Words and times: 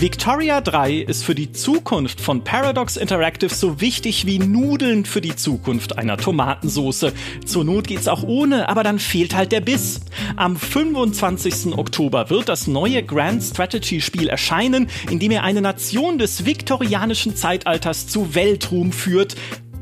Victoria 0.00 0.60
3 0.60 0.94
ist 0.94 1.24
für 1.24 1.34
die 1.34 1.50
Zukunft 1.50 2.20
von 2.20 2.44
Paradox 2.44 2.96
Interactive 2.96 3.52
so 3.52 3.80
wichtig 3.80 4.26
wie 4.26 4.38
Nudeln 4.38 5.04
für 5.04 5.20
die 5.20 5.34
Zukunft 5.34 5.98
einer 5.98 6.16
Tomatensoße. 6.16 7.12
Zur 7.44 7.64
Not 7.64 7.88
geht's 7.88 8.06
auch 8.06 8.22
ohne, 8.22 8.68
aber 8.68 8.84
dann 8.84 9.00
fehlt 9.00 9.34
halt 9.34 9.50
der 9.50 9.60
Biss. 9.60 10.02
Am 10.36 10.56
25. 10.56 11.76
Oktober 11.76 12.30
wird 12.30 12.48
das 12.48 12.68
neue 12.68 13.02
Grand 13.02 13.42
Strategy 13.42 14.00
Spiel 14.00 14.28
erscheinen, 14.28 14.88
in 15.10 15.18
dem 15.18 15.32
er 15.32 15.42
eine 15.42 15.62
Nation 15.62 16.18
des 16.18 16.44
viktorianischen 16.44 17.34
Zeitalters 17.34 18.06
zu 18.06 18.36
Weltruhm 18.36 18.92
führt 18.92 19.34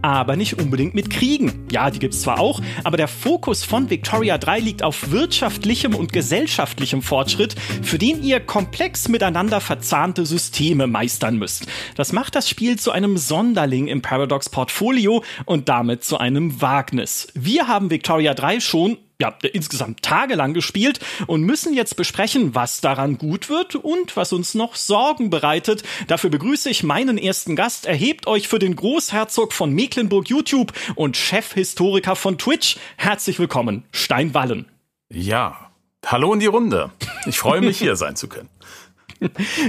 aber 0.06 0.36
nicht 0.36 0.58
unbedingt 0.60 0.94
mit 0.94 1.10
Kriegen. 1.10 1.66
Ja, 1.72 1.90
die 1.90 1.98
gibt's 1.98 2.20
zwar 2.20 2.38
auch, 2.38 2.60
aber 2.84 2.96
der 2.96 3.08
Fokus 3.08 3.64
von 3.64 3.90
Victoria 3.90 4.38
3 4.38 4.60
liegt 4.60 4.82
auf 4.84 5.10
wirtschaftlichem 5.10 5.96
und 5.96 6.12
gesellschaftlichem 6.12 7.02
Fortschritt, 7.02 7.56
für 7.82 7.98
den 7.98 8.22
ihr 8.22 8.38
komplex 8.38 9.08
miteinander 9.08 9.60
verzahnte 9.60 10.24
Systeme 10.24 10.86
meistern 10.86 11.38
müsst. 11.38 11.66
Das 11.96 12.12
macht 12.12 12.36
das 12.36 12.48
Spiel 12.48 12.78
zu 12.78 12.92
einem 12.92 13.16
Sonderling 13.16 13.88
im 13.88 14.00
Paradox 14.00 14.48
Portfolio 14.48 15.24
und 15.44 15.68
damit 15.68 16.04
zu 16.04 16.18
einem 16.18 16.60
Wagnis. 16.62 17.26
Wir 17.34 17.66
haben 17.66 17.90
Victoria 17.90 18.34
3 18.34 18.60
schon 18.60 18.98
ja, 19.20 19.34
insgesamt 19.52 20.02
tagelang 20.02 20.54
gespielt 20.54 21.00
und 21.26 21.42
müssen 21.42 21.74
jetzt 21.74 21.96
besprechen, 21.96 22.54
was 22.54 22.80
daran 22.80 23.18
gut 23.18 23.48
wird 23.48 23.74
und 23.74 24.16
was 24.16 24.32
uns 24.32 24.54
noch 24.54 24.74
Sorgen 24.74 25.30
bereitet. 25.30 25.82
Dafür 26.06 26.30
begrüße 26.30 26.68
ich 26.68 26.82
meinen 26.82 27.18
ersten 27.18 27.56
Gast. 27.56 27.86
Erhebt 27.86 28.26
euch 28.26 28.48
für 28.48 28.58
den 28.58 28.76
Großherzog 28.76 29.52
von 29.52 29.72
Mecklenburg 29.72 30.28
YouTube 30.28 30.72
und 30.94 31.16
Chefhistoriker 31.16 32.16
von 32.16 32.38
Twitch. 32.38 32.76
Herzlich 32.96 33.38
willkommen, 33.38 33.84
Steinwallen. 33.92 34.66
Ja, 35.08 35.70
hallo 36.04 36.32
in 36.34 36.40
die 36.40 36.46
Runde. 36.46 36.90
Ich 37.26 37.38
freue 37.38 37.60
mich, 37.60 37.78
hier 37.78 37.96
sein 37.96 38.16
zu 38.16 38.28
können. 38.28 38.48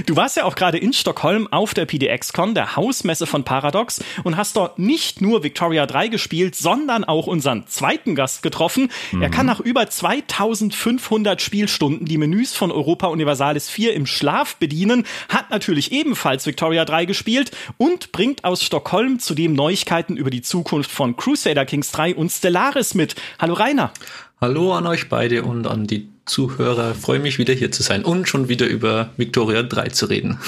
Du 0.06 0.16
warst 0.16 0.36
ja 0.36 0.44
auch 0.44 0.54
gerade 0.54 0.78
in 0.78 0.92
Stockholm 0.92 1.48
auf 1.50 1.74
der 1.74 1.86
PDX-Con, 1.86 2.54
der 2.54 2.76
Hausmesse 2.76 3.26
von 3.26 3.44
Paradox, 3.44 4.02
und 4.24 4.36
hast 4.36 4.56
dort 4.56 4.78
nicht 4.78 5.20
nur 5.20 5.42
Victoria 5.42 5.86
3 5.86 6.08
gespielt, 6.08 6.54
sondern 6.54 7.04
auch 7.04 7.26
unseren 7.26 7.66
zweiten 7.66 8.14
Gast 8.14 8.42
getroffen. 8.42 8.90
Mhm. 9.12 9.22
Er 9.22 9.30
kann 9.30 9.46
nach 9.46 9.60
über 9.60 9.88
2500 9.88 11.40
Spielstunden 11.40 12.06
die 12.06 12.18
Menüs 12.18 12.54
von 12.54 12.70
Europa 12.70 13.06
Universalis 13.08 13.68
4 13.70 13.94
im 13.94 14.06
Schlaf 14.06 14.56
bedienen, 14.56 15.04
hat 15.28 15.50
natürlich 15.50 15.92
ebenfalls 15.92 16.46
Victoria 16.46 16.84
3 16.84 17.06
gespielt 17.06 17.50
und 17.76 18.12
bringt 18.12 18.44
aus 18.44 18.62
Stockholm 18.62 19.18
zudem 19.18 19.54
Neuigkeiten 19.54 20.16
über 20.16 20.30
die 20.30 20.42
Zukunft 20.42 20.90
von 20.90 21.16
Crusader 21.16 21.64
Kings 21.64 21.90
3 21.92 22.14
und 22.14 22.30
Stellaris 22.30 22.94
mit. 22.94 23.14
Hallo 23.38 23.54
Rainer. 23.54 23.92
Hallo 24.40 24.72
an 24.72 24.86
euch 24.86 25.08
beide 25.08 25.42
und 25.42 25.66
an 25.66 25.86
die 25.86 26.08
Zuhörer. 26.28 26.94
Freue 26.94 27.18
mich 27.18 27.38
wieder 27.38 27.54
hier 27.54 27.72
zu 27.72 27.82
sein 27.82 28.04
und 28.04 28.28
schon 28.28 28.48
wieder 28.48 28.66
über 28.66 29.10
Victoria 29.16 29.62
3 29.62 29.88
zu 29.88 30.06
reden. 30.06 30.38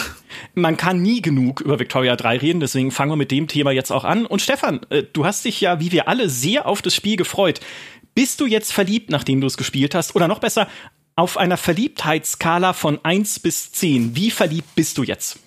Man 0.55 0.77
kann 0.77 1.03
nie 1.03 1.21
genug 1.23 1.61
über 1.61 1.79
Victoria 1.79 2.17
3 2.17 2.39
reden, 2.39 2.61
deswegen 2.61 2.91
fangen 2.91 3.11
wir 3.11 3.17
mit 3.17 3.31
dem 3.31 3.49
Thema 3.49 3.73
jetzt 3.73 3.91
auch 3.91 4.05
an. 4.05 4.27
Und 4.27 4.43
Stefan, 4.43 4.81
äh, 4.91 5.03
du 5.13 5.25
hast 5.25 5.45
dich 5.45 5.61
ja, 5.61 5.81
wie 5.81 5.93
wir 5.93 6.09
alle, 6.09 6.29
sehr 6.29 6.67
auf 6.67 6.83
das 6.83 6.95
Spiel 6.95 7.17
gefreut. 7.17 7.61
Bist 8.15 8.41
du 8.41 8.47
jetzt 8.47 8.73
verliebt, 8.73 9.11
nachdem 9.11 9.41
du 9.41 9.47
es 9.47 9.57
gespielt 9.57 9.95
hast? 9.95 10.15
Oder 10.15 10.29
noch 10.29 10.39
besser, 10.39 10.69
auf 11.17 11.37
einer 11.37 11.57
Verliebtheitsskala 11.57 12.73
von 12.73 12.99
1 13.03 13.41
bis 13.41 13.73
10, 13.73 14.17
wie 14.17 14.31
verliebt 14.31 14.75
bist 14.75 14.99
du 14.99 15.03
jetzt? 15.03 15.39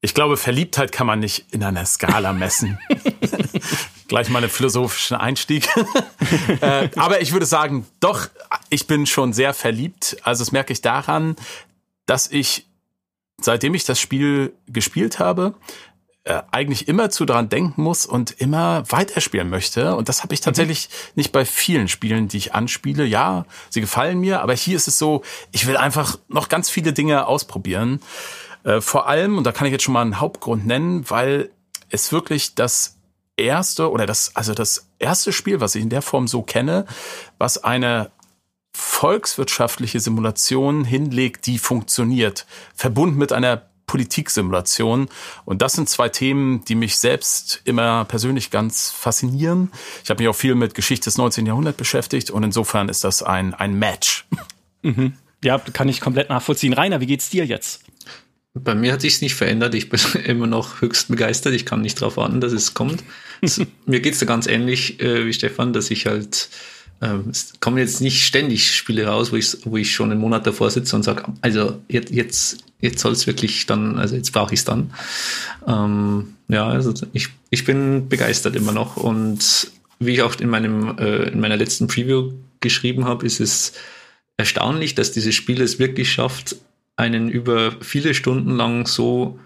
Ich 0.00 0.12
glaube, 0.12 0.36
Verliebtheit 0.36 0.92
kann 0.92 1.06
man 1.06 1.20
nicht 1.20 1.46
in 1.52 1.62
einer 1.62 1.86
Skala 1.86 2.32
messen. 2.32 2.78
Gleich 4.08 4.28
mal 4.28 4.38
einen 4.38 4.50
philosophischen 4.50 5.16
Einstieg. 5.16 5.68
äh, 6.60 6.90
aber 6.96 7.22
ich 7.22 7.32
würde 7.32 7.46
sagen, 7.46 7.86
doch, 8.00 8.28
ich 8.68 8.86
bin 8.86 9.06
schon 9.06 9.32
sehr 9.32 9.54
verliebt. 9.54 10.16
Also 10.22 10.44
das 10.44 10.52
merke 10.52 10.72
ich 10.72 10.82
daran, 10.82 11.36
dass 12.06 12.30
ich, 12.30 12.66
seitdem 13.40 13.74
ich 13.74 13.84
das 13.84 13.98
Spiel 13.98 14.52
gespielt 14.66 15.18
habe, 15.18 15.54
äh, 16.24 16.42
eigentlich 16.50 16.88
immer 16.88 17.10
zu 17.10 17.26
daran 17.26 17.50
denken 17.50 17.82
muss 17.82 18.06
und 18.06 18.30
immer 18.30 18.84
weiterspielen 18.90 19.50
möchte. 19.50 19.94
Und 19.94 20.08
das 20.08 20.22
habe 20.22 20.32
ich 20.32 20.40
mhm. 20.40 20.44
tatsächlich 20.44 20.88
mhm. 20.88 21.12
nicht 21.16 21.32
bei 21.32 21.44
vielen 21.44 21.86
Spielen, 21.88 22.28
die 22.28 22.38
ich 22.38 22.54
anspiele. 22.54 23.04
Ja, 23.04 23.44
sie 23.68 23.82
gefallen 23.82 24.20
mir, 24.20 24.40
aber 24.40 24.54
hier 24.54 24.76
ist 24.76 24.88
es 24.88 24.98
so, 24.98 25.22
ich 25.52 25.66
will 25.66 25.76
einfach 25.76 26.18
noch 26.28 26.48
ganz 26.48 26.70
viele 26.70 26.94
Dinge 26.94 27.26
ausprobieren. 27.26 28.00
Äh, 28.64 28.80
vor 28.80 29.06
allem, 29.06 29.36
und 29.36 29.44
da 29.44 29.52
kann 29.52 29.66
ich 29.66 29.72
jetzt 29.72 29.84
schon 29.84 29.92
mal 29.92 30.00
einen 30.00 30.18
Hauptgrund 30.18 30.66
nennen, 30.66 31.08
weil 31.10 31.50
es 31.90 32.10
wirklich 32.10 32.54
das 32.54 32.93
erste 33.36 33.90
oder 33.90 34.06
das, 34.06 34.34
also 34.34 34.54
das 34.54 34.88
erste 34.98 35.32
Spiel, 35.32 35.60
was 35.60 35.74
ich 35.74 35.82
in 35.82 35.90
der 35.90 36.02
Form 36.02 36.28
so 36.28 36.42
kenne, 36.42 36.86
was 37.38 37.62
eine 37.62 38.10
volkswirtschaftliche 38.76 40.00
Simulation 40.00 40.84
hinlegt, 40.84 41.46
die 41.46 41.58
funktioniert, 41.58 42.46
verbunden 42.74 43.18
mit 43.18 43.32
einer 43.32 43.62
Politiksimulation. 43.86 45.08
Und 45.44 45.62
das 45.62 45.74
sind 45.74 45.88
zwei 45.88 46.08
Themen, 46.08 46.64
die 46.64 46.74
mich 46.74 46.96
selbst 46.96 47.60
immer 47.64 48.04
persönlich 48.06 48.50
ganz 48.50 48.90
faszinieren. 48.90 49.70
Ich 50.02 50.10
habe 50.10 50.22
mich 50.22 50.28
auch 50.28 50.34
viel 50.34 50.54
mit 50.54 50.74
Geschichte 50.74 51.04
des 51.04 51.18
19. 51.18 51.46
Jahrhunderts 51.46 51.76
beschäftigt 51.76 52.30
und 52.30 52.42
insofern 52.42 52.88
ist 52.88 53.04
das 53.04 53.22
ein, 53.22 53.54
ein 53.54 53.78
Match. 53.78 54.26
Mhm. 54.82 55.14
Ja, 55.44 55.58
kann 55.58 55.88
ich 55.88 56.00
komplett 56.00 56.30
nachvollziehen. 56.30 56.72
Rainer, 56.72 57.00
wie 57.00 57.06
geht's 57.06 57.28
dir 57.28 57.44
jetzt? 57.44 57.83
Bei 58.54 58.74
mir 58.74 58.92
hat 58.92 59.00
sich's 59.00 59.20
nicht 59.20 59.34
verändert. 59.34 59.74
Ich 59.74 59.88
bin 59.88 60.00
immer 60.24 60.46
noch 60.46 60.80
höchst 60.80 61.08
begeistert. 61.08 61.54
Ich 61.54 61.66
kann 61.66 61.82
nicht 61.82 62.00
darauf 62.00 62.16
warten, 62.16 62.40
dass 62.40 62.52
es 62.52 62.74
kommt. 62.74 63.02
mir 63.86 64.00
geht's 64.00 64.20
da 64.20 64.26
ganz 64.26 64.46
ähnlich 64.46 65.00
äh, 65.00 65.26
wie 65.26 65.32
Stefan, 65.32 65.72
dass 65.72 65.90
ich 65.90 66.06
halt 66.06 66.48
ähm, 67.02 67.24
es 67.30 67.54
kommen 67.60 67.78
jetzt 67.78 68.00
nicht 68.00 68.24
ständig 68.24 68.74
Spiele 68.74 69.06
raus, 69.06 69.32
wo 69.32 69.36
ich, 69.36 69.56
wo 69.64 69.76
ich 69.76 69.92
schon 69.92 70.10
einen 70.10 70.20
Monat 70.20 70.46
davor 70.46 70.70
sitze 70.70 70.94
und 70.96 71.02
sage, 71.02 71.24
also 71.40 71.80
jetzt, 71.88 72.10
jetzt, 72.10 72.64
jetzt 72.80 73.00
soll 73.00 73.12
es 73.12 73.26
wirklich 73.26 73.66
dann, 73.66 73.98
also 73.98 74.14
jetzt 74.16 74.32
brauche 74.32 74.54
ich 74.54 74.60
es 74.60 74.64
dann. 74.64 74.94
Ähm, 75.66 76.34
ja, 76.48 76.68
also 76.68 76.94
ich, 77.12 77.28
ich 77.50 77.64
bin 77.64 78.08
begeistert 78.08 78.54
immer 78.56 78.72
noch 78.72 78.96
und 78.96 79.70
wie 79.98 80.12
ich 80.12 80.22
auch 80.22 80.34
in 80.36 80.48
meinem 80.48 80.96
äh, 80.98 81.28
in 81.28 81.40
meiner 81.40 81.56
letzten 81.56 81.88
Preview 81.88 82.32
geschrieben 82.60 83.04
habe, 83.04 83.26
ist 83.26 83.40
es 83.40 83.72
erstaunlich, 84.36 84.94
dass 84.94 85.12
dieses 85.12 85.34
Spiel 85.34 85.60
es 85.60 85.78
wirklich 85.78 86.12
schafft, 86.12 86.56
einen 86.96 87.28
über 87.28 87.72
viele 87.80 88.14
Stunden 88.14 88.56
lang 88.56 88.86
so 88.86 89.38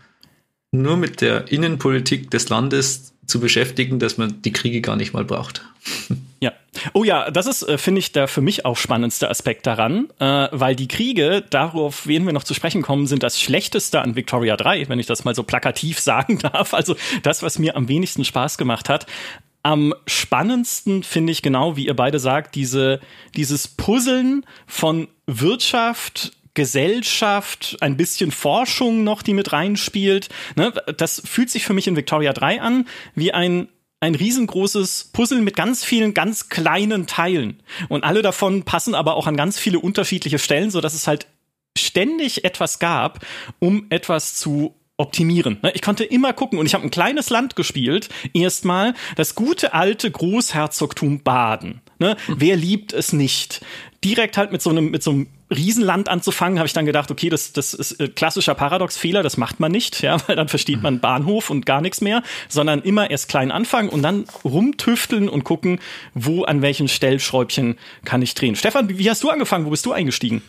nur 0.70 0.96
mit 0.96 1.20
der 1.20 1.50
Innenpolitik 1.50 2.30
des 2.30 2.48
Landes 2.48 3.14
zu 3.28 3.40
beschäftigen, 3.40 3.98
dass 3.98 4.16
man 4.16 4.42
die 4.42 4.52
Kriege 4.52 4.80
gar 4.80 4.96
nicht 4.96 5.12
mal 5.12 5.24
braucht. 5.24 5.64
Ja. 6.40 6.52
Oh 6.92 7.02
ja, 7.02 7.32
das 7.32 7.46
ist, 7.46 7.64
äh, 7.64 7.78
finde 7.78 7.98
ich, 7.98 8.12
der 8.12 8.28
für 8.28 8.40
mich 8.40 8.64
auch 8.64 8.76
spannendste 8.76 9.28
Aspekt 9.28 9.66
daran, 9.66 10.08
äh, 10.20 10.46
weil 10.52 10.76
die 10.76 10.86
Kriege, 10.86 11.44
darauf 11.50 12.06
werden 12.06 12.26
wir 12.26 12.32
noch 12.32 12.44
zu 12.44 12.54
sprechen 12.54 12.80
kommen, 12.80 13.08
sind 13.08 13.24
das 13.24 13.40
Schlechteste 13.40 14.00
an 14.00 14.14
Victoria 14.14 14.56
3, 14.56 14.88
wenn 14.88 15.00
ich 15.00 15.06
das 15.06 15.24
mal 15.24 15.34
so 15.34 15.42
plakativ 15.42 15.98
sagen 15.98 16.38
darf. 16.38 16.74
Also 16.74 16.94
das, 17.24 17.42
was 17.42 17.58
mir 17.58 17.74
am 17.74 17.88
wenigsten 17.88 18.24
Spaß 18.24 18.56
gemacht 18.56 18.88
hat. 18.88 19.06
Am 19.64 19.92
spannendsten 20.06 21.02
finde 21.02 21.32
ich 21.32 21.42
genau, 21.42 21.76
wie 21.76 21.88
ihr 21.88 21.96
beide 21.96 22.20
sagt, 22.20 22.54
diese, 22.54 23.00
dieses 23.34 23.66
Puzzeln 23.66 24.46
von 24.68 25.08
Wirtschaft, 25.26 26.37
Gesellschaft, 26.58 27.76
ein 27.82 27.96
bisschen 27.96 28.32
Forschung 28.32 29.04
noch, 29.04 29.22
die 29.22 29.32
mit 29.32 29.52
reinspielt. 29.52 30.28
Ne? 30.56 30.72
Das 30.96 31.22
fühlt 31.24 31.50
sich 31.50 31.64
für 31.64 31.72
mich 31.72 31.86
in 31.86 31.94
Victoria 31.94 32.32
3 32.32 32.60
an 32.60 32.88
wie 33.14 33.32
ein 33.32 33.68
ein 34.00 34.14
riesengroßes 34.14 35.10
Puzzle 35.12 35.40
mit 35.40 35.56
ganz 35.56 35.84
vielen 35.84 36.14
ganz 36.14 36.48
kleinen 36.48 37.06
Teilen. 37.06 37.62
Und 37.88 38.04
alle 38.04 38.22
davon 38.22 38.64
passen 38.64 38.94
aber 38.94 39.14
auch 39.14 39.26
an 39.26 39.36
ganz 39.36 39.58
viele 39.58 39.80
unterschiedliche 39.80 40.38
Stellen, 40.38 40.70
so 40.70 40.80
dass 40.80 40.94
es 40.94 41.08
halt 41.08 41.26
ständig 41.76 42.44
etwas 42.44 42.78
gab, 42.80 43.24
um 43.58 43.86
etwas 43.90 44.36
zu 44.36 44.74
optimieren. 44.96 45.58
Ne? 45.62 45.72
Ich 45.74 45.82
konnte 45.82 46.04
immer 46.04 46.32
gucken 46.32 46.58
und 46.58 46.66
ich 46.66 46.74
habe 46.74 46.84
ein 46.84 46.90
kleines 46.90 47.30
Land 47.30 47.54
gespielt, 47.54 48.08
erstmal 48.34 48.94
das 49.16 49.36
gute 49.36 49.74
alte 49.74 50.10
Großherzogtum 50.10 51.22
Baden. 51.22 51.80
Ne? 52.00 52.16
Wer 52.28 52.56
liebt 52.56 52.92
es 52.92 53.12
nicht? 53.12 53.64
Direkt 54.04 54.36
halt 54.36 54.52
mit 54.52 54.62
so 54.62 54.70
einem 54.70 54.90
mit 54.90 55.02
so 55.04 55.10
einem 55.10 55.28
Riesenland 55.50 56.08
anzufangen, 56.08 56.58
habe 56.58 56.66
ich 56.66 56.72
dann 56.72 56.86
gedacht, 56.86 57.10
okay, 57.10 57.28
das, 57.28 57.52
das 57.52 57.74
ist 57.74 58.00
äh, 58.00 58.08
klassischer 58.08 58.54
Paradox-Fehler, 58.54 59.22
das 59.22 59.36
macht 59.36 59.60
man 59.60 59.72
nicht, 59.72 60.02
ja, 60.02 60.16
weil 60.26 60.36
dann 60.36 60.48
versteht 60.48 60.82
man 60.82 61.00
Bahnhof 61.00 61.50
und 61.50 61.66
gar 61.66 61.80
nichts 61.80 62.00
mehr, 62.00 62.22
sondern 62.48 62.80
immer 62.82 63.10
erst 63.10 63.28
klein 63.28 63.50
anfangen 63.50 63.88
und 63.88 64.02
dann 64.02 64.24
rumtüfteln 64.44 65.28
und 65.28 65.44
gucken, 65.44 65.80
wo 66.14 66.44
an 66.44 66.62
welchen 66.62 66.88
Stellschräubchen 66.88 67.78
kann 68.04 68.22
ich 68.22 68.34
drehen. 68.34 68.56
Stefan, 68.56 68.88
wie 68.98 69.10
hast 69.10 69.22
du 69.22 69.30
angefangen? 69.30 69.66
Wo 69.66 69.70
bist 69.70 69.86
du 69.86 69.92
eingestiegen? 69.92 70.42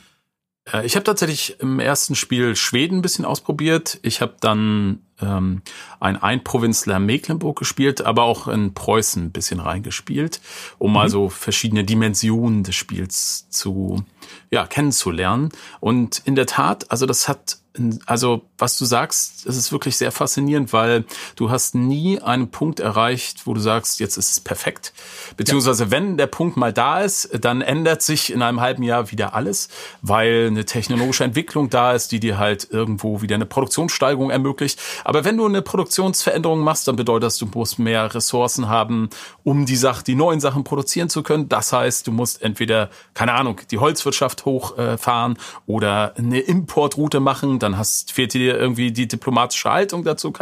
Äh, 0.74 0.86
ich 0.86 0.96
habe 0.96 1.04
tatsächlich 1.04 1.60
im 1.60 1.80
ersten 1.80 2.16
Spiel 2.16 2.56
Schweden 2.56 3.00
ein 3.00 3.02
bisschen 3.02 3.26
ausprobiert. 3.26 4.00
Ich 4.02 4.22
habe 4.22 4.36
dann 4.40 5.02
ähm, 5.22 5.62
ein 6.00 6.18
Einprovinzler 6.18 7.00
Mecklenburg 7.00 7.60
gespielt, 7.60 8.02
aber 8.02 8.24
auch 8.24 8.48
in 8.48 8.74
Preußen 8.74 9.26
ein 9.26 9.32
bisschen 9.32 9.60
reingespielt, 9.60 10.42
um 10.78 10.92
mhm. 10.92 10.94
mal 10.94 11.10
so 11.10 11.30
verschiedene 11.30 11.84
Dimensionen 11.84 12.64
des 12.64 12.76
Spiels 12.76 13.50
zu 13.50 14.04
ja 14.52 14.66
kennenzulernen. 14.66 15.50
Und 15.80 16.22
in 16.26 16.36
der 16.36 16.46
Tat, 16.46 16.92
also 16.92 17.06
das 17.06 17.28
hat 17.28 17.59
also 18.06 18.42
was 18.58 18.78
du 18.78 18.86
sagst, 18.86 19.48
das 19.48 19.56
ist 19.56 19.72
wirklich 19.72 19.96
sehr 19.96 20.12
faszinierend, 20.12 20.74
weil 20.74 21.06
du 21.36 21.50
hast 21.50 21.76
nie 21.76 22.20
einen 22.20 22.50
Punkt 22.50 22.80
erreicht, 22.80 23.46
wo 23.46 23.54
du 23.54 23.62
sagst, 23.62 24.00
jetzt 24.00 24.18
ist 24.18 24.32
es 24.32 24.40
perfekt. 24.40 24.92
Beziehungsweise 25.38 25.86
ja. 25.86 25.92
wenn 25.92 26.18
der 26.18 26.28
Punkt 26.28 26.58
mal 26.58 26.74
da 26.74 27.02
ist, 27.02 27.30
dann 27.40 27.62
ändert 27.62 28.02
sich 28.02 28.34
in 28.34 28.42
einem 28.42 28.60
halben 28.60 28.84
Jahr 28.84 29.12
wieder 29.12 29.34
alles, 29.34 29.70
weil 30.02 30.48
eine 30.48 30.66
technologische 30.66 31.24
Entwicklung 31.24 31.70
da 31.70 31.94
ist, 31.94 32.12
die 32.12 32.20
dir 32.20 32.38
halt 32.38 32.68
irgendwo 32.72 33.22
wieder 33.22 33.36
eine 33.36 33.46
Produktionssteigerung 33.46 34.30
ermöglicht. 34.30 34.80
Aber 35.04 35.24
wenn 35.24 35.38
du 35.38 35.46
eine 35.46 35.62
Produktionsveränderung 35.62 36.60
machst, 36.60 36.88
dann 36.88 36.96
bedeutet 36.96 37.24
das, 37.24 37.38
du 37.38 37.46
musst 37.46 37.80
mehr 37.80 38.14
Ressourcen 38.14 38.68
haben, 38.68 39.10
um 39.44 39.66
die 39.66 39.76
Sache, 39.76 40.04
die 40.04 40.16
neuen 40.16 40.40
Sachen 40.40 40.64
produzieren 40.64 41.10
zu 41.10 41.24
können. 41.24 41.50
Das 41.50 41.72
heißt, 41.72 42.08
du 42.08 42.12
musst 42.12 42.42
entweder, 42.42 42.90
keine 43.14 43.34
Ahnung, 43.34 43.62
die 43.70 43.78
Holzwirtschaft 43.78 44.46
hochfahren 44.46 45.38
oder 45.68 46.14
eine 46.18 46.40
Importroute 46.40 47.20
machen, 47.20 47.59
dann 47.64 47.78
hast, 47.78 48.12
fehlt 48.12 48.34
dir 48.34 48.58
irgendwie 48.58 48.92
die 48.92 49.08
diplomatische 49.08 49.72
Haltung 49.72 50.04
dazu 50.04 50.34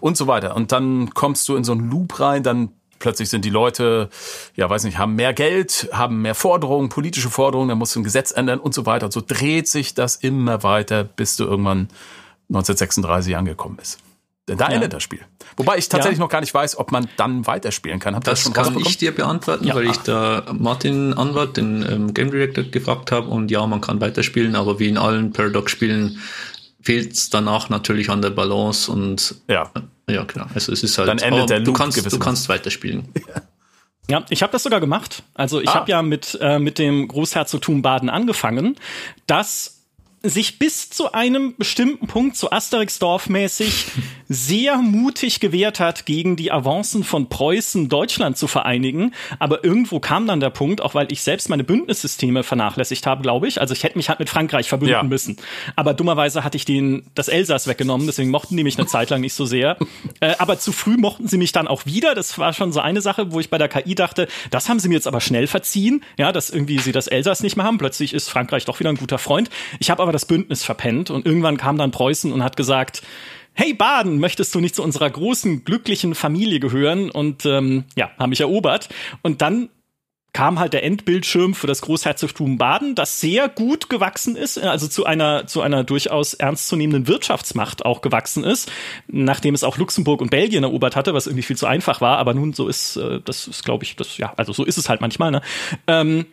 und 0.00 0.16
so 0.16 0.26
weiter. 0.26 0.56
Und 0.56 0.72
dann 0.72 1.10
kommst 1.14 1.48
du 1.48 1.56
in 1.56 1.64
so 1.64 1.72
einen 1.72 1.90
Loop 1.90 2.20
rein, 2.20 2.42
dann 2.42 2.70
plötzlich 3.02 3.28
sind 3.28 3.44
die 3.44 3.50
Leute, 3.50 4.08
ja, 4.54 4.70
weiß 4.70 4.84
nicht, 4.84 4.96
haben 4.96 5.16
mehr 5.16 5.34
Geld, 5.34 5.88
haben 5.92 6.22
mehr 6.22 6.34
Forderungen, 6.34 6.88
politische 6.88 7.30
Forderungen, 7.30 7.68
dann 7.68 7.78
musst 7.78 7.94
du 7.94 8.00
ein 8.00 8.04
Gesetz 8.04 8.30
ändern 8.30 8.60
und 8.60 8.72
so 8.72 8.86
weiter. 8.86 9.06
Und 9.06 9.12
so 9.12 9.20
dreht 9.26 9.68
sich 9.68 9.94
das 9.94 10.16
immer 10.16 10.62
weiter, 10.62 11.04
bis 11.04 11.36
du 11.36 11.44
irgendwann 11.44 11.88
1936 12.48 13.36
angekommen 13.36 13.76
bist. 13.76 13.98
Denn 14.48 14.58
da 14.58 14.68
ja. 14.68 14.74
endet 14.74 14.92
das 14.92 15.02
Spiel. 15.04 15.20
Wobei 15.56 15.78
ich 15.78 15.88
tatsächlich 15.88 16.18
ja. 16.18 16.24
noch 16.24 16.30
gar 16.30 16.40
nicht 16.40 16.52
weiß, 16.52 16.76
ob 16.76 16.90
man 16.90 17.08
dann 17.16 17.46
weiterspielen 17.46 18.00
kann. 18.00 18.16
Habt 18.16 18.26
das, 18.26 18.44
das 18.44 18.52
kann 18.52 18.76
ich 18.80 18.98
dir 18.98 19.14
beantworten, 19.14 19.66
ja. 19.66 19.74
weil 19.74 19.86
ich 19.86 19.98
da 19.98 20.44
Martin 20.52 21.14
Anwalt, 21.14 21.56
den 21.56 21.86
ähm, 21.88 22.14
Game 22.14 22.30
Director, 22.30 22.64
gefragt 22.64 23.12
habe. 23.12 23.28
Und 23.28 23.52
ja, 23.52 23.64
man 23.66 23.80
kann 23.80 24.00
weiterspielen, 24.00 24.56
aber 24.56 24.80
wie 24.80 24.88
in 24.88 24.98
allen 24.98 25.32
Paradox-Spielen 25.32 26.18
fehlt 26.82 27.12
es 27.14 27.30
danach 27.30 27.68
natürlich 27.68 28.10
an 28.10 28.22
der 28.22 28.30
Balance 28.30 28.90
und 28.90 29.36
ja, 29.48 29.70
ja 30.08 30.24
klar. 30.24 30.50
Also 30.54 30.72
es 30.72 30.82
ist 30.82 30.98
halt. 30.98 31.08
Dann 31.08 31.18
endet 31.18 31.50
der 31.50 31.58
Loop 31.60 31.66
du 31.66 31.72
kannst, 31.72 32.12
du 32.12 32.18
kannst 32.18 32.48
weiterspielen. 32.48 33.08
Ja. 33.14 33.42
Ja, 34.10 34.24
ich 34.30 34.42
habe 34.42 34.50
das 34.50 34.64
sogar 34.64 34.80
gemacht. 34.80 35.22
Also 35.32 35.60
ich 35.60 35.68
ah. 35.68 35.74
habe 35.74 35.90
ja 35.90 36.02
mit 36.02 36.36
äh, 36.40 36.58
mit 36.58 36.78
dem 36.78 37.06
Großherzogtum 37.06 37.82
Baden 37.82 38.10
angefangen, 38.10 38.76
das 39.26 39.81
sich 40.22 40.58
bis 40.58 40.88
zu 40.90 41.12
einem 41.12 41.54
bestimmten 41.56 42.06
Punkt, 42.06 42.36
so 42.36 42.50
Asterix-Dorf-mäßig, 42.50 43.86
sehr 44.28 44.76
mutig 44.78 45.40
gewehrt 45.40 45.80
hat, 45.80 46.06
gegen 46.06 46.36
die 46.36 46.52
Avancen 46.52 47.04
von 47.04 47.28
Preußen 47.28 47.88
Deutschland 47.88 48.38
zu 48.38 48.46
vereinigen. 48.46 49.12
Aber 49.38 49.64
irgendwo 49.64 50.00
kam 50.00 50.26
dann 50.26 50.40
der 50.40 50.50
Punkt, 50.50 50.80
auch 50.80 50.94
weil 50.94 51.10
ich 51.12 51.22
selbst 51.22 51.48
meine 51.48 51.64
Bündnissysteme 51.64 52.42
vernachlässigt 52.42 53.06
habe, 53.06 53.22
glaube 53.22 53.48
ich. 53.48 53.60
Also 53.60 53.74
ich 53.74 53.82
hätte 53.82 53.98
mich 53.98 54.08
halt 54.08 54.20
mit 54.20 54.30
Frankreich 54.30 54.68
verbünden 54.68 54.92
ja. 54.92 55.02
müssen. 55.02 55.36
Aber 55.76 55.94
dummerweise 55.94 56.44
hatte 56.44 56.56
ich 56.56 56.64
den, 56.64 57.04
das 57.14 57.28
Elsass 57.28 57.66
weggenommen, 57.66 58.06
deswegen 58.06 58.30
mochten 58.30 58.56
die 58.56 58.64
mich 58.64 58.78
eine 58.78 58.86
Zeit 58.86 59.10
lang 59.10 59.20
nicht 59.20 59.34
so 59.34 59.44
sehr. 59.44 59.76
Äh, 60.20 60.34
aber 60.38 60.58
zu 60.58 60.72
früh 60.72 60.96
mochten 60.96 61.26
sie 61.26 61.36
mich 61.36 61.52
dann 61.52 61.66
auch 61.66 61.86
wieder. 61.86 62.14
Das 62.14 62.38
war 62.38 62.52
schon 62.52 62.72
so 62.72 62.80
eine 62.80 63.00
Sache, 63.00 63.32
wo 63.32 63.40
ich 63.40 63.50
bei 63.50 63.58
der 63.58 63.68
KI 63.68 63.94
dachte, 63.94 64.28
das 64.50 64.68
haben 64.68 64.78
sie 64.78 64.88
mir 64.88 64.94
jetzt 64.94 65.08
aber 65.08 65.20
schnell 65.20 65.46
verziehen. 65.46 66.04
Ja, 66.16 66.32
dass 66.32 66.50
irgendwie 66.50 66.78
sie 66.78 66.92
das 66.92 67.08
Elsass 67.08 67.42
nicht 67.42 67.56
mehr 67.56 67.64
haben. 67.64 67.78
Plötzlich 67.78 68.14
ist 68.14 68.28
Frankreich 68.28 68.64
doch 68.64 68.78
wieder 68.78 68.90
ein 68.90 68.96
guter 68.96 69.18
Freund. 69.18 69.50
Ich 69.80 69.90
habe 69.90 70.02
aber 70.02 70.11
das 70.12 70.26
Bündnis 70.26 70.64
verpennt 70.64 71.10
und 71.10 71.26
irgendwann 71.26 71.56
kam 71.56 71.78
dann 71.78 71.90
Preußen 71.90 72.32
und 72.32 72.42
hat 72.44 72.56
gesagt, 72.56 73.02
hey 73.54 73.74
Baden, 73.74 74.18
möchtest 74.18 74.54
du 74.54 74.60
nicht 74.60 74.74
zu 74.74 74.82
unserer 74.82 75.10
großen, 75.10 75.64
glücklichen 75.64 76.14
Familie 76.14 76.60
gehören? 76.60 77.10
Und 77.10 77.44
ähm, 77.44 77.84
ja, 77.96 78.10
haben 78.18 78.30
mich 78.30 78.40
erobert. 78.40 78.88
Und 79.22 79.42
dann 79.42 79.68
kam 80.32 80.58
halt 80.58 80.72
der 80.72 80.82
Endbildschirm 80.82 81.54
für 81.54 81.66
das 81.66 81.82
Großherzogtum 81.82 82.56
Baden, 82.56 82.94
das 82.94 83.20
sehr 83.20 83.50
gut 83.50 83.90
gewachsen 83.90 84.34
ist, 84.34 84.56
also 84.58 84.88
zu 84.88 85.04
einer, 85.04 85.46
zu 85.46 85.60
einer 85.60 85.84
durchaus 85.84 86.32
ernstzunehmenden 86.32 87.06
Wirtschaftsmacht 87.06 87.84
auch 87.84 88.00
gewachsen 88.00 88.42
ist, 88.42 88.72
nachdem 89.08 89.54
es 89.54 89.62
auch 89.62 89.76
Luxemburg 89.76 90.22
und 90.22 90.30
Belgien 90.30 90.64
erobert 90.64 90.96
hatte, 90.96 91.12
was 91.12 91.26
irgendwie 91.26 91.42
viel 91.42 91.56
zu 91.56 91.66
einfach 91.66 92.00
war, 92.00 92.16
aber 92.16 92.32
nun 92.32 92.54
so 92.54 92.66
ist, 92.66 92.96
äh, 92.96 93.20
das 93.22 93.46
ist, 93.46 93.62
glaube 93.62 93.84
ich, 93.84 93.96
das, 93.96 94.16
ja, 94.16 94.32
also 94.36 94.54
so 94.54 94.64
ist 94.64 94.78
es 94.78 94.88
halt 94.88 95.02
manchmal, 95.02 95.32
ne? 95.32 95.42
Ähm, 95.86 96.24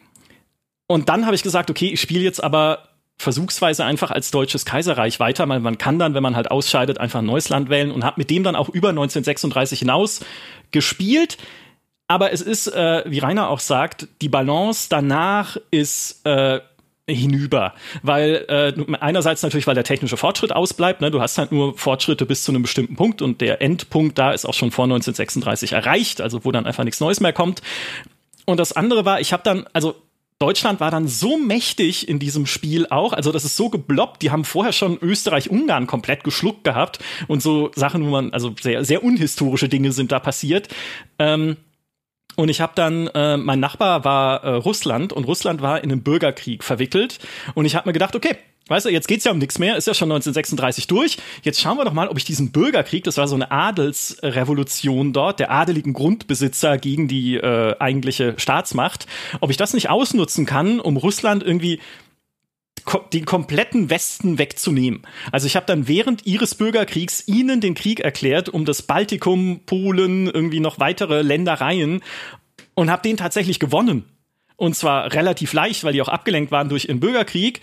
und 0.87 1.09
dann 1.09 1.25
habe 1.25 1.35
ich 1.35 1.43
gesagt, 1.43 1.69
okay, 1.69 1.89
ich 1.89 2.01
spiele 2.01 2.23
jetzt 2.23 2.41
aber 2.41 2.89
versuchsweise 3.19 3.83
einfach 3.83 4.11
als 4.11 4.31
deutsches 4.31 4.65
Kaiserreich 4.65 5.19
weiter, 5.19 5.47
weil 5.49 5.59
man 5.59 5.77
kann 5.77 5.99
dann, 5.99 6.13
wenn 6.13 6.23
man 6.23 6.37
halt 6.37 6.49
ausscheidet, 6.49 6.99
einfach 6.99 7.19
ein 7.19 7.25
neues 7.25 7.49
Land 7.49 7.69
wählen 7.69 7.91
und 7.91 8.05
hat 8.05 8.17
mit 8.17 8.29
dem 8.29 8.43
dann 8.43 8.55
auch 8.55 8.69
über 8.69 8.89
1936 8.89 9.79
hinaus 9.79 10.21
gespielt. 10.71 11.37
Aber 12.07 12.31
es 12.31 12.41
ist, 12.41 12.67
äh, 12.67 13.03
wie 13.05 13.19
Rainer 13.19 13.49
auch 13.49 13.59
sagt, 13.59 14.07
die 14.21 14.29
Balance 14.29 14.87
danach 14.89 15.57
ist 15.69 16.25
äh, 16.25 16.61
hinüber, 17.07 17.73
weil 18.03 18.45
äh, 18.47 18.95
einerseits 19.01 19.43
natürlich, 19.43 19.67
weil 19.67 19.75
der 19.75 19.83
technische 19.83 20.15
Fortschritt 20.15 20.53
ausbleibt, 20.53 21.01
ne, 21.01 21.11
du 21.11 21.21
hast 21.21 21.37
halt 21.37 21.51
nur 21.51 21.77
Fortschritte 21.77 22.25
bis 22.25 22.45
zu 22.45 22.53
einem 22.53 22.61
bestimmten 22.61 22.95
Punkt 22.95 23.21
und 23.21 23.41
der 23.41 23.61
Endpunkt 23.61 24.17
da 24.17 24.31
ist 24.31 24.45
auch 24.45 24.53
schon 24.53 24.71
vor 24.71 24.85
1936 24.85 25.73
erreicht, 25.73 26.21
also 26.21 26.45
wo 26.45 26.53
dann 26.53 26.65
einfach 26.65 26.85
nichts 26.85 27.01
Neues 27.01 27.19
mehr 27.19 27.33
kommt. 27.33 27.61
Und 28.45 28.59
das 28.61 28.71
andere 28.71 29.03
war, 29.03 29.19
ich 29.19 29.33
habe 29.33 29.43
dann, 29.43 29.65
also 29.73 29.95
Deutschland 30.39 30.79
war 30.79 30.89
dann 30.89 31.09
so 31.09 31.37
mächtig 31.37 32.07
in 32.07 32.17
diesem 32.17 32.45
Spiel 32.45 32.87
auch, 32.87 33.11
also 33.11 33.33
das 33.33 33.43
ist 33.43 33.57
so 33.57 33.69
gebloppt, 33.69 34.21
die 34.21 34.31
haben 34.31 34.45
vorher 34.45 34.71
schon 34.71 34.97
Österreich-Ungarn 35.01 35.85
komplett 35.85 36.23
geschluckt 36.23 36.63
gehabt 36.63 36.99
und 37.27 37.43
so 37.43 37.71
Sachen, 37.75 38.05
wo 38.05 38.09
man, 38.09 38.31
also 38.31 38.55
sehr, 38.59 38.85
sehr 38.85 39.03
unhistorische 39.03 39.67
Dinge 39.67 39.91
sind 39.91 40.13
da 40.13 40.19
passiert. 40.19 40.69
Ähm, 41.19 41.57
und 42.37 42.47
ich 42.47 42.61
habe 42.61 42.71
dann, 42.73 43.07
äh, 43.07 43.35
mein 43.35 43.59
Nachbar 43.59 44.05
war 44.05 44.43
äh, 44.45 44.49
Russland 44.51 45.11
und 45.11 45.25
Russland 45.25 45.61
war 45.61 45.83
in 45.83 45.91
einen 45.91 46.03
Bürgerkrieg 46.03 46.63
verwickelt. 46.63 47.19
Und 47.53 47.65
ich 47.65 47.75
habe 47.75 47.89
mir 47.89 47.93
gedacht, 47.93 48.15
okay, 48.15 48.37
Weißt 48.69 48.85
du, 48.85 48.89
jetzt 48.89 49.07
geht's 49.07 49.25
ja 49.25 49.31
um 49.31 49.39
nichts 49.39 49.59
mehr, 49.59 49.75
ist 49.75 49.87
ja 49.87 49.93
schon 49.93 50.11
1936 50.11 50.87
durch. 50.87 51.17
Jetzt 51.43 51.59
schauen 51.59 51.77
wir 51.77 51.85
doch 51.85 51.93
mal, 51.93 52.07
ob 52.07 52.17
ich 52.17 52.23
diesen 52.23 52.51
Bürgerkrieg, 52.51 53.03
das 53.03 53.17
war 53.17 53.27
so 53.27 53.35
eine 53.35 53.51
Adelsrevolution 53.51 55.11
dort, 55.11 55.39
der 55.39 55.51
adeligen 55.51 55.93
Grundbesitzer 55.93 56.77
gegen 56.77 57.07
die 57.07 57.35
äh, 57.35 57.75
eigentliche 57.79 58.35
Staatsmacht, 58.37 59.07
ob 59.41 59.49
ich 59.49 59.57
das 59.57 59.73
nicht 59.73 59.89
ausnutzen 59.89 60.45
kann, 60.45 60.79
um 60.79 60.97
Russland 60.97 61.43
irgendwie 61.43 61.79
den 63.13 63.25
kompletten 63.25 63.89
Westen 63.89 64.37
wegzunehmen. 64.37 65.01
Also 65.31 65.47
ich 65.47 65.55
habe 65.55 65.65
dann 65.65 65.87
während 65.87 66.25
ihres 66.25 66.55
Bürgerkriegs 66.55 67.27
ihnen 67.27 67.61
den 67.61 67.75
Krieg 67.75 67.99
erklärt 67.99 68.49
um 68.49 68.65
das 68.65 68.81
Baltikum, 68.81 69.61
Polen, 69.65 70.27
irgendwie 70.27 70.59
noch 70.59 70.79
weitere 70.79 71.21
Ländereien 71.21 72.01
und 72.73 72.89
habe 72.89 73.01
den 73.01 73.17
tatsächlich 73.17 73.59
gewonnen. 73.59 74.05
Und 74.55 74.75
zwar 74.75 75.13
relativ 75.13 75.53
leicht, 75.53 75.83
weil 75.83 75.93
die 75.93 76.01
auch 76.01 76.09
abgelenkt 76.09 76.51
waren 76.51 76.69
durch 76.69 76.85
ihren 76.85 76.99
Bürgerkrieg. 76.99 77.61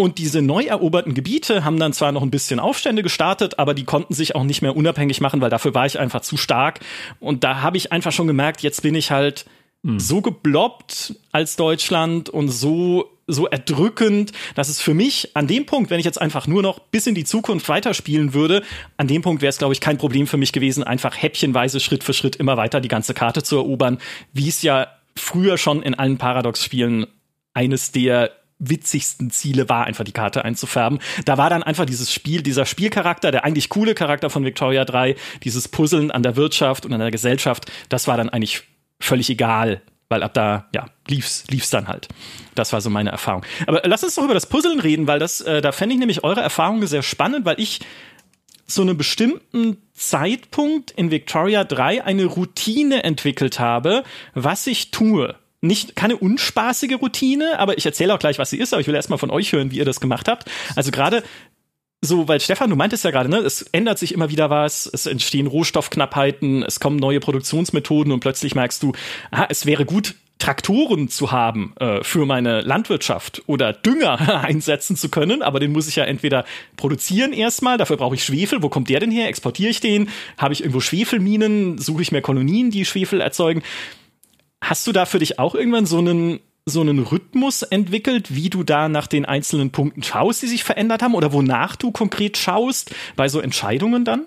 Und 0.00 0.18
diese 0.18 0.42
neu 0.42 0.62
eroberten 0.62 1.12
Gebiete 1.12 1.64
haben 1.64 1.80
dann 1.80 1.92
zwar 1.92 2.12
noch 2.12 2.22
ein 2.22 2.30
bisschen 2.30 2.60
Aufstände 2.60 3.02
gestartet, 3.02 3.58
aber 3.58 3.74
die 3.74 3.82
konnten 3.82 4.14
sich 4.14 4.36
auch 4.36 4.44
nicht 4.44 4.62
mehr 4.62 4.76
unabhängig 4.76 5.20
machen, 5.20 5.40
weil 5.40 5.50
dafür 5.50 5.74
war 5.74 5.86
ich 5.86 5.98
einfach 5.98 6.20
zu 6.20 6.36
stark. 6.36 6.78
Und 7.18 7.42
da 7.42 7.62
habe 7.62 7.76
ich 7.76 7.90
einfach 7.90 8.12
schon 8.12 8.28
gemerkt, 8.28 8.62
jetzt 8.62 8.82
bin 8.82 8.94
ich 8.94 9.10
halt 9.10 9.44
mhm. 9.82 9.98
so 9.98 10.22
gebloppt 10.22 11.16
als 11.32 11.56
Deutschland 11.56 12.28
und 12.28 12.48
so 12.48 13.10
so 13.30 13.46
erdrückend, 13.46 14.32
dass 14.54 14.70
es 14.70 14.80
für 14.80 14.94
mich 14.94 15.36
an 15.36 15.46
dem 15.46 15.66
Punkt, 15.66 15.90
wenn 15.90 15.98
ich 15.98 16.06
jetzt 16.06 16.18
einfach 16.18 16.46
nur 16.46 16.62
noch 16.62 16.78
bis 16.78 17.06
in 17.06 17.14
die 17.14 17.24
Zukunft 17.24 17.68
weiterspielen 17.68 18.32
würde, 18.32 18.62
an 18.96 19.06
dem 19.06 19.20
Punkt 19.20 19.42
wäre 19.42 19.50
es, 19.50 19.58
glaube 19.58 19.74
ich, 19.74 19.82
kein 19.82 19.98
Problem 19.98 20.26
für 20.26 20.38
mich 20.38 20.52
gewesen, 20.52 20.82
einfach 20.82 21.20
häppchenweise 21.20 21.78
Schritt 21.78 22.04
für 22.04 22.14
Schritt 22.14 22.36
immer 22.36 22.56
weiter 22.56 22.80
die 22.80 22.88
ganze 22.88 23.12
Karte 23.12 23.42
zu 23.42 23.56
erobern, 23.56 23.98
wie 24.32 24.48
es 24.48 24.62
ja 24.62 24.86
früher 25.14 25.58
schon 25.58 25.82
in 25.82 25.94
allen 25.94 26.16
Paradox-Spielen 26.16 27.06
eines 27.52 27.92
der 27.92 28.32
witzigsten 28.58 29.30
Ziele 29.30 29.68
war, 29.68 29.86
einfach 29.86 30.04
die 30.04 30.12
Karte 30.12 30.44
einzufärben. 30.44 30.98
Da 31.24 31.38
war 31.38 31.50
dann 31.50 31.62
einfach 31.62 31.86
dieses 31.86 32.12
Spiel, 32.12 32.42
dieser 32.42 32.66
Spielcharakter, 32.66 33.30
der 33.30 33.44
eigentlich 33.44 33.68
coole 33.68 33.94
Charakter 33.94 34.30
von 34.30 34.44
Victoria 34.44 34.84
3, 34.84 35.16
dieses 35.44 35.68
Puzzeln 35.68 36.10
an 36.10 36.22
der 36.22 36.36
Wirtschaft 36.36 36.84
und 36.84 36.92
an 36.92 37.00
der 37.00 37.10
Gesellschaft, 37.10 37.70
das 37.88 38.08
war 38.08 38.16
dann 38.16 38.28
eigentlich 38.28 38.62
völlig 39.00 39.30
egal, 39.30 39.82
weil 40.08 40.22
ab 40.22 40.34
da, 40.34 40.68
ja, 40.74 40.86
lief's, 41.06 41.44
lief's 41.48 41.70
dann 41.70 41.86
halt. 41.86 42.08
Das 42.54 42.72
war 42.72 42.80
so 42.80 42.90
meine 42.90 43.10
Erfahrung. 43.10 43.44
Aber 43.66 43.82
lass 43.84 44.02
uns 44.02 44.14
doch 44.16 44.24
über 44.24 44.34
das 44.34 44.46
Puzzeln 44.46 44.80
reden, 44.80 45.06
weil 45.06 45.18
das, 45.18 45.40
äh, 45.40 45.60
da 45.60 45.72
fände 45.72 45.94
ich 45.94 46.00
nämlich 46.00 46.24
eure 46.24 46.40
Erfahrungen 46.40 46.86
sehr 46.86 47.02
spannend, 47.02 47.44
weil 47.44 47.60
ich 47.60 47.80
zu 48.66 48.82
einem 48.82 48.98
bestimmten 48.98 49.78
Zeitpunkt 49.94 50.90
in 50.90 51.10
Victoria 51.10 51.64
3 51.64 52.04
eine 52.04 52.26
Routine 52.26 53.02
entwickelt 53.02 53.60
habe, 53.60 54.02
was 54.34 54.66
ich 54.66 54.90
tue 54.90 55.36
nicht 55.60 55.96
keine 55.96 56.16
unspaßige 56.16 57.00
Routine, 57.00 57.58
aber 57.58 57.78
ich 57.78 57.86
erzähle 57.86 58.14
auch 58.14 58.18
gleich, 58.18 58.38
was 58.38 58.50
sie 58.50 58.58
ist, 58.58 58.72
aber 58.72 58.80
ich 58.80 58.86
will 58.86 58.94
erstmal 58.94 59.18
von 59.18 59.30
euch 59.30 59.52
hören, 59.52 59.70
wie 59.70 59.78
ihr 59.78 59.84
das 59.84 60.00
gemacht 60.00 60.28
habt. 60.28 60.48
Also 60.76 60.90
gerade 60.90 61.22
so, 62.00 62.28
weil 62.28 62.40
Stefan, 62.40 62.70
du 62.70 62.76
meintest 62.76 63.04
ja 63.04 63.10
gerade, 63.10 63.28
ne, 63.28 63.38
es 63.38 63.62
ändert 63.72 63.98
sich 63.98 64.14
immer 64.14 64.30
wieder 64.30 64.50
was, 64.50 64.86
es 64.86 65.06
entstehen 65.06 65.48
Rohstoffknappheiten, 65.48 66.62
es 66.62 66.78
kommen 66.78 66.96
neue 66.96 67.18
Produktionsmethoden 67.18 68.12
und 68.12 68.20
plötzlich 68.20 68.54
merkst 68.54 68.82
du, 68.82 68.92
ah, 69.32 69.46
es 69.48 69.66
wäre 69.66 69.84
gut, 69.84 70.14
Traktoren 70.38 71.08
zu 71.08 71.32
haben 71.32 71.74
äh, 71.80 72.04
für 72.04 72.24
meine 72.24 72.60
Landwirtschaft 72.60 73.42
oder 73.46 73.72
Dünger 73.72 74.44
einsetzen 74.44 74.94
zu 74.94 75.08
können, 75.08 75.42
aber 75.42 75.58
den 75.58 75.72
muss 75.72 75.88
ich 75.88 75.96
ja 75.96 76.04
entweder 76.04 76.44
produzieren 76.76 77.32
erstmal, 77.32 77.76
dafür 77.76 77.96
brauche 77.96 78.14
ich 78.14 78.24
Schwefel, 78.24 78.62
wo 78.62 78.68
kommt 78.68 78.88
der 78.88 79.00
denn 79.00 79.10
her? 79.10 79.26
Exportiere 79.26 79.70
ich 79.70 79.80
den? 79.80 80.08
Habe 80.36 80.54
ich 80.54 80.60
irgendwo 80.60 80.78
Schwefelminen? 80.78 81.78
Suche 81.78 82.02
ich 82.02 82.12
mir 82.12 82.22
Kolonien, 82.22 82.70
die 82.70 82.84
Schwefel 82.84 83.20
erzeugen? 83.20 83.62
Hast 84.60 84.86
du 84.86 84.92
da 84.92 85.06
für 85.06 85.18
dich 85.18 85.38
auch 85.38 85.54
irgendwann 85.54 85.86
so 85.86 85.98
einen 85.98 86.40
so 86.68 86.82
einen 86.82 86.98
Rhythmus 86.98 87.62
entwickelt, 87.62 88.34
wie 88.34 88.50
du 88.50 88.62
da 88.62 88.88
nach 88.90 89.06
den 89.06 89.24
einzelnen 89.24 89.70
Punkten 89.70 90.02
schaust, 90.02 90.42
die 90.42 90.48
sich 90.48 90.64
verändert 90.64 91.02
haben 91.02 91.14
oder 91.14 91.32
wonach 91.32 91.76
du 91.76 91.90
konkret 91.90 92.36
schaust 92.36 92.94
bei 93.16 93.28
so 93.28 93.40
Entscheidungen 93.40 94.04
dann? 94.04 94.26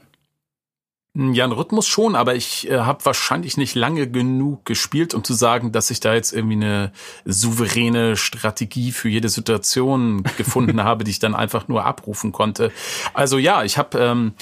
Ja, 1.13 1.43
ein 1.43 1.51
Rhythmus 1.51 1.89
schon, 1.89 2.15
aber 2.15 2.35
ich 2.35 2.69
äh, 2.69 2.79
habe 2.79 3.03
wahrscheinlich 3.03 3.57
nicht 3.57 3.75
lange 3.75 4.09
genug 4.09 4.65
gespielt, 4.65 5.13
um 5.13 5.25
zu 5.25 5.33
sagen, 5.33 5.73
dass 5.73 5.91
ich 5.91 5.99
da 5.99 6.13
jetzt 6.13 6.31
irgendwie 6.31 6.55
eine 6.55 6.93
souveräne 7.25 8.15
Strategie 8.15 8.93
für 8.93 9.09
jede 9.09 9.27
Situation 9.27 10.23
gefunden 10.37 10.81
habe, 10.85 11.03
die 11.03 11.11
ich 11.11 11.19
dann 11.19 11.35
einfach 11.35 11.67
nur 11.67 11.83
abrufen 11.85 12.31
konnte. 12.31 12.71
Also 13.13 13.37
ja, 13.37 13.65
ich 13.65 13.77
habe 13.77 13.99
ähm, 13.99 14.33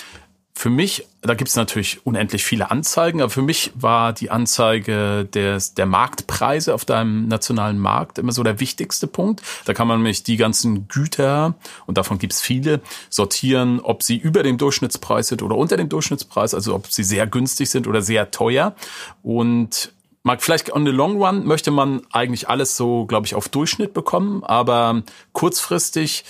für 0.59 0.69
mich, 0.69 1.07
da 1.21 1.35
gibt 1.35 1.47
es 1.47 1.55
natürlich 1.55 2.05
unendlich 2.05 2.43
viele 2.43 2.69
Anzeigen, 2.69 3.21
aber 3.21 3.29
für 3.29 3.41
mich 3.41 3.71
war 3.75 4.11
die 4.11 4.29
Anzeige 4.29 5.23
des, 5.23 5.73
der 5.73 5.85
Marktpreise 5.85 6.73
auf 6.73 6.83
deinem 6.83 7.29
nationalen 7.29 7.79
Markt 7.79 8.17
immer 8.17 8.33
so 8.33 8.43
der 8.43 8.59
wichtigste 8.59 9.07
Punkt. 9.07 9.41
Da 9.63 9.73
kann 9.73 9.87
man 9.87 9.99
nämlich 9.99 10.23
die 10.23 10.35
ganzen 10.35 10.89
Güter, 10.89 11.55
und 11.85 11.97
davon 11.97 12.19
gibt 12.19 12.33
es 12.33 12.41
viele, 12.41 12.81
sortieren, 13.09 13.79
ob 13.79 14.03
sie 14.03 14.17
über 14.17 14.43
dem 14.43 14.57
Durchschnittspreis 14.57 15.29
sind 15.29 15.43
oder 15.43 15.55
unter 15.55 15.77
dem 15.77 15.87
Durchschnittspreis, 15.87 16.53
also 16.53 16.75
ob 16.75 16.87
sie 16.87 17.05
sehr 17.05 17.25
günstig 17.25 17.69
sind 17.69 17.87
oder 17.87 18.01
sehr 18.01 18.29
teuer. 18.29 18.75
Und 19.23 19.93
mag 20.23 20.43
vielleicht 20.43 20.73
on 20.73 20.85
the 20.85 20.91
long 20.91 21.23
run 21.23 21.45
möchte 21.45 21.71
man 21.71 22.01
eigentlich 22.11 22.49
alles 22.49 22.75
so, 22.75 23.05
glaube 23.05 23.25
ich, 23.27 23.33
auf 23.33 23.47
Durchschnitt 23.47 23.93
bekommen, 23.93 24.43
aber 24.43 25.03
kurzfristig 25.31 26.25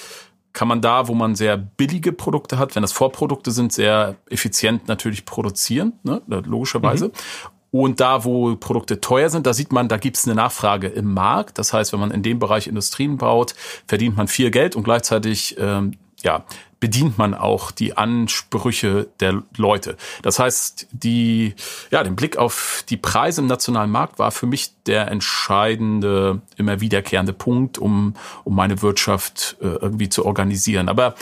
kann 0.54 0.68
man 0.68 0.82
da, 0.82 1.08
wo 1.08 1.14
man 1.14 1.36
sehr 1.36 1.58
billige 1.58 2.12
Produkte 2.12 2.58
hat, 2.58 2.76
wenn 2.76 2.82
das 2.82 2.92
Vorprodukte 2.92 3.52
sind, 3.52 3.72
sehr 3.72 4.16
effizient 4.30 4.88
natürlich 4.88 5.26
produzieren, 5.26 5.94
ne, 6.04 6.22
logischerweise. 6.28 7.08
Mhm. 7.08 7.12
Und 7.72 8.00
da, 8.00 8.24
wo 8.24 8.56
Produkte 8.56 9.00
teuer 9.00 9.30
sind, 9.30 9.46
da 9.46 9.54
sieht 9.54 9.72
man, 9.72 9.88
da 9.88 9.98
gibt 9.98 10.18
es 10.18 10.26
eine 10.26 10.34
Nachfrage 10.34 10.88
im 10.88 11.14
Markt. 11.14 11.60
Das 11.60 11.72
heißt, 11.72 11.94
wenn 11.94 12.00
man 12.00 12.10
in 12.10 12.24
dem 12.24 12.40
Bereich 12.40 12.66
Industrien 12.66 13.18
baut, 13.18 13.54
verdient 13.86 14.18
man 14.18 14.28
viel 14.28 14.50
Geld 14.50 14.76
und 14.76 14.84
gleichzeitig 14.84 15.56
ähm, 15.60 15.94
ja, 16.24 16.46
bedient 16.80 17.18
man 17.18 17.34
auch 17.34 17.72
die 17.72 17.98
Ansprüche 17.98 19.08
der 19.20 19.44
Leute. 19.58 19.98
Das 20.22 20.40
heißt, 20.40 20.88
die, 20.92 21.54
ja, 21.92 22.04
den 22.04 22.16
Blick 22.16 22.38
auf 22.38 22.84
die 22.90 22.98
Preise 22.98 23.42
im 23.42 23.48
nationalen 23.48 23.92
Markt 23.92 24.18
war 24.20 24.32
für 24.32 24.46
mich 24.46 24.72
der 24.86 25.10
entscheidende, 25.10 26.42
immer 26.56 26.80
wiederkehrende 26.80 27.34
Punkt, 27.34 27.78
um, 27.78 28.16
um 28.44 28.56
meine 28.56 28.82
Wirtschaft 28.82 29.58
äh, 29.62 29.68
irgendwie 29.68 30.10
zu 30.10 30.26
organisieren. 30.26 30.90
Aber 30.90 31.16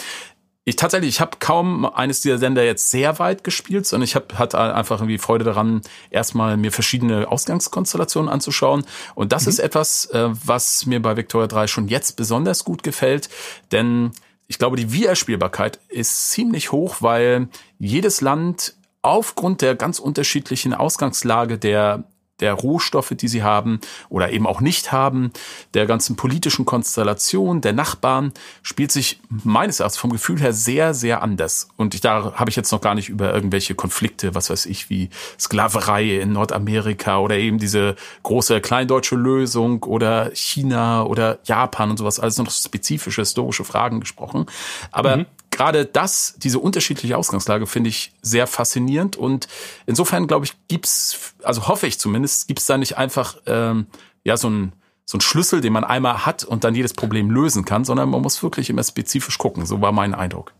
ich 0.67 0.75
tatsächlich, 0.75 1.11
ich 1.11 1.21
habe 1.21 1.37
kaum 1.39 1.85
eines 1.85 2.19
dieser 2.19 2.39
Sender 2.39 2.61
jetzt 2.61 2.91
sehr 2.91 3.19
weit 3.19 3.45
gespielt, 3.45 3.87
sondern 3.87 4.03
ich 4.03 4.15
hab, 4.15 4.37
hatte 4.37 4.59
einfach 4.59 4.99
irgendwie 4.99 5.17
Freude 5.17 5.45
daran, 5.45 5.81
erstmal 6.09 6.57
mir 6.57 6.73
verschiedene 6.73 7.31
Ausgangskonstellationen 7.31 8.29
anzuschauen. 8.29 8.83
Und 9.15 9.31
das 9.31 9.43
mhm. 9.43 9.49
ist 9.49 9.59
etwas, 9.59 10.07
äh, 10.07 10.27
was 10.45 10.85
mir 10.85 11.01
bei 11.01 11.15
Victoria 11.15 11.47
3 11.47 11.67
schon 11.67 11.87
jetzt 11.87 12.17
besonders 12.17 12.65
gut 12.65 12.83
gefällt, 12.83 13.29
denn 13.71 14.11
ich 14.47 14.57
glaube, 14.57 14.77
die 14.77 14.91
Wiederspielbarkeit 14.91 15.79
ist 15.89 16.31
ziemlich 16.31 16.71
hoch, 16.71 16.97
weil 17.01 17.49
jedes 17.79 18.21
Land 18.21 18.75
aufgrund 19.01 19.61
der 19.61 19.75
ganz 19.75 19.99
unterschiedlichen 19.99 20.73
Ausgangslage 20.73 21.57
der 21.57 22.05
der 22.39 22.53
Rohstoffe, 22.53 23.13
die 23.15 23.27
sie 23.27 23.43
haben 23.43 23.79
oder 24.09 24.31
eben 24.31 24.45
auch 24.45 24.61
nicht 24.61 24.91
haben, 24.91 25.31
der 25.73 25.85
ganzen 25.85 26.15
politischen 26.15 26.65
Konstellation, 26.65 27.61
der 27.61 27.73
Nachbarn, 27.73 28.31
spielt 28.61 28.91
sich 28.91 29.19
meines 29.29 29.79
Erachtens 29.79 29.97
vom 29.97 30.11
Gefühl 30.11 30.39
her 30.39 30.53
sehr, 30.53 30.93
sehr 30.93 31.21
anders. 31.23 31.69
Und 31.77 31.95
ich, 31.95 32.01
da 32.01 32.33
habe 32.35 32.49
ich 32.49 32.55
jetzt 32.55 32.71
noch 32.71 32.81
gar 32.81 32.95
nicht 32.95 33.09
über 33.09 33.33
irgendwelche 33.33 33.75
Konflikte, 33.75 34.35
was 34.35 34.49
weiß 34.49 34.65
ich, 34.67 34.89
wie 34.89 35.09
Sklaverei 35.39 36.19
in 36.19 36.33
Nordamerika 36.33 37.19
oder 37.19 37.37
eben 37.37 37.57
diese 37.57 37.95
große 38.23 38.61
kleindeutsche 38.61 39.15
Lösung 39.15 39.83
oder 39.83 40.31
China 40.33 41.03
oder 41.03 41.39
Japan 41.45 41.91
und 41.91 41.97
sowas, 41.97 42.19
alles 42.19 42.37
noch 42.37 42.51
spezifische 42.51 43.21
historische 43.21 43.63
Fragen 43.63 43.99
gesprochen. 43.99 44.45
Aber 44.91 45.17
mhm 45.17 45.25
gerade 45.57 45.85
das, 45.85 46.35
diese 46.37 46.59
unterschiedliche 46.59 47.17
Ausgangslage 47.17 47.67
finde 47.67 47.89
ich 47.89 48.13
sehr 48.21 48.47
faszinierend 48.47 49.15
und 49.17 49.47
insofern 49.85 50.27
glaube 50.27 50.45
ich, 50.45 50.53
gibt's, 50.67 51.33
also 51.43 51.67
hoffe 51.67 51.87
ich 51.87 51.99
zumindest, 51.99 52.47
gibt's 52.47 52.67
da 52.67 52.77
nicht 52.77 52.97
einfach 52.97 53.37
ähm, 53.47 53.87
ja 54.23 54.37
so 54.37 54.49
ein 54.49 54.73
so 55.09 55.17
ein 55.17 55.21
Schlüssel, 55.21 55.61
den 55.61 55.71
man 55.71 55.85
einmal 55.85 56.25
hat 56.25 56.43
und 56.43 56.65
dann 56.65 56.75
jedes 56.75 56.93
Problem 56.93 57.31
lösen 57.31 57.63
kann, 57.63 57.85
sondern 57.85 58.09
man 58.09 58.21
muss 58.21 58.43
wirklich 58.43 58.69
immer 58.69 58.83
spezifisch 58.83 59.37
gucken. 59.37 59.65
So 59.65 59.79
war 59.79 59.93
mein 59.93 60.13
Eindruck. 60.13 60.53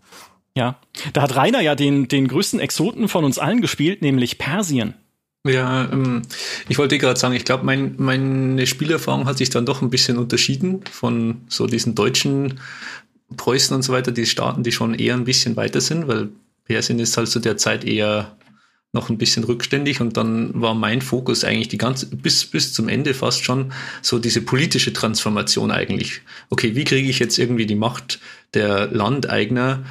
Ja, 0.56 0.78
da 1.12 1.22
hat 1.22 1.36
Rainer 1.36 1.60
ja 1.60 1.76
den 1.76 2.08
den 2.08 2.30
größten 2.30 2.62
Exoten 2.62 3.10
von 3.10 3.26
uns 3.26 3.40
allen 3.40 3.62
gespielt, 3.62 4.02
nämlich 4.02 4.38
Persien. 4.38 4.96
Ja, 5.46 5.90
ähm, 5.92 6.22
ich 6.68 6.78
wollte 6.78 6.98
gerade 6.98 7.20
sagen, 7.20 7.36
ich 7.36 7.46
glaube, 7.46 7.66
mein, 7.66 7.96
meine 7.98 8.66
Spielerfahrung 8.68 9.26
hat 9.26 9.38
sich 9.38 9.50
dann 9.50 9.66
doch 9.66 9.82
ein 9.82 9.90
bisschen 9.90 10.18
unterschieden 10.18 10.82
von 10.92 11.42
so 11.48 11.68
diesen 11.68 11.96
deutschen 11.96 12.60
Preußen 13.36 13.76
und 13.76 13.82
so 13.82 13.94
weiter, 13.94 14.12
die 14.12 14.26
Staaten, 14.26 14.64
die 14.64 14.72
schon 14.72 14.94
eher 14.94 15.14
ein 15.14 15.26
bisschen 15.26 15.56
weiter 15.56 15.82
sind, 15.82 16.08
weil 16.08 16.30
Persien 16.66 17.00
ist 17.00 17.18
halt 17.18 17.28
zu 17.28 17.40
der 17.40 17.58
Zeit 17.58 17.84
eher 17.84 18.38
noch 18.94 19.10
ein 19.10 19.18
bisschen 19.18 19.44
rückständig 19.44 20.00
und 20.00 20.16
dann 20.16 20.60
war 20.60 20.74
mein 20.74 21.02
Fokus 21.02 21.44
eigentlich 21.44 21.68
die 21.68 21.78
ganze, 21.78 22.08
bis, 22.08 22.46
bis 22.46 22.74
zum 22.74 22.88
Ende 22.88 23.14
fast 23.14 23.44
schon 23.44 23.74
so 24.02 24.18
diese 24.18 24.42
politische 24.42 24.94
Transformation 24.94 25.72
eigentlich. 25.72 26.22
Okay, 26.50 26.76
wie 26.76 26.86
kriege 26.86 27.10
ich 27.10 27.20
jetzt 27.20 27.38
irgendwie 27.38 27.66
die 27.66 27.76
Macht 27.76 28.20
der 28.54 28.88
Landeigner 28.88 29.84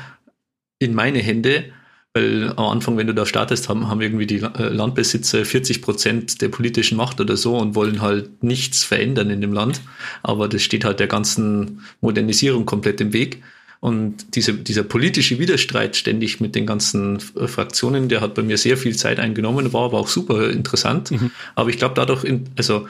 in 0.79 0.95
meine 0.95 1.19
Hände 1.19 1.73
weil 2.17 2.49
am 2.57 2.65
Anfang, 2.65 2.97
wenn 2.97 3.07
du 3.07 3.13
da 3.13 3.27
startest, 3.27 3.69
haben, 3.69 3.89
haben 3.89 4.01
irgendwie 4.01 4.27
die 4.27 4.37
äh, 4.37 4.69
Landbesitzer 4.71 5.45
40 5.45 5.83
Prozent 5.83 6.41
der 6.41 6.49
politischen 6.49 6.97
Macht 6.97 7.21
oder 7.21 7.37
so 7.37 7.59
und 7.59 7.75
wollen 7.75 8.01
halt 8.01 8.43
nichts 8.43 8.85
verändern 8.85 9.29
in 9.29 9.43
dem 9.43 9.53
Land. 9.53 9.83
Aber 10.23 10.49
das 10.49 10.63
steht 10.63 10.87
halt 10.87 10.99
der 10.99 11.09
ganzen 11.09 11.83
Modernisierung 12.01 12.65
komplett 12.65 13.03
im 13.03 13.13
Weg. 13.13 13.43
Und 13.81 14.35
diese, 14.35 14.55
dieser 14.55 14.83
politische 14.83 15.39
Widerstreit 15.39 15.95
ständig 15.95 16.41
mit 16.41 16.55
den 16.55 16.65
ganzen 16.65 17.19
äh, 17.39 17.47
Fraktionen, 17.47 18.09
der 18.09 18.23
hat 18.23 18.35
bei 18.35 18.43
mir 18.43 18.57
sehr 18.57 18.79
viel 18.79 18.97
Zeit 18.97 19.21
eingenommen, 19.21 19.75
war 19.75 19.85
aber 19.85 19.99
auch 19.99 20.09
super 20.09 20.49
interessant. 20.49 21.11
Mhm. 21.11 21.31
Aber 21.55 21.69
ich 21.69 21.77
glaube, 21.77 21.95
dadurch, 21.95 22.25
in, 22.25 22.47
also 22.57 22.89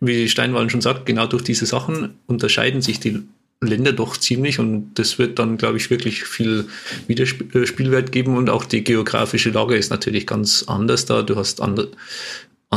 wie 0.00 0.28
Steinwallen 0.28 0.68
schon 0.68 0.82
sagt, 0.82 1.06
genau 1.06 1.26
durch 1.26 1.44
diese 1.44 1.64
Sachen 1.64 2.18
unterscheiden 2.26 2.82
sich 2.82 3.00
die 3.00 3.22
Länder 3.62 3.92
doch 3.92 4.16
ziemlich 4.16 4.58
und 4.58 4.94
das 4.94 5.18
wird 5.18 5.38
dann, 5.38 5.56
glaube 5.56 5.78
ich, 5.78 5.88
wirklich 5.90 6.24
viel 6.24 6.68
Wiederspielwert 7.06 8.12
geben 8.12 8.36
und 8.36 8.50
auch 8.50 8.64
die 8.64 8.84
geografische 8.84 9.50
Lage 9.50 9.76
ist 9.76 9.90
natürlich 9.90 10.26
ganz 10.26 10.64
anders 10.66 11.06
da. 11.06 11.22
Du 11.22 11.36
hast 11.36 11.62
andere, 11.62 11.90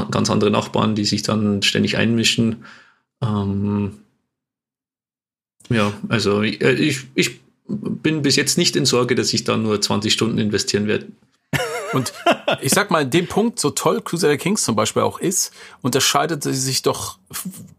ganz 0.09 0.29
andere 0.29 0.51
Nachbarn, 0.51 0.95
die 0.95 1.05
sich 1.05 1.21
dann 1.21 1.62
ständig 1.63 1.98
einmischen. 1.98 2.63
Ähm, 3.21 3.91
ja, 5.69 5.93
also 6.07 6.41
äh, 6.43 6.74
ich, 6.74 7.01
ich 7.13 7.41
bin 7.67 8.21
bis 8.21 8.38
jetzt 8.38 8.57
nicht 8.57 8.75
in 8.75 8.86
Sorge, 8.86 9.15
dass 9.15 9.33
ich 9.33 9.43
da 9.43 9.57
nur 9.57 9.81
20 9.81 10.13
Stunden 10.13 10.38
investieren 10.38 10.88
werde. 10.88 11.07
Und 11.93 12.13
ich 12.62 12.72
sag 12.72 12.91
mal, 12.91 13.05
dem 13.05 13.27
Punkt, 13.27 13.60
so 13.60 13.69
toll 13.69 14.01
Crusader 14.01 14.38
Kings 14.38 14.63
zum 14.63 14.75
Beispiel 14.75 15.01
auch 15.01 15.19
ist, 15.19 15.53
unterscheidet 15.81 16.43
sie 16.43 16.53
sich 16.53 16.81
doch 16.81 17.17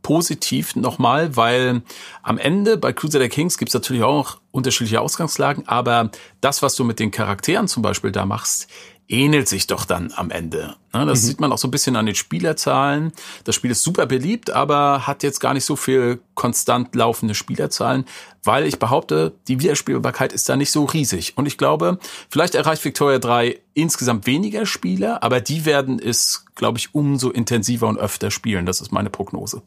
positiv 0.02 0.76
nochmal, 0.76 1.36
weil 1.36 1.82
am 2.22 2.38
Ende 2.38 2.76
bei 2.76 2.92
Crusader 2.92 3.28
Kings 3.28 3.58
gibt's 3.58 3.74
natürlich 3.74 4.02
auch 4.02 4.38
unterschiedliche 4.52 5.00
Ausgangslagen, 5.00 5.68
aber 5.68 6.10
das, 6.40 6.62
was 6.62 6.74
du 6.74 6.84
mit 6.84 6.98
den 6.98 7.10
Charakteren 7.10 7.68
zum 7.68 7.82
Beispiel 7.82 8.12
da 8.12 8.26
machst, 8.26 8.68
ähnelt 9.10 9.48
sich 9.48 9.66
doch 9.66 9.84
dann 9.84 10.12
am 10.14 10.30
Ende. 10.30 10.76
Das 10.92 11.22
mhm. 11.22 11.26
sieht 11.26 11.40
man 11.40 11.52
auch 11.52 11.58
so 11.58 11.68
ein 11.68 11.70
bisschen 11.70 11.96
an 11.96 12.06
den 12.06 12.14
Spielerzahlen. 12.14 13.12
Das 13.44 13.54
Spiel 13.54 13.70
ist 13.70 13.82
super 13.82 14.06
beliebt, 14.06 14.50
aber 14.50 15.06
hat 15.06 15.22
jetzt 15.22 15.40
gar 15.40 15.52
nicht 15.54 15.64
so 15.64 15.76
viel 15.76 16.20
konstant 16.34 16.94
laufende 16.94 17.34
Spielerzahlen, 17.34 18.04
weil 18.44 18.66
ich 18.66 18.78
behaupte, 18.78 19.34
die 19.48 19.60
Wiederspielbarkeit 19.60 20.32
ist 20.32 20.48
da 20.48 20.56
nicht 20.56 20.70
so 20.70 20.84
riesig. 20.84 21.36
Und 21.36 21.46
ich 21.46 21.58
glaube, 21.58 21.98
vielleicht 22.30 22.54
erreicht 22.54 22.84
Victoria 22.84 23.18
3 23.18 23.60
insgesamt 23.74 24.26
weniger 24.26 24.64
Spieler, 24.64 25.22
aber 25.22 25.40
die 25.40 25.64
werden 25.64 25.98
es, 25.98 26.44
glaube 26.54 26.78
ich, 26.78 26.94
umso 26.94 27.30
intensiver 27.30 27.88
und 27.88 27.98
öfter 27.98 28.30
spielen. 28.30 28.66
Das 28.66 28.80
ist 28.80 28.92
meine 28.92 29.10
Prognose. 29.10 29.62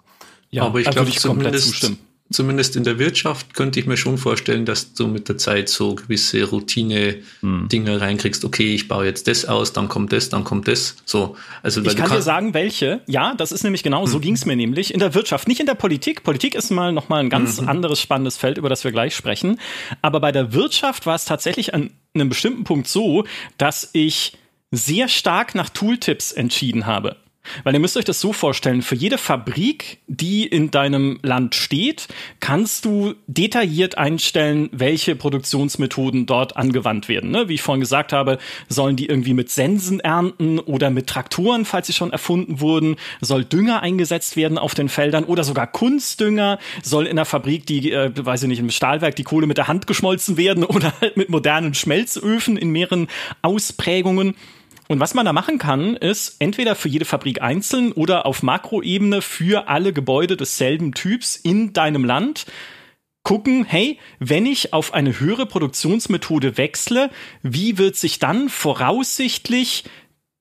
Ja, 0.50 0.64
aber 0.64 0.80
ich 0.80 0.90
glaube, 0.90 1.10
ich 1.10 1.22
komplett 1.22 1.60
zustimmen 1.60 2.00
zumindest 2.32 2.76
in 2.76 2.84
der 2.84 3.00
Wirtschaft 3.00 3.54
könnte 3.54 3.80
ich 3.80 3.86
mir 3.86 3.98
schon 3.98 4.18
vorstellen, 4.18 4.66
dass 4.66 4.94
du 4.94 5.08
mit 5.08 5.30
der 5.30 5.38
Zeit 5.38 5.70
so 5.70 5.96
gewisse 5.96 6.44
Routine-Dinge 6.44 7.92
hm. 7.92 7.98
reinkriegst. 7.98 8.44
Okay, 8.46 8.74
ich 8.74 8.88
baue 8.88 9.06
jetzt 9.06 9.28
das 9.28 9.46
aus, 9.46 9.74
dann 9.74 9.88
kommt 9.88 10.14
das, 10.14 10.30
dann 10.30 10.44
kommt 10.44 10.68
das. 10.68 10.96
So, 11.06 11.36
also 11.62 11.82
ich 11.82 11.96
kann, 11.96 12.10
dir 12.10 12.22
sagen, 12.22 12.54
welche. 12.54 13.02
Ja, 13.08 13.36
das 13.36 13.52
ist 13.52 13.64
nämlich 13.64 13.84
genau, 13.84 14.06
so 14.06 14.16
hm. 14.16 14.22
ging 14.22 14.34
es 14.36 14.46
mir 14.46 14.56
nämlich 14.56 14.94
in 14.94 15.00
der 15.00 15.14
Wirtschaft, 15.14 15.48
nicht 15.48 15.60
in 15.60 15.66
der 15.66 15.76
Politik. 15.76 16.24
Politik 16.24 16.56
ist 16.56 16.72
mal 16.72 16.92
noch 16.92 17.10
mal 17.10 17.20
ein 17.20 17.30
ganz 17.30 17.62
mhm. 17.62 17.70
anderes 17.70 18.00
spannendes 18.00 18.38
Feld, 18.38 18.58
über 18.58 18.70
das 18.70 18.84
wir 18.84 18.92
gleich 18.92 19.16
sprechen. 19.16 19.60
Aber 20.02 20.20
bei 20.20 20.32
der 20.32 20.54
Wirtschaft 20.54 21.06
war 21.06 21.16
es 21.16 21.26
tatsächlich 21.26 21.74
an 21.74 21.92
einem 22.14 22.30
bestimmten 22.30 22.64
Punkt 22.64 22.88
so, 22.88 23.26
dass 23.58 23.90
ich 23.94 24.38
sehr 24.72 25.08
stark 25.08 25.56
nach 25.56 25.70
Tooltips 25.70 26.32
entschieden 26.32 26.86
habe. 26.86 27.18
Weil 27.64 27.74
ihr 27.74 27.80
müsst 27.80 27.98
euch 27.98 28.06
das 28.06 28.20
so 28.20 28.34
vorstellen, 28.34 28.82
für 28.82 28.96
jede 28.96 29.18
Fabrik, 29.18 30.00
die 30.08 30.46
in 30.46 30.72
deinem 30.72 31.20
Land 31.22 31.56
steht, 31.56 32.08
kannst 32.40 32.86
du 32.86 33.16
detailliert 33.28 33.98
einstellen, 33.98 34.70
welche 34.72 35.16
Produktionsmethoden 35.16 36.26
dort 36.26 36.56
angewandt 36.56 37.10
werden. 37.10 37.32
Ne? 37.32 37.50
Wie 37.50 37.56
ich 37.56 37.62
vorhin 37.62 37.82
gesagt 37.82 38.14
habe, 38.14 38.38
sollen 38.70 38.96
die 38.96 39.08
irgendwie 39.08 39.34
mit 39.34 39.50
Sensen 39.50 40.00
ernten 40.00 40.60
oder 40.60 40.90
mit 40.90 41.08
Traktoren, 41.08 41.66
falls 41.66 41.88
sie 41.88 41.94
schon 41.94 42.12
erfunden 42.12 42.62
wurden, 42.62 42.96
soll 43.22 43.44
Dünger 43.44 43.82
eingesetzt 43.82 44.36
werden 44.36 44.58
auf 44.58 44.74
den 44.74 44.90
Feldern 44.90 45.26
oder 45.26 45.44
sogar 45.44 45.68
Kunstdünger, 45.68 46.60
soll 46.82 47.08
in 47.08 47.18
der 47.18 47.26
Fabrik 47.26 47.66
die, 47.66 47.92
äh, 47.92 48.12
weiß 48.16 48.44
ich 48.44 48.50
nicht, 48.50 48.60
im 48.60 48.72
Stahlwerk 48.72 49.16
die 49.16 49.24
Kohle 49.24 49.48
mit 49.48 49.58
der 49.58 49.68
Hand 49.68 49.86
geschmolzen 49.88 50.38
werden 50.38 50.64
oder 50.64 50.94
halt 51.02 51.18
mit 51.18 51.30
modernen 51.30 51.74
Schmelzöfen 51.74 52.58
in 52.58 52.72
mehreren 52.72 53.08
Ausprägungen. 53.42 54.36
Und 54.94 55.00
was 55.00 55.16
man 55.16 55.26
da 55.26 55.34
machen 55.34 55.58
kann, 55.58 55.96
ist 55.96 56.36
entweder 56.38 56.76
für 56.76 56.88
jede 56.88 57.04
Fabrik 57.04 57.42
einzeln 57.42 57.94
oder 57.94 58.28
auf 58.28 58.44
Makroebene 58.44 59.24
für 59.24 59.68
alle 59.68 59.92
Gebäude 59.92 60.38
desselben 60.38 60.94
Typs 60.94 61.36
in 61.36 61.74
deinem 61.74 62.06
Land 62.06 62.46
gucken, 63.24 63.66
hey, 63.66 63.98
wenn 64.20 64.46
ich 64.46 64.72
auf 64.72 64.94
eine 64.94 65.20
höhere 65.20 65.48
Produktionsmethode 65.48 66.58
wechsle, 66.58 67.10
wie 67.42 67.80
wird 67.80 67.96
sich 67.96 68.20
dann 68.20 68.50
voraussichtlich 68.50 69.86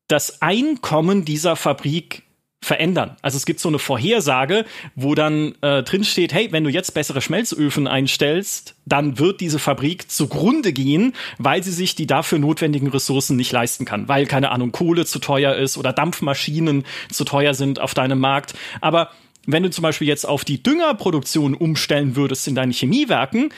das 0.07 0.43
Einkommen 0.43 1.25
dieser 1.25 1.57
Fabrik 1.57 2.23
verändern. 2.63 3.17
Also 3.23 3.37
es 3.37 3.45
gibt 3.45 3.61
so 3.61 3.69
eine 3.69 3.81
Vorhersage, 3.81 4.65
wo 4.95 5.15
dann 5.15 5.55
äh, 5.61 5.83
drin 5.83 6.05
steht, 6.05 6.33
hey, 6.33 6.49
wenn 6.53 6.63
du 6.63 6.71
jetzt 6.71 6.95
bessere 6.95 7.21
Schmelzöfen 7.21 7.89
einstellst, 7.89 8.77
dann 8.87 9.19
wird 9.19 9.41
diese 9.41 9.59
Fabrik 9.59 10.11
zugrunde 10.11 10.73
gehen, 10.73 11.13
weil 11.39 11.63
sie 11.65 11.73
sich 11.73 11.97
die 11.97 12.07
dafür 12.07 12.39
notwendigen 12.39 12.89
Ressourcen 12.89 13.37
nicht 13.37 13.51
leisten 13.53 13.85
kann, 13.85 14.09
weil 14.09 14.27
keine 14.27 14.51
Ahnung 14.51 14.71
Kohle 14.71 15.05
zu 15.05 15.19
teuer 15.19 15.57
ist 15.57 15.77
oder 15.77 15.93
Dampfmaschinen 15.93 16.85
zu 17.11 17.25
teuer 17.25 17.55
sind 17.55 17.81
auf 17.81 17.95
deinem 17.95 18.21
Markt. 18.21 18.55
Aber 18.81 19.11
wenn 19.45 19.65
du 19.65 19.71
zum 19.71 19.83
Beispiel 19.83 20.07
jetzt 20.07 20.25
auf 20.25 20.45
die 20.45 20.63
Düngerproduktion 20.63 21.55
umstellen 21.55 22.15
würdest 22.15 22.47
in 22.47 22.55
deinen 22.55 22.73
Chemiewerken, 22.73 23.53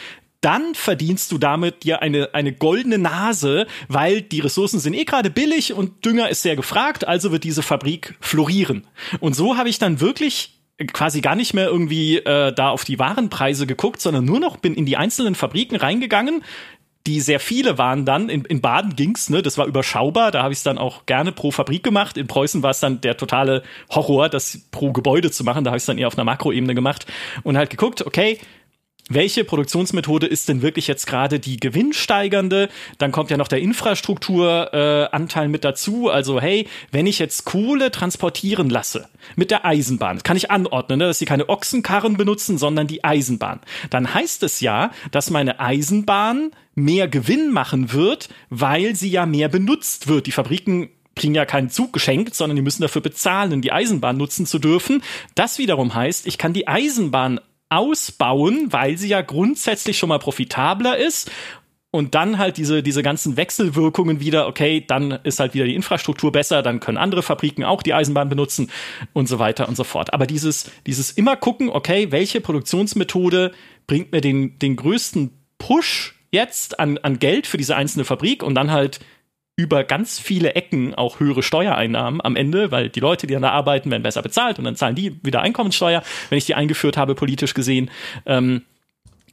dann 0.44 0.74
verdienst 0.74 1.32
du 1.32 1.38
damit 1.38 1.84
dir 1.84 2.02
eine, 2.02 2.34
eine 2.34 2.52
goldene 2.52 2.98
Nase, 2.98 3.66
weil 3.88 4.20
die 4.20 4.40
Ressourcen 4.40 4.78
sind 4.78 4.94
eh 4.94 5.04
gerade 5.04 5.30
billig 5.30 5.72
und 5.72 6.04
Dünger 6.04 6.28
ist 6.28 6.42
sehr 6.42 6.56
gefragt, 6.56 7.06
also 7.06 7.32
wird 7.32 7.44
diese 7.44 7.62
Fabrik 7.62 8.14
florieren. 8.20 8.86
Und 9.20 9.34
so 9.34 9.56
habe 9.56 9.68
ich 9.68 9.78
dann 9.78 10.00
wirklich 10.00 10.60
quasi 10.92 11.20
gar 11.20 11.36
nicht 11.36 11.54
mehr 11.54 11.68
irgendwie 11.68 12.18
äh, 12.18 12.52
da 12.52 12.70
auf 12.70 12.84
die 12.84 12.98
Warenpreise 12.98 13.66
geguckt, 13.66 14.00
sondern 14.00 14.24
nur 14.24 14.40
noch 14.40 14.56
bin 14.56 14.74
in 14.74 14.86
die 14.86 14.96
einzelnen 14.96 15.34
Fabriken 15.34 15.76
reingegangen, 15.76 16.42
die 17.06 17.20
sehr 17.20 17.38
viele 17.38 17.76
waren 17.78 18.04
dann. 18.04 18.28
In, 18.28 18.44
in 18.44 18.60
Baden 18.60 18.96
ging's, 18.96 19.28
ne? 19.28 19.42
Das 19.42 19.58
war 19.58 19.66
überschaubar. 19.66 20.30
Da 20.30 20.42
habe 20.42 20.52
ich 20.52 20.58
es 20.58 20.62
dann 20.62 20.78
auch 20.78 21.04
gerne 21.06 21.32
pro 21.32 21.50
Fabrik 21.50 21.82
gemacht. 21.82 22.16
In 22.16 22.26
Preußen 22.26 22.62
war 22.62 22.70
es 22.70 22.80
dann 22.80 23.02
der 23.02 23.16
totale 23.16 23.62
Horror, 23.90 24.30
das 24.30 24.62
pro 24.70 24.90
Gebäude 24.92 25.30
zu 25.30 25.44
machen. 25.44 25.64
Da 25.64 25.70
habe 25.70 25.76
ich 25.76 25.82
es 25.82 25.86
dann 25.86 25.98
eher 25.98 26.06
auf 26.06 26.16
einer 26.16 26.24
Makroebene 26.24 26.74
gemacht 26.74 27.06
und 27.42 27.58
halt 27.58 27.68
geguckt, 27.68 28.06
okay, 28.06 28.38
welche 29.10 29.44
Produktionsmethode 29.44 30.26
ist 30.26 30.48
denn 30.48 30.62
wirklich 30.62 30.86
jetzt 30.86 31.06
gerade 31.06 31.38
die 31.38 31.58
gewinnsteigernde? 31.58 32.70
Dann 32.96 33.12
kommt 33.12 33.30
ja 33.30 33.36
noch 33.36 33.48
der 33.48 33.60
Infrastrukturanteil 33.60 35.44
äh, 35.44 35.48
mit 35.48 35.62
dazu. 35.62 36.08
Also 36.08 36.40
hey, 36.40 36.66
wenn 36.90 37.06
ich 37.06 37.18
jetzt 37.18 37.44
Kohle 37.44 37.90
transportieren 37.90 38.70
lasse 38.70 39.08
mit 39.36 39.50
der 39.50 39.66
Eisenbahn, 39.66 40.22
kann 40.22 40.38
ich 40.38 40.50
anordnen, 40.50 41.00
ne, 41.00 41.06
dass 41.06 41.18
sie 41.18 41.26
keine 41.26 41.50
Ochsenkarren 41.50 42.16
benutzen, 42.16 42.56
sondern 42.56 42.86
die 42.86 43.04
Eisenbahn. 43.04 43.60
Dann 43.90 44.14
heißt 44.14 44.42
es 44.42 44.60
ja, 44.60 44.90
dass 45.10 45.28
meine 45.28 45.60
Eisenbahn 45.60 46.52
mehr 46.74 47.06
Gewinn 47.06 47.52
machen 47.52 47.92
wird, 47.92 48.30
weil 48.48 48.96
sie 48.96 49.10
ja 49.10 49.26
mehr 49.26 49.48
benutzt 49.48 50.08
wird. 50.08 50.26
Die 50.26 50.32
Fabriken 50.32 50.88
kriegen 51.14 51.34
ja 51.34 51.44
keinen 51.44 51.70
Zug 51.70 51.92
geschenkt, 51.92 52.34
sondern 52.34 52.56
die 52.56 52.62
müssen 52.62 52.82
dafür 52.82 53.02
bezahlen, 53.02 53.60
die 53.60 53.70
Eisenbahn 53.70 54.16
nutzen 54.16 54.46
zu 54.46 54.58
dürfen. 54.58 55.02
Das 55.34 55.58
wiederum 55.58 55.94
heißt, 55.94 56.26
ich 56.26 56.38
kann 56.38 56.54
die 56.54 56.66
Eisenbahn 56.66 57.38
ausbauen, 57.68 58.72
weil 58.72 58.96
sie 58.96 59.08
ja 59.08 59.22
grundsätzlich 59.22 59.98
schon 59.98 60.08
mal 60.08 60.18
profitabler 60.18 60.96
ist 60.96 61.30
und 61.94 62.16
dann 62.16 62.38
halt 62.38 62.56
diese, 62.56 62.82
diese 62.82 63.04
ganzen 63.04 63.36
Wechselwirkungen 63.36 64.18
wieder, 64.18 64.48
okay, 64.48 64.84
dann 64.84 65.12
ist 65.22 65.38
halt 65.38 65.54
wieder 65.54 65.64
die 65.64 65.76
Infrastruktur 65.76 66.32
besser, 66.32 66.60
dann 66.60 66.80
können 66.80 66.98
andere 66.98 67.22
Fabriken 67.22 67.62
auch 67.62 67.84
die 67.84 67.94
Eisenbahn 67.94 68.28
benutzen 68.28 68.68
und 69.12 69.28
so 69.28 69.38
weiter 69.38 69.68
und 69.68 69.76
so 69.76 69.84
fort. 69.84 70.12
Aber 70.12 70.26
dieses, 70.26 70.72
dieses 70.88 71.12
immer 71.12 71.36
gucken, 71.36 71.68
okay, 71.68 72.10
welche 72.10 72.40
Produktionsmethode 72.40 73.52
bringt 73.86 74.10
mir 74.10 74.20
den, 74.20 74.58
den 74.58 74.74
größten 74.74 75.30
Push 75.58 76.16
jetzt 76.32 76.80
an, 76.80 76.98
an 76.98 77.20
Geld 77.20 77.46
für 77.46 77.58
diese 77.58 77.76
einzelne 77.76 78.04
Fabrik 78.04 78.42
und 78.42 78.56
dann 78.56 78.72
halt 78.72 78.98
über 79.56 79.84
ganz 79.84 80.18
viele 80.18 80.54
Ecken 80.54 80.94
auch 80.94 81.20
höhere 81.20 81.42
Steuereinnahmen 81.42 82.20
am 82.20 82.34
Ende, 82.34 82.70
weil 82.70 82.88
die 82.88 83.00
Leute, 83.00 83.26
die 83.26 83.34
dann 83.34 83.42
da 83.42 83.50
arbeiten, 83.50 83.90
werden 83.90 84.02
besser 84.02 84.22
bezahlt 84.22 84.58
und 84.58 84.64
dann 84.64 84.76
zahlen 84.76 84.96
die 84.96 85.18
wieder 85.22 85.42
Einkommenssteuer, 85.42 86.02
wenn 86.28 86.38
ich 86.38 86.46
die 86.46 86.54
eingeführt 86.54 86.96
habe, 86.96 87.14
politisch 87.14 87.54
gesehen. 87.54 87.90
Ähm, 88.26 88.62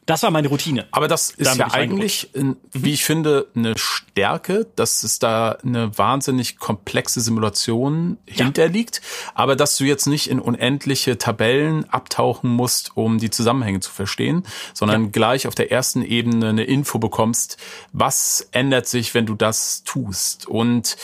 das 0.06 0.24
war 0.24 0.32
meine 0.32 0.48
Routine. 0.48 0.88
Aber 0.92 1.08
das 1.08 1.32
ist 1.32 1.58
ja 1.58 1.72
eigentlich, 1.72 2.32
wie 2.72 2.92
ich 2.92 3.06
finde, 3.06 3.48
eine 3.56 3.78
Stärke, 3.78 4.68
dass 4.76 5.04
es 5.04 5.20
da 5.20 5.52
eine 5.64 5.96
wahnsinnig 5.98 6.58
komplexe 6.58 7.22
Simulation 7.22 8.18
ja. 8.28 8.46
hinterliegt, 8.46 9.02
aber 9.36 9.56
dass 9.56 9.78
du 9.78 9.84
jetzt 9.84 10.08
nicht 10.08 10.30
in 10.30 10.40
unendliche 10.40 11.18
Tabellen 11.18 11.88
abtauchen 11.90 12.50
musst, 12.50 12.98
um 12.98 13.20
die 13.20 13.30
Zusammenhänge 13.30 13.80
zu 13.80 13.92
verstehen, 13.92 14.44
sondern 14.74 15.06
ja. 15.06 15.10
gleich 15.12 15.48
auf 15.48 15.56
der 15.56 15.72
ersten 15.72 16.02
Ebene 16.04 16.50
eine 16.50 16.64
Info 16.64 16.98
bekommst, 16.98 17.58
was 17.94 18.48
ändert 18.52 18.88
sich, 18.88 19.14
wenn 19.14 19.28
du 19.28 19.36
das 19.36 19.84
tust. 19.84 20.48
Und 20.48 20.88
so 20.88 20.96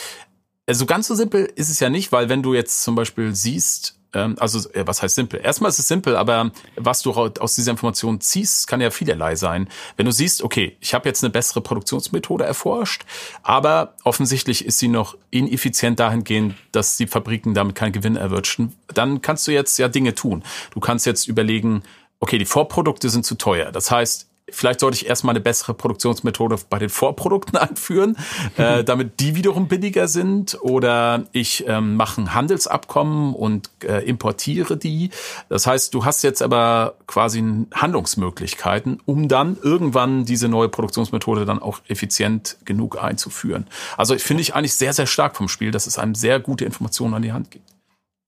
also 0.66 0.86
ganz 0.86 1.06
so 1.06 1.14
simpel 1.14 1.50
ist 1.54 1.70
es 1.70 1.80
ja 1.80 1.88
nicht, 1.88 2.12
weil 2.12 2.28
wenn 2.28 2.42
du 2.42 2.52
jetzt 2.52 2.82
zum 2.82 2.94
Beispiel 2.94 3.34
siehst, 3.34 3.97
also 4.38 4.68
äh, 4.70 4.86
was 4.86 5.02
heißt 5.02 5.14
simpel? 5.14 5.40
Erstmal 5.42 5.70
ist 5.70 5.78
es 5.78 5.88
simpel, 5.88 6.16
aber 6.16 6.50
was 6.76 7.02
du 7.02 7.12
aus 7.12 7.54
dieser 7.54 7.70
Information 7.70 8.20
ziehst, 8.20 8.66
kann 8.66 8.80
ja 8.80 8.90
vielerlei 8.90 9.36
sein. 9.36 9.68
Wenn 9.96 10.06
du 10.06 10.12
siehst, 10.12 10.42
okay, 10.42 10.76
ich 10.80 10.94
habe 10.94 11.08
jetzt 11.08 11.22
eine 11.22 11.30
bessere 11.30 11.60
Produktionsmethode 11.60 12.44
erforscht, 12.44 13.04
aber 13.42 13.94
offensichtlich 14.04 14.64
ist 14.64 14.78
sie 14.78 14.88
noch 14.88 15.16
ineffizient 15.30 16.00
dahingehend, 16.00 16.54
dass 16.72 16.96
die 16.96 17.06
Fabriken 17.06 17.54
damit 17.54 17.74
keinen 17.74 17.92
Gewinn 17.92 18.16
erwirtschaften, 18.16 18.74
dann 18.94 19.20
kannst 19.20 19.46
du 19.46 19.52
jetzt 19.52 19.78
ja 19.78 19.88
Dinge 19.88 20.14
tun. 20.14 20.42
Du 20.72 20.80
kannst 20.80 21.06
jetzt 21.06 21.28
überlegen, 21.28 21.82
okay, 22.20 22.38
die 22.38 22.44
Vorprodukte 22.44 23.10
sind 23.10 23.24
zu 23.24 23.36
teuer. 23.36 23.70
Das 23.72 23.90
heißt, 23.90 24.27
Vielleicht 24.50 24.80
sollte 24.80 24.96
ich 24.96 25.06
erstmal 25.06 25.32
eine 25.32 25.40
bessere 25.40 25.74
Produktionsmethode 25.74 26.58
bei 26.68 26.78
den 26.78 26.88
Vorprodukten 26.88 27.56
einführen, 27.58 28.16
äh, 28.56 28.84
damit 28.88 29.20
die 29.20 29.34
wiederum 29.34 29.68
billiger 29.68 30.08
sind. 30.08 30.58
Oder 30.60 31.24
ich 31.32 31.64
ähm, 31.66 31.96
mache 31.96 32.20
ein 32.20 32.34
Handelsabkommen 32.34 33.34
und 33.34 33.70
äh, 33.84 34.04
importiere 34.04 34.76
die. 34.76 35.10
Das 35.48 35.66
heißt, 35.66 35.94
du 35.94 36.04
hast 36.04 36.22
jetzt 36.22 36.42
aber 36.42 36.94
quasi 37.06 37.42
Handlungsmöglichkeiten, 37.74 39.00
um 39.04 39.28
dann 39.28 39.56
irgendwann 39.62 40.24
diese 40.24 40.48
neue 40.48 40.68
Produktionsmethode 40.68 41.44
dann 41.44 41.60
auch 41.60 41.80
effizient 41.88 42.56
genug 42.64 43.02
einzuführen. 43.02 43.66
Also 43.96 44.16
finde 44.16 44.42
ich 44.42 44.54
eigentlich 44.54 44.74
sehr, 44.74 44.92
sehr 44.92 45.06
stark 45.06 45.36
vom 45.36 45.48
Spiel, 45.48 45.70
dass 45.70 45.86
es 45.86 45.98
einem 45.98 46.14
sehr 46.14 46.40
gute 46.40 46.64
Informationen 46.64 47.14
an 47.14 47.22
die 47.22 47.32
Hand 47.32 47.50
gibt. 47.50 47.77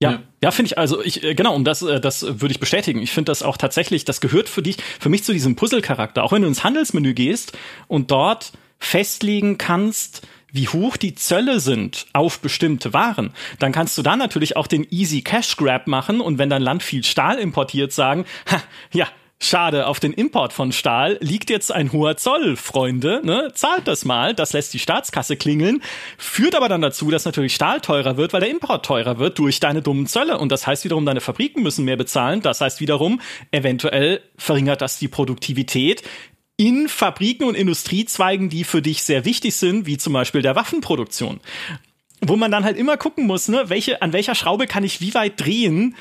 Ja, 0.01 0.11
ja, 0.11 0.19
ja 0.43 0.51
finde 0.51 0.67
ich, 0.67 0.77
also 0.77 1.01
ich, 1.01 1.23
äh, 1.23 1.35
genau, 1.35 1.55
und 1.55 1.63
das, 1.63 1.81
äh, 1.83 2.01
das 2.01 2.23
würde 2.23 2.51
ich 2.51 2.59
bestätigen. 2.59 3.01
Ich 3.01 3.11
finde 3.11 3.29
das 3.29 3.43
auch 3.43 3.57
tatsächlich, 3.57 4.03
das 4.03 4.19
gehört 4.19 4.49
für 4.49 4.61
dich, 4.61 4.77
für 4.99 5.09
mich 5.09 5.23
zu 5.23 5.31
diesem 5.31 5.55
Puzzle-Charakter. 5.55 6.23
Auch 6.23 6.31
wenn 6.31 6.41
du 6.41 6.47
ins 6.47 6.63
Handelsmenü 6.63 7.13
gehst 7.13 7.57
und 7.87 8.11
dort 8.11 8.51
festlegen 8.79 9.57
kannst, 9.59 10.23
wie 10.51 10.67
hoch 10.67 10.97
die 10.97 11.15
Zölle 11.15 11.59
sind 11.59 12.07
auf 12.13 12.39
bestimmte 12.39 12.93
Waren, 12.93 13.31
dann 13.59 13.71
kannst 13.71 13.97
du 13.97 14.01
da 14.01 14.15
natürlich 14.15 14.57
auch 14.57 14.67
den 14.67 14.85
Easy 14.89 15.21
Cash 15.21 15.55
Grab 15.55 15.87
machen 15.87 16.19
und 16.19 16.39
wenn 16.39 16.49
dein 16.49 16.61
Land 16.61 16.83
viel 16.83 17.03
Stahl 17.03 17.37
importiert, 17.37 17.93
sagen, 17.93 18.25
ha, 18.51 18.61
ja, 18.91 19.07
Schade, 19.43 19.87
auf 19.87 19.99
den 19.99 20.13
Import 20.13 20.53
von 20.53 20.71
Stahl 20.71 21.17
liegt 21.19 21.49
jetzt 21.49 21.71
ein 21.71 21.91
hoher 21.91 22.15
Zoll, 22.15 22.55
Freunde. 22.55 23.21
Ne? 23.23 23.51
Zahlt 23.55 23.87
das 23.87 24.05
mal, 24.05 24.35
das 24.35 24.53
lässt 24.53 24.71
die 24.71 24.77
Staatskasse 24.77 25.35
klingeln, 25.35 25.81
führt 26.19 26.53
aber 26.53 26.69
dann 26.69 26.83
dazu, 26.83 27.09
dass 27.09 27.25
natürlich 27.25 27.55
Stahl 27.55 27.81
teurer 27.81 28.17
wird, 28.17 28.33
weil 28.33 28.41
der 28.41 28.51
Import 28.51 28.85
teurer 28.85 29.17
wird 29.17 29.39
durch 29.39 29.59
deine 29.59 29.81
dummen 29.81 30.05
Zölle. 30.05 30.37
Und 30.37 30.51
das 30.51 30.67
heißt 30.67 30.85
wiederum, 30.85 31.07
deine 31.07 31.21
Fabriken 31.21 31.63
müssen 31.63 31.85
mehr 31.85 31.97
bezahlen. 31.97 32.41
Das 32.41 32.61
heißt 32.61 32.81
wiederum, 32.81 33.19
eventuell 33.49 34.21
verringert 34.37 34.81
das 34.81 34.99
die 34.99 35.07
Produktivität 35.07 36.03
in 36.55 36.87
Fabriken 36.87 37.45
und 37.45 37.55
Industriezweigen, 37.55 38.49
die 38.49 38.63
für 38.63 38.83
dich 38.83 39.01
sehr 39.01 39.25
wichtig 39.25 39.55
sind, 39.55 39.87
wie 39.87 39.97
zum 39.97 40.13
Beispiel 40.13 40.43
der 40.43 40.55
Waffenproduktion. 40.55 41.39
Wo 42.23 42.35
man 42.35 42.51
dann 42.51 42.63
halt 42.63 42.77
immer 42.77 42.97
gucken 42.97 43.25
muss, 43.25 43.47
ne, 43.47 43.63
welche, 43.69 44.03
an 44.03 44.13
welcher 44.13 44.35
Schraube 44.35 44.67
kann 44.67 44.83
ich 44.83 45.01
wie 45.01 45.15
weit 45.15 45.41
drehen, 45.43 45.95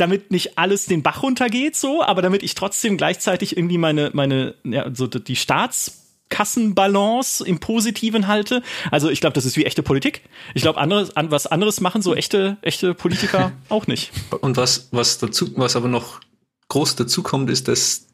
damit 0.00 0.30
nicht 0.30 0.58
alles 0.58 0.86
den 0.86 1.02
Bach 1.02 1.22
runtergeht, 1.22 1.76
so, 1.76 2.02
aber 2.02 2.22
damit 2.22 2.42
ich 2.42 2.54
trotzdem 2.54 2.96
gleichzeitig 2.96 3.56
irgendwie 3.56 3.78
meine, 3.78 4.10
meine, 4.12 4.54
ja, 4.64 4.90
so 4.94 5.06
die 5.06 5.36
Staatskassenbalance 5.36 7.46
im 7.46 7.60
Positiven 7.60 8.26
halte. 8.26 8.62
Also 8.90 9.10
ich 9.10 9.20
glaube, 9.20 9.34
das 9.34 9.44
ist 9.44 9.56
wie 9.56 9.66
echte 9.66 9.82
Politik. 9.82 10.22
Ich 10.54 10.62
glaube, 10.62 10.80
anderes, 10.80 11.16
an, 11.16 11.30
was 11.30 11.46
anderes 11.46 11.80
machen 11.80 12.02
so 12.02 12.14
echte, 12.14 12.56
echte 12.62 12.94
Politiker 12.94 13.52
auch 13.68 13.86
nicht. 13.86 14.10
Und 14.40 14.56
was, 14.56 14.88
was 14.92 15.18
dazu, 15.18 15.52
was 15.56 15.76
aber 15.76 15.88
noch 15.88 16.20
groß 16.68 16.96
dazu 16.96 17.22
kommt, 17.22 17.50
ist, 17.50 17.68
dass 17.68 18.06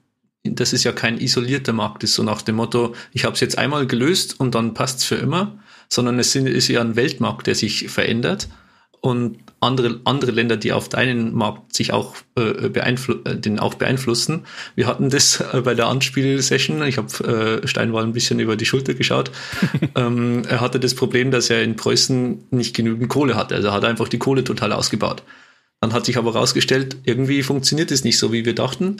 das 0.44 0.72
ist 0.72 0.84
ja 0.84 0.92
kein 0.92 1.18
isolierter 1.18 1.72
Markt, 1.72 2.04
ist 2.04 2.14
so 2.14 2.22
nach 2.22 2.40
dem 2.40 2.56
Motto, 2.56 2.94
ich 3.12 3.24
habe 3.24 3.34
es 3.34 3.40
jetzt 3.40 3.58
einmal 3.58 3.86
gelöst 3.86 4.38
und 4.38 4.54
dann 4.54 4.74
passt's 4.74 5.04
für 5.04 5.16
immer, 5.16 5.58
sondern 5.88 6.20
es 6.20 6.36
ist 6.36 6.68
ja 6.68 6.80
ein 6.80 6.94
Weltmarkt, 6.94 7.48
der 7.48 7.56
sich 7.56 7.88
verändert. 7.88 8.48
Und 9.00 9.38
andere, 9.60 10.00
andere 10.04 10.32
Länder, 10.32 10.56
die 10.56 10.72
auf 10.72 10.88
deinen 10.88 11.34
Markt 11.34 11.74
sich 11.74 11.92
auch 11.92 12.14
äh, 12.36 12.68
beeinflu 12.68 13.16
äh, 13.24 13.36
den 13.36 13.58
auch 13.58 13.74
beeinflussen. 13.74 14.44
Wir 14.74 14.86
hatten 14.86 15.08
das 15.08 15.40
äh, 15.40 15.62
bei 15.62 15.74
der 15.74 15.86
Anspielsession. 15.86 16.82
Ich 16.82 16.98
habe 16.98 17.62
äh, 17.62 17.66
Steinwall 17.66 18.04
ein 18.04 18.12
bisschen 18.12 18.38
über 18.38 18.56
die 18.56 18.66
Schulter 18.66 18.94
geschaut. 18.94 19.30
ähm, 19.94 20.42
er 20.48 20.60
hatte 20.60 20.78
das 20.78 20.94
Problem, 20.94 21.30
dass 21.30 21.48
er 21.48 21.62
in 21.62 21.76
Preußen 21.76 22.44
nicht 22.50 22.76
genügend 22.76 23.08
Kohle 23.08 23.34
hatte. 23.34 23.54
Also 23.54 23.68
er 23.68 23.74
hat 23.74 23.84
einfach 23.84 24.08
die 24.08 24.18
Kohle 24.18 24.44
total 24.44 24.72
ausgebaut. 24.72 25.22
Dann 25.80 25.92
hat 25.92 26.06
sich 26.06 26.16
aber 26.16 26.34
herausgestellt, 26.34 26.96
irgendwie 27.04 27.42
funktioniert 27.42 27.90
es 27.90 28.02
nicht 28.04 28.18
so, 28.18 28.32
wie 28.32 28.44
wir 28.44 28.54
dachten, 28.54 28.98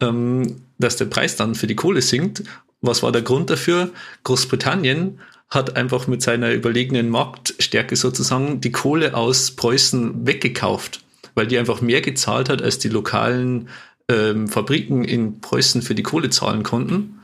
ähm, 0.00 0.62
dass 0.78 0.96
der 0.96 1.06
Preis 1.06 1.36
dann 1.36 1.54
für 1.54 1.66
die 1.66 1.76
Kohle 1.76 2.02
sinkt. 2.02 2.42
Was 2.82 3.02
war 3.02 3.12
der 3.12 3.22
Grund 3.22 3.50
dafür? 3.50 3.90
Großbritannien 4.24 5.18
hat 5.50 5.76
einfach 5.76 6.06
mit 6.06 6.22
seiner 6.22 6.52
überlegenen 6.52 7.08
Marktstärke 7.08 7.96
sozusagen 7.96 8.60
die 8.60 8.72
Kohle 8.72 9.14
aus 9.14 9.50
Preußen 9.52 10.26
weggekauft, 10.26 11.00
weil 11.34 11.46
die 11.46 11.58
einfach 11.58 11.80
mehr 11.80 12.00
gezahlt 12.00 12.48
hat, 12.48 12.62
als 12.62 12.78
die 12.78 12.88
lokalen 12.88 13.68
ähm, 14.08 14.48
Fabriken 14.48 15.04
in 15.04 15.40
Preußen 15.40 15.82
für 15.82 15.94
die 15.94 16.02
Kohle 16.02 16.30
zahlen 16.30 16.62
konnten. 16.62 17.19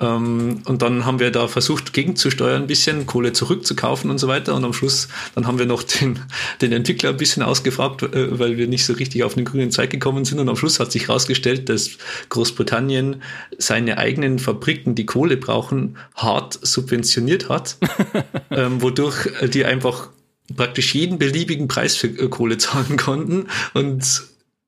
Ähm, 0.00 0.62
und 0.64 0.82
dann 0.82 1.04
haben 1.04 1.20
wir 1.20 1.30
da 1.30 1.48
versucht, 1.48 1.92
gegenzusteuern, 1.92 2.62
ein 2.62 2.66
bisschen 2.66 3.06
Kohle 3.06 3.32
zurückzukaufen 3.32 4.10
und 4.10 4.18
so 4.18 4.28
weiter. 4.28 4.54
Und 4.54 4.64
am 4.64 4.72
Schluss, 4.72 5.08
dann 5.34 5.46
haben 5.46 5.58
wir 5.58 5.66
noch 5.66 5.82
den, 5.82 6.20
den 6.60 6.72
Entwickler 6.72 7.10
ein 7.10 7.16
bisschen 7.16 7.42
ausgefragt, 7.42 8.02
äh, 8.02 8.38
weil 8.38 8.56
wir 8.56 8.66
nicht 8.66 8.84
so 8.84 8.92
richtig 8.92 9.24
auf 9.24 9.34
den 9.34 9.44
grünen 9.44 9.70
Zweig 9.70 9.90
gekommen 9.90 10.24
sind. 10.24 10.38
Und 10.38 10.48
am 10.48 10.56
Schluss 10.56 10.80
hat 10.80 10.92
sich 10.92 11.08
herausgestellt, 11.08 11.68
dass 11.68 11.90
Großbritannien 12.28 13.22
seine 13.58 13.98
eigenen 13.98 14.38
Fabriken, 14.38 14.94
die 14.94 15.06
Kohle 15.06 15.36
brauchen, 15.36 15.96
hart 16.14 16.58
subventioniert 16.60 17.48
hat, 17.48 17.76
ähm, 18.50 18.82
wodurch 18.82 19.28
die 19.52 19.64
einfach 19.64 20.10
praktisch 20.54 20.94
jeden 20.94 21.18
beliebigen 21.18 21.68
Preis 21.68 21.96
für 21.96 22.08
äh, 22.08 22.28
Kohle 22.28 22.58
zahlen 22.58 22.96
konnten 22.96 23.48
und 23.74 24.22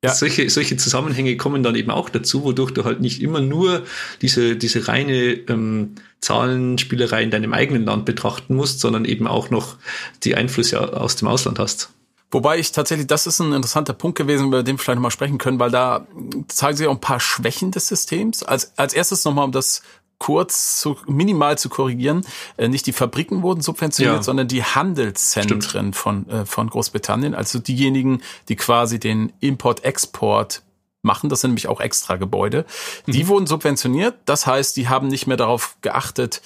ja. 0.04 0.14
Solche, 0.14 0.48
solche 0.48 0.76
Zusammenhänge 0.76 1.36
kommen 1.36 1.62
dann 1.62 1.74
eben 1.74 1.90
auch 1.90 2.08
dazu, 2.08 2.44
wodurch 2.44 2.70
du 2.70 2.84
halt 2.84 3.00
nicht 3.00 3.20
immer 3.20 3.40
nur 3.40 3.84
diese, 4.22 4.56
diese 4.56 4.86
reine 4.86 5.32
ähm, 5.48 5.96
Zahlenspielerei 6.20 7.22
in 7.22 7.30
deinem 7.30 7.52
eigenen 7.52 7.84
Land 7.84 8.04
betrachten 8.04 8.54
musst, 8.54 8.80
sondern 8.80 9.04
eben 9.04 9.26
auch 9.26 9.50
noch 9.50 9.76
die 10.22 10.36
Einflüsse 10.36 10.96
aus 10.96 11.16
dem 11.16 11.26
Ausland 11.26 11.58
hast. 11.58 11.90
Wobei 12.30 12.58
ich 12.58 12.72
tatsächlich, 12.72 13.06
das 13.06 13.26
ist 13.26 13.40
ein 13.40 13.52
interessanter 13.52 13.94
Punkt 13.94 14.18
gewesen, 14.18 14.48
über 14.48 14.62
den 14.62 14.76
wir 14.76 14.84
vielleicht 14.84 14.96
nochmal 14.96 15.10
sprechen 15.10 15.38
können, 15.38 15.58
weil 15.58 15.70
da 15.70 16.06
zeigen 16.48 16.76
sich 16.76 16.86
auch 16.86 16.92
ein 16.92 17.00
paar 17.00 17.20
Schwächen 17.20 17.70
des 17.70 17.88
Systems. 17.88 18.42
Als, 18.42 18.76
als 18.76 18.92
erstes 18.92 19.24
nochmal, 19.24 19.46
um 19.46 19.52
das 19.52 19.82
kurz 20.18 20.80
zu, 20.80 20.96
minimal 21.06 21.58
zu 21.58 21.68
korrigieren, 21.68 22.24
äh, 22.56 22.68
nicht 22.68 22.86
die 22.86 22.92
Fabriken 22.92 23.42
wurden 23.42 23.60
subventioniert, 23.60 24.16
ja. 24.16 24.22
sondern 24.22 24.48
die 24.48 24.64
Handelszentren 24.64 25.92
von, 25.92 26.28
äh, 26.28 26.44
von 26.44 26.68
Großbritannien, 26.68 27.34
also 27.34 27.58
diejenigen, 27.58 28.22
die 28.48 28.56
quasi 28.56 28.98
den 28.98 29.32
Import-Export 29.40 30.62
machen, 31.02 31.28
das 31.28 31.40
sind 31.40 31.50
nämlich 31.50 31.68
auch 31.68 31.80
extra 31.80 32.16
Gebäude, 32.16 32.64
die 33.06 33.24
mhm. 33.24 33.28
wurden 33.28 33.46
subventioniert. 33.46 34.16
Das 34.24 34.46
heißt, 34.46 34.76
die 34.76 34.88
haben 34.88 35.08
nicht 35.08 35.26
mehr 35.26 35.36
darauf 35.36 35.76
geachtet, 35.80 36.42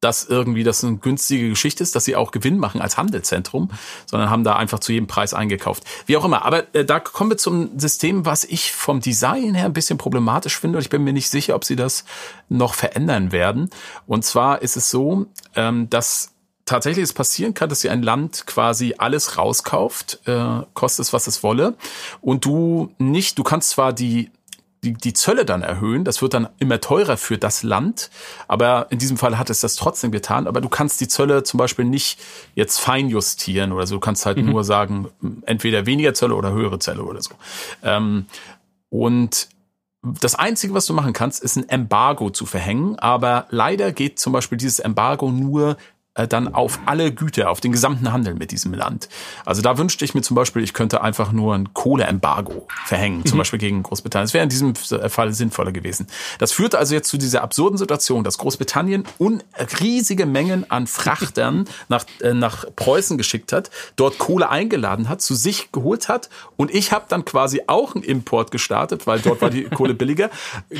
dass 0.00 0.24
irgendwie 0.24 0.64
das 0.64 0.82
eine 0.82 0.96
günstige 0.96 1.50
Geschichte 1.50 1.82
ist, 1.82 1.94
dass 1.94 2.04
sie 2.04 2.16
auch 2.16 2.30
Gewinn 2.30 2.58
machen 2.58 2.80
als 2.80 2.96
Handelszentrum, 2.96 3.70
sondern 4.06 4.30
haben 4.30 4.44
da 4.44 4.56
einfach 4.56 4.78
zu 4.78 4.92
jedem 4.92 5.06
Preis 5.06 5.34
eingekauft. 5.34 5.84
Wie 6.06 6.16
auch 6.16 6.24
immer. 6.24 6.44
Aber 6.44 6.74
äh, 6.74 6.84
da 6.84 7.00
kommen 7.00 7.30
wir 7.30 7.36
zum 7.36 7.78
System, 7.78 8.24
was 8.24 8.44
ich 8.44 8.72
vom 8.72 9.00
Design 9.00 9.54
her 9.54 9.66
ein 9.66 9.72
bisschen 9.72 9.98
problematisch 9.98 10.58
finde 10.58 10.78
und 10.78 10.82
ich 10.82 10.90
bin 10.90 11.04
mir 11.04 11.12
nicht 11.12 11.28
sicher, 11.28 11.54
ob 11.54 11.64
sie 11.64 11.76
das 11.76 12.04
noch 12.48 12.74
verändern 12.74 13.32
werden. 13.32 13.70
Und 14.06 14.24
zwar 14.24 14.62
ist 14.62 14.76
es 14.76 14.90
so, 14.90 15.26
ähm, 15.54 15.90
dass 15.90 16.32
tatsächlich 16.64 17.02
es 17.02 17.12
passieren 17.12 17.52
kann, 17.52 17.68
dass 17.68 17.80
sie 17.80 17.90
ein 17.90 18.02
Land 18.02 18.46
quasi 18.46 18.94
alles 18.96 19.36
rauskauft, 19.36 20.20
äh, 20.26 20.62
kostet 20.72 21.06
es, 21.06 21.12
was 21.12 21.26
es 21.26 21.42
wolle, 21.42 21.74
und 22.20 22.44
du 22.44 22.94
nicht, 22.98 23.38
du 23.38 23.42
kannst 23.42 23.70
zwar 23.70 23.92
die 23.92 24.30
die, 24.82 24.94
die 24.94 25.12
Zölle 25.12 25.44
dann 25.44 25.62
erhöhen. 25.62 26.04
Das 26.04 26.22
wird 26.22 26.34
dann 26.34 26.48
immer 26.58 26.80
teurer 26.80 27.16
für 27.16 27.38
das 27.38 27.62
Land. 27.62 28.10
Aber 28.48 28.86
in 28.90 28.98
diesem 28.98 29.16
Fall 29.16 29.38
hat 29.38 29.50
es 29.50 29.60
das 29.60 29.76
trotzdem 29.76 30.10
getan. 30.10 30.46
Aber 30.46 30.60
du 30.60 30.68
kannst 30.68 31.00
die 31.00 31.08
Zölle 31.08 31.42
zum 31.42 31.58
Beispiel 31.58 31.84
nicht 31.84 32.18
jetzt 32.54 32.78
fein 32.78 33.08
justieren 33.08 33.72
oder 33.72 33.86
so. 33.86 33.96
Du 33.96 34.00
kannst 34.00 34.24
halt 34.26 34.38
mhm. 34.38 34.50
nur 34.50 34.64
sagen, 34.64 35.08
entweder 35.44 35.86
weniger 35.86 36.14
Zölle 36.14 36.34
oder 36.34 36.52
höhere 36.52 36.78
Zölle 36.78 37.04
oder 37.04 37.20
so. 37.20 37.32
Ähm, 37.82 38.26
und 38.88 39.48
das 40.02 40.34
Einzige, 40.34 40.72
was 40.72 40.86
du 40.86 40.94
machen 40.94 41.12
kannst, 41.12 41.42
ist 41.42 41.56
ein 41.56 41.68
Embargo 41.68 42.30
zu 42.30 42.46
verhängen. 42.46 42.98
Aber 42.98 43.46
leider 43.50 43.92
geht 43.92 44.18
zum 44.18 44.32
Beispiel 44.32 44.56
dieses 44.56 44.78
Embargo 44.78 45.30
nur 45.30 45.76
äh, 46.20 46.28
dann 46.28 46.54
auf 46.54 46.78
alle 46.86 47.12
Güter, 47.12 47.50
auf 47.50 47.60
den 47.60 47.72
gesamten 47.72 48.12
Handel 48.12 48.34
mit 48.34 48.50
diesem 48.50 48.74
Land. 48.74 49.08
Also 49.44 49.62
da 49.62 49.78
wünschte 49.78 50.04
ich 50.04 50.14
mir 50.14 50.22
zum 50.22 50.34
Beispiel, 50.34 50.62
ich 50.62 50.74
könnte 50.74 51.02
einfach 51.02 51.32
nur 51.32 51.54
ein 51.54 51.72
Kohleembargo 51.72 52.66
verhängen, 52.84 53.24
zum 53.24 53.36
mhm. 53.36 53.40
Beispiel 53.40 53.58
gegen 53.58 53.82
Großbritannien. 53.82 54.26
Das 54.26 54.34
wäre 54.34 54.42
in 54.42 54.48
diesem 54.48 54.74
Fall 54.74 55.32
sinnvoller 55.32 55.72
gewesen. 55.72 56.06
Das 56.38 56.52
führte 56.52 56.78
also 56.78 56.94
jetzt 56.94 57.08
zu 57.08 57.18
dieser 57.18 57.42
absurden 57.42 57.78
Situation, 57.78 58.24
dass 58.24 58.38
Großbritannien 58.38 59.04
riesige 59.80 60.26
Mengen 60.26 60.70
an 60.70 60.86
Frachtern 60.86 61.66
nach, 61.88 62.04
äh, 62.20 62.34
nach 62.34 62.64
Preußen 62.76 63.18
geschickt 63.18 63.52
hat, 63.52 63.70
dort 63.96 64.18
Kohle 64.18 64.50
eingeladen 64.50 65.08
hat, 65.08 65.22
zu 65.22 65.34
sich 65.34 65.72
geholt 65.72 66.08
hat 66.08 66.28
und 66.56 66.72
ich 66.74 66.92
habe 66.92 67.06
dann 67.08 67.24
quasi 67.24 67.62
auch 67.66 67.94
einen 67.94 68.04
Import 68.04 68.50
gestartet, 68.50 69.06
weil 69.06 69.20
dort 69.20 69.40
war 69.40 69.50
die 69.50 69.64
Kohle 69.70 69.94
billiger. 69.94 70.30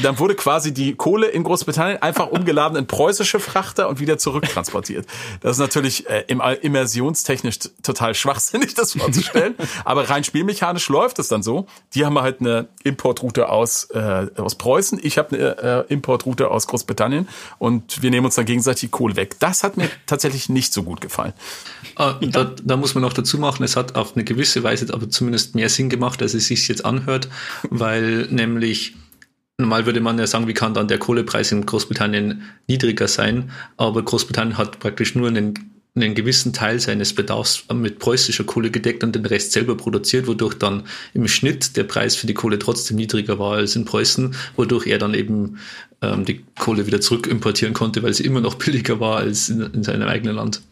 Dann 0.03 0.19
wurde 0.19 0.35
quasi 0.35 0.73
die 0.73 0.95
Kohle 0.95 1.29
in 1.29 1.45
Großbritannien 1.45 2.03
einfach 2.03 2.29
umgeladen 2.29 2.77
in 2.77 2.87
preußische 2.87 3.41
Frachter 3.41 3.89
und 3.89 4.01
wieder 4.01 4.19
zurücktransportiert. 4.19 5.07
Das 5.41 5.53
ist 5.53 5.59
natürlich 5.59 6.09
äh, 6.09 6.25
immersionstechnisch 6.29 7.59
total 7.83 8.15
schwachsinnig, 8.15 8.75
das 8.77 8.93
vorzustellen. 8.93 9.55
Aber 9.85 10.09
rein 10.11 10.25
spielmechanisch 10.25 10.89
läuft 10.89 11.19
es 11.19 11.29
dann 11.29 11.43
so. 11.43 11.67
Die 11.95 12.05
haben 12.05 12.19
halt 12.19 12.41
eine 12.41 12.69
Importroute 12.85 13.49
aus, 13.49 13.85
äh, 13.91 14.27
aus 14.37 14.57
Preußen. 14.57 15.01
Ich 15.03 15.19
habe 15.19 15.37
eine 15.37 15.87
äh, 15.89 15.93
Importroute 15.93 16.51
aus 16.51 16.67
Großbritannien. 16.67 17.29
Und 17.59 18.03
wir 18.03 18.11
nehmen 18.11 18.27
uns 18.27 18.35
dann 18.35 18.45
gegenseitig 18.45 18.91
Kohle 18.91 19.17
weg. 19.17 19.37
Das 19.39 19.63
hat 19.65 19.77
mir 19.77 19.89
tatsächlich 20.07 20.49
nicht 20.49 20.73
so 20.73 20.83
gut 20.83 21.01
gefallen. 21.01 21.33
Ah, 21.97 22.15
da, 22.21 22.53
da 22.63 22.77
muss 22.77 22.95
man 22.95 23.03
noch 23.03 23.13
dazu 23.13 23.39
machen, 23.39 23.63
es 23.65 23.77
hat 23.77 23.95
auf 23.95 24.15
eine 24.15 24.25
gewisse 24.25 24.63
Weise 24.63 24.93
aber 24.93 25.09
zumindest 25.09 25.55
mehr 25.55 25.69
Sinn 25.69 25.89
gemacht, 25.91 26.23
als 26.23 26.35
es 26.35 26.47
sich 26.47 26.67
jetzt 26.69 26.85
anhört, 26.85 27.29
weil 27.71 28.27
nämlich 28.31 28.95
Normal 29.61 29.87
würde 29.87 30.01
man 30.01 30.19
ja 30.19 30.27
sagen, 30.27 30.49
wie 30.49 30.55
kann 30.55 30.75
dann 30.75 30.89
der 30.89 30.99
Kohlepreis 30.99 31.53
in 31.53 31.67
Großbritannien 31.67 32.43
niedriger 32.67 33.09
sein? 33.09 33.51
Aber 33.77 34.03
Großbritannien 34.03 34.59
hat 34.59 34.79
praktisch 34.81 35.15
nur 35.15 35.29
einen, 35.29 35.55
einen 35.95 36.15
gewissen 36.15 36.53
Teil 36.53 36.81
seines 36.81 37.15
Bedarfs 37.15 37.65
mit 37.73 37.99
preußischer 37.99 38.45
Kohle 38.45 38.71
gedeckt 38.71 39.05
und 39.05 39.15
den 39.15 39.27
Rest 39.27 39.53
selber 39.53 39.77
produziert, 39.77 40.27
wodurch 40.27 40.55
dann 40.55 40.85
im 41.15 41.29
Schnitt 41.29 41.77
der 41.77 41.85
Preis 41.85 42.17
für 42.17 42.27
die 42.27 42.35
Kohle 42.35 42.59
trotzdem 42.59 42.97
niedriger 42.97 43.39
war 43.39 43.55
als 43.55 43.77
in 43.77 43.85
Preußen, 43.85 44.35
wodurch 44.57 44.87
er 44.87 44.99
dann 44.99 45.15
eben 45.15 45.59
ähm, 46.03 46.25
die 46.25 46.45
Kohle 46.59 46.87
wieder 46.87 47.01
zurück 47.01 47.27
importieren 47.27 47.75
konnte, 47.75 48.03
weil 48.03 48.15
sie 48.15 48.25
immer 48.25 48.41
noch 48.41 48.55
billiger 48.59 49.01
war 49.01 49.19
als 49.19 49.49
in, 49.49 49.61
in 49.61 49.83
seinem 49.83 50.09
eigenen 50.09 50.37
Land. 50.37 50.63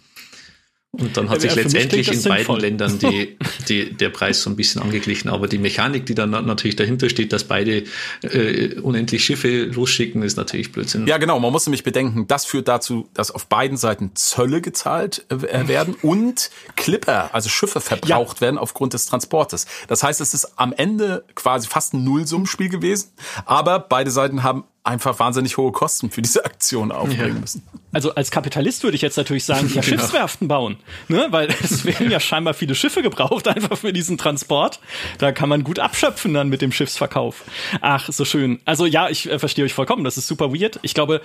Und 0.93 1.19
dann 1.19 1.29
hat 1.29 1.43
sich 1.43 1.55
letztendlich 1.55 2.11
in 2.11 2.23
beiden 2.23 2.57
Ländern 2.57 2.99
die, 2.99 3.37
die, 3.69 3.93
der 3.93 4.09
Preis 4.09 4.43
so 4.43 4.49
ein 4.49 4.57
bisschen 4.57 4.81
angeglichen. 4.81 5.29
Aber 5.29 5.47
die 5.47 5.59
Mechanik, 5.59 6.07
die 6.07 6.15
dann 6.15 6.31
natürlich 6.31 6.77
dahinter 6.77 7.11
steht, 7.11 7.33
dass 7.33 7.45
beide 7.45 7.85
äh, 8.23 8.75
unendlich 8.81 9.23
Schiffe 9.23 9.65
losschicken, 9.65 10.23
ist 10.23 10.39
natürlich 10.39 10.73
Blödsinn. 10.73 11.07
Ja, 11.07 11.19
genau. 11.19 11.39
Man 11.41 11.53
muss 11.53 11.67
nämlich 11.67 11.85
bedenken, 11.85 12.27
das 12.27 12.47
führt 12.47 12.69
dazu, 12.69 13.07
dass 13.13 13.31
auf 13.31 13.47
beiden 13.47 13.77
Seiten 13.77 14.13
Zölle 14.15 14.63
gezahlt 14.63 15.27
äh, 15.29 15.69
werden 15.69 15.95
und 16.03 16.51
Clipper, 16.77 17.35
also 17.35 17.51
Schiffe 17.51 17.83
verbraucht 17.83 18.39
ja. 18.39 18.41
werden 18.41 18.59
aufgrund 18.59 18.95
des 18.95 19.05
Transportes. 19.05 19.67
Das 19.89 20.03
heißt, 20.03 20.23
es 20.23 20.33
ist 20.33 20.59
am 20.59 20.73
Ende 20.73 21.25
quasi 21.35 21.69
fast 21.69 21.93
ein 21.93 22.03
Nullsummenspiel 22.03 22.71
gewesen. 22.71 23.11
Aber 23.45 23.79
beide 23.79 24.11
Seiten 24.11 24.43
haben 24.43 24.65
einfach 24.85 25.19
wahnsinnig 25.19 25.57
hohe 25.57 25.73
Kosten 25.73 26.11
für 26.11 26.23
diese 26.23 26.45
Aktion 26.45 26.93
aufbringen 26.93 27.35
ja. 27.35 27.41
müssen. 27.41 27.63
Also 27.93 28.15
als 28.15 28.31
Kapitalist 28.31 28.83
würde 28.83 28.97
ich 28.97 29.03
jetzt 29.03 29.17
natürlich 29.17 29.45
sagen, 29.45 29.71
ja, 29.75 29.83
Schiffswerften 29.83 30.49
bauen, 30.49 30.79
ne? 31.09 31.27
weil 31.31 31.49
es 31.63 31.85
werden 31.85 32.11
ja 32.11 32.21
scheinbar 32.21 32.55
viele 32.55 32.75
Schiffe 32.75 33.03
gebraucht 33.03 33.49
einfach 33.49 33.77
für 33.79 33.93
diesen 33.93 34.19
Transport. 34.19 34.81
Da 35.19 35.33
kann 35.33 35.49
man 35.49 35.65
gut 35.65 35.79
abschöpfen 35.79 36.35
dann 36.35 36.49
mit 36.49 36.63
dem 36.63 36.73
Schiffsverkauf. 36.73 37.45
Ach, 37.81 38.09
so 38.11 38.25
schön. 38.25 38.61
Also 38.65 38.87
ja, 38.87 39.09
ich 39.09 39.31
äh, 39.31 39.39
verstehe 39.39 39.65
euch 39.65 39.75
vollkommen, 39.75 40.05
das 40.05 40.17
ist 40.17 40.27
super 40.27 40.53
weird. 40.53 40.79
Ich 40.83 40.95
glaube, 40.95 41.21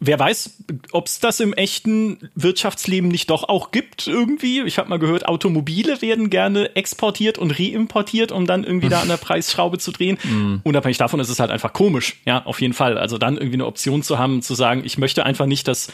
wer 0.00 0.18
weiß, 0.18 0.64
ob 0.92 1.06
es 1.06 1.20
das 1.20 1.40
im 1.40 1.52
echten 1.52 2.30
Wirtschaftsleben 2.34 3.10
nicht 3.10 3.30
doch 3.30 3.48
auch 3.48 3.70
gibt 3.70 4.06
irgendwie. 4.06 4.62
Ich 4.62 4.78
habe 4.78 4.88
mal 4.88 4.98
gehört, 4.98 5.28
Automobile 5.28 6.00
werden 6.02 6.30
gerne 6.30 6.74
exportiert 6.74 7.38
und 7.38 7.50
reimportiert, 7.50 8.32
um 8.32 8.46
dann 8.46 8.64
irgendwie 8.64 8.88
da 8.88 9.02
an 9.02 9.08
der 9.08 9.16
Preisschraube 9.18 9.78
zu 9.78 9.92
drehen. 9.92 10.18
Mm. 10.24 10.56
Unabhängig 10.64 10.98
davon 10.98 11.20
ist 11.20 11.28
es 11.28 11.38
halt 11.38 11.50
einfach 11.50 11.74
komisch, 11.74 12.16
ja, 12.24 12.44
auf 12.44 12.60
jeden 12.60 12.74
Fall. 12.74 12.96
Also 12.96 13.18
dann 13.18 13.36
irgendwie 13.36 13.54
eine 13.54 13.66
Option 13.66 14.02
zu 14.02 14.18
haben, 14.18 14.42
zu 14.42 14.54
sagen, 14.54 14.82
ich 14.84 14.96
möchte 14.96 15.24
einfach 15.26 15.46
nicht, 15.46 15.68
dass 15.68 15.92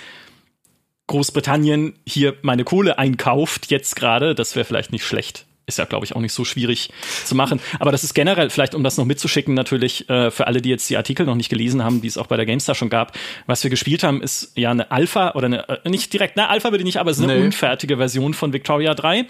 Großbritannien 1.09 1.95
hier 2.07 2.35
meine 2.43 2.65
Kohle 2.65 2.99
einkauft, 2.99 3.71
jetzt 3.71 3.97
gerade, 3.97 4.35
das 4.35 4.55
wäre 4.55 4.65
vielleicht 4.65 4.93
nicht 4.93 5.05
schlecht 5.05 5.47
ist 5.67 5.79
ja, 5.79 5.85
glaube 5.85 6.07
ich, 6.07 6.15
auch 6.15 6.21
nicht 6.21 6.33
so 6.33 6.45
schwierig 6.45 6.91
zu 7.25 7.35
machen. 7.35 7.61
Aber 7.81 7.91
das 7.91 8.05
ist 8.05 8.15
generell, 8.15 8.51
vielleicht 8.51 8.75
um 8.75 8.85
das 8.85 8.97
noch 8.97 9.05
mitzuschicken, 9.05 9.53
natürlich 9.55 10.09
äh, 10.09 10.31
für 10.31 10.47
alle, 10.47 10.63
die 10.63 10.69
jetzt 10.69 10.89
die 10.89 10.97
Artikel 10.97 11.27
noch 11.27 11.35
nicht 11.35 11.49
gelesen 11.49 11.83
haben, 11.83 12.01
die 12.01 12.07
es 12.07 12.19
auch 12.19 12.29
bei 12.29 12.37
der 12.37 12.47
GameStar 12.47 12.77
schon 12.77 12.89
gab. 12.89 13.19
Was 13.47 13.65
wir 13.65 13.71
gespielt 13.71 14.05
haben, 14.05 14.23
ist 14.23 14.53
ja 14.55 14.71
eine 14.71 14.93
Alpha 14.93 15.33
oder 15.33 15.47
eine, 15.47 15.69
äh, 15.69 15.89
nicht 15.89 16.13
direkt, 16.13 16.37
na, 16.37 16.49
Alpha 16.49 16.71
würde 16.71 16.79
ich 16.79 16.85
nicht, 16.85 16.99
aber 16.99 17.11
es 17.11 17.19
ist 17.19 17.25
eine 17.25 17.37
nee. 17.37 17.45
unfertige 17.45 17.97
Version 17.97 18.33
von 18.33 18.53
Victoria 18.53 18.95
3 18.95 19.27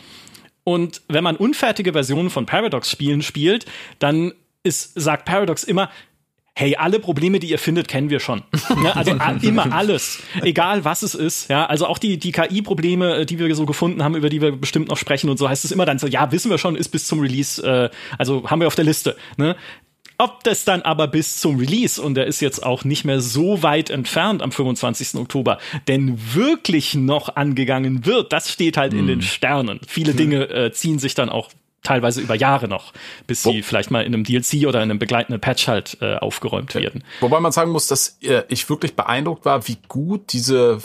Und 0.62 1.00
wenn 1.08 1.24
man 1.24 1.36
unfertige 1.36 1.92
Versionen 1.92 2.28
von 2.28 2.44
Paradox-Spielen 2.44 3.22
spielt, 3.22 3.64
dann 3.98 4.34
ist, 4.62 4.92
sagt 4.94 5.24
Paradox 5.24 5.64
immer, 5.64 5.90
hey, 6.58 6.74
alle 6.74 6.98
Probleme, 6.98 7.38
die 7.38 7.50
ihr 7.50 7.58
findet, 7.58 7.86
kennen 7.86 8.10
wir 8.10 8.18
schon. 8.18 8.42
Ja, 8.82 8.92
also 8.92 9.12
immer 9.42 9.72
alles, 9.72 10.20
egal 10.42 10.84
was 10.84 11.02
es 11.02 11.14
ist. 11.14 11.48
Ja, 11.48 11.66
also 11.66 11.86
auch 11.86 11.98
die, 11.98 12.18
die 12.18 12.32
KI-Probleme, 12.32 13.18
äh, 13.18 13.26
die 13.26 13.38
wir 13.38 13.54
so 13.54 13.66
gefunden 13.66 14.02
haben, 14.02 14.14
über 14.14 14.28
die 14.28 14.40
wir 14.40 14.52
bestimmt 14.52 14.88
noch 14.88 14.96
sprechen 14.96 15.30
und 15.30 15.38
so 15.38 15.48
heißt 15.48 15.64
es 15.64 15.72
immer 15.72 15.86
dann 15.86 15.98
so, 15.98 16.06
ja, 16.06 16.30
wissen 16.32 16.50
wir 16.50 16.58
schon, 16.58 16.76
ist 16.76 16.88
bis 16.88 17.06
zum 17.06 17.20
Release, 17.20 17.62
äh, 17.62 17.90
also 18.18 18.48
haben 18.50 18.60
wir 18.60 18.66
auf 18.66 18.74
der 18.74 18.84
Liste. 18.84 19.16
Ne? 19.36 19.56
Ob 20.18 20.44
das 20.44 20.64
dann 20.64 20.82
aber 20.82 21.08
bis 21.08 21.40
zum 21.40 21.58
Release, 21.58 22.00
und 22.00 22.14
der 22.14 22.26
ist 22.26 22.40
jetzt 22.40 22.64
auch 22.64 22.84
nicht 22.84 23.04
mehr 23.04 23.20
so 23.20 23.62
weit 23.62 23.90
entfernt 23.90 24.42
am 24.42 24.52
25. 24.52 25.20
Oktober, 25.20 25.58
denn 25.88 26.18
wirklich 26.34 26.94
noch 26.94 27.36
angegangen 27.36 28.06
wird, 28.06 28.32
das 28.32 28.50
steht 28.50 28.76
halt 28.76 28.92
hm. 28.92 29.00
in 29.00 29.06
den 29.06 29.22
Sternen. 29.22 29.80
Viele 29.86 30.12
hm. 30.12 30.16
Dinge 30.16 30.48
äh, 30.48 30.72
ziehen 30.72 30.98
sich 30.98 31.14
dann 31.14 31.28
auch 31.28 31.50
teilweise 31.86 32.20
über 32.20 32.34
Jahre 32.34 32.68
noch, 32.68 32.92
bis 33.26 33.42
sie 33.42 33.58
Wo 33.58 33.62
vielleicht 33.62 33.90
mal 33.90 34.02
in 34.02 34.14
einem 34.14 34.24
DLC 34.24 34.66
oder 34.66 34.82
in 34.82 34.90
einem 34.90 34.98
begleitenden 34.98 35.40
Patch 35.40 35.68
halt 35.68 35.98
äh, 36.00 36.16
aufgeräumt 36.16 36.74
ja. 36.74 36.82
werden. 36.82 37.04
Wobei 37.20 37.40
man 37.40 37.52
sagen 37.52 37.70
muss, 37.70 37.86
dass 37.86 38.18
äh, 38.22 38.42
ich 38.48 38.68
wirklich 38.68 38.94
beeindruckt 38.94 39.44
war, 39.44 39.68
wie 39.68 39.78
gut 39.88 40.32
diese 40.32 40.78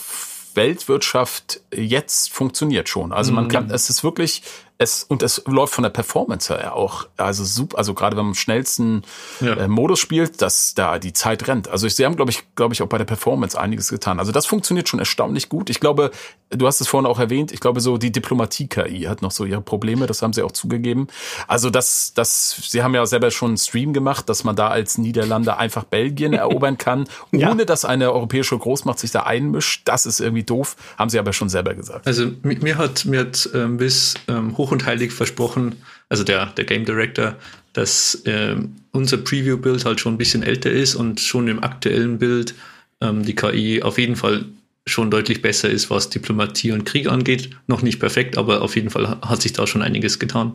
Weltwirtschaft 0.54 1.62
jetzt 1.74 2.32
funktioniert 2.32 2.90
schon. 2.90 3.12
Also 3.14 3.32
man 3.32 3.46
mhm. 3.46 3.50
kann, 3.50 3.72
es 3.72 3.90
ist 3.90 4.04
wirklich 4.04 4.44
es, 4.82 5.04
und 5.04 5.22
es 5.22 5.44
läuft 5.46 5.76
von 5.76 5.84
der 5.84 5.92
Performance 5.92 6.52
her 6.58 6.76
auch, 6.76 7.08
also 7.16 7.44
super, 7.44 7.78
also 7.78 7.94
gerade 7.94 8.18
wenn 8.18 8.26
man 8.26 8.32
im 8.32 8.36
schnellsten 8.36 9.04
ja. 9.40 9.54
äh, 9.54 9.68
Modus 9.68 10.00
spielt, 10.00 10.42
dass 10.42 10.74
da 10.74 10.98
die 10.98 11.14
Zeit 11.14 11.48
rennt. 11.48 11.68
Also 11.68 11.86
ich, 11.86 11.96
sie 11.96 12.04
haben, 12.04 12.16
glaube 12.16 12.32
ich, 12.32 12.44
glaube 12.56 12.74
ich, 12.74 12.82
auch 12.82 12.88
bei 12.88 12.98
der 12.98 13.06
Performance 13.06 13.60
einiges 13.60 13.90
getan. 13.90 14.18
Also 14.18 14.32
das 14.32 14.48
funktioniert 14.48 14.90
schon 14.90 15.00
erstaunlich 15.00 15.50
gut. 15.50 15.70
Ich 15.70 15.80
glaube, 15.80 16.10
du 16.50 16.66
hast 16.66 16.82
es 16.82 16.88
vorhin 16.88 17.06
auch 17.06 17.20
erwähnt, 17.20 17.52
ich 17.52 17.60
glaube 17.60 17.80
so 17.80 17.98
die 17.98 18.12
Diplomatie-KI 18.12 19.04
hat 19.04 19.22
noch 19.22 19.30
so 19.30 19.46
ihre 19.46 19.62
Probleme, 19.62 20.08
das 20.08 20.24
haben 20.24 20.34
sie 20.34 20.42
auch 20.42 20.52
zugegeben. 20.52 21.08
Also 21.48 21.70
das, 21.70 22.14
das, 22.16 22.60
sie 22.70 22.82
haben 22.82 22.96
ja 22.96 23.06
selber 23.06 23.30
schon 23.30 23.52
einen 23.52 23.58
Stream 23.58 23.94
gemacht, 23.94 24.30
dass 24.30 24.44
man 24.44 24.56
da 24.56 24.70
als 24.70 24.98
Niederlande 24.98 25.58
einfach 25.58 25.84
Belgien 25.84 26.34
erobern 26.42 26.80
kann, 26.80 27.06
ohne 27.32 27.42
ja. 27.42 27.54
dass 27.66 27.86
eine 27.86 28.12
europäische 28.12 28.58
Großmacht 28.58 28.98
sich 28.98 29.12
da 29.12 29.24
einmischt. 29.24 29.84
Das 29.86 30.08
ist 30.08 30.20
irgendwie 30.20 30.44
doof, 30.44 30.76
haben 30.98 31.12
sie 31.12 31.20
aber 31.20 31.34
schon 31.34 31.50
selber 31.50 31.76
gesagt. 31.76 32.08
Also 32.08 32.32
mir 32.42 32.80
hat, 32.80 33.06
mir 33.06 33.20
hat 33.20 33.48
ähm, 33.54 33.78
bis 33.78 34.16
ähm, 34.28 34.58
hoch 34.58 34.71
und 34.72 34.86
heilig 34.86 35.12
versprochen, 35.12 35.76
also 36.10 36.24
der, 36.24 36.48
der 36.48 36.66
Game 36.66 36.86
Director, 36.86 37.36
dass 37.74 38.16
äh, 38.26 38.56
unser 38.92 39.18
Preview-Bild 39.18 39.86
halt 39.86 40.00
schon 40.00 40.16
ein 40.16 40.18
bisschen 40.18 40.44
älter 40.44 40.72
ist 40.72 40.96
und 40.96 41.20
schon 41.20 41.48
im 41.48 41.64
aktuellen 41.64 42.20
Bild 42.20 42.54
ähm, 43.02 43.24
die 43.24 43.36
KI 43.36 43.82
auf 43.82 43.98
jeden 43.98 44.16
Fall 44.16 44.46
schon 44.86 45.12
deutlich 45.12 45.42
besser 45.42 45.70
ist, 45.70 45.90
was 45.90 46.10
Diplomatie 46.10 46.72
und 46.72 46.86
Krieg 46.86 47.08
angeht. 47.08 47.52
Noch 47.68 47.82
nicht 47.82 48.00
perfekt, 48.00 48.38
aber 48.38 48.62
auf 48.62 48.76
jeden 48.76 48.90
Fall 48.90 49.20
hat 49.22 49.42
sich 49.42 49.54
da 49.54 49.68
schon 49.68 49.82
einiges 49.82 50.20
getan. 50.20 50.54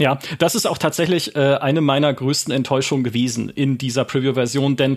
Ja, 0.00 0.18
das 0.38 0.56
ist 0.56 0.66
auch 0.66 0.78
tatsächlich 0.78 1.36
äh, 1.36 1.54
eine 1.54 1.80
meiner 1.80 2.12
größten 2.12 2.52
Enttäuschungen 2.52 3.04
gewesen 3.04 3.48
in 3.48 3.78
dieser 3.78 4.04
Preview-Version, 4.04 4.76
denn 4.76 4.96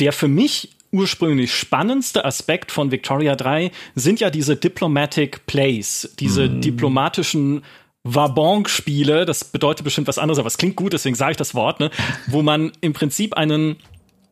der 0.00 0.12
für 0.12 0.28
mich 0.28 0.70
ursprünglich 0.92 1.54
spannendste 1.54 2.24
Aspekt 2.24 2.70
von 2.70 2.90
Victoria 2.90 3.34
3 3.34 3.72
sind 3.94 4.20
ja 4.20 4.30
diese 4.30 4.56
Diplomatic 4.56 5.46
Plays, 5.46 6.14
diese 6.20 6.48
mm. 6.48 6.60
diplomatischen 6.60 7.62
Wabonk-Spiele, 8.04 9.24
das 9.24 9.44
bedeutet 9.44 9.84
bestimmt 9.84 10.08
was 10.08 10.18
anderes, 10.18 10.38
aber 10.38 10.48
es 10.48 10.58
klingt 10.58 10.76
gut, 10.76 10.92
deswegen 10.92 11.14
sage 11.14 11.32
ich 11.32 11.36
das 11.36 11.54
Wort, 11.54 11.80
ne, 11.80 11.90
wo 12.26 12.42
man 12.42 12.72
im 12.80 12.92
Prinzip 12.92 13.34
einen 13.34 13.76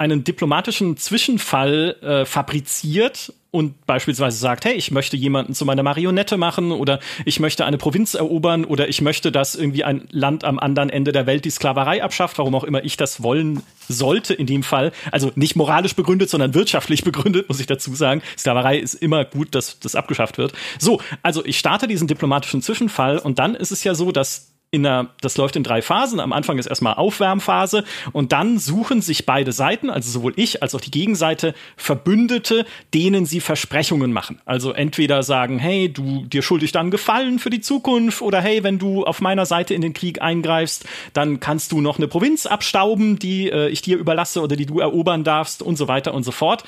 einen 0.00 0.24
diplomatischen 0.24 0.96
Zwischenfall 0.96 1.94
äh, 2.00 2.24
fabriziert 2.24 3.34
und 3.50 3.84
beispielsweise 3.84 4.38
sagt, 4.38 4.64
hey, 4.64 4.72
ich 4.72 4.90
möchte 4.92 5.14
jemanden 5.14 5.54
zu 5.54 5.66
meiner 5.66 5.82
Marionette 5.82 6.38
machen 6.38 6.72
oder 6.72 7.00
ich 7.26 7.38
möchte 7.38 7.66
eine 7.66 7.76
Provinz 7.76 8.14
erobern 8.14 8.64
oder 8.64 8.88
ich 8.88 9.02
möchte, 9.02 9.30
dass 9.30 9.54
irgendwie 9.54 9.84
ein 9.84 10.08
Land 10.10 10.44
am 10.44 10.58
anderen 10.58 10.88
Ende 10.88 11.12
der 11.12 11.26
Welt 11.26 11.44
die 11.44 11.50
Sklaverei 11.50 12.02
abschafft, 12.02 12.38
warum 12.38 12.54
auch 12.54 12.64
immer 12.64 12.82
ich 12.82 12.96
das 12.96 13.22
wollen 13.22 13.62
sollte 13.88 14.32
in 14.32 14.46
dem 14.46 14.62
Fall. 14.62 14.92
Also 15.12 15.32
nicht 15.34 15.54
moralisch 15.54 15.94
begründet, 15.94 16.30
sondern 16.30 16.54
wirtschaftlich 16.54 17.04
begründet, 17.04 17.50
muss 17.50 17.60
ich 17.60 17.66
dazu 17.66 17.94
sagen. 17.94 18.22
Sklaverei 18.38 18.78
ist 18.78 18.94
immer 18.94 19.26
gut, 19.26 19.54
dass 19.54 19.80
das 19.80 19.96
abgeschafft 19.96 20.38
wird. 20.38 20.54
So, 20.78 21.02
also 21.22 21.44
ich 21.44 21.58
starte 21.58 21.88
diesen 21.88 22.08
diplomatischen 22.08 22.62
Zwischenfall 22.62 23.18
und 23.18 23.38
dann 23.38 23.54
ist 23.54 23.70
es 23.70 23.84
ja 23.84 23.94
so, 23.94 24.12
dass 24.12 24.50
in 24.72 24.86
einer, 24.86 25.08
das 25.20 25.36
läuft 25.36 25.56
in 25.56 25.64
drei 25.64 25.82
Phasen. 25.82 26.20
Am 26.20 26.32
Anfang 26.32 26.58
ist 26.58 26.66
erstmal 26.66 26.94
Aufwärmphase 26.94 27.84
und 28.12 28.30
dann 28.30 28.58
suchen 28.58 29.02
sich 29.02 29.26
beide 29.26 29.50
Seiten, 29.50 29.90
also 29.90 30.10
sowohl 30.10 30.32
ich 30.36 30.62
als 30.62 30.76
auch 30.76 30.80
die 30.80 30.92
Gegenseite, 30.92 31.54
Verbündete, 31.76 32.64
denen 32.94 33.26
sie 33.26 33.40
Versprechungen 33.40 34.12
machen. 34.12 34.40
Also 34.44 34.70
entweder 34.70 35.24
sagen, 35.24 35.58
hey, 35.58 35.92
du, 35.92 36.24
dir 36.24 36.42
schulde 36.42 36.64
ich 36.64 36.72
dann 36.72 36.92
Gefallen 36.92 37.40
für 37.40 37.50
die 37.50 37.60
Zukunft 37.60 38.22
oder 38.22 38.40
hey, 38.40 38.62
wenn 38.62 38.78
du 38.78 39.04
auf 39.04 39.20
meiner 39.20 39.44
Seite 39.44 39.74
in 39.74 39.80
den 39.80 39.92
Krieg 39.92 40.22
eingreifst, 40.22 40.84
dann 41.14 41.40
kannst 41.40 41.72
du 41.72 41.80
noch 41.80 41.98
eine 41.98 42.06
Provinz 42.06 42.46
abstauben, 42.46 43.18
die 43.18 43.50
äh, 43.50 43.68
ich 43.68 43.82
dir 43.82 43.98
überlasse 43.98 44.40
oder 44.40 44.54
die 44.54 44.66
du 44.66 44.78
erobern 44.78 45.24
darfst 45.24 45.62
und 45.62 45.76
so 45.76 45.88
weiter 45.88 46.14
und 46.14 46.22
so 46.22 46.30
fort. 46.30 46.62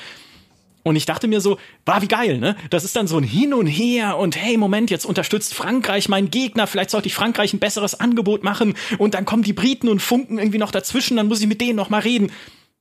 Und 0.83 0.97
ich 0.97 1.07
dachte 1.07 1.29
mir 1.29 1.41
so, 1.41 1.59
war 1.85 2.03
wie 2.03 2.09
geil, 2.09 2.39
ne? 2.39 2.57
Das 2.71 2.85
ist 2.85 2.97
dann 2.97 3.07
so 3.07 3.17
ein 3.17 3.25
Hin 3.25 3.55
und 3.55 3.67
Her 3.67 4.19
und 4.19 4.37
hey, 4.37 4.57
Moment, 4.57 4.91
jetzt 4.91 5.05
unterstützt 5.05 5.55
Frankreich 5.55 6.09
meinen 6.09 6.31
Gegner, 6.31 6.67
vielleicht 6.67 6.91
sollte 6.91 7.09
ich 7.09 7.15
Frankreich 7.15 7.53
ein 7.53 7.61
besseres 7.61 7.99
Angebot 7.99 8.43
machen 8.43 8.75
und 8.99 9.15
dann 9.15 9.25
kommen 9.25 9.43
die 9.43 9.53
Briten 9.53 9.89
und 9.89 10.01
funken 10.01 10.39
irgendwie 10.39 10.59
noch 10.59 10.71
dazwischen, 10.71 11.17
dann 11.17 11.29
muss 11.29 11.41
ich 11.41 11.47
mit 11.47 11.61
denen 11.61 11.77
noch 11.77 11.91
mal 11.91 12.01
reden. 12.01 12.33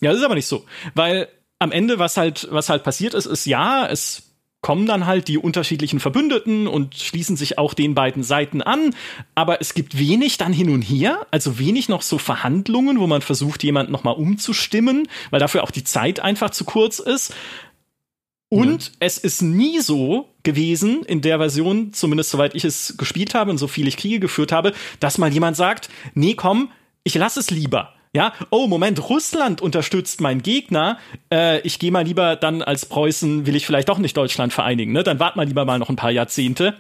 Ja, 0.02 0.10
das 0.12 0.20
ist 0.20 0.26
aber 0.26 0.36
nicht 0.36 0.48
so, 0.48 0.66
weil 0.96 1.28
am 1.60 1.72
Ende 1.72 2.00
was 2.00 2.18
halt 2.18 2.48
was 2.50 2.70
halt 2.70 2.84
passiert 2.84 3.14
ist, 3.14 3.28
ist 3.28 3.46
ja, 3.46 3.88
es 3.88 4.32
kommen 4.62 4.86
dann 4.86 5.08
halt 5.08 5.28
die 5.28 5.40
unterschiedlichen 5.40 6.00
Verbündeten 6.00 6.68
und 6.68 6.96
schließen 6.96 7.36
sich 7.36 7.58
auch 7.58 7.74
den 7.74 7.96
beiden 7.96 8.22
Seiten 8.24 8.62
an. 8.62 8.96
Aber 9.34 9.60
es 9.60 9.74
gibt 9.74 9.98
wenig 9.98 10.38
dann 10.38 10.54
hin 10.54 10.70
und 10.70 10.84
her, 10.84 11.26
also 11.32 11.58
wenig 11.58 11.90
noch 11.90 12.04
so 12.04 12.20
Verhandlungen, 12.20 13.00
wo 13.00 13.08
man 13.08 13.22
versucht, 13.22 13.64
jemanden 13.64 13.92
nochmal 13.92 14.16
umzustimmen, 14.16 15.08
weil 15.32 15.40
dafür 15.40 15.64
auch 15.64 15.72
die 15.72 15.84
Zeit 15.84 16.20
einfach 16.20 16.52
zu 16.52 16.64
kurz 16.64 17.00
ist. 17.00 17.34
Und 18.54 18.88
ja. 18.88 18.92
es 19.00 19.18
ist 19.18 19.42
nie 19.42 19.80
so 19.80 20.28
gewesen, 20.44 21.04
in 21.04 21.22
der 21.22 21.38
Version, 21.38 21.94
zumindest 21.94 22.32
soweit 22.32 22.54
ich 22.54 22.66
es 22.66 22.98
gespielt 22.98 23.34
habe 23.34 23.50
und 23.50 23.58
so 23.58 23.68
viel 23.68 23.88
ich 23.88 23.96
Kriege 23.96 24.20
geführt 24.20 24.52
habe, 24.52 24.74
dass 25.00 25.18
mal 25.18 25.32
jemand 25.32 25.56
sagt, 25.56 25.90
nee, 26.16 26.34
komm, 26.34 26.70
ich 27.06 27.16
lass 27.16 27.38
es 27.38 27.50
lieber. 27.50 27.94
Ja, 28.14 28.34
oh, 28.50 28.68
Moment, 28.68 29.10
Russland 29.10 29.62
unterstützt 29.62 30.20
meinen 30.20 30.44
Gegner. 30.44 30.98
Äh, 31.32 31.62
ich 31.62 31.80
gehe 31.80 31.94
mal 31.94 32.04
lieber 32.04 32.36
dann 32.36 32.62
als 32.62 32.86
Preußen, 32.86 33.46
will 33.46 33.56
ich 33.56 33.66
vielleicht 33.66 33.88
doch 33.88 34.00
nicht 34.00 34.18
Deutschland 34.18 34.52
vereinigen. 34.52 34.92
Ne? 34.92 35.04
Dann 35.04 35.22
wart 35.22 35.38
mal 35.38 35.48
lieber 35.48 35.64
mal 35.64 35.80
noch 35.80 35.90
ein 35.90 35.96
paar 35.96 36.12
Jahrzehnte. 36.12 36.76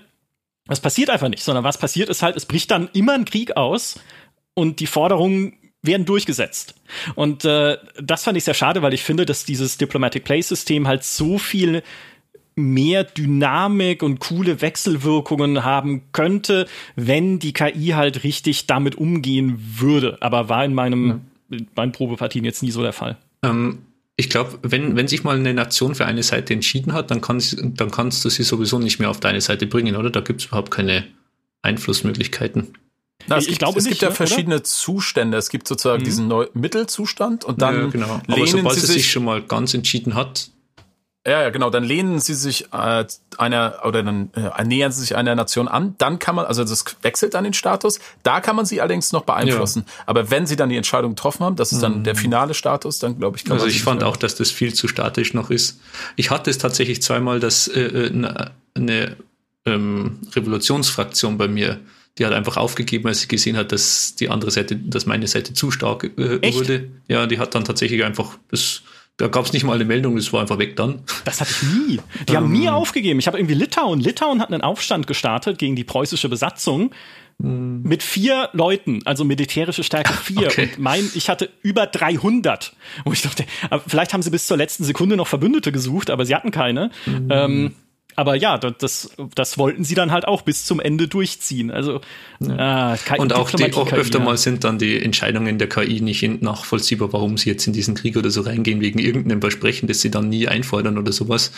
Das 0.67 0.81
passiert 0.81 1.09
einfach 1.09 1.29
nicht, 1.29 1.41
sondern 1.41 1.63
was 1.63 1.77
passiert 1.77 2.09
ist 2.09 2.21
halt, 2.21 2.35
es 2.35 2.45
bricht 2.45 2.69
dann 2.69 2.89
immer 2.91 3.13
ein 3.13 3.23
Krieg 3.23 3.55
aus 3.55 3.97
und 4.55 4.81
die 4.81 4.87
Forderungen 4.87 5.53
werden 5.83 6.05
durchgesetzt. 6.05 6.75
Und 7.15 7.45
äh, 7.45 7.77
das 8.01 8.23
fand 8.23 8.37
ich 8.37 8.43
sehr 8.43 8.53
schade, 8.53 8.81
weil 8.81 8.93
ich 8.93 9.03
finde, 9.03 9.25
dass 9.25 9.45
dieses 9.45 9.77
Diplomatic 9.77 10.23
Play 10.23 10.41
System 10.41 10.87
halt 10.87 11.03
so 11.03 11.37
viel 11.37 11.83
mehr 12.55 13.03
Dynamik 13.03 14.03
und 14.03 14.19
coole 14.19 14.61
Wechselwirkungen 14.61 15.63
haben 15.63 16.03
könnte, 16.11 16.67
wenn 16.95 17.39
die 17.39 17.53
KI 17.53 17.93
halt 17.95 18.23
richtig 18.23 18.67
damit 18.67 18.95
umgehen 18.95 19.57
würde. 19.77 20.17
Aber 20.19 20.49
war 20.49 20.65
in 20.65 20.73
meinem 20.73 21.21
ja. 21.49 21.57
in 21.57 21.67
meinen 21.75 21.91
Probepartien 21.91 22.45
jetzt 22.45 22.61
nie 22.61 22.71
so 22.71 22.81
der 22.81 22.93
Fall. 22.93 23.17
Ähm, 23.43 23.79
ich 24.17 24.29
glaube, 24.29 24.59
wenn, 24.61 24.95
wenn 24.95 25.07
sich 25.07 25.23
mal 25.23 25.37
eine 25.37 25.53
Nation 25.53 25.95
für 25.95 26.05
eine 26.05 26.23
Seite 26.23 26.53
entschieden 26.53 26.93
hat, 26.93 27.09
dann, 27.09 27.21
kann 27.21 27.41
dann 27.75 27.89
kannst 27.89 28.23
du 28.23 28.29
sie 28.29 28.43
sowieso 28.43 28.77
nicht 28.77 28.99
mehr 28.99 29.09
auf 29.09 29.19
deine 29.19 29.41
Seite 29.41 29.65
bringen, 29.65 29.95
oder? 29.95 30.09
Da 30.09 30.19
gibt 30.19 30.41
es 30.41 30.47
überhaupt 30.47 30.69
keine 30.69 31.05
Einflussmöglichkeiten. 31.63 32.73
Na, 33.27 33.37
es 33.37 33.43
ich, 33.43 33.49
gibt, 33.49 33.59
glaube 33.59 33.79
es 33.79 33.85
nicht, 33.85 33.93
gibt 33.93 34.01
ja 34.01 34.09
ne, 34.09 34.15
verschiedene 34.15 34.55
oder? 34.55 34.63
Zustände. 34.63 35.37
Es 35.37 35.49
gibt 35.49 35.67
sozusagen 35.67 36.01
mhm. 36.01 36.05
diesen 36.05 36.27
Neu 36.27 36.47
Mittelzustand 36.53 37.45
und 37.45 37.61
dann 37.61 37.75
ja, 37.75 37.87
genau. 37.87 38.21
lehnen 38.27 38.47
sobald 38.47 38.79
sie 38.79 38.85
sich 38.87 39.11
schon 39.11 39.25
mal 39.25 39.41
ganz 39.41 39.73
entschieden 39.73 40.15
hat. 40.15 40.51
Ja, 41.25 41.43
ja, 41.43 41.49
genau. 41.51 41.69
Dann 41.69 41.83
lehnen 41.83 42.19
sie 42.19 42.33
sich 42.33 42.73
äh, 42.73 43.05
einer 43.37 43.81
oder 43.85 44.01
dann 44.01 44.31
äh, 44.33 44.63
nähern 44.63 44.91
sie 44.91 45.01
sich 45.01 45.15
einer 45.15 45.35
Nation 45.35 45.67
an. 45.67 45.93
Dann 45.99 46.17
kann 46.17 46.33
man, 46.33 46.45
also 46.45 46.63
das 46.63 46.83
wechselt 47.03 47.35
dann 47.35 47.43
den 47.43 47.53
Status. 47.53 47.99
Da 48.23 48.41
kann 48.41 48.55
man 48.55 48.65
sie 48.65 48.81
allerdings 48.81 49.11
noch 49.11 49.23
beeinflussen. 49.23 49.83
Ja. 49.85 49.93
Aber 50.07 50.31
wenn 50.31 50.47
sie 50.47 50.55
dann 50.55 50.69
die 50.69 50.77
Entscheidung 50.77 51.11
getroffen 51.11 51.45
haben, 51.45 51.55
das 51.55 51.71
ist 51.71 51.83
dann 51.83 51.99
mhm. 51.99 52.03
der 52.05 52.15
finale 52.15 52.55
Status, 52.55 52.97
dann 52.97 53.19
glaube 53.19 53.37
ich. 53.37 53.45
Kann 53.45 53.53
also 53.53 53.67
ich 53.67 53.83
fand 53.83 54.03
auch, 54.03 54.17
dass 54.17 54.33
das 54.33 54.49
viel 54.49 54.73
zu 54.73 54.87
statisch 54.87 55.35
noch 55.35 55.51
ist. 55.51 55.79
Ich 56.15 56.31
hatte 56.31 56.49
es 56.49 56.57
tatsächlich 56.57 57.03
zweimal, 57.03 57.39
dass 57.39 57.67
äh, 57.67 57.81
äh 57.81 58.09
eine, 58.09 58.51
eine 58.73 59.15
ähm, 59.65 60.21
Revolutionsfraktion 60.35 61.37
bei 61.37 61.47
mir 61.47 61.79
die 62.17 62.25
hat 62.25 62.33
einfach 62.33 62.57
aufgegeben, 62.57 63.07
als 63.07 63.21
sie 63.21 63.27
gesehen 63.27 63.57
hat, 63.57 63.71
dass 63.71 64.15
die 64.15 64.29
andere 64.29 64.51
Seite, 64.51 64.75
dass 64.75 65.05
meine 65.05 65.27
Seite 65.27 65.53
zu 65.53 65.71
stark 65.71 66.03
äh, 66.17 66.53
wurde. 66.53 66.89
Ja, 67.07 67.25
die 67.25 67.39
hat 67.39 67.55
dann 67.55 67.63
tatsächlich 67.63 68.03
einfach 68.03 68.37
das. 68.49 68.83
Da 69.17 69.27
gab 69.27 69.45
es 69.45 69.53
nicht 69.53 69.63
mal 69.63 69.75
eine 69.75 69.85
Meldung, 69.85 70.15
das 70.15 70.33
war 70.33 70.41
einfach 70.41 70.57
weg 70.57 70.75
dann. 70.75 71.03
Das 71.25 71.41
hatte 71.41 71.51
ich 71.51 71.63
nie. 71.63 71.99
Die 72.27 72.35
haben 72.35 72.51
nie 72.51 72.65
ähm. 72.65 72.73
aufgegeben. 72.73 73.19
Ich 73.19 73.27
habe 73.27 73.37
irgendwie 73.37 73.53
Litauen. 73.53 73.99
Litauen 73.99 74.41
hat 74.41 74.51
einen 74.51 74.61
Aufstand 74.61 75.05
gestartet 75.05 75.59
gegen 75.59 75.75
die 75.75 75.83
preußische 75.83 76.27
Besatzung 76.27 76.91
hm. 77.39 77.83
mit 77.83 78.01
vier 78.01 78.49
Leuten, 78.53 79.01
also 79.05 79.23
militärische 79.23 79.83
Stärke 79.83 80.13
vier. 80.23 80.47
Okay. 80.47 80.69
Und 80.71 80.79
mein, 80.79 81.07
ich 81.13 81.29
hatte 81.29 81.49
über 81.61 81.85
300. 81.85 82.73
Wo 83.05 83.11
ich 83.11 83.21
dachte, 83.21 83.45
vielleicht 83.85 84.13
haben 84.13 84.23
sie 84.23 84.31
bis 84.31 84.47
zur 84.47 84.57
letzten 84.57 84.85
Sekunde 84.85 85.15
noch 85.17 85.27
Verbündete 85.27 85.71
gesucht, 85.71 86.09
aber 86.09 86.25
sie 86.25 86.33
hatten 86.33 86.51
keine. 86.51 86.89
Mhm. 87.05 87.27
Ähm, 87.29 87.75
aber 88.15 88.35
ja, 88.35 88.57
das, 88.57 89.11
das 89.35 89.57
wollten 89.57 89.83
sie 89.83 89.95
dann 89.95 90.11
halt 90.11 90.27
auch 90.27 90.41
bis 90.41 90.65
zum 90.65 90.79
Ende 90.79 91.07
durchziehen. 91.07 91.71
Also 91.71 92.01
ja. 92.39 92.93
äh, 92.93 92.97
KI, 92.97 93.19
und 93.19 93.33
auch, 93.33 93.49
die, 93.49 93.73
auch 93.73 93.91
öfter 93.91 94.19
mal 94.19 94.37
sind 94.37 94.63
dann 94.63 94.77
die 94.77 95.01
Entscheidungen 95.01 95.57
der 95.57 95.69
KI 95.69 96.01
nicht 96.01 96.23
nachvollziehbar, 96.41 97.13
warum 97.13 97.37
sie 97.37 97.49
jetzt 97.49 97.67
in 97.67 97.73
diesen 97.73 97.95
Krieg 97.95 98.17
oder 98.17 98.29
so 98.29 98.41
reingehen, 98.41 98.81
wegen 98.81 98.99
irgendeinem 98.99 99.41
Versprechen, 99.41 99.87
das 99.87 100.01
sie 100.01 100.11
dann 100.11 100.29
nie 100.29 100.47
einfordern 100.47 100.97
oder 100.97 101.11
sowas. 101.11 101.51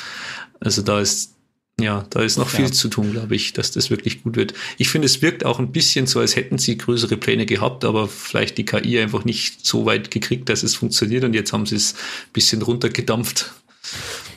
Also 0.60 0.82
da 0.82 1.00
ist 1.00 1.36
ja, 1.82 2.06
da 2.12 2.22
ist 2.22 2.38
noch 2.38 2.50
viel 2.50 2.66
ja. 2.66 2.72
zu 2.72 2.88
tun, 2.88 3.12
glaube 3.12 3.36
ich, 3.36 3.54
dass 3.54 3.72
das 3.72 3.90
wirklich 3.90 4.22
gut 4.22 4.36
wird. 4.36 4.54
Ich 4.78 4.90
finde, 4.90 5.08
es 5.08 5.24
wirkt 5.24 5.44
auch 5.44 5.58
ein 5.58 5.72
bisschen 5.72 6.06
so, 6.06 6.20
als 6.20 6.36
hätten 6.36 6.60
sie 6.60 6.78
größere 6.78 7.18
Pläne 7.18 7.48
gehabt, 7.48 7.84
aber 7.84 8.08
vielleicht 8.08 8.60
die 8.60 8.66
KI 8.66 9.00
einfach 9.00 9.26
nicht 9.26 9.66
so 9.66 9.86
weit 9.86 10.12
gekriegt, 10.12 10.50
dass 10.50 10.62
es 10.62 10.76
funktioniert 10.76 11.24
und 11.24 11.34
jetzt 11.34 11.52
haben 11.52 11.66
sie 11.66 11.76
es 11.76 11.94
ein 11.94 12.34
bisschen 12.34 12.62
runtergedampft. 12.62 13.54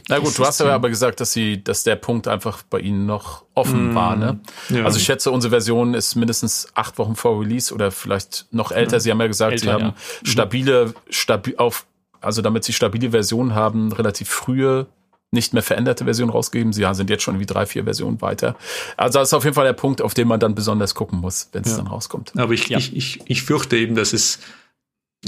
Na 0.08 0.18
gut, 0.18 0.38
du 0.38 0.44
hast 0.44 0.60
ja 0.60 0.72
aber 0.74 0.88
gesagt, 0.88 1.20
dass 1.20 1.32
sie, 1.32 1.62
dass 1.62 1.82
der 1.82 1.96
Punkt 1.96 2.28
einfach 2.28 2.62
bei 2.62 2.78
ihnen 2.78 3.06
noch 3.06 3.44
offen 3.54 3.92
mm, 3.92 3.94
war, 3.94 4.16
ne? 4.16 4.38
Ja. 4.68 4.84
Also 4.84 4.98
ich 4.98 5.04
schätze, 5.04 5.30
unsere 5.32 5.50
Version 5.50 5.94
ist 5.94 6.14
mindestens 6.14 6.68
acht 6.74 6.98
Wochen 6.98 7.16
vor 7.16 7.40
Release 7.40 7.74
oder 7.74 7.90
vielleicht 7.90 8.46
noch 8.52 8.70
älter. 8.70 9.00
Sie 9.00 9.10
haben 9.10 9.20
ja 9.20 9.26
gesagt, 9.26 9.52
Älter, 9.52 9.64
sie 9.64 9.72
haben 9.72 9.82
ja. 9.82 9.90
Mhm. 9.90 10.26
stabile, 10.26 10.94
stabil 11.10 11.56
auf, 11.56 11.86
also 12.20 12.40
damit 12.40 12.62
sie 12.64 12.72
stabile 12.72 13.10
Versionen 13.10 13.54
haben, 13.54 13.90
relativ 13.92 14.28
frühe 14.28 14.86
nicht 15.32 15.52
mehr 15.52 15.62
veränderte 15.62 16.04
Version 16.04 16.30
rausgegeben. 16.30 16.72
Sie 16.72 16.86
sind 16.92 17.10
jetzt 17.10 17.22
schon 17.22 17.40
wie 17.40 17.46
drei, 17.46 17.66
vier 17.66 17.84
Versionen 17.84 18.20
weiter. 18.22 18.56
Also 18.96 19.18
das 19.18 19.28
ist 19.28 19.34
auf 19.34 19.44
jeden 19.44 19.54
Fall 19.54 19.66
der 19.66 19.72
Punkt, 19.72 20.00
auf 20.00 20.14
den 20.14 20.28
man 20.28 20.40
dann 20.40 20.54
besonders 20.54 20.94
gucken 20.94 21.20
muss, 21.20 21.48
wenn 21.52 21.62
es 21.62 21.72
ja. 21.72 21.78
dann 21.78 21.88
rauskommt. 21.88 22.32
Aber 22.36 22.52
ich, 22.52 22.68
ja. 22.68 22.78
ich, 22.78 22.96
ich, 22.96 23.20
ich 23.26 23.42
fürchte 23.42 23.76
eben, 23.76 23.96
dass 23.96 24.12
es 24.12 24.38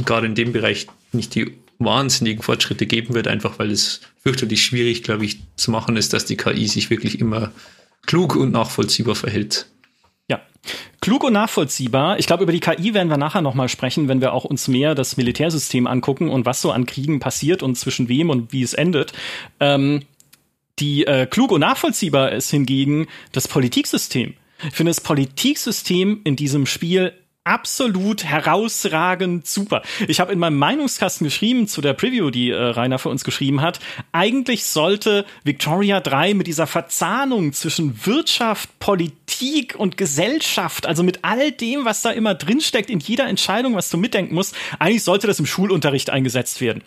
gerade 0.05 0.27
in 0.27 0.35
dem 0.35 0.53
Bereich 0.53 0.87
nicht 1.13 1.35
die 1.35 1.59
wahnsinnigen 1.79 2.43
Fortschritte 2.43 2.87
geben 2.87 3.15
wird, 3.15 3.29
einfach 3.29 3.59
weil 3.59 3.71
es 3.71 4.01
fürchterlich 4.23 4.63
schwierig, 4.63 5.03
glaube 5.03 5.25
ich, 5.25 5.41
zu 5.57 5.71
machen 5.71 5.97
ist, 5.97 6.13
dass 6.13 6.25
die 6.25 6.37
KI 6.37 6.67
sich 6.67 6.91
wirklich 6.91 7.21
immer 7.21 7.53
klug 8.07 8.37
und 8.37 8.53
nachvollziehbar 8.53 9.15
verhält. 9.15 9.67
Ja, 10.29 10.41
klug 11.01 11.25
und 11.25 11.33
nachvollziehbar. 11.33 12.19
Ich 12.19 12.27
glaube, 12.27 12.43
über 12.43 12.53
die 12.53 12.61
KI 12.61 12.95
werden 12.95 13.09
wir 13.09 13.17
nachher 13.17 13.43
nochmal 13.43 13.69
sprechen, 13.69 14.09
wenn 14.09 14.21
wir 14.21 14.33
auch 14.33 14.45
uns 14.45 14.69
mehr 14.69 14.95
das 14.95 15.17
Militärsystem 15.17 15.87
angucken 15.87 16.29
und 16.29 16.47
was 16.47 16.61
so 16.61 16.73
an 16.73 16.87
Kriegen 16.87 17.21
passiert 17.21 17.63
und 17.63 17.77
zwischen 17.77 18.09
wem 18.09 18.31
und 18.31 18.53
wie 18.53 18.63
es 18.63 18.75
endet. 18.75 19.13
Ähm, 19.61 20.03
die 20.79 21.07
äh, 21.07 21.27
klug 21.27 21.51
und 21.53 21.61
nachvollziehbar 21.61 22.33
ist 22.33 22.51
hingegen 22.51 23.09
das 23.33 23.49
Politiksystem. 23.49 24.35
Ich 24.67 24.75
finde 24.75 24.91
das 24.91 25.01
Politiksystem 25.01 26.21
in 26.25 26.37
diesem 26.37 26.67
Spiel 26.67 27.13
absolut 27.49 28.25
herausragend 28.25 29.47
super. 29.47 29.83
Ich 30.07 30.21
habe 30.21 30.33
in 30.33 30.39
meinem 30.39 30.59
Meinungskasten 30.59 31.25
geschrieben 31.25 31.67
zu 31.67 31.81
der 31.81 31.95
Preview, 31.95 32.31
die 32.31 32.51
äh, 32.51 32.57
Rainer 32.57 32.99
für 32.99 33.09
uns 33.09 33.25
geschrieben 33.25 33.63
hat. 33.63 33.81
Eigentlich 34.13 34.67
sollte 34.67 35.25
Victoria 35.45 36.01
3 36.01 36.35
mit 36.35 36.47
dieser 36.47 36.67
Verzahnung 36.67 37.55
zwischen 37.55 38.07
Wirtschaft, 38.07 38.79
Politik 38.79 39.75
und 39.77 39.97
Gesellschaft, 39.97 40.87
also 40.87 41.03
mit 41.03 41.21
all 41.23 41.51
dem, 41.51 41.87
was 41.87 42.03
da 42.03 42.11
immer 42.11 42.35
drinsteckt, 42.35 42.91
in 42.91 43.01
jeder 43.01 43.27
Entscheidung, 43.27 43.75
was 43.75 43.89
du 43.89 43.97
mitdenken 43.97 44.35
musst, 44.35 44.55
eigentlich 44.79 45.03
sollte 45.03 45.27
das 45.27 45.39
im 45.39 45.47
Schulunterricht 45.47 46.11
eingesetzt 46.11 46.61
werden. 46.61 46.83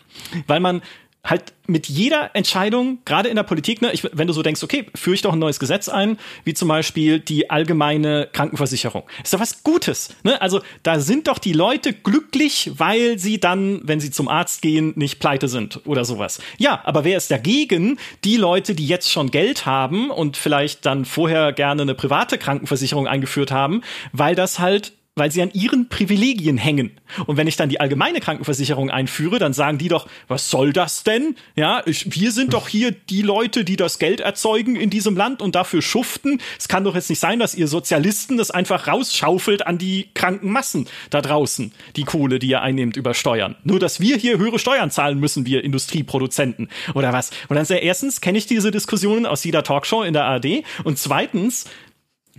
Weil 0.46 0.60
man 0.60 0.84
halt 1.24 1.54
mit 1.68 1.88
jeder 1.88 2.36
Entscheidung, 2.36 3.00
gerade 3.06 3.30
in 3.30 3.36
der 3.36 3.44
Politik, 3.44 3.82
ne, 3.82 3.92
ich, 3.94 4.04
wenn 4.12 4.28
du 4.28 4.34
so 4.34 4.42
denkst, 4.42 4.64
okay, 4.64 4.88
führe 4.96 5.14
ich 5.14 5.22
doch 5.22 5.34
ein 5.34 5.40
neues 5.40 5.60
Gesetz 5.60 5.88
ein, 5.88 6.18
wie 6.44 6.54
zum 6.54 6.68
Beispiel 6.68 7.20
die 7.20 7.50
allgemeine 7.50 8.28
Krankenversicherung. 8.34 9.04
Ist 9.24 9.34
doch 9.34 9.40
was 9.40 9.64
Gutes. 9.64 10.16
Ne? 10.24 10.42
Also 10.42 10.62
da 10.84 11.00
sind 11.00 11.28
doch 11.28 11.38
die 11.38 11.54
Leute 11.54 11.94
glücklich, 11.94 12.72
weil 12.76 13.20
sie 13.20 13.40
dann, 13.40 13.82
wenn 13.84 14.00
sie 14.00 14.12
zum 14.12 14.28
Arzt 14.28 14.62
gehen, 14.62 14.94
nicht 14.96 15.20
pleite 15.20 15.48
sind 15.48 15.82
oder 15.86 16.06
sowas. 16.06 16.42
Ja, 16.58 16.82
aber 16.84 17.04
wer 17.04 17.18
ist 17.18 17.30
dagegen? 17.30 18.00
Die 18.24 18.38
Leute, 18.38 18.74
die 18.74 18.88
jetzt 18.88 19.12
schon 19.12 19.32
Geld 19.32 19.66
haben 19.66 20.10
und 20.10 20.38
vielleicht 20.38 20.86
dann 20.86 21.06
vorher 21.06 21.54
gerne 21.54 21.84
eine 21.84 21.96
private 21.96 22.38
Krankenversicherung 22.40 23.08
eingeführt 23.08 23.52
haben, 23.52 23.82
weil 24.12 24.36
das 24.36 24.60
halt 24.60 24.94
weil 25.16 25.30
sie 25.30 25.42
an 25.42 25.52
ihren 25.54 25.90
Privilegien 25.90 26.58
hängen. 26.58 26.92
Und 27.26 27.36
wenn 27.36 27.48
ich 27.48 27.58
dann 27.58 27.68
die 27.68 27.82
allgemeine 27.82 28.22
Krankenversicherung 28.22 28.90
einführe, 28.90 29.40
dann 29.40 29.52
sagen 29.52 29.78
die 29.78 29.90
doch, 29.90 30.08
was 30.30 30.50
soll 30.50 30.72
das 30.72 31.04
denn? 31.04 31.36
Ja, 31.56 31.84
ich, 31.86 32.16
wir 32.16 32.32
sind 32.32 32.54
doch 32.54 32.70
hier 32.70 32.92
die 32.92 33.22
Leute, 33.22 33.66
die 33.66 33.76
das 33.76 34.00
Geld 34.00 34.22
erzeugen 34.22 34.78
in 34.78 34.90
diesem 34.90 35.18
Land 35.18 35.42
und 35.42 35.54
dafür 35.54 35.82
schuften. 35.82 36.40
Es 36.58 36.70
kann 36.70 36.86
doch 36.86 36.96
jetzt 36.96 37.10
nicht 37.10 37.20
sein, 37.20 37.40
dass 37.40 37.56
ihr 37.56 37.68
Sozialisten 37.68 38.38
das 38.38 38.52
einfach 38.52 38.88
rausschaufelt 38.88 39.68
an 39.68 39.78
die 39.78 40.08
kranken 40.14 40.50
Massen 40.50 40.88
da 41.10 41.22
draußen, 41.22 41.74
die 41.98 42.06
Kohle, 42.06 42.40
die 42.40 42.48
ihr 42.48 42.62
einnehmt 42.62 42.96
über 42.96 43.14
Steuern. 43.14 43.58
Nur, 43.66 43.80
dass 43.80 44.00
wir 44.00 44.16
hier 44.16 44.38
höhere 44.38 44.60
Steuern 44.60 44.92
zahlen 44.92 45.20
müssen, 45.20 45.46
wir 45.46 45.66
Industrieproduzenten 45.66 46.70
oder 46.96 47.12
was. 47.12 47.32
Und 47.50 47.58
dann 47.58 47.66
sehr 47.66 47.84
erstens 47.84 48.22
kenne 48.22 48.38
ich 48.38 48.46
diese 48.46 48.72
Diskussionen 48.72 49.26
aus 49.26 49.44
jeder 49.44 49.64
Talkshow 49.64 50.04
in 50.04 50.14
der 50.14 50.24
ARD 50.24 50.64
und 50.86 50.98
zweitens 50.98 51.66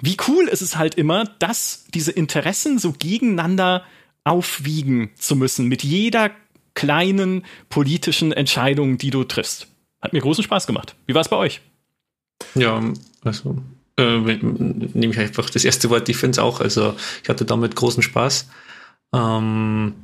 wie 0.00 0.16
cool 0.28 0.48
ist 0.48 0.62
es 0.62 0.76
halt 0.76 0.94
immer, 0.94 1.24
dass 1.38 1.84
diese 1.92 2.12
Interessen 2.12 2.78
so 2.78 2.92
gegeneinander 2.92 3.84
aufwiegen 4.24 5.10
zu 5.16 5.36
müssen 5.36 5.66
mit 5.66 5.82
jeder 5.82 6.30
kleinen 6.74 7.44
politischen 7.68 8.32
Entscheidung, 8.32 8.98
die 8.98 9.10
du 9.10 9.24
triffst. 9.24 9.66
Hat 10.00 10.12
mir 10.12 10.20
großen 10.20 10.44
Spaß 10.44 10.66
gemacht. 10.66 10.94
Wie 11.06 11.14
war 11.14 11.20
es 11.20 11.28
bei 11.28 11.36
euch? 11.36 11.60
Ja, 12.54 12.82
also 13.22 13.56
äh, 13.96 14.18
nehme 14.18 15.12
ich 15.12 15.18
einfach 15.18 15.50
das 15.50 15.64
erste 15.64 15.90
Wort 15.90 16.08
Defense 16.08 16.42
auch. 16.42 16.60
Also 16.60 16.94
ich 17.22 17.28
hatte 17.28 17.44
damit 17.44 17.76
großen 17.76 18.02
Spaß. 18.02 18.48
Ähm, 19.14 19.94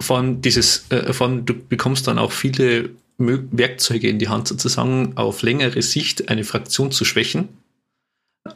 von 0.00 0.42
dieses, 0.42 0.90
äh, 0.90 1.12
von 1.12 1.46
du 1.46 1.54
bekommst 1.54 2.06
dann 2.06 2.18
auch 2.18 2.32
viele 2.32 2.90
Werkzeuge 3.18 4.08
in 4.08 4.18
die 4.18 4.28
Hand, 4.28 4.46
sozusagen 4.46 5.16
auf 5.16 5.42
längere 5.42 5.82
Sicht 5.82 6.28
eine 6.28 6.44
Fraktion 6.44 6.92
zu 6.92 7.04
schwächen 7.04 7.48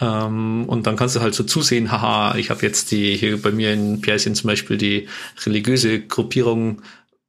ähm, 0.03 0.65
und 0.67 0.87
dann 0.87 0.97
kannst 0.97 1.15
du 1.15 1.21
halt 1.21 1.35
so 1.35 1.45
zusehen, 1.45 1.93
haha, 1.93 2.37
ich 2.37 2.51
habe 2.51 2.63
jetzt 2.63 2.91
die, 2.91 3.17
hier 3.17 3.41
bei 3.41 3.53
mir 3.53 3.73
in 3.73 4.01
Persien 4.01 4.35
zum 4.35 4.49
Beispiel 4.49 4.77
die 4.77 5.09
religiöse 5.47 6.01
Gruppierung 6.01 6.83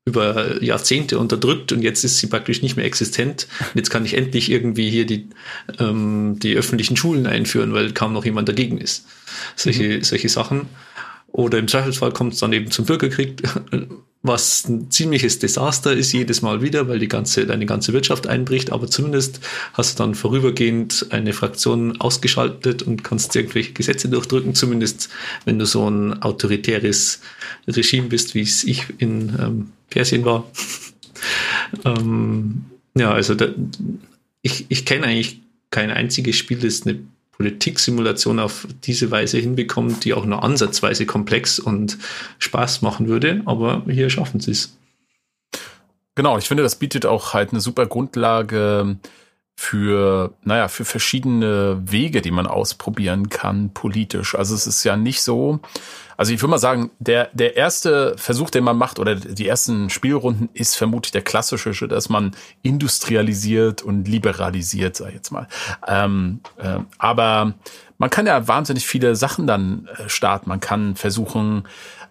über 0.05 0.62
Jahrzehnte 0.62 1.17
unterdrückt 1.17 1.71
und 1.71 1.81
jetzt 1.81 2.03
ist 2.03 2.17
sie 2.17 2.27
praktisch 2.27 2.62
nicht 2.62 2.75
mehr 2.75 2.86
existent. 2.86 3.47
Und 3.59 3.75
jetzt 3.75 3.89
kann 3.89 4.03
ich 4.03 4.17
endlich 4.17 4.51
irgendwie 4.51 4.89
hier 4.89 5.05
die, 5.05 5.29
ähm, 5.79 6.38
die 6.39 6.55
öffentlichen 6.55 6.97
Schulen 6.97 7.25
einführen, 7.25 7.73
weil 7.73 7.93
kaum 7.93 8.12
noch 8.12 8.25
jemand 8.25 8.49
dagegen 8.49 8.79
ist. 8.79 9.05
Solche, 9.55 9.83
mhm. 9.83 10.03
solche 10.03 10.27
Sachen. 10.27 10.67
Oder 11.34 11.58
im 11.58 11.67
Zweifelsfall 11.67 12.13
kommt 12.13 12.34
es 12.34 12.39
dann 12.39 12.54
eben 12.54 12.69
zum 12.69 12.86
Bürgerkrieg, 12.86 13.41
was 14.22 14.69
ein 14.69 14.91
ziemliches 14.91 15.39
Desaster 15.39 15.91
ist 15.91 16.13
jedes 16.13 16.43
Mal 16.43 16.62
wieder, 16.62 16.88
weil 16.88 17.00
die 17.00 17.08
ganze, 17.08 17.46
deine 17.48 17.65
ganze 17.65 17.91
Wirtschaft 17.91 18.28
einbricht, 18.28 18.72
aber 18.72 18.88
zumindest 18.88 19.41
hast 19.74 20.00
du 20.00 20.04
dann 20.04 20.15
vorübergehend 20.15 21.08
eine 21.10 21.34
Fraktion 21.34 22.00
ausgeschaltet 22.00 22.84
und 22.84 23.04
kannst 23.04 23.36
irgendwelche 23.36 23.74
Gesetze 23.74 24.10
durchdrücken, 24.10 24.54
zumindest 24.54 25.10
wenn 25.43 25.58
du 25.58 25.65
so 25.65 25.89
ein 25.89 26.22
autoritäres 26.22 27.19
Regime 27.67 28.08
bist, 28.08 28.36
wie 28.36 28.41
es 28.41 28.63
ich 28.63 28.86
in 29.00 29.36
ähm, 29.39 29.72
Persien 29.89 30.24
war. 30.26 30.50
ähm, 31.84 32.65
ja, 32.96 33.12
also 33.12 33.34
da, 33.34 33.48
ich, 34.43 34.67
ich 34.69 34.86
kenne 34.86 35.08
eigentlich 35.08 35.41
kein 35.72 35.89
einziges 35.89 36.38
Spiel, 36.38 36.60
das 36.60 36.86
eine 36.86 37.00
Politiksimulation 37.34 38.39
auf 38.39 38.67
diese 38.84 39.12
Weise 39.12 39.38
hinbekommt, 39.38 40.06
die 40.06 40.13
auch 40.13 40.26
nur 40.26 40.43
ansatzweise 40.43 41.06
komplex 41.06 41.60
und 41.60 41.98
Spaß 42.39 42.82
machen 42.82 43.08
würde. 43.08 43.41
Aber 43.46 43.84
hier 43.88 44.10
schaffen 44.10 44.39
sie 44.39 44.52
es. 44.52 44.78
Genau, 46.15 46.38
ich 46.38 46.48
finde, 46.48 46.63
das 46.63 46.76
bietet 46.76 47.06
auch 47.06 47.34
halt 47.34 47.52
eine 47.52 47.60
super 47.60 47.88
Grundlage 47.88 48.98
für, 49.55 50.33
naja, 50.43 50.67
für 50.67 50.85
verschiedene 50.85 51.81
Wege, 51.85 52.21
die 52.21 52.31
man 52.31 52.47
ausprobieren 52.47 53.29
kann 53.29 53.73
politisch. 53.73 54.35
Also 54.35 54.55
es 54.55 54.67
ist 54.67 54.83
ja 54.83 54.97
nicht 54.97 55.21
so, 55.21 55.59
also 56.17 56.33
ich 56.33 56.41
würde 56.41 56.51
mal 56.51 56.57
sagen, 56.57 56.91
der, 56.99 57.29
der 57.33 57.55
erste 57.55 58.15
Versuch, 58.17 58.49
den 58.49 58.63
man 58.63 58.77
macht, 58.77 58.99
oder 58.99 59.15
die 59.15 59.47
ersten 59.47 59.89
Spielrunden, 59.89 60.49
ist 60.53 60.75
vermutlich 60.75 61.11
der 61.11 61.21
klassische, 61.21 61.87
dass 61.87 62.09
man 62.09 62.35
industrialisiert 62.61 63.81
und 63.81 64.07
liberalisiert, 64.07 64.95
sag 64.95 65.09
ich 65.09 65.15
jetzt 65.15 65.31
mal. 65.31 65.47
Ähm, 65.87 66.41
äh, 66.57 66.79
aber 66.97 67.53
man 67.97 68.09
kann 68.09 68.25
ja 68.25 68.47
wahnsinnig 68.47 68.85
viele 68.85 69.15
Sachen 69.15 69.47
dann 69.47 69.87
äh, 69.97 70.09
starten. 70.09 70.49
Man 70.49 70.59
kann 70.59 70.95
versuchen, 70.95 71.67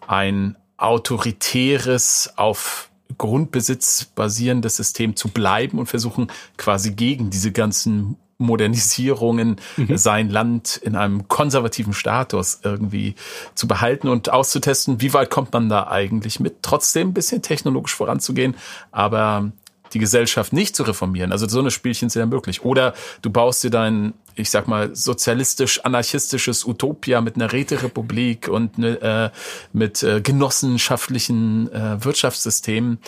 ein 0.07 0.57
autoritäres 0.77 2.33
auf 2.37 2.91
Grundbesitz 3.19 4.05
basierendes 4.05 4.77
System 4.77 5.17
zu 5.17 5.29
bleiben 5.29 5.79
und 5.79 5.87
versuchen 5.87 6.29
quasi 6.57 6.93
gegen 6.93 7.31
diese 7.31 7.53
ganzen 7.53 8.17
Modernisierungen 8.39 9.57
mhm. 9.77 9.97
sein 9.97 10.29
Land 10.29 10.77
in 10.77 10.97
einem 10.97 11.29
konservativen 11.29 11.95
Status 11.95 12.61
irgendwie 12.63 13.15
zu 13.55 13.69
behalten 13.69 14.09
und 14.09 14.31
auszutesten, 14.31 15.01
wie 15.01 15.15
weit 15.15 15.31
kommt 15.31 15.53
man 15.53 15.69
da 15.69 15.87
eigentlich 15.87 16.41
mit, 16.41 16.57
trotzdem 16.63 17.09
ein 17.09 17.15
bisschen 17.15 17.41
technologisch 17.41 17.95
voranzugehen, 17.95 18.57
aber 18.91 19.53
die 19.95 19.99
Gesellschaft 19.99 20.53
nicht 20.53 20.75
zu 20.75 20.83
reformieren. 20.83 21.33
Also 21.33 21.47
so 21.49 21.61
eine 21.61 21.71
Spielchen 21.71 22.09
sind 22.09 22.21
ja 22.21 22.27
möglich. 22.27 22.65
Oder 22.65 22.95
du 23.21 23.31
baust 23.31 23.63
dir 23.63 23.71
dein 23.71 24.15
ich 24.35 24.51
sag 24.51 24.69
mal, 24.69 24.95
sozialistisch-anarchistisches 24.95 26.65
Utopia 26.65 27.21
mit 27.21 27.37
einer 27.37 27.53
Räterepublik 27.53 28.49
und 28.49 28.79
ne, 28.79 29.01
äh, 29.01 29.31
mit 29.73 30.03
äh, 30.03 30.21
genossenschaftlichen 30.21 31.71
äh, 31.73 32.05
Wirtschaftssystemen. 32.05 32.99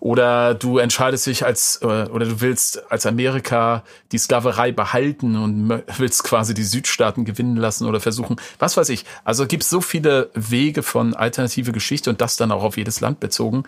Oder 0.00 0.54
du 0.54 0.78
entscheidest 0.78 1.26
dich 1.26 1.44
als, 1.44 1.80
äh, 1.82 1.86
oder 1.86 2.26
du 2.26 2.40
willst 2.40 2.90
als 2.90 3.06
Amerika 3.06 3.82
die 4.12 4.18
Sklaverei 4.18 4.72
behalten 4.72 5.36
und 5.36 5.82
willst 5.98 6.24
quasi 6.24 6.54
die 6.54 6.64
Südstaaten 6.64 7.24
gewinnen 7.24 7.56
lassen 7.56 7.86
oder 7.86 8.00
versuchen, 8.00 8.36
was 8.58 8.76
weiß 8.76 8.88
ich. 8.90 9.04
Also 9.24 9.46
gibt 9.46 9.62
es 9.62 9.70
so 9.70 9.80
viele 9.80 10.30
Wege 10.34 10.82
von 10.82 11.14
alternative 11.14 11.72
Geschichte 11.72 12.10
und 12.10 12.20
das 12.20 12.36
dann 12.36 12.52
auch 12.52 12.62
auf 12.62 12.76
jedes 12.76 13.00
Land 13.00 13.20
bezogen. 13.20 13.64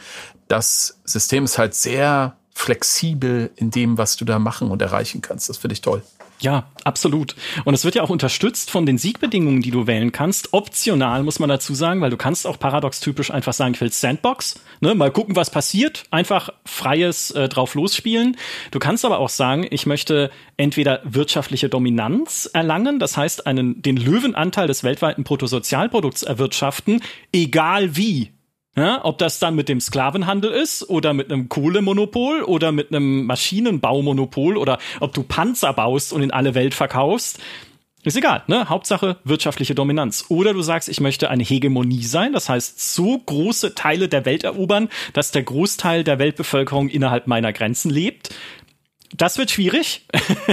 Das 0.48 0.98
System 1.04 1.44
ist 1.44 1.58
halt 1.58 1.74
sehr 1.74 2.36
flexibel 2.58 3.50
in 3.54 3.70
dem, 3.70 3.98
was 3.98 4.16
du 4.16 4.24
da 4.24 4.38
machen 4.38 4.70
und 4.70 4.82
erreichen 4.82 5.22
kannst. 5.22 5.48
Das 5.48 5.58
finde 5.58 5.74
ich 5.74 5.80
toll. 5.80 6.02
Ja, 6.40 6.68
absolut. 6.84 7.34
Und 7.64 7.74
es 7.74 7.84
wird 7.84 7.96
ja 7.96 8.02
auch 8.02 8.10
unterstützt 8.10 8.70
von 8.70 8.86
den 8.86 8.96
Siegbedingungen, 8.96 9.60
die 9.60 9.72
du 9.72 9.88
wählen 9.88 10.12
kannst. 10.12 10.52
Optional 10.52 11.24
muss 11.24 11.40
man 11.40 11.48
dazu 11.48 11.74
sagen, 11.74 12.00
weil 12.00 12.10
du 12.10 12.16
kannst 12.16 12.46
auch 12.46 12.58
paradox-typisch 12.58 13.32
einfach 13.32 13.52
sagen, 13.52 13.74
ich 13.74 13.80
will 13.80 13.92
Sandbox, 13.92 14.60
ne, 14.80 14.94
mal 14.94 15.10
gucken, 15.10 15.34
was 15.34 15.50
passiert, 15.50 16.04
einfach 16.10 16.50
freies 16.64 17.32
äh, 17.32 17.48
drauf 17.48 17.74
losspielen. 17.74 18.36
Du 18.70 18.78
kannst 18.78 19.04
aber 19.04 19.18
auch 19.18 19.30
sagen, 19.30 19.66
ich 19.68 19.86
möchte 19.86 20.30
entweder 20.56 21.00
wirtschaftliche 21.04 21.68
Dominanz 21.68 22.48
erlangen, 22.52 23.00
das 23.00 23.16
heißt 23.16 23.46
einen 23.46 23.82
den 23.82 23.96
Löwenanteil 23.96 24.68
des 24.68 24.84
weltweiten 24.84 25.24
Bruttosozialprodukts 25.24 26.22
erwirtschaften, 26.22 27.02
egal 27.32 27.96
wie. 27.96 28.30
Ja, 28.78 29.04
ob 29.04 29.18
das 29.18 29.38
dann 29.38 29.54
mit 29.54 29.68
dem 29.68 29.80
Sklavenhandel 29.80 30.50
ist 30.50 30.88
oder 30.88 31.12
mit 31.12 31.32
einem 31.32 31.48
Kohlemonopol 31.48 32.42
oder 32.42 32.72
mit 32.72 32.94
einem 32.94 33.26
Maschinenbaumonopol 33.26 34.56
oder 34.56 34.78
ob 35.00 35.12
du 35.12 35.22
Panzer 35.22 35.72
baust 35.72 36.12
und 36.12 36.22
in 36.22 36.30
alle 36.30 36.54
Welt 36.54 36.74
verkaufst. 36.74 37.40
Ist 38.04 38.16
egal, 38.16 38.44
ne? 38.46 38.68
Hauptsache 38.68 39.16
wirtschaftliche 39.24 39.74
Dominanz. 39.74 40.26
Oder 40.28 40.54
du 40.54 40.62
sagst, 40.62 40.88
ich 40.88 41.00
möchte 41.00 41.30
eine 41.30 41.42
Hegemonie 41.42 42.04
sein, 42.04 42.32
das 42.32 42.48
heißt, 42.48 42.94
so 42.94 43.18
große 43.18 43.74
Teile 43.74 44.08
der 44.08 44.24
Welt 44.24 44.44
erobern, 44.44 44.88
dass 45.12 45.32
der 45.32 45.42
Großteil 45.42 46.04
der 46.04 46.20
Weltbevölkerung 46.20 46.88
innerhalb 46.88 47.26
meiner 47.26 47.52
Grenzen 47.52 47.90
lebt. 47.90 48.30
Das 49.16 49.38
wird 49.38 49.50
schwierig. 49.50 50.06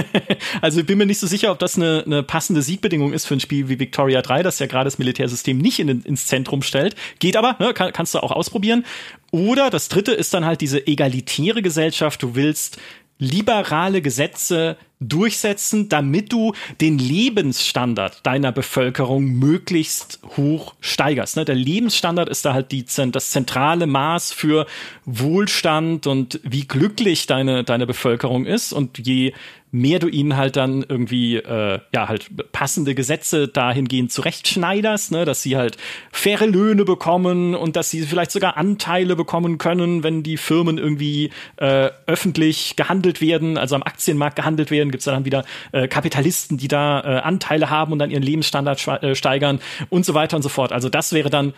also 0.62 0.80
ich 0.80 0.86
bin 0.86 0.96
mir 0.96 1.06
nicht 1.06 1.18
so 1.18 1.26
sicher, 1.26 1.52
ob 1.52 1.58
das 1.58 1.76
eine, 1.76 2.04
eine, 2.06 2.22
passende 2.22 2.62
Siegbedingung 2.62 3.12
ist 3.12 3.26
für 3.26 3.34
ein 3.34 3.40
Spiel 3.40 3.68
wie 3.68 3.78
Victoria 3.78 4.22
3, 4.22 4.42
das 4.42 4.58
ja 4.58 4.66
gerade 4.66 4.84
das 4.84 4.98
Militärsystem 4.98 5.58
nicht 5.58 5.78
in, 5.78 5.88
ins 6.02 6.26
Zentrum 6.26 6.62
stellt. 6.62 6.96
Geht 7.18 7.36
aber, 7.36 7.56
ne, 7.58 7.74
kann, 7.74 7.92
kannst 7.92 8.14
du 8.14 8.20
auch 8.20 8.32
ausprobieren. 8.32 8.86
Oder 9.30 9.68
das 9.68 9.88
dritte 9.88 10.12
ist 10.12 10.32
dann 10.32 10.46
halt 10.46 10.62
diese 10.62 10.86
egalitäre 10.86 11.60
Gesellschaft. 11.60 12.22
Du 12.22 12.34
willst 12.34 12.78
liberale 13.18 14.00
Gesetze 14.00 14.76
durchsetzen, 15.00 15.88
damit 15.88 16.32
du 16.32 16.54
den 16.80 16.98
Lebensstandard 16.98 18.26
deiner 18.26 18.52
Bevölkerung 18.52 19.26
möglichst 19.26 20.20
hoch 20.36 20.74
steigerst. 20.80 21.36
Ne? 21.36 21.44
Der 21.44 21.54
Lebensstandard 21.54 22.28
ist 22.28 22.44
da 22.44 22.54
halt 22.54 22.72
die, 22.72 22.84
das 23.12 23.30
zentrale 23.30 23.86
Maß 23.86 24.32
für 24.32 24.66
Wohlstand 25.04 26.06
und 26.06 26.40
wie 26.44 26.66
glücklich 26.66 27.26
deine, 27.26 27.62
deine 27.62 27.86
Bevölkerung 27.86 28.46
ist. 28.46 28.72
Und 28.72 28.98
je 28.98 29.34
mehr 29.76 29.98
du 29.98 30.08
ihnen 30.08 30.36
halt 30.36 30.56
dann 30.56 30.84
irgendwie 30.88 31.36
äh, 31.36 31.80
ja 31.92 32.08
halt 32.08 32.30
passende 32.52 32.94
Gesetze 32.94 33.48
dahingehend 33.48 34.12
zurechtschneiderst, 34.12 35.12
ne, 35.12 35.24
dass 35.24 35.42
sie 35.42 35.56
halt 35.56 35.76
faire 36.12 36.46
Löhne 36.46 36.84
bekommen 36.84 37.54
und 37.54 37.76
dass 37.76 37.90
sie 37.90 38.02
vielleicht 38.02 38.30
sogar 38.30 38.56
Anteile 38.56 39.16
bekommen 39.16 39.58
können, 39.58 40.02
wenn 40.02 40.22
die 40.22 40.36
Firmen 40.36 40.78
irgendwie 40.78 41.30
äh, 41.56 41.90
öffentlich 42.06 42.76
gehandelt 42.76 43.20
werden, 43.20 43.58
also 43.58 43.74
am 43.74 43.82
Aktienmarkt 43.82 44.36
gehandelt 44.36 44.70
werden, 44.70 44.85
gibt's 44.90 45.04
dann 45.04 45.24
wieder 45.24 45.44
äh, 45.72 45.88
Kapitalisten, 45.88 46.58
die 46.58 46.68
da 46.68 47.00
äh, 47.00 47.20
Anteile 47.20 47.70
haben 47.70 47.92
und 47.92 47.98
dann 47.98 48.10
ihren 48.10 48.22
Lebensstandard 48.22 48.86
äh, 49.02 49.14
steigern 49.14 49.60
und 49.90 50.04
so 50.04 50.14
weiter 50.14 50.36
und 50.36 50.42
so 50.42 50.48
fort. 50.48 50.72
Also 50.72 50.88
das 50.88 51.12
wäre 51.12 51.30
dann 51.30 51.54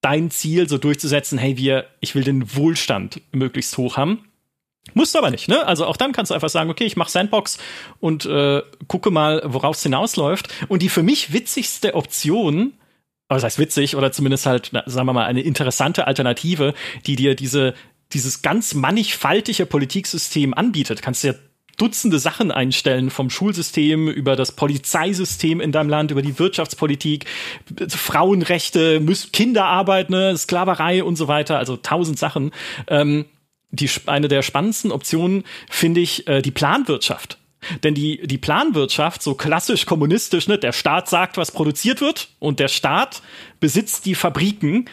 dein 0.00 0.30
Ziel, 0.30 0.68
so 0.68 0.78
durchzusetzen, 0.78 1.38
hey, 1.38 1.56
wir, 1.56 1.86
ich 2.00 2.14
will 2.14 2.24
den 2.24 2.54
Wohlstand 2.54 3.22
möglichst 3.32 3.78
hoch 3.78 3.96
haben. 3.96 4.28
Musst 4.92 5.14
du 5.14 5.18
aber 5.18 5.30
nicht, 5.30 5.48
ne? 5.48 5.66
Also 5.66 5.86
auch 5.86 5.96
dann 5.96 6.12
kannst 6.12 6.30
du 6.30 6.34
einfach 6.34 6.50
sagen, 6.50 6.68
okay, 6.68 6.84
ich 6.84 6.96
mache 6.96 7.10
Sandbox 7.10 7.56
und 8.00 8.26
äh, 8.26 8.60
gucke 8.86 9.10
mal, 9.10 9.40
woraus 9.46 9.78
es 9.78 9.82
hinausläuft. 9.84 10.52
Und 10.68 10.82
die 10.82 10.90
für 10.90 11.02
mich 11.02 11.32
witzigste 11.32 11.94
Option, 11.94 12.74
aber 13.28 13.38
das 13.38 13.44
heißt 13.44 13.58
witzig 13.58 13.96
oder 13.96 14.12
zumindest 14.12 14.44
halt, 14.44 14.68
na, 14.72 14.82
sagen 14.84 15.06
wir 15.06 15.14
mal, 15.14 15.24
eine 15.24 15.40
interessante 15.40 16.06
Alternative, 16.06 16.74
die 17.06 17.16
dir 17.16 17.34
diese 17.34 17.72
dieses 18.12 18.42
ganz 18.42 18.74
mannigfaltige 18.74 19.66
Politiksystem 19.66 20.54
anbietet. 20.54 21.02
Kannst 21.02 21.24
du 21.24 21.28
ja 21.28 21.34
Dutzende 21.76 22.18
Sachen 22.18 22.50
einstellen, 22.50 23.10
vom 23.10 23.30
Schulsystem 23.30 24.08
über 24.08 24.36
das 24.36 24.52
Polizeisystem 24.52 25.60
in 25.60 25.72
deinem 25.72 25.88
Land, 25.88 26.10
über 26.10 26.22
die 26.22 26.38
Wirtschaftspolitik, 26.38 27.26
Frauenrechte, 27.88 29.04
Kinderarbeit, 29.32 30.10
ne, 30.10 30.36
Sklaverei 30.36 31.02
und 31.02 31.16
so 31.16 31.28
weiter, 31.28 31.58
also 31.58 31.76
tausend 31.76 32.18
Sachen. 32.18 32.52
Ähm, 32.86 33.26
die, 33.70 33.90
eine 34.06 34.28
der 34.28 34.42
spannendsten 34.42 34.92
Optionen 34.92 35.44
finde 35.68 36.00
ich 36.00 36.28
äh, 36.28 36.42
die 36.42 36.52
Planwirtschaft. 36.52 37.38
Denn 37.82 37.94
die, 37.94 38.26
die 38.26 38.38
Planwirtschaft, 38.38 39.22
so 39.22 39.34
klassisch 39.34 39.86
kommunistisch, 39.86 40.48
ne, 40.48 40.58
der 40.58 40.72
Staat 40.72 41.08
sagt, 41.08 41.36
was 41.36 41.50
produziert 41.50 42.00
wird 42.00 42.28
und 42.38 42.60
der 42.60 42.68
Staat 42.68 43.22
besitzt 43.60 44.06
die 44.06 44.14
Fabriken. 44.14 44.86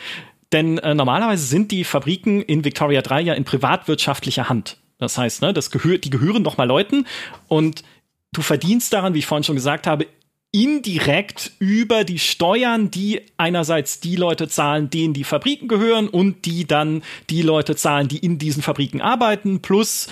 Denn 0.52 0.78
äh, 0.80 0.94
normalerweise 0.94 1.46
sind 1.46 1.72
die 1.72 1.84
Fabriken 1.84 2.42
in 2.42 2.66
Victoria 2.66 3.02
3 3.02 3.22
ja 3.22 3.34
in 3.34 3.46
privatwirtschaftlicher 3.46 4.50
Hand. 4.50 4.78
Das 5.02 5.18
heißt, 5.18 5.42
ne, 5.42 5.52
das 5.52 5.72
gehör, 5.72 5.98
die 5.98 6.12
gehören 6.12 6.44
noch 6.44 6.58
mal 6.58 6.68
Leuten 6.68 7.08
und 7.48 7.84
du 8.32 8.42
verdienst 8.42 8.94
daran, 8.94 9.16
wie 9.16 9.20
ich 9.20 9.26
vorhin 9.26 9.44
schon 9.44 9.56
gesagt 9.56 9.88
habe, 9.88 10.06
indirekt 10.52 11.54
über 11.60 12.04
die 12.04 12.20
Steuern, 12.20 12.92
die 12.92 13.22
einerseits 13.36 14.00
die 14.00 14.16
Leute 14.16 14.48
zahlen, 14.48 14.92
denen 14.92 15.14
die 15.14 15.24
Fabriken 15.24 15.68
gehören 15.68 16.08
und 16.08 16.46
die 16.46 16.68
dann 16.68 17.02
die 17.30 17.42
Leute 17.42 17.76
zahlen, 17.76 18.10
die 18.10 18.20
in 18.20 18.38
diesen 18.38 18.62
Fabriken 18.62 19.02
arbeiten, 19.02 19.62
plus 19.62 20.08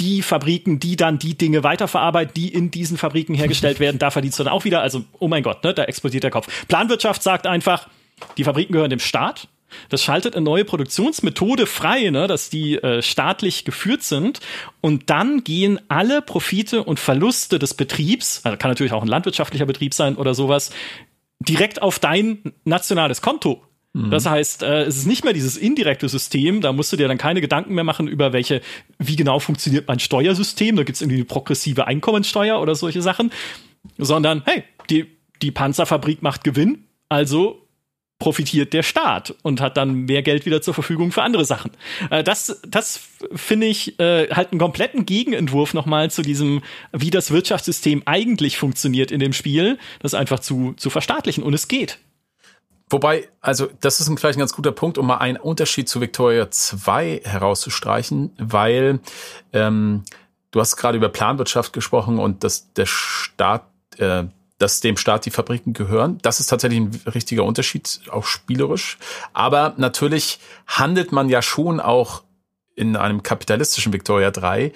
die 0.00 0.22
Fabriken, 0.22 0.80
die 0.80 0.96
dann 0.96 1.18
die 1.18 1.36
Dinge 1.36 1.62
weiterverarbeiten, 1.62 2.32
die 2.34 2.48
in 2.48 2.70
diesen 2.70 2.96
Fabriken 2.96 3.34
hergestellt 3.34 3.78
werden, 3.78 3.98
da 3.98 4.10
verdienst 4.10 4.38
du 4.38 4.44
dann 4.44 4.52
auch 4.52 4.64
wieder. 4.64 4.80
Also, 4.80 5.04
oh 5.18 5.28
mein 5.28 5.42
Gott, 5.42 5.62
ne, 5.64 5.74
da 5.74 5.84
explodiert 5.84 6.24
der 6.24 6.30
Kopf. 6.30 6.66
Planwirtschaft 6.66 7.22
sagt 7.22 7.46
einfach, 7.46 7.88
die 8.38 8.44
Fabriken 8.44 8.72
gehören 8.72 8.90
dem 8.90 9.00
Staat 9.00 9.48
das 9.88 10.02
schaltet 10.02 10.34
eine 10.36 10.44
neue 10.44 10.64
Produktionsmethode 10.64 11.66
frei, 11.66 12.10
ne, 12.10 12.26
dass 12.26 12.50
die 12.50 12.76
äh, 12.76 13.02
staatlich 13.02 13.64
geführt 13.64 14.02
sind. 14.02 14.40
Und 14.80 15.10
dann 15.10 15.44
gehen 15.44 15.80
alle 15.88 16.22
Profite 16.22 16.82
und 16.82 17.00
Verluste 17.00 17.58
des 17.58 17.74
Betriebs, 17.74 18.40
also 18.44 18.56
kann 18.58 18.70
natürlich 18.70 18.92
auch 18.92 19.02
ein 19.02 19.08
landwirtschaftlicher 19.08 19.66
Betrieb 19.66 19.94
sein 19.94 20.16
oder 20.16 20.34
sowas, 20.34 20.70
direkt 21.40 21.82
auf 21.82 21.98
dein 21.98 22.52
nationales 22.64 23.22
Konto. 23.22 23.62
Mhm. 23.94 24.10
Das 24.10 24.26
heißt, 24.26 24.62
äh, 24.62 24.82
es 24.82 24.96
ist 24.96 25.06
nicht 25.06 25.24
mehr 25.24 25.32
dieses 25.32 25.56
indirekte 25.56 26.08
System, 26.08 26.60
da 26.60 26.72
musst 26.72 26.92
du 26.92 26.96
dir 26.96 27.08
dann 27.08 27.18
keine 27.18 27.40
Gedanken 27.40 27.74
mehr 27.74 27.84
machen 27.84 28.08
über 28.08 28.32
welche, 28.32 28.60
wie 28.98 29.16
genau 29.16 29.38
funktioniert 29.38 29.86
mein 29.88 30.00
Steuersystem, 30.00 30.76
da 30.76 30.82
gibt's 30.82 31.00
irgendwie 31.00 31.18
die 31.18 31.24
progressive 31.24 31.86
Einkommensteuer 31.86 32.60
oder 32.60 32.74
solche 32.74 33.02
Sachen, 33.02 33.30
sondern 33.96 34.42
hey, 34.46 34.64
die, 34.90 35.06
die 35.42 35.52
Panzerfabrik 35.52 36.22
macht 36.22 36.42
Gewinn, 36.42 36.84
also 37.08 37.63
profitiert 38.18 38.72
der 38.72 38.82
Staat 38.82 39.34
und 39.42 39.60
hat 39.60 39.76
dann 39.76 39.92
mehr 40.06 40.22
Geld 40.22 40.46
wieder 40.46 40.62
zur 40.62 40.72
Verfügung 40.72 41.12
für 41.12 41.22
andere 41.22 41.44
Sachen. 41.44 41.72
Äh, 42.10 42.22
das, 42.22 42.60
das 42.66 43.00
finde 43.34 43.66
ich 43.66 43.98
äh, 43.98 44.28
halt 44.30 44.52
einen 44.52 44.60
kompletten 44.60 45.04
Gegenentwurf 45.04 45.74
nochmal 45.74 46.10
zu 46.10 46.22
diesem, 46.22 46.62
wie 46.92 47.10
das 47.10 47.30
Wirtschaftssystem 47.30 48.02
eigentlich 48.06 48.56
funktioniert 48.56 49.10
in 49.10 49.20
dem 49.20 49.32
Spiel, 49.32 49.78
das 50.00 50.14
einfach 50.14 50.40
zu, 50.40 50.74
zu 50.76 50.90
verstaatlichen 50.90 51.42
und 51.42 51.54
es 51.54 51.68
geht. 51.68 51.98
Wobei, 52.90 53.28
also 53.40 53.68
das 53.80 53.98
ist 53.98 54.06
vielleicht 54.18 54.36
ein 54.36 54.40
ganz 54.40 54.52
guter 54.52 54.72
Punkt, 54.72 54.98
um 54.98 55.06
mal 55.06 55.16
einen 55.16 55.38
Unterschied 55.38 55.88
zu 55.88 56.00
Victoria 56.00 56.50
2 56.50 57.22
herauszustreichen, 57.24 58.32
weil 58.38 59.00
ähm, 59.52 60.04
du 60.50 60.60
hast 60.60 60.76
gerade 60.76 60.96
über 60.98 61.08
Planwirtschaft 61.08 61.72
gesprochen 61.72 62.18
und 62.18 62.44
dass 62.44 62.72
der 62.74 62.86
Staat 62.86 63.66
äh, 63.98 64.24
dass 64.58 64.80
dem 64.80 64.96
Staat 64.96 65.26
die 65.26 65.30
Fabriken 65.30 65.72
gehören. 65.72 66.18
Das 66.22 66.40
ist 66.40 66.46
tatsächlich 66.46 66.80
ein 66.80 67.00
richtiger 67.12 67.44
Unterschied, 67.44 68.00
auch 68.10 68.24
spielerisch. 68.24 68.98
Aber 69.32 69.74
natürlich 69.76 70.38
handelt 70.66 71.12
man 71.12 71.28
ja 71.28 71.42
schon 71.42 71.80
auch 71.80 72.22
in 72.76 72.96
einem 72.96 73.22
kapitalistischen 73.22 73.92
Victoria 73.92 74.30
3 74.30 74.72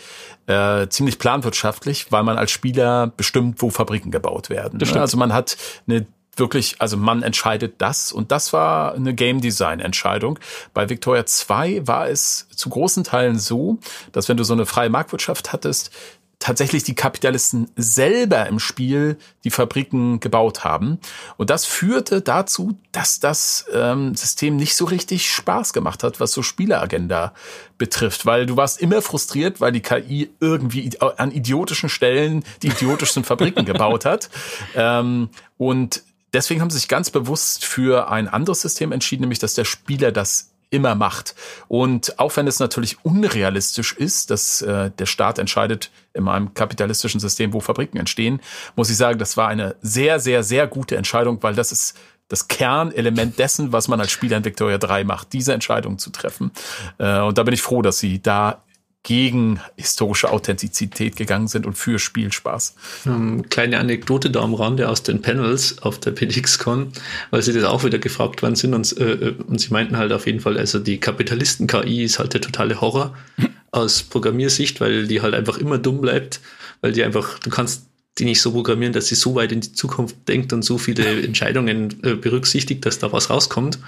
äh, 0.47 0.89
ziemlich 0.89 1.18
planwirtschaftlich, 1.18 2.12
weil 2.12 2.22
man 2.22 2.39
als 2.39 2.51
Spieler 2.51 3.09
bestimmt, 3.09 3.61
wo 3.61 3.70
Fabriken 3.70 4.11
gebaut 4.11 4.51
werden. 4.51 4.79
Ne? 4.79 5.01
Also 5.01 5.16
man 5.16 5.33
hat 5.33 5.57
eine 5.87 6.07
wirklich, 6.39 6.76
also 6.79 6.97
man 6.97 7.22
entscheidet 7.22 7.74
das 7.79 8.12
und 8.12 8.31
das 8.31 8.53
war 8.53 8.95
eine 8.95 9.14
Game 9.14 9.41
Design 9.41 9.81
Entscheidung. 9.81 10.39
Bei 10.72 10.89
Victoria 10.89 11.26
2 11.26 11.87
war 11.87 12.09
es 12.09 12.47
zu 12.55 12.68
großen 12.68 13.05
Teilen 13.05 13.39
so, 13.39 13.79
dass 14.12 14.29
wenn 14.29 14.37
du 14.37 14.45
so 14.45 14.53
eine 14.53 14.66
freie 14.66 14.91
Marktwirtschaft 14.91 15.53
hattest, 15.53 15.91
tatsächlich 16.39 16.84
die 16.84 16.95
Kapitalisten 16.95 17.68
selber 17.76 18.47
im 18.47 18.61
Spiel 18.61 19.18
die 19.45 19.51
Fabriken 19.51 20.20
gebaut 20.20 20.62
haben. 20.62 20.99
Und 21.36 21.51
das 21.51 21.64
führte 21.64 22.20
dazu, 22.20 22.78
dass 22.93 23.18
das 23.18 23.66
ähm, 23.72 24.14
System 24.14 24.57
nicht 24.57 24.76
so 24.76 24.84
richtig 24.84 25.30
Spaß 25.30 25.72
gemacht 25.72 26.05
hat, 26.05 26.20
was 26.20 26.32
so 26.32 26.43
Spieleragenda 26.43 27.34
betrifft, 27.76 28.24
weil 28.24 28.47
du 28.47 28.57
warst 28.57 28.80
immer 28.80 29.03
frustriert, 29.03 29.61
weil 29.61 29.72
die 29.72 29.80
KI 29.80 30.30
irgendwie 30.41 30.91
an 31.01 31.32
idiotischen 31.32 31.89
Stellen 31.89 32.45
die 32.62 32.68
idiotischsten 32.68 33.24
Fabriken 33.24 33.64
gebaut 33.64 34.05
hat. 34.05 34.30
Ähm, 34.74 35.30
und 35.57 36.03
deswegen 36.32 36.61
haben 36.61 36.70
sie 36.70 36.78
sich 36.78 36.89
ganz 36.89 37.11
bewusst 37.11 37.64
für 37.64 38.11
ein 38.11 38.28
anderes 38.28 38.61
System 38.61 38.93
entschieden, 38.93 39.22
nämlich 39.22 39.39
dass 39.39 39.55
der 39.55 39.64
Spieler 39.64 40.12
das 40.12 40.51
immer 40.71 40.95
macht. 40.95 41.35
Und 41.69 42.19
auch 42.19 42.37
wenn 42.37 42.47
es 42.47 42.61
natürlich 42.61 43.05
unrealistisch 43.05 43.93
ist, 43.95 44.31
dass 44.31 44.62
äh, 44.62 44.91
der 44.91 45.07
Staat 45.07 45.39
entscheidet 45.39 45.91
in 46.12 46.29
einem 46.29 46.55
kapitalistischen 46.55 47.21
System, 47.21 47.53
wo 47.53 47.61
Fabriken 47.61 47.99
entstehen, 47.99 48.41
muss 48.77 48.91
ich 48.91 48.97
sagen, 48.97 49.19
das 49.19 49.37
war 49.37 49.49
eine 49.49 49.77
sehr, 49.81 50.21
sehr, 50.21 50.43
sehr 50.43 50.66
gute 50.66 50.97
Entscheidung, 50.97 51.43
weil 51.43 51.55
das 51.55 51.73
ist 51.73 51.97
das 52.29 52.49
Kernelement 52.49 53.39
dessen, 53.39 53.73
was 53.73 53.89
man 53.89 54.01
als 54.01 54.11
Spieler 54.11 54.37
in 54.37 54.45
Victoria 54.45 54.77
3 54.77 55.05
macht, 55.05 55.33
diese 55.33 55.55
Entscheidung 55.55 55.99
zu 55.99 56.11
treffen. 56.11 56.53
Äh, 56.99 57.21
und 57.21 57.39
da 57.39 57.43
bin 57.43 57.55
ich 57.55 57.62
froh, 57.62 57.81
dass 57.81 57.99
sie 57.99 58.21
da 58.21 58.62
gegen 59.09 59.59
historische 59.76 60.30
Authentizität 60.30 61.16
gegangen 61.16 61.48
sind 61.48 61.64
und 61.64 61.78
für 61.78 61.98
Spielspaß. 61.98 62.74
Ähm, 63.06 63.48
kleine 63.48 63.78
Anekdote 63.78 64.30
da 64.30 64.42
am 64.42 64.52
Rande 64.52 64.86
aus 64.86 65.02
den 65.02 65.22
Panels 65.22 65.78
auf 65.80 65.98
der 65.98 66.11
PDXCon, 66.11 66.92
weil 67.30 67.40
sie 67.40 67.54
das 67.54 67.64
auch 67.64 67.84
wieder 67.84 67.98
gefragt 67.98 68.42
worden 68.42 68.54
sind 68.54 68.74
und, 68.74 68.94
äh, 68.98 69.12
äh, 69.12 69.34
und 69.46 69.62
sie 69.62 69.70
meinten 69.70 69.96
halt 69.96 70.12
auf 70.12 70.26
jeden 70.26 70.40
Fall, 70.40 70.59
also 70.59 70.78
die 70.78 71.00
Kapitalisten-KI 71.00 72.04
ist 72.04 72.18
halt 72.18 72.34
der 72.34 72.42
totale 72.42 72.82
Horror 72.82 73.16
aus 73.70 74.02
Programmiersicht, 74.02 74.78
weil 74.82 75.06
die 75.06 75.22
halt 75.22 75.32
einfach 75.32 75.56
immer 75.56 75.78
dumm 75.78 76.02
bleibt, 76.02 76.40
weil 76.82 76.92
die 76.92 77.02
einfach, 77.02 77.38
du 77.38 77.48
kannst 77.48 77.86
die 78.18 78.26
nicht 78.26 78.42
so 78.42 78.52
programmieren, 78.52 78.92
dass 78.92 79.06
sie 79.06 79.14
so 79.14 79.34
weit 79.36 79.52
in 79.52 79.62
die 79.62 79.72
Zukunft 79.72 80.16
denkt 80.28 80.52
und 80.52 80.61
so 80.61 80.76
viele 80.76 81.22
Entscheidungen 81.22 81.98
äh, 82.04 82.12
berücksichtigt, 82.12 82.84
dass 82.84 82.98
da 82.98 83.11
was 83.11 83.30
rauskommt. 83.30 83.78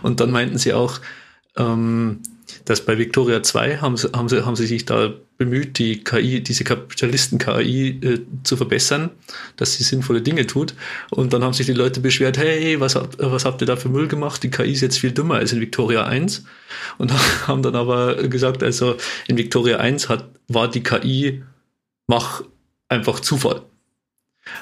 Und 0.00 0.20
dann 0.20 0.30
meinten 0.30 0.56
sie 0.56 0.72
auch, 0.72 1.00
ähm, 1.58 2.20
dass 2.64 2.84
bei 2.84 2.98
Victoria 2.98 3.42
2 3.42 3.78
haben 3.78 3.96
sie, 3.96 4.10
haben 4.12 4.28
sie, 4.28 4.44
haben 4.44 4.56
sie 4.56 4.66
sich 4.66 4.84
da 4.86 5.12
bemüht, 5.38 5.78
die 5.78 6.04
KI, 6.04 6.42
diese 6.42 6.64
Kapitalisten-KI 6.64 7.88
äh, 7.88 8.20
zu 8.44 8.56
verbessern, 8.56 9.10
dass 9.56 9.74
sie 9.74 9.84
sinnvolle 9.84 10.20
Dinge 10.20 10.46
tut. 10.46 10.74
Und 11.10 11.32
dann 11.32 11.42
haben 11.42 11.54
sich 11.54 11.66
die 11.66 11.72
Leute 11.72 12.00
beschwert, 12.00 12.36
hey, 12.36 12.78
was, 12.78 12.94
habt, 12.94 13.16
was 13.18 13.44
habt 13.44 13.62
ihr 13.62 13.66
da 13.66 13.76
für 13.76 13.88
Müll 13.88 14.06
gemacht? 14.06 14.42
Die 14.42 14.50
KI 14.50 14.72
ist 14.72 14.82
jetzt 14.82 14.98
viel 14.98 15.12
dümmer 15.12 15.36
als 15.36 15.52
in 15.52 15.60
Victoria 15.60 16.04
1. 16.04 16.44
Und 16.98 17.12
haben 17.46 17.62
dann 17.62 17.74
aber 17.74 18.16
gesagt, 18.28 18.62
also 18.62 18.96
in 19.28 19.38
Victoria 19.38 19.78
1 19.78 20.08
hat, 20.08 20.28
war 20.48 20.68
die 20.70 20.82
KI, 20.82 21.42
mach 22.06 22.42
einfach 22.88 23.20
Zufall. 23.20 23.62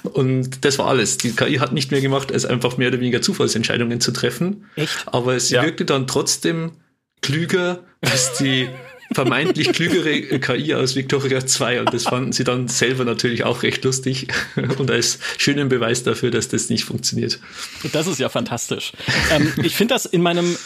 Und 0.03 0.65
das 0.65 0.79
war 0.79 0.87
alles. 0.87 1.19
Die 1.19 1.33
KI 1.33 1.57
hat 1.57 1.73
nicht 1.73 1.91
mehr 1.91 2.01
gemacht, 2.01 2.33
als 2.33 2.45
einfach 2.45 2.77
mehr 2.77 2.89
oder 2.89 3.01
weniger 3.01 3.23
Zufallsentscheidungen 3.23 4.01
zu 4.01 4.13
treffen. 4.13 4.67
Echt? 4.77 5.07
Aber 5.07 5.39
sie 5.41 5.55
ja. 5.55 5.63
wirkte 5.63 5.85
dann 5.85 6.07
trotzdem 6.07 6.73
klüger 7.21 7.81
als 8.01 8.35
die 8.39 8.69
vermeintlich 9.13 9.73
klügere 9.73 10.39
KI 10.39 10.75
aus 10.75 10.95
Victoria 10.95 11.45
2 11.45 11.81
und 11.81 11.95
das 11.95 12.05
fanden 12.05 12.33
sie 12.33 12.45
dann 12.45 12.69
selber 12.69 13.05
natürlich 13.05 13.45
auch 13.45 13.63
recht 13.63 13.85
lustig 13.85 14.29
und 14.79 14.91
als 14.91 15.19
schönen 15.39 15.69
Beweis 15.69 16.03
dafür, 16.03 16.31
dass 16.31 16.49
das 16.49 16.69
nicht 16.69 16.85
funktioniert. 16.85 17.41
Das 17.93 18.07
ist 18.07 18.19
ja 18.19 18.29
fantastisch. 18.29 18.93
ähm, 19.31 19.53
ich 19.63 19.77
finde 19.77 19.95
das 19.95 20.05
in 20.05 20.23
meinem 20.23 20.57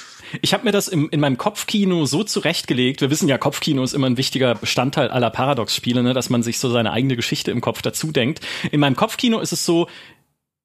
ich 0.40 0.54
habe 0.54 0.64
mir 0.64 0.72
das 0.72 0.88
im, 0.88 1.10
in 1.10 1.20
meinem 1.20 1.36
Kopfkino 1.36 2.06
so 2.06 2.24
zurechtgelegt. 2.24 3.02
Wir 3.02 3.10
wissen 3.10 3.28
ja, 3.28 3.36
Kopfkino 3.36 3.84
ist 3.84 3.92
immer 3.92 4.06
ein 4.06 4.16
wichtiger 4.16 4.54
Bestandteil 4.54 5.08
aller 5.08 5.28
Paradox-Spiele, 5.28 6.02
ne, 6.02 6.14
dass 6.14 6.30
man 6.30 6.42
sich 6.42 6.58
so 6.58 6.70
seine 6.70 6.90
eigene 6.92 7.16
Geschichte 7.16 7.50
im 7.50 7.60
Kopf 7.60 7.82
dazu 7.82 8.12
denkt. 8.12 8.40
In 8.70 8.80
meinem 8.80 8.96
Kopfkino 8.96 9.40
ist 9.40 9.52
es 9.52 9.66
so, 9.66 9.88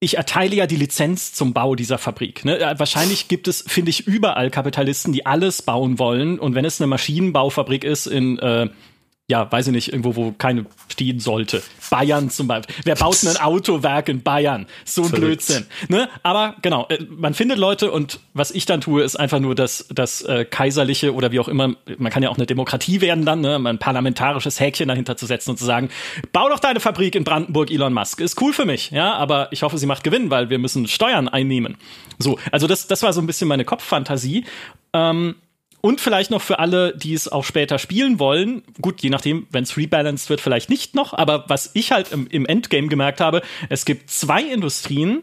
ich 0.00 0.16
erteile 0.16 0.54
ja 0.54 0.66
die 0.66 0.76
Lizenz 0.76 1.32
zum 1.32 1.52
Bau 1.52 1.74
dieser 1.74 1.98
Fabrik. 1.98 2.44
Ne? 2.44 2.74
Wahrscheinlich 2.76 3.26
gibt 3.26 3.48
es, 3.48 3.64
finde 3.66 3.90
ich, 3.90 4.06
überall 4.06 4.50
Kapitalisten, 4.50 5.12
die 5.12 5.26
alles 5.26 5.62
bauen 5.62 5.98
wollen. 5.98 6.38
Und 6.38 6.54
wenn 6.54 6.64
es 6.64 6.80
eine 6.80 6.86
Maschinenbaufabrik 6.86 7.82
ist 7.82 8.06
in 8.06 8.38
äh, 8.38 8.68
ja, 9.30 9.50
weiß 9.52 9.66
ich 9.66 9.72
nicht, 9.74 9.92
irgendwo, 9.92 10.16
wo 10.16 10.32
keine 10.32 10.64
stehen 10.90 11.20
sollte. 11.20 11.62
Bayern 11.90 12.30
zum 12.30 12.48
Beispiel. 12.48 12.74
Wer 12.84 12.94
baut 12.94 13.22
ein 13.24 13.36
Autowerk 13.36 14.08
in 14.08 14.22
Bayern? 14.22 14.66
So 14.86 15.04
ein. 15.04 15.10
Blödsinn. 15.10 15.66
Ne? 15.88 16.08
Aber 16.22 16.56
genau, 16.62 16.86
äh, 16.88 16.98
man 17.10 17.34
findet 17.34 17.58
Leute 17.58 17.90
und 17.92 18.20
was 18.32 18.50
ich 18.50 18.64
dann 18.64 18.80
tue, 18.80 19.02
ist 19.02 19.16
einfach 19.16 19.38
nur 19.38 19.54
das, 19.54 19.86
das 19.92 20.22
äh, 20.22 20.46
kaiserliche 20.46 21.12
oder 21.14 21.30
wie 21.30 21.40
auch 21.40 21.48
immer, 21.48 21.74
man 21.98 22.10
kann 22.10 22.22
ja 22.22 22.30
auch 22.30 22.36
eine 22.36 22.46
Demokratie 22.46 23.02
werden 23.02 23.26
dann, 23.26 23.42
ne? 23.42 23.56
ein 23.56 23.78
parlamentarisches 23.78 24.60
Häkchen 24.60 24.88
dahinter 24.88 25.18
zu 25.18 25.26
setzen 25.26 25.50
und 25.50 25.58
zu 25.58 25.66
sagen, 25.66 25.90
bau 26.32 26.48
doch 26.48 26.58
deine 26.58 26.80
Fabrik 26.80 27.14
in 27.14 27.24
Brandenburg, 27.24 27.70
Elon 27.70 27.92
Musk. 27.92 28.20
Ist 28.20 28.40
cool 28.40 28.54
für 28.54 28.64
mich, 28.64 28.90
ja, 28.92 29.12
aber 29.12 29.48
ich 29.52 29.62
hoffe, 29.62 29.76
sie 29.76 29.86
macht 29.86 30.04
Gewinn, 30.04 30.30
weil 30.30 30.48
wir 30.48 30.58
müssen 30.58 30.88
Steuern 30.88 31.28
einnehmen. 31.28 31.76
So, 32.18 32.38
also 32.50 32.66
das, 32.66 32.86
das 32.86 33.02
war 33.02 33.12
so 33.12 33.20
ein 33.20 33.26
bisschen 33.26 33.48
meine 33.48 33.66
Kopffantasie. 33.66 34.46
Ähm, 34.94 35.34
und 35.88 36.02
vielleicht 36.02 36.30
noch 36.30 36.42
für 36.42 36.58
alle, 36.58 36.94
die 36.94 37.14
es 37.14 37.28
auch 37.28 37.44
später 37.44 37.78
spielen 37.78 38.18
wollen, 38.18 38.62
gut, 38.82 39.00
je 39.00 39.08
nachdem, 39.08 39.46
wenn 39.50 39.64
es 39.64 39.78
rebalanced 39.78 40.28
wird, 40.28 40.42
vielleicht 40.42 40.68
nicht 40.68 40.94
noch, 40.94 41.14
aber 41.14 41.46
was 41.48 41.70
ich 41.72 41.92
halt 41.92 42.12
im, 42.12 42.26
im 42.26 42.44
Endgame 42.44 42.88
gemerkt 42.88 43.22
habe, 43.22 43.40
es 43.70 43.86
gibt 43.86 44.10
zwei 44.10 44.42
Industrien, 44.42 45.22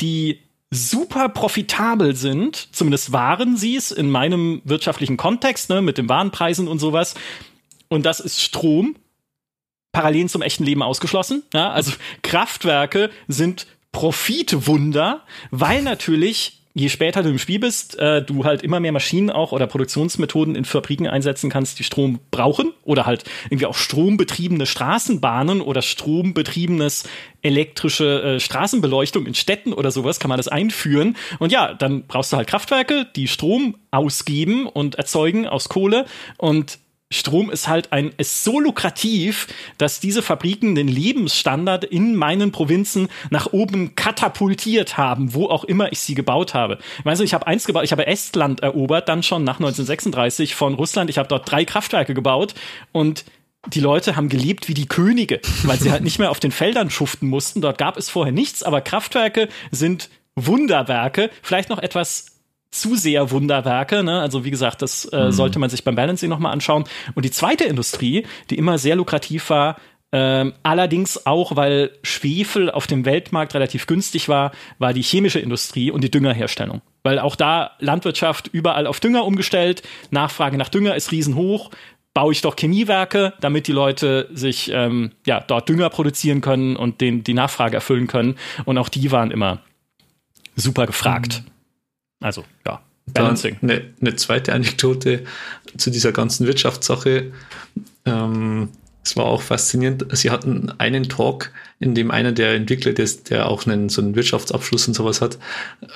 die 0.00 0.40
super 0.68 1.28
profitabel 1.28 2.16
sind, 2.16 2.74
zumindest 2.74 3.12
waren 3.12 3.56
sie 3.56 3.76
es 3.76 3.92
in 3.92 4.10
meinem 4.10 4.62
wirtschaftlichen 4.64 5.16
Kontext, 5.16 5.70
ne, 5.70 5.80
mit 5.80 5.96
den 5.96 6.08
Warenpreisen 6.08 6.66
und 6.66 6.80
sowas. 6.80 7.14
Und 7.88 8.04
das 8.04 8.18
ist 8.18 8.42
Strom, 8.42 8.96
parallel 9.92 10.28
zum 10.28 10.42
echten 10.42 10.64
Leben 10.64 10.82
ausgeschlossen. 10.82 11.44
Ja, 11.54 11.70
also 11.70 11.92
Kraftwerke 12.22 13.10
sind 13.28 13.68
Profitwunder, 13.92 15.22
weil 15.52 15.82
natürlich 15.82 16.59
je 16.72 16.88
später 16.88 17.22
du 17.22 17.30
im 17.30 17.38
Spiel 17.38 17.58
bist, 17.58 17.98
äh, 17.98 18.22
du 18.22 18.44
halt 18.44 18.62
immer 18.62 18.80
mehr 18.80 18.92
Maschinen 18.92 19.30
auch 19.30 19.52
oder 19.52 19.66
Produktionsmethoden 19.66 20.54
in 20.54 20.64
Fabriken 20.64 21.08
einsetzen 21.08 21.50
kannst, 21.50 21.78
die 21.78 21.84
Strom 21.84 22.20
brauchen 22.30 22.72
oder 22.84 23.06
halt 23.06 23.24
irgendwie 23.46 23.66
auch 23.66 23.74
strombetriebene 23.74 24.66
Straßenbahnen 24.66 25.60
oder 25.60 25.82
strombetriebenes 25.82 27.08
elektrische 27.42 28.22
äh, 28.22 28.40
Straßenbeleuchtung 28.40 29.26
in 29.26 29.34
Städten 29.34 29.72
oder 29.72 29.90
sowas 29.90 30.20
kann 30.20 30.28
man 30.28 30.38
das 30.38 30.48
einführen. 30.48 31.16
Und 31.38 31.50
ja, 31.50 31.74
dann 31.74 32.04
brauchst 32.06 32.32
du 32.32 32.36
halt 32.36 32.48
Kraftwerke, 32.48 33.06
die 33.16 33.26
Strom 33.26 33.76
ausgeben 33.90 34.66
und 34.66 34.94
erzeugen 34.94 35.46
aus 35.46 35.68
Kohle 35.68 36.06
und 36.38 36.78
Strom 37.12 37.50
ist 37.50 37.66
halt 37.66 37.92
ein, 37.92 38.12
ist 38.18 38.44
so 38.44 38.60
lukrativ, 38.60 39.48
dass 39.78 39.98
diese 39.98 40.22
Fabriken 40.22 40.76
den 40.76 40.86
Lebensstandard 40.86 41.84
in 41.84 42.14
meinen 42.14 42.52
Provinzen 42.52 43.08
nach 43.30 43.52
oben 43.52 43.96
katapultiert 43.96 44.96
haben, 44.96 45.34
wo 45.34 45.46
auch 45.46 45.64
immer 45.64 45.90
ich 45.90 45.98
sie 45.98 46.14
gebaut 46.14 46.54
habe. 46.54 46.78
Weißt 47.02 47.20
du, 47.20 47.24
ich 47.24 47.34
habe 47.34 47.48
eins 47.48 47.66
gebaut, 47.66 47.82
ich 47.82 47.90
habe 47.90 48.06
Estland 48.06 48.60
erobert, 48.60 49.08
dann 49.08 49.24
schon 49.24 49.42
nach 49.42 49.56
1936 49.56 50.54
von 50.54 50.74
Russland. 50.74 51.10
Ich 51.10 51.18
habe 51.18 51.28
dort 51.28 51.50
drei 51.50 51.64
Kraftwerke 51.64 52.14
gebaut 52.14 52.54
und 52.92 53.24
die 53.66 53.80
Leute 53.80 54.14
haben 54.14 54.28
gelebt 54.28 54.68
wie 54.68 54.74
die 54.74 54.86
Könige, 54.86 55.40
weil 55.64 55.78
sie 55.78 55.90
halt 55.90 56.04
nicht 56.04 56.20
mehr 56.20 56.30
auf 56.30 56.40
den 56.40 56.52
Feldern 56.52 56.90
schuften 56.90 57.28
mussten. 57.28 57.60
Dort 57.60 57.76
gab 57.76 57.96
es 57.96 58.08
vorher 58.08 58.32
nichts, 58.32 58.62
aber 58.62 58.80
Kraftwerke 58.80 59.48
sind 59.72 60.10
Wunderwerke, 60.36 61.30
vielleicht 61.42 61.68
noch 61.68 61.80
etwas 61.80 62.29
zu 62.70 62.94
sehr 62.96 63.30
Wunderwerke. 63.30 64.02
Ne? 64.02 64.20
Also 64.20 64.44
wie 64.44 64.50
gesagt, 64.50 64.82
das 64.82 65.04
äh, 65.06 65.26
mhm. 65.26 65.32
sollte 65.32 65.58
man 65.58 65.70
sich 65.70 65.84
beim 65.84 65.96
Balancing 65.96 66.30
nochmal 66.30 66.52
anschauen. 66.52 66.84
Und 67.14 67.24
die 67.24 67.30
zweite 67.30 67.64
Industrie, 67.64 68.26
die 68.50 68.58
immer 68.58 68.78
sehr 68.78 68.96
lukrativ 68.96 69.50
war, 69.50 69.76
ähm, 70.12 70.54
allerdings 70.64 71.24
auch, 71.26 71.54
weil 71.54 71.92
Schwefel 72.02 72.70
auf 72.70 72.86
dem 72.86 73.04
Weltmarkt 73.04 73.54
relativ 73.54 73.86
günstig 73.86 74.28
war, 74.28 74.50
war 74.78 74.92
die 74.92 75.02
chemische 75.02 75.38
Industrie 75.38 75.90
und 75.90 76.02
die 76.02 76.10
Düngerherstellung. 76.10 76.82
Weil 77.02 77.18
auch 77.20 77.36
da 77.36 77.72
Landwirtschaft 77.78 78.48
überall 78.48 78.86
auf 78.86 78.98
Dünger 78.98 79.24
umgestellt, 79.24 79.82
Nachfrage 80.10 80.56
nach 80.56 80.68
Dünger 80.68 80.96
ist 80.96 81.12
riesenhoch, 81.12 81.70
baue 82.12 82.32
ich 82.32 82.40
doch 82.40 82.56
Chemiewerke, 82.56 83.34
damit 83.40 83.68
die 83.68 83.72
Leute 83.72 84.28
sich 84.32 84.70
ähm, 84.74 85.12
ja 85.26 85.40
dort 85.40 85.68
Dünger 85.68 85.90
produzieren 85.90 86.40
können 86.40 86.74
und 86.74 87.00
den, 87.00 87.22
die 87.22 87.34
Nachfrage 87.34 87.76
erfüllen 87.76 88.08
können. 88.08 88.36
Und 88.64 88.78
auch 88.78 88.88
die 88.88 89.12
waren 89.12 89.30
immer 89.30 89.60
super 90.56 90.86
gefragt. 90.86 91.44
Mhm. 91.44 91.50
Also, 92.20 92.44
ja. 92.66 92.82
Balancing. 93.12 93.56
Eine, 93.62 93.82
eine, 94.00 94.16
zweite 94.16 94.52
Anekdote 94.52 95.24
zu 95.76 95.90
dieser 95.90 96.12
ganzen 96.12 96.46
Wirtschaftssache. 96.46 97.32
Ähm, 98.04 98.68
es 99.02 99.16
war 99.16 99.24
auch 99.24 99.42
faszinierend. 99.42 100.06
Sie 100.12 100.30
hatten 100.30 100.72
einen 100.78 101.08
Talk, 101.08 101.50
in 101.80 101.94
dem 101.94 102.10
einer 102.10 102.32
der 102.32 102.54
Entwickler, 102.54 102.92
des, 102.92 103.24
der 103.24 103.48
auch 103.48 103.66
einen, 103.66 103.88
so 103.88 104.02
einen 104.02 104.14
Wirtschaftsabschluss 104.14 104.86
und 104.88 104.94
sowas 104.94 105.20
hat, 105.20 105.38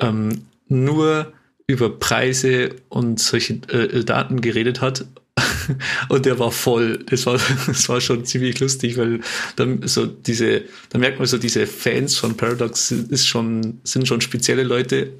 ähm, 0.01 0.47
nur 0.68 1.33
über 1.66 1.99
Preise 1.99 2.70
und 2.89 3.20
solche 3.20 3.55
äh, 3.68 4.05
Daten 4.05 4.41
geredet 4.41 4.81
hat. 4.81 5.05
und 6.09 6.27
der 6.27 6.39
war 6.39 6.51
voll. 6.51 7.05
Das 7.07 7.27
war, 7.27 7.39
das 7.66 7.89
war 7.89 8.01
schon 8.01 8.25
ziemlich 8.25 8.59
lustig, 8.61 8.97
weil 8.97 9.20
dann 9.57 9.87
so 9.87 10.07
diese, 10.07 10.62
da 10.91 10.99
merkt 10.99 11.18
man 11.18 11.27
so, 11.27 11.39
diese 11.39 11.66
Fans 11.66 12.16
von 12.16 12.37
Paradox 12.37 12.91
ist 12.91 13.27
schon, 13.27 13.81
sind 13.85 14.09
schon 14.09 14.20
spezielle 14.20 14.62
Leute 14.62 15.12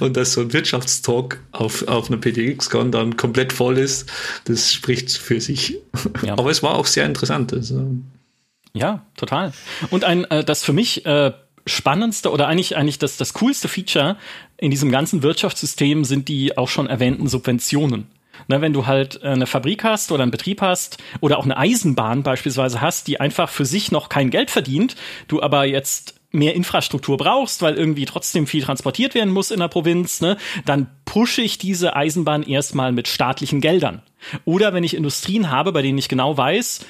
und 0.00 0.16
dass 0.16 0.32
so 0.32 0.40
ein 0.40 0.52
Wirtschaftstalk 0.52 1.40
auf, 1.52 1.86
auf 1.88 2.10
einer 2.10 2.20
PDX-Con 2.20 2.90
dann 2.92 3.16
komplett 3.16 3.52
voll 3.52 3.78
ist, 3.78 4.10
das 4.44 4.72
spricht 4.72 5.10
für 5.12 5.40
sich. 5.40 5.78
Ja. 6.22 6.32
Aber 6.32 6.50
es 6.50 6.62
war 6.62 6.74
auch 6.74 6.86
sehr 6.86 7.06
interessant. 7.06 7.52
Also. 7.52 7.86
Ja, 8.72 9.06
total. 9.16 9.52
Und 9.90 10.04
ein, 10.04 10.24
äh, 10.24 10.44
das 10.44 10.62
für 10.62 10.72
mich 10.72 11.06
äh, 11.06 11.32
spannendste 11.66 12.30
oder 12.30 12.48
eigentlich, 12.48 12.76
eigentlich 12.76 12.98
das, 12.98 13.16
das 13.16 13.34
coolste 13.34 13.68
Feature 13.68 14.16
in 14.56 14.70
diesem 14.70 14.90
ganzen 14.90 15.22
Wirtschaftssystem 15.22 16.04
sind 16.04 16.28
die 16.28 16.56
auch 16.56 16.68
schon 16.68 16.86
erwähnten 16.86 17.28
Subventionen. 17.28 18.06
Ne, 18.48 18.62
wenn 18.62 18.72
du 18.72 18.86
halt 18.86 19.22
äh, 19.22 19.28
eine 19.28 19.46
Fabrik 19.46 19.84
hast 19.84 20.10
oder 20.12 20.22
einen 20.22 20.32
Betrieb 20.32 20.62
hast 20.62 20.96
oder 21.20 21.38
auch 21.38 21.44
eine 21.44 21.58
Eisenbahn 21.58 22.22
beispielsweise 22.22 22.80
hast, 22.80 23.06
die 23.06 23.20
einfach 23.20 23.50
für 23.50 23.66
sich 23.66 23.92
noch 23.92 24.08
kein 24.08 24.30
Geld 24.30 24.50
verdient, 24.50 24.96
du 25.28 25.42
aber 25.42 25.66
jetzt 25.66 26.19
mehr 26.32 26.54
Infrastruktur 26.54 27.16
brauchst, 27.16 27.62
weil 27.62 27.74
irgendwie 27.74 28.04
trotzdem 28.04 28.46
viel 28.46 28.62
transportiert 28.62 29.14
werden 29.14 29.32
muss 29.32 29.50
in 29.50 29.60
der 29.60 29.68
Provinz, 29.68 30.20
ne, 30.20 30.36
dann 30.64 30.88
pushe 31.04 31.42
ich 31.42 31.58
diese 31.58 31.96
Eisenbahn 31.96 32.42
erstmal 32.42 32.92
mit 32.92 33.08
staatlichen 33.08 33.60
Geldern. 33.60 34.02
Oder 34.44 34.72
wenn 34.72 34.84
ich 34.84 34.94
Industrien 34.94 35.50
habe, 35.50 35.72
bei 35.72 35.82
denen 35.82 35.98
ich 35.98 36.08
genau 36.08 36.36
weiß, 36.36 36.84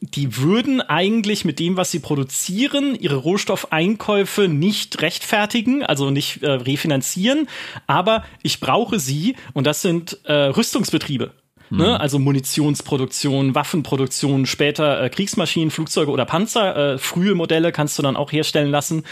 die 0.00 0.36
würden 0.36 0.82
eigentlich 0.82 1.44
mit 1.44 1.58
dem, 1.58 1.76
was 1.76 1.90
sie 1.90 2.00
produzieren, 2.00 2.94
ihre 2.94 3.16
Rohstoffeinkäufe 3.16 4.48
nicht 4.48 5.00
rechtfertigen, 5.00 5.82
also 5.82 6.10
nicht 6.10 6.42
äh, 6.42 6.50
refinanzieren, 6.50 7.48
aber 7.86 8.24
ich 8.42 8.60
brauche 8.60 8.98
sie 8.98 9.36
und 9.54 9.66
das 9.66 9.82
sind 9.82 10.18
äh, 10.24 10.32
Rüstungsbetriebe. 10.32 11.32
Mhm. 11.70 11.78
Ne? 11.78 12.00
Also 12.00 12.18
Munitionsproduktion, 12.18 13.54
Waffenproduktion, 13.54 14.46
später 14.46 15.02
äh, 15.02 15.10
Kriegsmaschinen, 15.10 15.70
Flugzeuge 15.70 16.10
oder 16.10 16.24
Panzer, 16.24 16.94
äh, 16.94 16.98
frühe 16.98 17.34
Modelle 17.34 17.72
kannst 17.72 17.98
du 17.98 18.02
dann 18.02 18.16
auch 18.16 18.32
herstellen 18.32 18.70
lassen. 18.70 19.04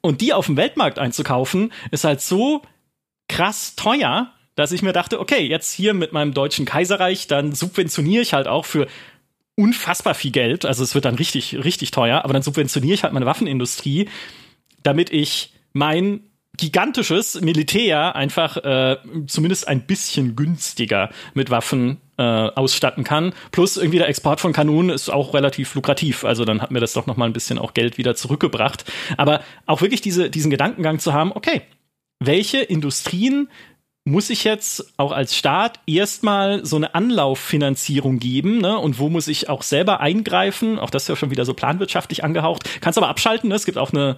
Und 0.00 0.20
die 0.20 0.32
auf 0.32 0.46
dem 0.46 0.56
Weltmarkt 0.56 0.98
einzukaufen, 0.98 1.72
ist 1.90 2.04
halt 2.04 2.20
so 2.20 2.62
krass 3.28 3.74
teuer, 3.76 4.32
dass 4.54 4.72
ich 4.72 4.82
mir 4.82 4.92
dachte, 4.92 5.20
okay, 5.20 5.46
jetzt 5.46 5.72
hier 5.72 5.94
mit 5.94 6.12
meinem 6.12 6.32
deutschen 6.32 6.64
Kaiserreich, 6.64 7.26
dann 7.26 7.52
subventioniere 7.52 8.22
ich 8.22 8.32
halt 8.32 8.46
auch 8.46 8.64
für 8.64 8.86
unfassbar 9.56 10.14
viel 10.14 10.30
Geld. 10.30 10.64
Also 10.64 10.84
es 10.84 10.94
wird 10.94 11.04
dann 11.04 11.16
richtig, 11.16 11.56
richtig 11.64 11.90
teuer, 11.90 12.22
aber 12.24 12.32
dann 12.32 12.42
subventioniere 12.42 12.94
ich 12.94 13.02
halt 13.02 13.12
meine 13.12 13.26
Waffenindustrie, 13.26 14.08
damit 14.82 15.10
ich 15.10 15.52
mein 15.72 16.20
gigantisches 16.56 17.40
Militär 17.40 18.16
einfach 18.16 18.56
äh, 18.58 18.96
zumindest 19.26 19.68
ein 19.68 19.86
bisschen 19.86 20.36
günstiger 20.36 21.10
mit 21.34 21.50
Waffen 21.50 21.98
äh, 22.18 22.22
ausstatten 22.22 23.04
kann. 23.04 23.32
Plus 23.52 23.76
irgendwie 23.76 23.98
der 23.98 24.08
Export 24.08 24.40
von 24.40 24.52
Kanonen 24.52 24.90
ist 24.90 25.10
auch 25.10 25.34
relativ 25.34 25.74
lukrativ. 25.74 26.24
Also 26.24 26.44
dann 26.44 26.62
hat 26.62 26.70
mir 26.70 26.80
das 26.80 26.92
doch 26.92 27.06
noch 27.06 27.16
mal 27.16 27.26
ein 27.26 27.32
bisschen 27.32 27.58
auch 27.58 27.74
Geld 27.74 27.98
wieder 27.98 28.14
zurückgebracht. 28.14 28.84
Aber 29.16 29.42
auch 29.66 29.82
wirklich 29.82 30.00
diese, 30.00 30.30
diesen 30.30 30.50
Gedankengang 30.50 30.98
zu 30.98 31.12
haben, 31.12 31.32
okay, 31.32 31.62
welche 32.18 32.58
Industrien 32.58 33.48
muss 34.06 34.30
ich 34.30 34.44
jetzt 34.44 34.94
auch 34.98 35.10
als 35.10 35.36
Staat 35.36 35.80
erstmal 35.86 36.64
so 36.64 36.76
eine 36.76 36.94
Anlauffinanzierung 36.94 38.20
geben, 38.20 38.58
ne? 38.58 38.78
Und 38.78 39.00
wo 39.00 39.08
muss 39.08 39.26
ich 39.26 39.48
auch 39.48 39.62
selber 39.62 39.98
eingreifen? 39.98 40.78
Auch 40.78 40.90
das 40.90 41.02
ist 41.02 41.08
ja 41.08 41.16
schon 41.16 41.32
wieder 41.32 41.44
so 41.44 41.54
planwirtschaftlich 41.54 42.22
angehaucht. 42.22 42.80
Kannst 42.80 42.98
aber 42.98 43.08
abschalten, 43.08 43.48
ne? 43.48 43.56
Es 43.56 43.66
gibt 43.66 43.78
auch 43.78 43.92
eine 43.92 44.16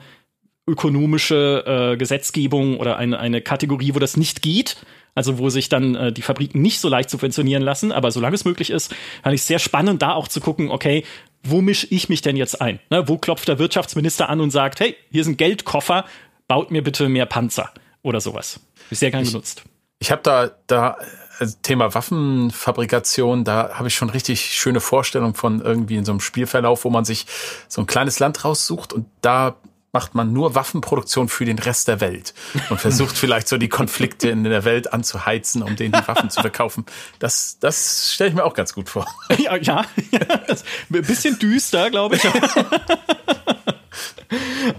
ökonomische 0.68 1.64
äh, 1.66 1.96
Gesetzgebung 1.96 2.78
oder 2.78 2.96
eine, 2.96 3.18
eine 3.18 3.40
Kategorie, 3.40 3.94
wo 3.94 3.98
das 3.98 4.16
nicht 4.16 4.42
geht. 4.42 4.76
Also 5.14 5.38
wo 5.38 5.50
sich 5.50 5.68
dann 5.68 5.96
äh, 5.96 6.12
die 6.12 6.22
Fabriken 6.22 6.62
nicht 6.62 6.78
so 6.78 6.88
leicht 6.88 7.10
subventionieren 7.10 7.62
lassen. 7.62 7.90
Aber 7.90 8.12
solange 8.12 8.36
es 8.36 8.44
möglich 8.44 8.70
ist, 8.70 8.94
fand 9.22 9.34
ich 9.34 9.42
sehr 9.42 9.58
spannend, 9.58 10.00
da 10.02 10.12
auch 10.12 10.28
zu 10.28 10.40
gucken, 10.40 10.70
okay, 10.70 11.04
wo 11.42 11.60
mische 11.60 11.88
ich 11.90 12.08
mich 12.08 12.22
denn 12.22 12.36
jetzt 12.36 12.60
ein? 12.60 12.78
Ne? 12.90 13.08
Wo 13.08 13.18
klopft 13.18 13.48
der 13.48 13.58
Wirtschaftsminister 13.58 14.28
an 14.28 14.40
und 14.40 14.50
sagt, 14.50 14.78
hey, 14.78 14.94
hier 15.10 15.24
sind 15.24 15.38
Geldkoffer, 15.38 16.04
baut 16.46 16.70
mir 16.70 16.82
bitte 16.82 17.08
mehr 17.08 17.26
Panzer 17.26 17.72
oder 18.02 18.20
sowas. 18.20 18.60
Ist 18.90 19.00
sehr 19.00 19.10
gern 19.10 19.24
genutzt. 19.24 19.64
Ich 19.98 20.12
habe 20.12 20.22
da, 20.22 20.50
da 20.68 20.96
also 21.38 21.56
Thema 21.62 21.94
Waffenfabrikation, 21.94 23.44
da 23.44 23.70
habe 23.74 23.88
ich 23.88 23.94
schon 23.94 24.10
richtig 24.10 24.40
schöne 24.56 24.80
Vorstellungen 24.80 25.34
von 25.34 25.60
irgendwie 25.60 25.96
in 25.96 26.04
so 26.04 26.12
einem 26.12 26.20
Spielverlauf, 26.20 26.84
wo 26.84 26.90
man 26.90 27.04
sich 27.04 27.26
so 27.68 27.80
ein 27.80 27.86
kleines 27.86 28.18
Land 28.18 28.44
raussucht 28.44 28.92
und 28.92 29.06
da 29.20 29.56
macht 29.92 30.14
man 30.14 30.32
nur 30.32 30.54
Waffenproduktion 30.54 31.28
für 31.28 31.44
den 31.44 31.58
Rest 31.58 31.88
der 31.88 32.00
Welt 32.00 32.34
und 32.70 32.80
versucht 32.80 33.16
vielleicht 33.16 33.48
so 33.48 33.56
die 33.56 33.68
Konflikte 33.68 34.28
in 34.28 34.44
der 34.44 34.64
Welt 34.64 34.92
anzuheizen, 34.92 35.62
um 35.62 35.76
denen 35.76 35.92
die 35.92 36.08
Waffen 36.08 36.30
zu 36.30 36.40
verkaufen. 36.40 36.84
Das, 37.18 37.58
das 37.60 38.12
stelle 38.14 38.30
ich 38.30 38.36
mir 38.36 38.44
auch 38.44 38.54
ganz 38.54 38.74
gut 38.74 38.88
vor. 38.88 39.06
Ja, 39.38 39.56
ja, 39.56 39.84
ein 40.90 41.02
bisschen 41.02 41.38
düster, 41.38 41.90
glaube 41.90 42.16
ich. 42.16 42.22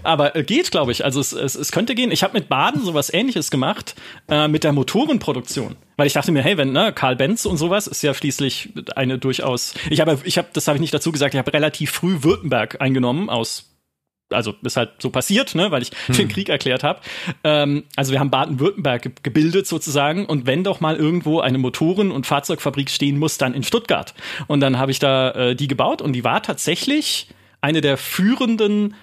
Aber 0.02 0.30
geht, 0.30 0.70
glaube 0.70 0.92
ich. 0.92 1.04
Also 1.04 1.20
es, 1.20 1.32
es, 1.32 1.54
es 1.54 1.72
könnte 1.72 1.94
gehen. 1.94 2.10
Ich 2.10 2.22
habe 2.22 2.34
mit 2.34 2.48
Baden 2.48 2.84
sowas 2.84 3.12
ähnliches 3.12 3.50
gemacht, 3.50 3.94
äh, 4.28 4.48
mit 4.48 4.64
der 4.64 4.72
Motorenproduktion. 4.72 5.76
Weil 5.96 6.06
ich 6.06 6.12
dachte 6.12 6.30
mir, 6.30 6.42
hey, 6.42 6.56
wenn, 6.56 6.72
ne, 6.72 6.92
Karl 6.92 7.16
Benz 7.16 7.46
und 7.46 7.56
sowas 7.56 7.86
ist 7.86 8.02
ja 8.02 8.12
schließlich 8.12 8.70
eine 8.96 9.18
durchaus. 9.18 9.74
Ich 9.88 10.00
habe, 10.00 10.18
ich 10.24 10.38
habe, 10.38 10.48
das 10.52 10.68
habe 10.68 10.76
ich 10.76 10.80
nicht 10.80 10.94
dazu 10.94 11.10
gesagt, 11.10 11.34
ich 11.34 11.38
habe 11.38 11.52
relativ 11.52 11.90
früh 11.90 12.22
Württemberg 12.22 12.80
eingenommen 12.80 13.30
aus 13.30 13.69
also 14.30 14.54
ist 14.62 14.76
halt 14.76 14.90
so 14.98 15.10
passiert, 15.10 15.54
ne, 15.54 15.70
weil 15.70 15.82
ich 15.82 15.90
hm. 16.06 16.16
den 16.16 16.28
Krieg 16.28 16.48
erklärt 16.48 16.82
habe. 16.82 17.00
Ähm, 17.44 17.84
also 17.96 18.12
wir 18.12 18.20
haben 18.20 18.30
Baden-Württemberg 18.30 19.02
ge 19.02 19.12
gebildet 19.22 19.66
sozusagen 19.66 20.26
und 20.26 20.46
wenn 20.46 20.64
doch 20.64 20.80
mal 20.80 20.96
irgendwo 20.96 21.40
eine 21.40 21.58
Motoren- 21.58 22.10
und 22.10 22.26
Fahrzeugfabrik 22.26 22.90
stehen 22.90 23.18
muss, 23.18 23.38
dann 23.38 23.54
in 23.54 23.62
Stuttgart. 23.62 24.14
Und 24.46 24.60
dann 24.60 24.78
habe 24.78 24.90
ich 24.90 24.98
da 24.98 25.30
äh, 25.32 25.56
die 25.56 25.68
gebaut 25.68 26.02
und 26.02 26.12
die 26.12 26.24
war 26.24 26.42
tatsächlich 26.42 27.28
eine 27.60 27.80
der 27.80 27.96
führenden 27.96 28.94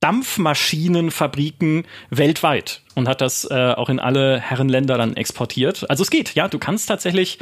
Dampfmaschinenfabriken 0.00 1.86
weltweit 2.10 2.82
und 2.94 3.08
hat 3.08 3.20
das 3.20 3.44
äh, 3.50 3.72
auch 3.76 3.88
in 3.88 3.98
alle 3.98 4.40
Herrenländer 4.40 4.98
dann 4.98 5.16
exportiert. 5.16 5.88
Also 5.88 6.02
es 6.02 6.10
geht, 6.10 6.34
ja, 6.34 6.48
du 6.48 6.58
kannst 6.58 6.88
tatsächlich 6.88 7.38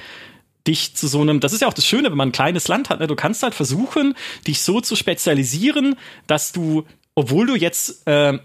dich 0.67 0.95
zu 0.95 1.09
so 1.09 1.21
einem, 1.21 1.41
das 1.41 1.53
ist 1.53 1.61
ja 1.61 1.69
auch 1.69 1.75
das 1.75 1.87
Schöne, 1.87 2.11
wenn 2.11 2.17
man 2.17 2.29
ein 2.29 2.33
kleines 2.33 2.69
Land 2.69 2.89
hat, 2.91 3.01
ne? 3.01 3.07
du 3.07 3.17
kannst 3.17 3.43
halt 3.43 3.55
versuchen, 3.55 4.15
dich 4.47 4.63
so 4.63 4.81
zu 4.81 4.97
spezialisieren, 4.97 5.97
dass 6.27 6.53
du, 6.53 6.85
obwohl 7.15 7.47
du 7.47 7.55
jetzt 7.57 8.07
äh, 8.07 8.39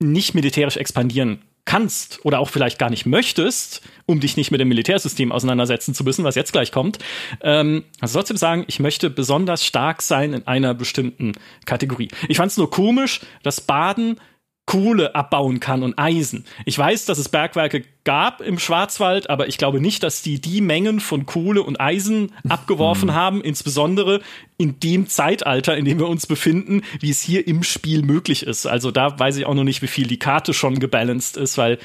nicht 0.00 0.34
militärisch 0.34 0.76
expandieren 0.76 1.42
kannst 1.64 2.24
oder 2.24 2.40
auch 2.40 2.50
vielleicht 2.50 2.78
gar 2.78 2.90
nicht 2.90 3.06
möchtest, 3.06 3.82
um 4.06 4.18
dich 4.18 4.36
nicht 4.36 4.50
mit 4.50 4.60
dem 4.60 4.68
Militärsystem 4.68 5.30
auseinandersetzen 5.30 5.94
zu 5.94 6.02
müssen, 6.02 6.24
was 6.24 6.34
jetzt 6.34 6.52
gleich 6.52 6.72
kommt, 6.72 6.98
ähm, 7.40 7.84
also 8.00 8.18
trotzdem 8.18 8.36
sagen, 8.36 8.64
ich 8.66 8.80
möchte 8.80 9.10
besonders 9.10 9.64
stark 9.64 10.02
sein 10.02 10.32
in 10.32 10.46
einer 10.46 10.74
bestimmten 10.74 11.32
Kategorie. 11.64 12.08
Ich 12.28 12.36
fand 12.36 12.50
es 12.50 12.58
nur 12.58 12.70
komisch, 12.70 13.20
dass 13.42 13.60
Baden 13.60 14.18
Kohle 14.64 15.14
abbauen 15.14 15.60
kann 15.60 15.82
und 15.82 15.98
Eisen. 15.98 16.44
Ich 16.64 16.78
weiß, 16.78 17.04
dass 17.04 17.18
es 17.18 17.28
Bergwerke 17.28 17.82
gab 18.04 18.40
im 18.40 18.58
Schwarzwald, 18.58 19.28
aber 19.28 19.48
ich 19.48 19.58
glaube 19.58 19.80
nicht, 19.80 20.02
dass 20.02 20.22
die 20.22 20.40
die 20.40 20.60
Mengen 20.60 21.00
von 21.00 21.26
Kohle 21.26 21.62
und 21.62 21.80
Eisen 21.80 22.32
abgeworfen 22.48 23.08
mhm. 23.08 23.14
haben, 23.14 23.40
insbesondere 23.42 24.20
in 24.58 24.78
dem 24.78 25.08
Zeitalter, 25.08 25.76
in 25.76 25.84
dem 25.84 25.98
wir 25.98 26.08
uns 26.08 26.26
befinden, 26.26 26.82
wie 27.00 27.10
es 27.10 27.20
hier 27.20 27.46
im 27.46 27.64
Spiel 27.64 28.02
möglich 28.02 28.46
ist. 28.46 28.66
Also 28.66 28.92
da 28.92 29.18
weiß 29.18 29.36
ich 29.36 29.46
auch 29.46 29.54
noch 29.54 29.64
nicht, 29.64 29.82
wie 29.82 29.88
viel 29.88 30.06
die 30.06 30.18
Karte 30.18 30.54
schon 30.54 30.78
gebalanced 30.78 31.36
ist, 31.36 31.58
weil 31.58 31.78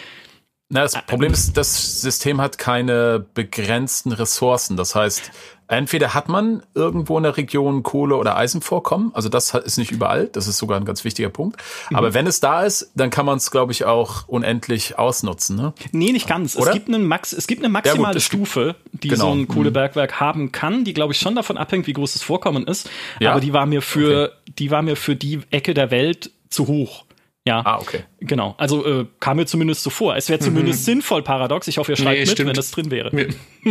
na, 0.70 0.82
das 0.82 1.02
Problem 1.06 1.32
ist, 1.32 1.56
das 1.56 2.02
System 2.02 2.42
hat 2.42 2.58
keine 2.58 3.26
begrenzten 3.34 4.12
Ressourcen. 4.12 4.76
Das 4.76 4.96
heißt, 4.96 5.32
entweder 5.70 6.14
hat 6.14 6.28
man 6.28 6.62
irgendwo 6.76 7.16
in 7.16 7.24
der 7.24 7.38
Region 7.38 7.84
Kohle- 7.84 8.18
oder 8.18 8.36
Eisenvorkommen, 8.36 9.12
also 9.14 9.30
das 9.30 9.54
ist 9.54 9.78
nicht 9.78 9.92
überall, 9.92 10.28
das 10.28 10.46
ist 10.48 10.58
sogar 10.58 10.78
ein 10.78 10.84
ganz 10.84 11.06
wichtiger 11.06 11.30
Punkt. 11.30 11.64
Aber 11.94 12.10
mhm. 12.10 12.14
wenn 12.16 12.28
es 12.28 12.42
da 12.42 12.64
ist, 12.64 12.92
dann 12.96 13.10
kann 13.12 13.26
man 13.26 13.38
es, 13.38 13.50
glaube 13.50 13.72
ich, 13.72 13.86
auch 13.86 14.28
unendlich 14.28 15.00
ausnutzen. 15.00 15.56
Ne? 15.56 15.74
Nee, 15.94 16.12
nicht 16.12 16.28
ganz. 16.28 16.58
Oder? 16.58 16.68
Es 16.68 16.74
gibt, 16.74 16.90
einen 16.90 17.06
Max, 17.06 17.32
es 17.32 17.48
gibt 17.48 17.64
eine 17.64 17.70
maximale 17.70 18.16
ja, 18.16 18.20
Stufe, 18.20 18.76
die 18.92 19.08
genau. 19.08 19.28
so 19.28 19.32
ein 19.32 19.40
mhm. 19.40 19.48
Kohlebergwerk 19.48 20.12
mhm. 20.12 20.20
haben 20.20 20.52
kann, 20.52 20.84
die, 20.84 20.94
glaube 20.94 21.14
ich, 21.14 21.20
schon 21.20 21.36
davon 21.36 21.58
abhängt, 21.58 21.88
wie 21.88 21.94
groß 21.94 22.12
das 22.12 22.24
Vorkommen 22.24 22.68
ist. 22.68 22.90
Ja? 23.22 23.32
Aber 23.32 23.40
die 23.40 23.54
war 23.54 23.66
mir 23.66 23.82
für, 23.82 24.34
okay. 24.34 24.54
die 24.60 24.72
war 24.72 24.82
mir 24.82 24.98
für 24.98 25.16
die 25.16 25.40
Ecke 25.50 25.74
der 25.74 25.92
Welt 25.92 26.32
zu 26.50 26.68
hoch. 26.68 27.07
Ja. 27.48 27.62
Ah, 27.66 27.80
okay. 27.80 28.04
Genau. 28.20 28.56
Also 28.58 28.86
äh, 28.86 29.06
kam 29.20 29.38
mir 29.38 29.46
zumindest 29.46 29.84
so 29.84 29.90
vor. 29.90 30.18
Es 30.18 30.28
wäre 30.28 30.40
zumindest 30.40 30.82
mhm. 30.82 30.84
sinnvoll 30.92 31.24
paradox. 31.24 31.68
Ich 31.68 31.78
hoffe, 31.78 31.94
ihr 31.94 31.96
schreibt 31.96 32.12
nee, 32.12 32.20
mit, 32.20 32.30
stimmt. 32.30 32.50
wenn 32.50 32.56
das 32.56 32.72
drin 32.72 32.92
wäre. 32.92 33.10
Mir, 33.16 33.30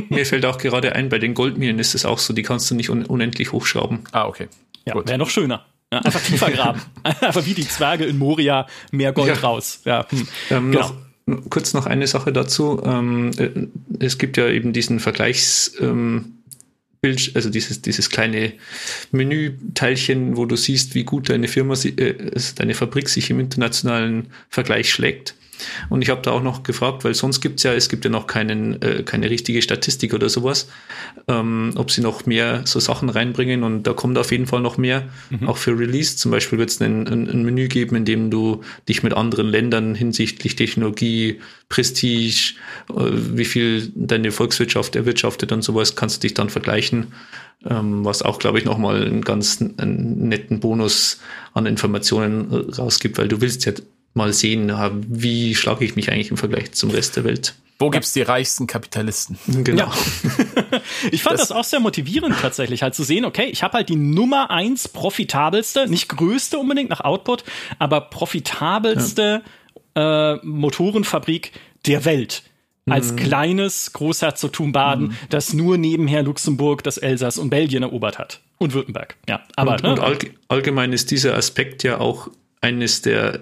mir, 0.09 0.25
fällt 0.25 0.47
auch 0.47 0.57
gerade 0.57 0.95
ein, 0.95 1.11
bei 1.11 1.19
den 1.19 1.35
Goldminen 1.35 1.79
ist 1.79 1.95
es 1.95 2.07
auch 2.07 2.19
so, 2.19 2.33
die 2.33 2.43
kannst 2.43 2.71
du 2.71 2.75
nicht 2.75 2.89
un 2.89 3.05
unendlich 3.05 3.53
hochschrauben. 3.53 4.05
Ah, 4.13 4.27
okay. 4.27 4.49
Ja, 4.87 4.95
wäre 4.95 5.19
noch 5.19 5.29
schöner. 5.29 5.67
Ja, 5.93 6.01
einfach 6.01 6.21
tiefer 6.23 6.51
graben. 6.51 6.81
einfach 7.03 7.45
wie 7.45 7.55
die 7.55 7.69
Zwerge 7.69 8.07
in 8.07 8.19
Moria 8.19 8.67
mehr 8.91 9.13
Gold 9.13 9.29
ja. 9.29 9.35
raus. 9.35 9.81
Ja. 9.85 10.07
Hm. 10.09 10.29
Ähm, 10.51 10.73
genau. 10.73 10.91
Noch, 11.27 11.51
kurz 11.51 11.75
noch 11.75 11.87
eine 11.87 12.07
Sache 12.07 12.33
dazu. 12.33 12.83
Ähm, 12.83 13.31
äh, 13.37 14.05
es 14.05 14.17
gibt 14.17 14.37
ja 14.37 14.49
eben 14.49 14.73
diesen 14.73 15.01
Vergleichs. 15.01 15.75
Ähm, 15.81 16.36
Bild, 17.07 17.31
also 17.35 17.51
dieses, 17.51 17.83
dieses 17.83 18.11
kleine 18.11 18.53
Menüteilchen, 19.13 20.37
wo 20.37 20.45
du 20.45 20.57
siehst, 20.57 20.97
wie 20.97 21.05
gut 21.05 21.29
deine 21.29 21.47
Firma, 21.47 21.75
äh, 21.75 22.15
deine 22.57 22.75
Fabrik 22.75 23.09
sich 23.09 23.31
im 23.31 23.39
internationalen 23.39 24.27
Vergleich 24.49 24.91
schlägt. 24.91 25.36
Und 25.89 26.03
ich 26.03 26.11
habe 26.11 26.23
da 26.23 26.33
auch 26.33 26.43
noch 26.43 26.63
gefragt, 26.63 27.05
weil 27.05 27.15
sonst 27.15 27.41
gibt's 27.41 27.63
ja, 27.63 27.73
es 27.73 27.89
gibt 27.89 28.05
ja 28.05 28.11
noch 28.11 28.27
keinen, 28.27 28.81
äh, 28.83 29.03
keine 29.03 29.31
richtige 29.31 29.63
Statistik 29.63 30.15
oder 30.15 30.29
sowas, 30.29 30.69
ähm, 31.29 31.73
ob 31.77 31.91
sie 31.91 32.01
noch 32.01 32.27
mehr 32.27 32.63
so 32.65 32.81
Sachen 32.81 33.09
reinbringen 33.09 33.63
und 33.63 33.85
da 33.85 33.93
kommt 33.93 34.19
auf 34.19 34.33
jeden 34.33 34.47
Fall 34.47 34.61
noch 34.61 34.79
mehr, 34.79 35.09
mhm. 35.31 35.49
auch 35.49 35.57
für 35.57 35.79
Release. 35.79 36.17
Zum 36.17 36.31
Beispiel 36.31 36.59
wird 36.59 36.71
es 36.71 36.81
ein, 36.81 37.07
ein, 37.07 37.29
ein, 37.29 37.45
Menü 37.45 37.69
geben, 37.69 37.97
in 37.97 38.05
dem 38.05 38.31
du 38.31 38.63
dich 38.89 39.03
mit 39.03 39.15
anderen 39.15 39.49
Ländern 39.49 39.95
hinsichtlich 39.95 40.57
Technologie, 40.57 41.41
Prestige, 41.69 42.55
äh, 42.91 42.95
wie 42.95 43.45
viel 43.45 43.93
deine 43.95 44.33
Volkswirtschaft 44.33 44.97
erwirtschaftet 44.97 45.53
und 45.53 45.63
sowas, 45.63 45.97
kannst 45.97 46.17
du 46.17 46.21
dich 46.27 46.35
dann 46.35 46.51
vergleichen, 46.51 47.09
ähm, 47.69 48.05
was 48.05 48.23
auch, 48.23 48.39
glaube 48.39 48.59
ich, 48.59 48.65
nochmal 48.65 49.05
einen 49.05 49.23
ganz 49.23 49.63
einen 49.79 50.29
netten 50.29 50.61
Bonus 50.61 51.21
an 51.55 51.67
Informationen 51.67 52.53
äh, 52.53 52.75
rausgibt, 52.75 53.19
weil 53.19 53.29
du 53.29 53.41
willst 53.41 53.65
ja 53.65 53.73
mal 54.17 54.33
sehen, 54.33 54.73
wie 55.09 55.55
schlage 55.55 55.85
ich 55.85 55.95
mich 55.95 56.11
eigentlich 56.11 56.31
im 56.31 56.37
Vergleich 56.37 56.73
zum 56.73 56.91
Rest 56.91 57.17
der 57.17 57.25
Welt. 57.25 57.55
Wo 57.79 57.91
gibt's 57.91 58.15
die 58.15 58.23
reichsten 58.23 58.67
Kapitalisten? 58.67 59.39
Genau. 59.47 59.85
Ja. 59.85 59.93
ich 61.11 61.23
fand 61.23 61.35
das, 61.35 61.49
das, 61.49 61.53
auch 61.53 61.65
sehr 61.65 61.81
motivierend 61.81 62.35
tatsächlich, 62.41 62.83
halt 62.83 62.95
zu 62.95 63.05
sehen, 63.05 63.27
okay, 63.27 63.45
ich 63.45 63.63
habe 63.63 63.75
halt 63.75 63.91
die 63.91 63.97
Nummer 63.97 64.51
eins 64.51 64.89
profitabelste, 64.89 65.87
nicht 65.87 66.09
größte 66.09 66.59
unbedingt 66.59 66.89
nach 66.89 67.03
Output, 67.03 67.45
aber 67.79 68.01
profitabelste 68.01 69.43
ja. 69.95 70.33
äh, 70.33 70.41
Motorenfabrik 70.43 71.53
der 71.85 72.07
Welt. 72.07 72.45
Als 72.89 73.13
mhm. 73.13 73.17
kleines 73.17 73.93
Großherzogtum 73.93 74.73
Baden, 74.73 75.09
mhm. 75.09 75.17
das 75.29 75.53
nur 75.53 75.77
nebenher 75.77 76.23
Luxemburg, 76.23 76.85
das 76.85 76.99
Elsass 76.99 77.37
und 77.37 77.51
Belgien 77.51 77.83
erobert 77.83 78.19
hat. 78.19 78.41
Und 78.59 78.73
Württemberg, 78.73 79.17
ja. 79.29 79.43
Aber, 79.57 79.73
und, 79.73 79.83
ne, 79.83 79.91
und 79.91 80.01
allg 80.01 80.31
allgemein 80.49 80.93
ist 80.93 81.11
dieser 81.11 81.37
Aspekt 81.37 81.83
ja 81.83 81.99
auch 81.99 82.31
eines 82.61 83.03
der 83.03 83.41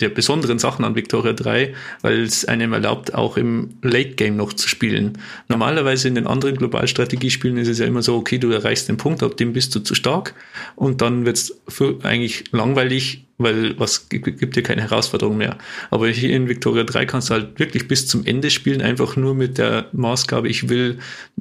der 0.00 0.08
besonderen 0.08 0.58
Sachen 0.58 0.84
an 0.84 0.96
Victoria 0.96 1.32
3, 1.32 1.74
weil 2.02 2.22
es 2.22 2.44
einem 2.44 2.72
erlaubt, 2.72 3.14
auch 3.14 3.36
im 3.36 3.70
Late 3.82 4.14
Game 4.14 4.36
noch 4.36 4.52
zu 4.52 4.68
spielen. 4.68 5.18
Normalerweise 5.48 6.08
in 6.08 6.16
den 6.16 6.26
anderen 6.26 6.56
Globalstrategiespielen 6.56 7.56
ist 7.56 7.68
es 7.68 7.78
ja 7.78 7.86
immer 7.86 8.02
so, 8.02 8.16
okay, 8.16 8.38
du 8.38 8.50
erreichst 8.50 8.88
den 8.88 8.96
Punkt, 8.96 9.22
ab 9.22 9.36
dem 9.36 9.52
bist 9.52 9.74
du 9.74 9.80
zu 9.80 9.94
stark 9.94 10.34
und 10.74 11.00
dann 11.00 11.24
wird 11.24 11.36
es 11.36 11.60
eigentlich 12.02 12.44
langweilig, 12.50 13.26
weil 13.38 13.78
was 13.78 14.08
gibt 14.08 14.56
dir 14.56 14.62
keine 14.62 14.82
Herausforderung 14.82 15.36
mehr. 15.36 15.56
Aber 15.90 16.08
hier 16.08 16.30
in 16.30 16.48
Victoria 16.48 16.82
3 16.82 17.06
kannst 17.06 17.30
du 17.30 17.34
halt 17.34 17.58
wirklich 17.60 17.86
bis 17.86 18.06
zum 18.08 18.24
Ende 18.26 18.50
spielen, 18.50 18.82
einfach 18.82 19.16
nur 19.16 19.34
mit 19.34 19.58
der 19.58 19.86
Maßgabe, 19.92 20.48
ich 20.48 20.68
will 20.68 20.98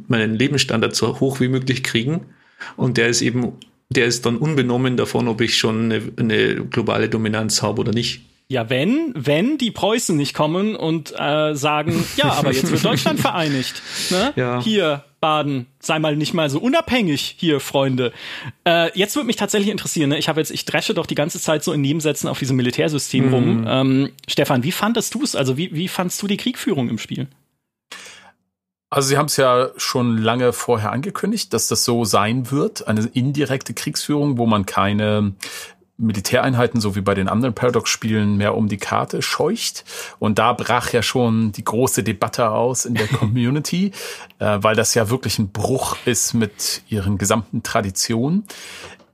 meinen 0.07 0.35
Lebensstandard 0.35 0.95
so 0.95 1.19
hoch 1.19 1.39
wie 1.39 1.47
möglich 1.47 1.83
kriegen. 1.83 2.27
Und 2.77 2.97
der 2.97 3.07
ist 3.07 3.23
eben, 3.23 3.53
der 3.89 4.05
ist 4.05 4.25
dann 4.27 4.37
unbenommen 4.37 4.97
davon, 4.97 5.27
ob 5.27 5.41
ich 5.41 5.57
schon 5.57 5.91
eine, 5.91 6.01
eine 6.17 6.65
globale 6.65 7.09
Dominanz 7.09 7.63
habe 7.63 7.81
oder 7.81 7.91
nicht. 7.91 8.21
Ja, 8.51 8.69
wenn, 8.69 9.13
wenn 9.15 9.57
die 9.57 9.71
Preußen 9.71 10.17
nicht 10.17 10.33
kommen 10.33 10.75
und 10.75 11.13
äh, 11.17 11.55
sagen, 11.55 12.03
ja, 12.17 12.33
aber 12.33 12.51
jetzt 12.51 12.69
wird 12.69 12.83
Deutschland 12.83 13.21
vereinigt. 13.21 13.81
Ne? 14.09 14.33
Ja. 14.35 14.61
Hier, 14.61 15.05
Baden, 15.21 15.67
sei 15.79 15.99
mal 15.99 16.17
nicht 16.17 16.33
mal 16.33 16.49
so 16.49 16.59
unabhängig 16.59 17.37
hier, 17.39 17.61
Freunde. 17.61 18.11
Äh, 18.65 18.91
jetzt 18.93 19.15
würde 19.15 19.27
mich 19.27 19.37
tatsächlich 19.37 19.71
interessieren, 19.71 20.09
ne? 20.09 20.17
ich 20.17 20.27
habe 20.27 20.41
jetzt, 20.41 20.51
ich 20.51 20.65
dresche 20.65 20.93
doch 20.93 21.05
die 21.05 21.15
ganze 21.15 21.39
Zeit 21.39 21.63
so 21.63 21.71
in 21.71 21.79
Nebensätzen 21.79 22.27
auf 22.27 22.39
diesem 22.39 22.57
Militärsystem 22.57 23.27
mhm. 23.27 23.33
rum. 23.33 23.65
Ähm, 23.69 24.11
Stefan, 24.27 24.63
wie 24.63 24.73
fandest 24.73 25.13
du 25.13 25.23
es? 25.23 25.33
Also 25.33 25.55
wie, 25.55 25.73
wie 25.73 25.87
fandst 25.87 26.21
du 26.21 26.27
die 26.27 26.35
Kriegführung 26.35 26.89
im 26.89 26.97
Spiel? 26.97 27.27
Also 28.89 29.07
Sie 29.07 29.17
haben 29.17 29.27
es 29.27 29.37
ja 29.37 29.69
schon 29.77 30.17
lange 30.17 30.51
vorher 30.51 30.91
angekündigt, 30.91 31.53
dass 31.53 31.69
das 31.69 31.85
so 31.85 32.03
sein 32.03 32.51
wird, 32.51 32.85
eine 32.85 33.09
indirekte 33.13 33.73
Kriegsführung, 33.73 34.37
wo 34.37 34.45
man 34.45 34.65
keine 34.65 35.35
Militäreinheiten, 36.01 36.81
so 36.81 36.95
wie 36.95 37.01
bei 37.01 37.13
den 37.13 37.27
anderen 37.27 37.53
Paradox-Spielen, 37.53 38.37
mehr 38.37 38.55
um 38.55 38.67
die 38.67 38.77
Karte 38.77 39.21
scheucht. 39.21 39.85
Und 40.19 40.39
da 40.39 40.53
brach 40.53 40.91
ja 40.93 41.01
schon 41.03 41.51
die 41.51 41.63
große 41.63 42.03
Debatte 42.03 42.49
aus 42.49 42.85
in 42.85 42.95
der 42.95 43.07
Community, 43.19 43.91
äh, 44.39 44.57
weil 44.61 44.75
das 44.75 44.93
ja 44.93 45.09
wirklich 45.09 45.39
ein 45.39 45.51
Bruch 45.51 45.97
ist 46.05 46.33
mit 46.33 46.81
ihren 46.89 47.17
gesamten 47.17 47.63
Traditionen. 47.63 48.45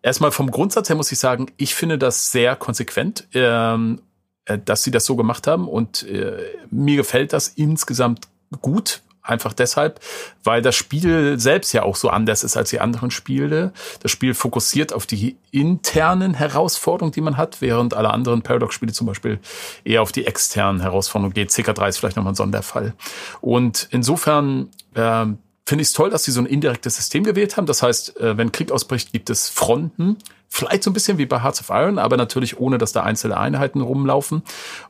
Erstmal 0.01 0.31
vom 0.31 0.49
Grundsatz 0.51 0.89
her 0.89 0.95
muss 0.95 1.11
ich 1.11 1.19
sagen, 1.19 1.47
ich 1.57 1.75
finde 1.75 1.97
das 1.97 2.31
sehr 2.31 2.55
konsequent, 2.55 3.27
ähm, 3.33 4.01
äh, 4.45 4.57
dass 4.57 4.83
sie 4.83 4.91
das 4.91 5.05
so 5.05 5.15
gemacht 5.15 5.47
haben. 5.47 5.67
Und 5.67 6.03
äh, 6.03 6.37
mir 6.71 6.95
gefällt 6.95 7.33
das 7.33 7.49
insgesamt 7.49 8.27
gut, 8.61 9.01
Einfach 9.27 9.53
deshalb, 9.53 9.99
weil 10.43 10.61
das 10.61 10.75
Spiel 10.75 11.37
selbst 11.37 11.73
ja 11.73 11.83
auch 11.83 11.97
so 11.97 12.09
anders 12.09 12.43
ist 12.45 12.55
als 12.55 12.69
die 12.69 12.79
anderen 12.79 13.11
Spiele. 13.11 13.73
Das 14.01 14.09
Spiel 14.09 14.33
fokussiert 14.33 14.93
auf 14.93 15.05
die 15.05 15.35
internen 15.51 16.33
Herausforderungen, 16.33 17.11
die 17.11 17.19
man 17.19 17.35
hat, 17.35 17.59
während 17.59 17.93
alle 17.93 18.09
anderen 18.11 18.41
Paradox-Spiele 18.41 18.93
zum 18.93 19.05
Beispiel 19.05 19.39
eher 19.83 20.01
auf 20.01 20.13
die 20.13 20.25
externen 20.25 20.81
Herausforderungen 20.81 21.33
geht. 21.33 21.49
CK3 21.49 21.89
ist 21.89 21.97
vielleicht 21.97 22.15
nochmal 22.15 22.33
ein 22.33 22.37
Sonderfall. 22.37 22.93
Und 23.41 23.89
insofern 23.91 24.69
äh, 24.93 25.25
finde 25.67 25.81
ich 25.81 25.89
es 25.89 25.93
toll, 25.93 26.09
dass 26.09 26.23
sie 26.23 26.31
so 26.31 26.39
ein 26.39 26.45
indirektes 26.45 26.95
System 26.95 27.25
gewählt 27.25 27.57
haben. 27.57 27.65
Das 27.65 27.83
heißt, 27.83 28.17
äh, 28.21 28.37
wenn 28.37 28.53
Krieg 28.53 28.71
ausbricht, 28.71 29.11
gibt 29.11 29.29
es 29.29 29.49
Fronten. 29.49 30.15
Vielleicht 30.47 30.81
so 30.83 30.89
ein 30.89 30.93
bisschen 30.93 31.17
wie 31.17 31.25
bei 31.25 31.43
Hearts 31.43 31.59
of 31.59 31.69
Iron, 31.71 31.99
aber 31.99 32.15
natürlich 32.15 32.57
ohne, 32.57 32.77
dass 32.77 32.93
da 32.93 33.03
einzelne 33.03 33.35
Einheiten 33.35 33.81
rumlaufen. 33.81 34.43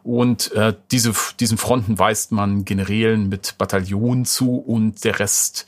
Und 0.03 0.51
äh, 0.51 0.75
diese, 0.91 1.13
diesen 1.39 1.57
Fronten 1.57 1.97
weist 1.97 2.31
man 2.31 2.63
Generälen 2.63 3.27
mit 3.27 3.57
Bataillonen 3.57 4.25
zu 4.25 4.55
und 4.55 5.03
der 5.03 5.17
Rest 5.17 5.65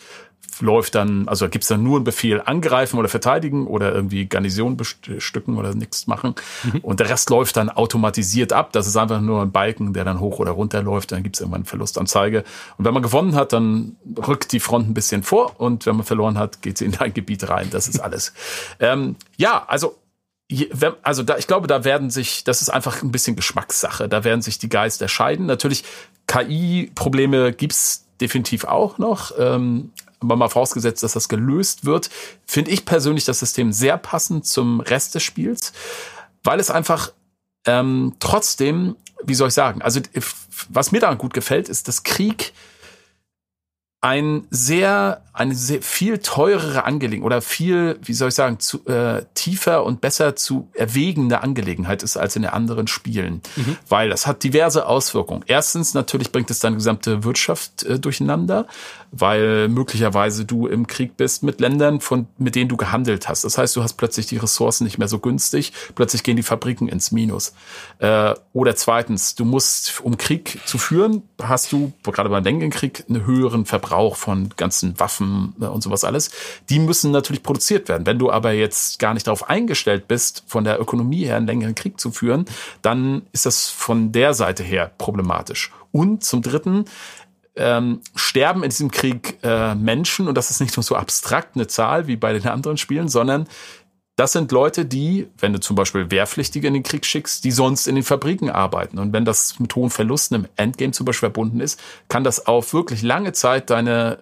läuft 0.61 0.95
dann, 0.95 1.27
also 1.27 1.49
gibt's 1.49 1.67
dann 1.67 1.83
nur 1.83 1.97
einen 1.97 2.03
Befehl 2.03 2.41
angreifen 2.41 2.97
oder 2.97 3.09
verteidigen 3.09 3.67
oder 3.67 3.93
irgendwie 3.93 4.25
Garnison 4.25 4.77
bestücken 4.77 5.57
oder 5.57 5.73
nichts 5.73 6.07
machen. 6.07 6.35
Mhm. 6.63 6.79
Und 6.79 6.99
der 6.99 7.09
Rest 7.09 7.29
läuft 7.29 7.57
dann 7.57 7.69
automatisiert 7.69 8.53
ab. 8.53 8.71
Das 8.73 8.87
ist 8.87 8.97
einfach 8.97 9.21
nur 9.21 9.41
ein 9.41 9.51
Balken, 9.51 9.93
der 9.93 10.05
dann 10.05 10.19
hoch 10.19 10.39
oder 10.39 10.51
runter 10.51 10.81
läuft. 10.81 11.11
Dann 11.11 11.23
gibt's 11.23 11.39
irgendwann 11.39 11.65
Verlustanzeige. 11.65 12.43
Und 12.77 12.85
wenn 12.85 12.93
man 12.93 13.03
gewonnen 13.03 13.35
hat, 13.35 13.53
dann 13.53 13.95
rückt 14.27 14.51
die 14.51 14.59
Front 14.59 14.89
ein 14.89 14.93
bisschen 14.93 15.23
vor. 15.23 15.59
Und 15.59 15.85
wenn 15.85 15.95
man 15.95 16.05
verloren 16.05 16.37
hat, 16.37 16.61
geht 16.61 16.77
sie 16.77 16.85
in 16.85 16.91
dein 16.91 17.13
Gebiet 17.13 17.47
rein. 17.49 17.69
Das 17.71 17.87
ist 17.87 17.99
alles. 17.99 18.33
ähm, 18.79 19.15
ja, 19.37 19.65
also 19.67 19.95
also 21.03 21.21
da, 21.21 21.37
ich 21.37 21.45
glaube, 21.45 21.67
da 21.67 21.83
werden 21.83 22.09
sich, 22.09 22.43
das 22.43 22.63
ist 22.63 22.69
einfach 22.69 23.03
ein 23.03 23.11
bisschen 23.11 23.35
Geschmackssache. 23.35 24.09
Da 24.09 24.23
werden 24.23 24.41
sich 24.41 24.57
die 24.57 24.67
Geister 24.67 25.07
scheiden. 25.07 25.45
Natürlich, 25.45 25.83
KI-Probleme 26.25 27.53
gibt's 27.53 28.07
definitiv 28.19 28.65
auch 28.65 28.97
noch. 28.97 29.31
Ähm, 29.37 29.91
aber 30.19 30.35
mal 30.35 30.49
vorausgesetzt, 30.49 31.03
dass 31.03 31.13
das 31.13 31.29
gelöst 31.29 31.85
wird, 31.85 32.09
finde 32.45 32.71
ich 32.71 32.85
persönlich 32.85 33.25
das 33.25 33.39
System 33.39 33.71
sehr 33.71 33.97
passend 33.97 34.45
zum 34.45 34.79
Rest 34.79 35.15
des 35.15 35.23
Spiels, 35.23 35.73
weil 36.43 36.59
es 36.59 36.71
einfach 36.71 37.11
ähm, 37.65 38.15
trotzdem, 38.19 38.95
wie 39.23 39.35
soll 39.35 39.49
ich 39.49 39.53
sagen, 39.53 39.81
also 39.81 39.99
was 40.69 40.91
mir 40.91 40.99
daran 40.99 41.17
gut 41.17 41.33
gefällt, 41.33 41.69
ist, 41.69 41.87
dass 41.87 42.03
Krieg 42.03 42.53
ein 44.01 44.47
sehr, 44.49 45.23
eine 45.33 45.53
sehr 45.53 45.81
viel 45.81 46.19
teurere 46.19 46.85
Angelegenheit 46.85 47.25
oder 47.25 47.41
viel, 47.41 47.99
wie 48.01 48.13
soll 48.13 48.29
ich 48.29 48.35
sagen, 48.35 48.59
zu, 48.59 48.85
äh, 48.85 49.25
tiefer 49.33 49.83
und 49.83 49.99
besser 49.99 50.37
zu 50.37 50.69
erwägende 50.73 51.41
Angelegenheit 51.41 52.01
ist 52.01 52.15
als 52.15 52.37
in 52.37 52.43
den 52.43 52.51
anderen 52.51 52.87
Spielen. 52.87 53.41
Mhm. 53.57 53.77
Weil 53.89 54.09
das 54.09 54.25
hat 54.25 54.43
diverse 54.43 54.85
Auswirkungen. 54.85 55.43
Erstens, 55.47 55.93
natürlich 55.93 56.31
bringt 56.31 56.49
es 56.49 56.59
deine 56.59 56.77
gesamte 56.77 57.25
Wirtschaft 57.25 57.83
äh, 57.83 57.99
durcheinander, 57.99 58.67
weil 59.11 59.67
möglicherweise 59.67 60.45
du 60.45 60.67
im 60.67 60.87
Krieg 60.87 61.17
bist 61.17 61.43
mit 61.43 61.59
Ländern, 61.59 61.99
von, 61.99 62.27
mit 62.37 62.55
denen 62.55 62.69
du 62.69 62.77
gehandelt 62.77 63.27
hast. 63.27 63.43
Das 63.43 63.57
heißt, 63.57 63.75
du 63.75 63.83
hast 63.83 63.93
plötzlich 63.93 64.27
die 64.27 64.37
Ressourcen 64.37 64.83
nicht 64.83 64.97
mehr 64.97 65.07
so 65.07 65.19
günstig, 65.19 65.73
plötzlich 65.95 66.23
gehen 66.23 66.37
die 66.37 66.43
Fabriken 66.43 66.87
ins 66.87 67.11
Minus. 67.11 67.53
Äh, 67.99 68.35
oder 68.53 68.75
zweitens, 68.75 69.35
du 69.35 69.45
musst, 69.45 70.01
um 70.01 70.17
Krieg 70.17 70.59
zu 70.65 70.77
führen, 70.77 71.23
hast 71.41 71.71
du, 71.71 71.93
gerade 72.03 72.29
beim 72.29 72.69
Krieg, 72.69 73.05
einen 73.09 73.25
höheren 73.25 73.65
Verbrauch 73.65 74.15
von 74.15 74.49
ganzen 74.57 74.99
Waffen 74.99 75.53
ne, 75.57 75.71
und 75.71 75.81
sowas 75.81 76.03
alles, 76.03 76.31
die 76.69 76.79
müssen 76.79 77.11
natürlich 77.11 77.43
produziert 77.43 77.89
werden. 77.89 78.05
Wenn 78.05 78.19
du 78.19 78.31
aber 78.31 78.51
jetzt 78.51 78.99
gar 78.99 79.13
nicht 79.13 79.27
darauf 79.27 79.49
eingestellt 79.49 80.07
bist, 80.07 80.43
von 80.47 80.63
der 80.63 80.79
Ökonomie 80.79 81.25
her 81.25 81.37
einen 81.37 81.47
längeren 81.47 81.75
Krieg 81.75 81.99
zu 81.99 82.11
führen, 82.11 82.45
dann 82.81 83.23
ist 83.31 83.45
das 83.45 83.69
von 83.69 84.11
der 84.11 84.33
Seite 84.33 84.63
her 84.63 84.91
problematisch. 84.97 85.71
Und 85.91 86.23
zum 86.23 86.41
Dritten, 86.41 86.85
ähm, 87.59 88.01
sterben 88.15 88.63
in 88.63 88.69
diesem 88.69 88.89
Krieg 88.89 89.37
äh, 89.43 89.75
Menschen, 89.75 90.27
und 90.27 90.35
das 90.35 90.49
ist 90.49 90.61
nicht 90.61 90.75
nur 90.77 90.83
so 90.83 90.95
abstrakt 90.95 91.55
eine 91.55 91.67
Zahl 91.67 92.07
wie 92.07 92.15
bei 92.15 92.33
den 92.33 92.47
anderen 92.47 92.77
Spielen, 92.77 93.09
sondern 93.09 93.47
das 94.15 94.33
sind 94.33 94.51
Leute, 94.51 94.85
die, 94.85 95.29
wenn 95.37 95.53
du 95.53 95.59
zum 95.59 95.75
Beispiel 95.77 96.11
Wehrpflichtige 96.11 96.67
in 96.67 96.73
den 96.73 96.83
Krieg 96.83 97.05
schickst, 97.05 97.45
die 97.45 97.51
sonst 97.51 97.87
in 97.87 97.95
den 97.95 98.03
Fabriken 98.03 98.49
arbeiten. 98.49 98.99
Und 98.99 99.13
wenn 99.13 99.23
das 99.23 99.59
mit 99.59 99.73
hohen 99.75 99.89
Verlusten 99.89 100.35
im 100.35 100.47
Endgame 100.57 100.91
zum 100.91 101.05
Beispiel 101.05 101.27
verbunden 101.27 101.61
ist, 101.61 101.79
kann 102.09 102.25
das 102.25 102.45
auf 102.45 102.73
wirklich 102.73 103.01
lange 103.01 103.31
Zeit 103.31 103.69
deine 103.69 104.19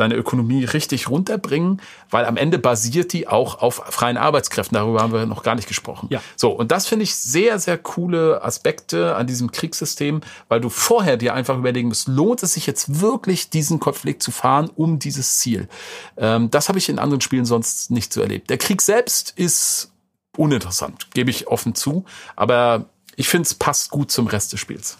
deine 0.00 0.14
Ökonomie 0.14 0.64
richtig 0.64 1.08
runterbringen, 1.08 1.80
weil 2.10 2.24
am 2.24 2.36
Ende 2.36 2.58
basiert 2.58 3.12
die 3.12 3.28
auch 3.28 3.60
auf 3.60 3.82
freien 3.90 4.16
Arbeitskräften. 4.16 4.74
Darüber 4.74 5.00
haben 5.00 5.12
wir 5.12 5.26
noch 5.26 5.42
gar 5.42 5.54
nicht 5.54 5.68
gesprochen. 5.68 6.08
Ja. 6.10 6.20
So, 6.36 6.50
und 6.50 6.72
das 6.72 6.86
finde 6.86 7.04
ich 7.04 7.14
sehr, 7.14 7.58
sehr 7.58 7.78
coole 7.78 8.42
Aspekte 8.42 9.14
an 9.14 9.26
diesem 9.26 9.52
Kriegssystem, 9.52 10.22
weil 10.48 10.60
du 10.60 10.68
vorher 10.68 11.16
dir 11.16 11.34
einfach 11.34 11.56
überlegen 11.56 11.88
musst, 11.88 12.08
lohnt 12.08 12.42
es 12.42 12.54
sich 12.54 12.66
jetzt 12.66 13.00
wirklich, 13.00 13.50
diesen 13.50 13.80
Konflikt 13.80 14.22
zu 14.22 14.30
fahren, 14.30 14.70
um 14.74 14.98
dieses 14.98 15.38
Ziel? 15.38 15.68
Ähm, 16.16 16.50
das 16.50 16.68
habe 16.68 16.78
ich 16.78 16.88
in 16.88 16.98
anderen 16.98 17.20
Spielen 17.20 17.44
sonst 17.44 17.90
nicht 17.90 18.12
so 18.12 18.20
erlebt. 18.20 18.50
Der 18.50 18.58
Krieg 18.58 18.82
selbst 18.82 19.32
ist 19.36 19.92
uninteressant, 20.36 21.08
gebe 21.12 21.30
ich 21.30 21.48
offen 21.48 21.74
zu, 21.74 22.04
aber 22.36 22.86
ich 23.16 23.28
finde, 23.28 23.46
es 23.46 23.54
passt 23.54 23.90
gut 23.90 24.10
zum 24.10 24.26
Rest 24.26 24.52
des 24.52 24.60
Spiels. 24.60 24.96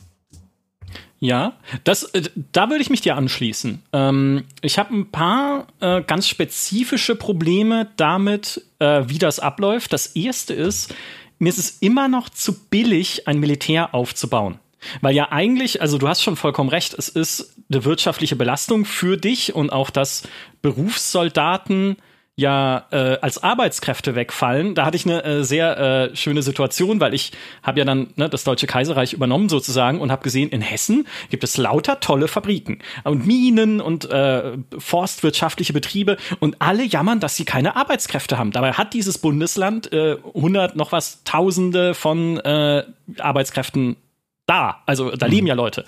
Ja, 1.22 1.52
das, 1.84 2.04
äh, 2.04 2.22
da 2.52 2.70
würde 2.70 2.80
ich 2.80 2.88
mich 2.88 3.02
dir 3.02 3.14
anschließen. 3.14 3.82
Ähm, 3.92 4.44
ich 4.62 4.78
habe 4.78 4.94
ein 4.96 5.10
paar 5.10 5.66
äh, 5.80 6.02
ganz 6.02 6.26
spezifische 6.26 7.14
Probleme 7.14 7.90
damit, 7.96 8.62
äh, 8.78 9.02
wie 9.06 9.18
das 9.18 9.38
abläuft. 9.38 9.92
Das 9.92 10.06
erste 10.16 10.54
ist, 10.54 10.94
mir 11.38 11.50
ist 11.50 11.58
es 11.58 11.78
immer 11.80 12.08
noch 12.08 12.30
zu 12.30 12.58
billig, 12.68 13.28
ein 13.28 13.38
Militär 13.38 13.94
aufzubauen. 13.94 14.58
Weil 15.02 15.14
ja 15.14 15.30
eigentlich, 15.30 15.82
also 15.82 15.98
du 15.98 16.08
hast 16.08 16.22
schon 16.22 16.36
vollkommen 16.36 16.70
recht, 16.70 16.94
es 16.94 17.10
ist 17.10 17.54
eine 17.70 17.84
wirtschaftliche 17.84 18.34
Belastung 18.34 18.86
für 18.86 19.18
dich 19.18 19.54
und 19.54 19.70
auch, 19.70 19.90
dass 19.90 20.22
Berufssoldaten 20.62 21.96
ja 22.40 22.86
äh, 22.90 23.18
als 23.20 23.42
Arbeitskräfte 23.42 24.14
wegfallen. 24.14 24.74
Da 24.74 24.86
hatte 24.86 24.96
ich 24.96 25.04
eine 25.04 25.22
äh, 25.22 25.44
sehr 25.44 25.78
äh, 25.78 26.16
schöne 26.16 26.42
Situation, 26.42 26.98
weil 26.98 27.14
ich 27.14 27.32
habe 27.62 27.78
ja 27.78 27.84
dann 27.84 28.08
ne, 28.16 28.28
das 28.28 28.44
Deutsche 28.44 28.66
Kaiserreich 28.66 29.12
übernommen 29.12 29.48
sozusagen 29.48 30.00
und 30.00 30.10
habe 30.10 30.22
gesehen, 30.22 30.48
in 30.48 30.62
Hessen 30.62 31.06
gibt 31.28 31.44
es 31.44 31.56
lauter 31.56 32.00
tolle 32.00 32.28
Fabriken 32.28 32.78
und 33.04 33.26
Minen 33.26 33.80
und 33.80 34.10
äh, 34.10 34.56
forstwirtschaftliche 34.78 35.72
Betriebe 35.72 36.16
und 36.40 36.56
alle 36.60 36.84
jammern, 36.84 37.20
dass 37.20 37.36
sie 37.36 37.44
keine 37.44 37.76
Arbeitskräfte 37.76 38.38
haben. 38.38 38.50
Dabei 38.52 38.72
hat 38.72 38.94
dieses 38.94 39.18
Bundesland 39.18 39.92
äh, 39.92 40.16
100 40.34 40.76
noch 40.76 40.92
was 40.92 41.22
Tausende 41.24 41.94
von 41.94 42.38
äh, 42.38 42.84
Arbeitskräften 43.18 43.96
da. 44.46 44.82
Also 44.86 45.10
da 45.10 45.26
mhm. 45.26 45.32
leben 45.32 45.46
ja 45.46 45.54
Leute. 45.54 45.84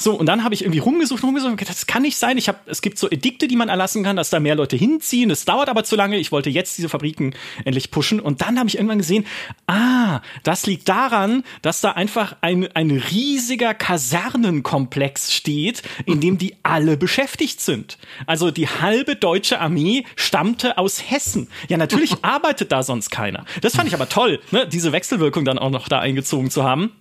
So, 0.00 0.14
und 0.14 0.26
dann 0.26 0.44
habe 0.44 0.54
ich 0.54 0.62
irgendwie 0.62 0.78
rumgesucht, 0.78 1.24
rumgesucht, 1.24 1.68
das 1.68 1.86
kann 1.88 2.02
nicht 2.02 2.16
sein. 2.16 2.38
Ich 2.38 2.48
habe, 2.48 2.58
es 2.66 2.82
gibt 2.82 2.98
so 2.98 3.10
Edikte, 3.10 3.48
die 3.48 3.56
man 3.56 3.68
erlassen 3.68 4.04
kann, 4.04 4.14
dass 4.14 4.30
da 4.30 4.38
mehr 4.38 4.54
Leute 4.54 4.76
hinziehen. 4.76 5.30
Es 5.30 5.44
dauert 5.44 5.68
aber 5.68 5.82
zu 5.82 5.96
lange. 5.96 6.18
Ich 6.18 6.30
wollte 6.30 6.50
jetzt 6.50 6.78
diese 6.78 6.88
Fabriken 6.88 7.34
endlich 7.64 7.90
pushen. 7.90 8.20
Und 8.20 8.40
dann 8.40 8.58
habe 8.58 8.68
ich 8.68 8.76
irgendwann 8.76 8.98
gesehen, 8.98 9.26
ah, 9.66 10.20
das 10.44 10.66
liegt 10.66 10.88
daran, 10.88 11.42
dass 11.62 11.80
da 11.80 11.92
einfach 11.92 12.36
ein, 12.42 12.68
ein 12.74 12.92
riesiger 12.92 13.74
Kasernenkomplex 13.74 15.32
steht, 15.32 15.82
in 16.06 16.20
dem 16.20 16.38
die 16.38 16.54
alle 16.62 16.96
beschäftigt 16.96 17.60
sind. 17.60 17.98
Also 18.26 18.52
die 18.52 18.68
halbe 18.68 19.16
deutsche 19.16 19.60
Armee 19.60 20.04
stammte 20.14 20.78
aus 20.78 21.10
Hessen. 21.10 21.48
Ja, 21.68 21.76
natürlich 21.76 22.14
arbeitet 22.22 22.70
da 22.70 22.84
sonst 22.84 23.10
keiner. 23.10 23.44
Das 23.62 23.74
fand 23.74 23.88
ich 23.88 23.94
aber 23.94 24.08
toll, 24.08 24.38
ne, 24.52 24.68
diese 24.68 24.92
Wechselwirkung 24.92 25.44
dann 25.44 25.58
auch 25.58 25.70
noch 25.70 25.88
da 25.88 25.98
eingezogen 25.98 26.50
zu 26.50 26.62
haben 26.62 26.92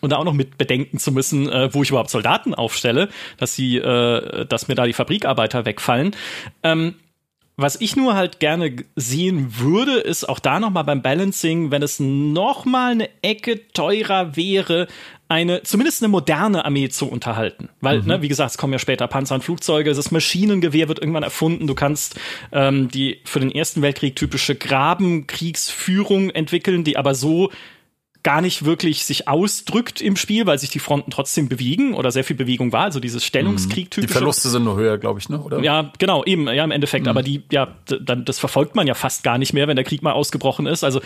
und 0.00 0.10
da 0.10 0.16
auch 0.16 0.24
noch 0.24 0.34
mit 0.34 0.58
bedenken 0.58 0.98
zu 0.98 1.12
müssen, 1.12 1.48
äh, 1.48 1.72
wo 1.72 1.82
ich 1.82 1.90
überhaupt 1.90 2.10
Soldaten 2.10 2.54
aufstelle, 2.54 3.08
dass 3.38 3.54
sie, 3.54 3.76
äh, 3.76 4.46
dass 4.46 4.68
mir 4.68 4.74
da 4.74 4.86
die 4.86 4.92
Fabrikarbeiter 4.92 5.64
wegfallen. 5.64 6.14
Ähm, 6.62 6.94
was 7.60 7.78
ich 7.78 7.94
nur 7.94 8.14
halt 8.14 8.40
gerne 8.40 8.74
sehen 8.96 9.58
würde, 9.58 9.96
ist 9.98 10.26
auch 10.26 10.38
da 10.38 10.60
nochmal 10.60 10.84
beim 10.84 11.02
Balancing, 11.02 11.70
wenn 11.70 11.82
es 11.82 12.00
nochmal 12.00 12.92
eine 12.92 13.10
Ecke 13.20 13.68
teurer 13.74 14.34
wäre, 14.34 14.86
eine, 15.28 15.62
zumindest 15.62 16.02
eine 16.02 16.08
moderne 16.08 16.64
Armee 16.64 16.88
zu 16.88 17.06
unterhalten. 17.06 17.68
Weil, 17.82 18.00
mhm. 18.00 18.08
ne, 18.08 18.22
wie 18.22 18.28
gesagt, 18.28 18.52
es 18.52 18.58
kommen 18.58 18.72
ja 18.72 18.78
später 18.78 19.06
Panzer 19.08 19.34
und 19.34 19.44
Flugzeuge, 19.44 19.92
das 19.92 20.10
Maschinengewehr 20.10 20.88
wird 20.88 21.00
irgendwann 21.00 21.22
erfunden, 21.22 21.66
du 21.66 21.74
kannst 21.74 22.18
ähm, 22.50 22.88
die 22.88 23.20
für 23.24 23.40
den 23.40 23.52
Ersten 23.52 23.82
Weltkrieg 23.82 24.16
typische 24.16 24.54
Grabenkriegsführung 24.54 26.30
entwickeln, 26.30 26.82
die 26.82 26.96
aber 26.96 27.14
so 27.14 27.50
gar 28.22 28.40
nicht 28.40 28.64
wirklich 28.64 29.04
sich 29.04 29.28
ausdrückt 29.28 30.00
im 30.00 30.16
Spiel, 30.16 30.46
weil 30.46 30.58
sich 30.58 30.70
die 30.70 30.78
Fronten 30.78 31.10
trotzdem 31.10 31.48
bewegen 31.48 31.94
oder 31.94 32.10
sehr 32.10 32.24
viel 32.24 32.36
Bewegung 32.36 32.72
war, 32.72 32.84
also 32.84 33.00
dieses 33.00 33.24
Stellungskrieg-typische. 33.24 34.06
Die 34.08 34.12
Verluste 34.12 34.48
sind 34.50 34.64
nur 34.64 34.76
höher, 34.76 34.98
glaube 34.98 35.20
ich, 35.20 35.28
ne? 35.28 35.40
Oder? 35.40 35.60
Ja, 35.60 35.92
genau, 35.98 36.24
eben, 36.24 36.46
ja, 36.48 36.64
im 36.64 36.70
Endeffekt. 36.70 37.06
Mhm. 37.06 37.10
Aber 37.10 37.22
die, 37.22 37.42
ja, 37.50 37.74
dann, 37.86 38.24
das 38.24 38.38
verfolgt 38.38 38.74
man 38.74 38.86
ja 38.86 38.94
fast 38.94 39.22
gar 39.22 39.38
nicht 39.38 39.52
mehr, 39.52 39.68
wenn 39.68 39.76
der 39.76 39.84
Krieg 39.84 40.02
mal 40.02 40.12
ausgebrochen 40.12 40.66
ist. 40.66 40.84
Also 40.84 41.00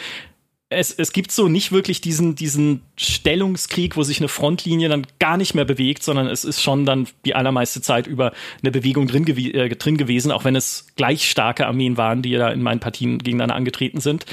es, 0.71 0.93
es 0.93 1.13
gibt 1.13 1.31
so 1.31 1.49
nicht 1.49 1.73
wirklich 1.73 2.01
diesen, 2.01 2.35
diesen 2.35 2.83
Stellungskrieg, 2.97 3.97
wo 3.97 4.03
sich 4.03 4.19
eine 4.19 4.29
Frontlinie 4.29 4.89
dann 4.89 5.07
gar 5.19 5.37
nicht 5.37 5.55
mehr 5.55 5.65
bewegt, 5.65 6.03
sondern 6.03 6.27
es 6.27 6.45
ist 6.45 6.63
schon 6.63 6.85
dann 6.87 7.07
die 7.25 7.35
allermeiste 7.35 7.81
Zeit 7.81 8.07
über 8.07 8.33
eine 8.63 8.71
Bewegung 8.71 9.07
drin, 9.07 9.25
gew 9.25 9.39
äh, 9.39 9.69
drin 9.69 9.97
gewesen, 9.97 10.33
auch 10.33 10.45
wenn 10.45 10.57
es 10.57 10.89
gleich 10.97 11.29
starke 11.29 11.67
Armeen 11.67 11.97
waren, 11.97 12.23
die 12.23 12.31
ja 12.31 12.49
in 12.49 12.63
meinen 12.63 12.81
Partien 12.81 13.19
gegeneinander 13.19 13.55
angetreten 13.55 14.01
sind. 14.01 14.27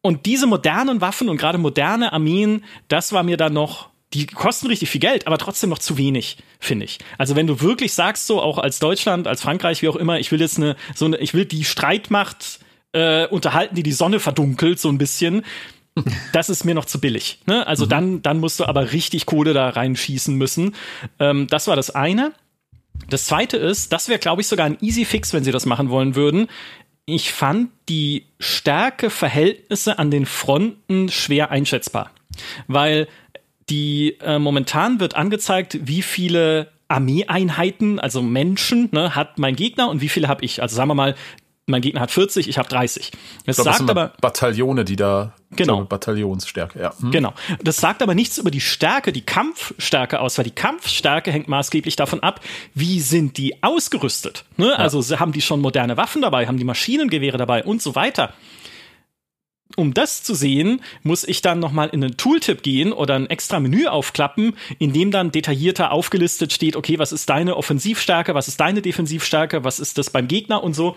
Und 0.00 0.26
diese 0.26 0.46
modernen 0.46 1.00
Waffen 1.00 1.28
und 1.28 1.38
gerade 1.38 1.58
moderne 1.58 2.12
Armeen, 2.12 2.64
das 2.88 3.12
war 3.12 3.22
mir 3.22 3.36
dann 3.36 3.52
noch 3.52 3.88
die 4.14 4.26
kosten 4.26 4.68
richtig 4.68 4.88
viel 4.88 5.00
Geld, 5.00 5.26
aber 5.26 5.36
trotzdem 5.38 5.68
noch 5.68 5.78
zu 5.78 5.98
wenig, 5.98 6.38
finde 6.60 6.86
ich. 6.86 6.98
Also 7.18 7.36
wenn 7.36 7.46
du 7.46 7.60
wirklich 7.60 7.92
sagst, 7.92 8.26
so 8.26 8.40
auch 8.40 8.58
als 8.58 8.78
Deutschland, 8.78 9.26
als 9.26 9.42
Frankreich, 9.42 9.82
wie 9.82 9.88
auch 9.88 9.96
immer, 9.96 10.18
ich 10.18 10.32
will 10.32 10.40
jetzt 10.40 10.56
eine, 10.56 10.76
so 10.94 11.04
eine, 11.04 11.18
ich 11.18 11.34
will 11.34 11.44
die 11.44 11.64
Streitmacht 11.64 12.60
äh, 12.92 13.26
unterhalten, 13.26 13.74
die 13.74 13.82
die 13.82 13.92
Sonne 13.92 14.20
verdunkelt, 14.20 14.80
so 14.80 14.88
ein 14.88 14.98
bisschen. 14.98 15.44
Das 16.32 16.48
ist 16.48 16.64
mir 16.64 16.76
noch 16.76 16.84
zu 16.84 17.00
billig. 17.00 17.40
Ne? 17.46 17.66
Also 17.66 17.84
mhm. 17.86 17.88
dann, 17.88 18.22
dann 18.22 18.38
musst 18.38 18.60
du 18.60 18.66
aber 18.66 18.92
richtig 18.92 19.26
Kohle 19.26 19.52
da 19.52 19.68
reinschießen 19.68 20.32
müssen. 20.32 20.76
Ähm, 21.18 21.48
das 21.48 21.66
war 21.66 21.74
das 21.74 21.90
eine. 21.90 22.32
Das 23.10 23.26
zweite 23.26 23.56
ist, 23.56 23.92
das 23.92 24.08
wäre, 24.08 24.20
glaube 24.20 24.42
ich, 24.42 24.46
sogar 24.46 24.66
ein 24.66 24.78
Easy 24.80 25.04
Fix, 25.04 25.32
wenn 25.32 25.42
sie 25.42 25.50
das 25.50 25.66
machen 25.66 25.90
wollen 25.90 26.14
würden 26.14 26.46
ich 27.08 27.32
fand 27.32 27.70
die 27.88 28.26
Stärkeverhältnisse 28.38 29.98
an 29.98 30.10
den 30.10 30.26
Fronten 30.26 31.08
schwer 31.08 31.50
einschätzbar, 31.50 32.10
weil 32.66 33.08
die 33.70 34.18
äh, 34.20 34.38
momentan 34.38 35.00
wird 35.00 35.16
angezeigt, 35.16 35.78
wie 35.82 36.02
viele 36.02 36.70
Armeeeinheiten, 36.88 37.98
also 37.98 38.22
Menschen, 38.22 38.90
ne, 38.92 39.14
hat 39.14 39.38
mein 39.38 39.56
Gegner 39.56 39.88
und 39.88 40.02
wie 40.02 40.08
viele 40.08 40.28
habe 40.28 40.44
ich. 40.44 40.60
Also 40.60 40.76
sagen 40.76 40.88
wir 40.88 40.94
mal, 40.94 41.14
mein 41.68 41.82
Gegner 41.82 42.00
hat 42.00 42.10
40, 42.10 42.48
ich 42.48 42.58
habe 42.58 42.68
30. 42.68 43.12
Das 43.44 43.56
glaub, 43.56 43.66
sagt 43.66 43.80
das 43.80 43.88
aber 43.88 44.12
Bataillone, 44.20 44.84
die 44.84 44.96
da 44.96 45.34
genau 45.50 45.76
glaube, 45.76 45.88
Bataillonsstärke, 45.88 46.80
ja. 46.80 46.92
Hm. 47.00 47.10
Genau. 47.10 47.34
Das 47.62 47.76
sagt 47.76 48.02
aber 48.02 48.14
nichts 48.14 48.38
über 48.38 48.50
die 48.50 48.60
Stärke, 48.60 49.12
die 49.12 49.20
Kampfstärke 49.20 50.20
aus, 50.20 50.38
weil 50.38 50.44
die 50.44 50.50
Kampfstärke 50.50 51.30
hängt 51.30 51.48
maßgeblich 51.48 51.96
davon 51.96 52.20
ab, 52.20 52.40
wie 52.74 53.00
sind 53.00 53.36
die 53.36 53.62
ausgerüstet. 53.62 54.44
Ne? 54.56 54.68
Ja. 54.68 54.76
Also 54.76 55.02
haben 55.18 55.32
die 55.32 55.42
schon 55.42 55.60
moderne 55.60 55.96
Waffen 55.96 56.22
dabei, 56.22 56.46
haben 56.46 56.58
die 56.58 56.64
Maschinengewehre 56.64 57.36
dabei 57.36 57.64
und 57.64 57.82
so 57.82 57.94
weiter. 57.94 58.32
Um 59.76 59.92
das 59.92 60.22
zu 60.22 60.34
sehen, 60.34 60.80
muss 61.02 61.24
ich 61.24 61.42
dann 61.42 61.58
nochmal 61.58 61.90
in 61.90 62.02
einen 62.02 62.16
Tooltip 62.16 62.62
gehen 62.62 62.92
oder 62.92 63.14
ein 63.14 63.28
extra 63.28 63.60
Menü 63.60 63.86
aufklappen, 63.86 64.56
in 64.78 64.94
dem 64.94 65.10
dann 65.10 65.30
detaillierter 65.30 65.92
aufgelistet 65.92 66.52
steht, 66.52 66.74
okay, 66.74 66.98
was 66.98 67.12
ist 67.12 67.28
deine 67.28 67.56
Offensivstärke, 67.56 68.34
was 68.34 68.48
ist 68.48 68.58
deine 68.58 68.80
Defensivstärke, 68.80 69.64
was 69.64 69.78
ist 69.78 69.98
das 69.98 70.08
beim 70.08 70.26
Gegner 70.26 70.64
und 70.64 70.72
so 70.72 70.96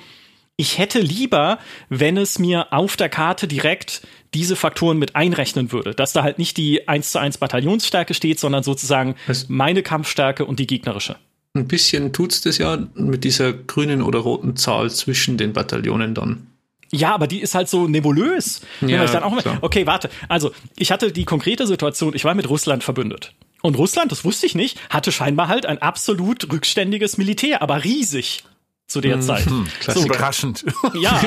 ich 0.62 0.78
hätte 0.78 0.99
lieber, 0.99 1.57
wenn 1.89 2.18
es 2.18 2.38
mir 2.38 2.72
auf 2.72 2.95
der 2.95 3.09
Karte 3.09 3.47
direkt 3.47 4.03
diese 4.36 4.55
Faktoren 4.55 4.99
mit 4.99 5.16
einrechnen 5.16 5.72
würde, 5.72 5.95
dass 5.95 6.14
da 6.14 6.22
halt 6.22 6.38
nicht 6.38 6.55
die 6.55 6.88
1 6.88 7.14
zu 7.14 7.18
1 7.18 7.39
Bataillonsstärke 7.39 8.14
steht, 8.14 8.39
sondern 8.39 8.62
sozusagen 8.62 9.16
Was? 9.26 9.49
meine 9.49 9.82
Kampfstärke 9.82 10.45
und 10.45 10.59
die 10.59 10.68
gegnerische. 10.68 11.16
Ein 11.55 11.68
bisschen 11.68 12.14
tut's 12.14 12.41
das 12.41 12.59
ja 12.59 12.78
mit 12.93 13.24
dieser 13.24 13.53
grünen 13.53 14.03
oder 14.03 14.20
roten 14.20 14.55
Zahl 14.55 14.91
zwischen 14.91 15.36
den 15.36 15.51
Bataillonen 15.51 16.14
dann. 16.14 16.45
Ja, 16.91 17.16
aber 17.16 17.26
die 17.26 17.41
ist 17.41 17.55
halt 17.55 17.68
so 17.68 17.88
nebulös. 17.88 18.62
Ja, 18.82 19.03
ich 19.03 19.09
dann 19.09 19.24
auch 19.24 19.32
mal, 19.32 19.43
okay, 19.62 19.88
warte. 19.88 20.12
Also, 20.30 20.51
ich 20.78 20.91
hatte 20.91 21.12
die 21.12 21.26
konkrete 21.26 21.66
Situation, 21.66 22.14
ich 22.14 22.24
war 22.24 22.36
mit 22.36 22.47
Russland 22.47 22.84
verbündet. 22.84 23.34
Und 23.64 23.80
Russland, 23.80 24.12
das 24.12 24.24
wusste 24.24 24.45
ich 24.45 24.53
nicht, 24.53 24.78
hatte 24.91 25.12
scheinbar 25.12 25.47
halt 25.47 25.66
ein 25.66 25.82
absolut 25.82 26.51
rückständiges 26.51 27.18
Militär, 27.18 27.64
aber 27.64 27.84
riesig 27.84 28.43
zu 28.91 29.01
der 29.01 29.17
mhm. 29.17 29.21
Zeit. 29.21 29.45
Hm, 29.45 29.67
so, 29.87 30.03
überraschend. 30.03 30.65
Ja, 30.93 31.21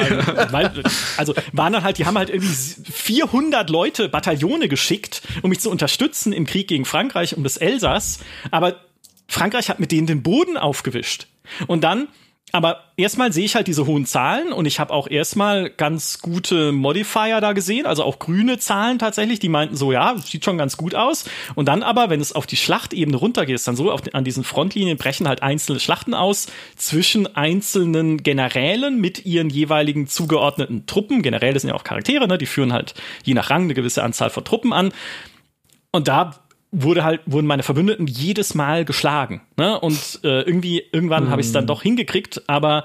weil, 0.52 0.82
also 1.16 1.34
waren 1.52 1.72
dann 1.72 1.82
halt, 1.82 1.98
die 1.98 2.06
haben 2.06 2.18
halt 2.18 2.28
irgendwie 2.28 2.54
400 2.92 3.70
Leute, 3.70 4.08
Bataillone 4.08 4.68
geschickt, 4.68 5.22
um 5.42 5.50
mich 5.50 5.60
zu 5.60 5.70
unterstützen 5.70 6.32
im 6.32 6.46
Krieg 6.46 6.68
gegen 6.68 6.84
Frankreich 6.84 7.36
um 7.36 7.42
das 7.42 7.56
Elsass. 7.56 8.20
Aber 8.50 8.76
Frankreich 9.26 9.70
hat 9.70 9.80
mit 9.80 9.90
denen 9.90 10.06
den 10.06 10.22
Boden 10.22 10.56
aufgewischt. 10.56 11.26
Und 11.66 11.82
dann 11.82 12.08
aber 12.54 12.84
erstmal 12.96 13.32
sehe 13.32 13.46
ich 13.46 13.56
halt 13.56 13.66
diese 13.66 13.84
hohen 13.84 14.06
Zahlen 14.06 14.52
und 14.52 14.64
ich 14.64 14.78
habe 14.78 14.92
auch 14.92 15.08
erstmal 15.08 15.70
ganz 15.70 16.20
gute 16.20 16.70
Modifier 16.70 17.40
da 17.40 17.52
gesehen, 17.52 17.84
also 17.84 18.04
auch 18.04 18.20
grüne 18.20 18.60
Zahlen 18.60 19.00
tatsächlich, 19.00 19.40
die 19.40 19.48
meinten 19.48 19.74
so, 19.74 19.90
ja, 19.90 20.16
sieht 20.18 20.44
schon 20.44 20.56
ganz 20.56 20.76
gut 20.76 20.94
aus. 20.94 21.24
Und 21.56 21.66
dann 21.66 21.82
aber, 21.82 22.10
wenn 22.10 22.20
es 22.20 22.32
auf 22.32 22.46
die 22.46 22.56
Schlachtebene 22.56 23.16
runtergeht, 23.16 23.56
ist 23.56 23.66
dann 23.66 23.74
so, 23.74 23.90
auf, 23.90 24.02
an 24.12 24.22
diesen 24.22 24.44
Frontlinien 24.44 24.96
brechen 24.96 25.26
halt 25.26 25.42
einzelne 25.42 25.80
Schlachten 25.80 26.14
aus 26.14 26.46
zwischen 26.76 27.34
einzelnen 27.34 28.22
Generälen 28.22 29.00
mit 29.00 29.26
ihren 29.26 29.50
jeweiligen 29.50 30.06
zugeordneten 30.06 30.86
Truppen. 30.86 31.22
Generäle 31.22 31.58
sind 31.58 31.70
ja 31.70 31.74
auch 31.74 31.82
Charaktere, 31.82 32.28
ne? 32.28 32.38
die 32.38 32.46
führen 32.46 32.72
halt 32.72 32.94
je 33.24 33.34
nach 33.34 33.50
Rang 33.50 33.64
eine 33.64 33.74
gewisse 33.74 34.04
Anzahl 34.04 34.30
von 34.30 34.44
Truppen 34.44 34.72
an. 34.72 34.92
Und 35.90 36.06
da 36.06 36.43
wurde 36.82 37.04
halt, 37.04 37.20
wurden 37.26 37.46
meine 37.46 37.62
Verbündeten 37.62 38.06
jedes 38.06 38.54
Mal 38.54 38.84
geschlagen. 38.84 39.42
Ne? 39.56 39.78
Und 39.78 40.20
äh, 40.24 40.42
irgendwie, 40.42 40.82
irgendwann 40.92 41.26
mm. 41.26 41.30
habe 41.30 41.40
ich 41.40 41.46
es 41.46 41.52
dann 41.52 41.66
doch 41.66 41.82
hingekriegt, 41.82 42.42
aber 42.46 42.84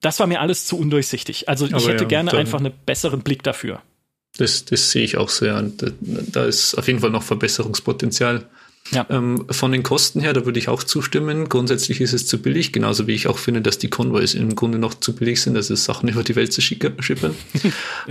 das 0.00 0.20
war 0.20 0.26
mir 0.26 0.40
alles 0.40 0.66
zu 0.66 0.78
undurchsichtig. 0.78 1.48
Also 1.48 1.66
ich 1.66 1.74
aber 1.74 1.84
hätte 1.84 2.04
ja, 2.04 2.08
gerne 2.08 2.32
einfach 2.32 2.60
einen 2.60 2.72
besseren 2.84 3.20
Blick 3.20 3.42
dafür. 3.42 3.82
Das, 4.38 4.64
das 4.64 4.90
sehe 4.90 5.02
ich 5.02 5.16
auch 5.16 5.28
so, 5.28 5.46
ja. 5.46 5.60
Da, 5.62 5.88
da 6.00 6.44
ist 6.44 6.74
auf 6.74 6.86
jeden 6.86 7.00
Fall 7.00 7.10
noch 7.10 7.22
Verbesserungspotenzial. 7.22 8.46
Ja. 8.92 9.06
Ähm, 9.10 9.46
von 9.50 9.72
den 9.72 9.82
Kosten 9.82 10.20
her, 10.20 10.32
da 10.32 10.44
würde 10.44 10.58
ich 10.58 10.68
auch 10.68 10.82
zustimmen. 10.82 11.48
Grundsätzlich 11.48 12.00
ist 12.00 12.12
es 12.12 12.26
zu 12.26 12.40
billig, 12.40 12.72
genauso 12.72 13.06
wie 13.06 13.14
ich 13.14 13.26
auch 13.26 13.38
finde, 13.38 13.60
dass 13.60 13.78
die 13.78 13.88
Konvois 13.88 14.34
im 14.34 14.54
Grunde 14.54 14.78
noch 14.78 14.94
zu 14.94 15.14
billig 15.14 15.42
sind, 15.42 15.54
dass 15.54 15.70
es 15.70 15.84
Sachen 15.84 16.08
über 16.08 16.22
die 16.22 16.36
Welt 16.36 16.52
zu 16.52 16.60
schicken. 16.60 16.94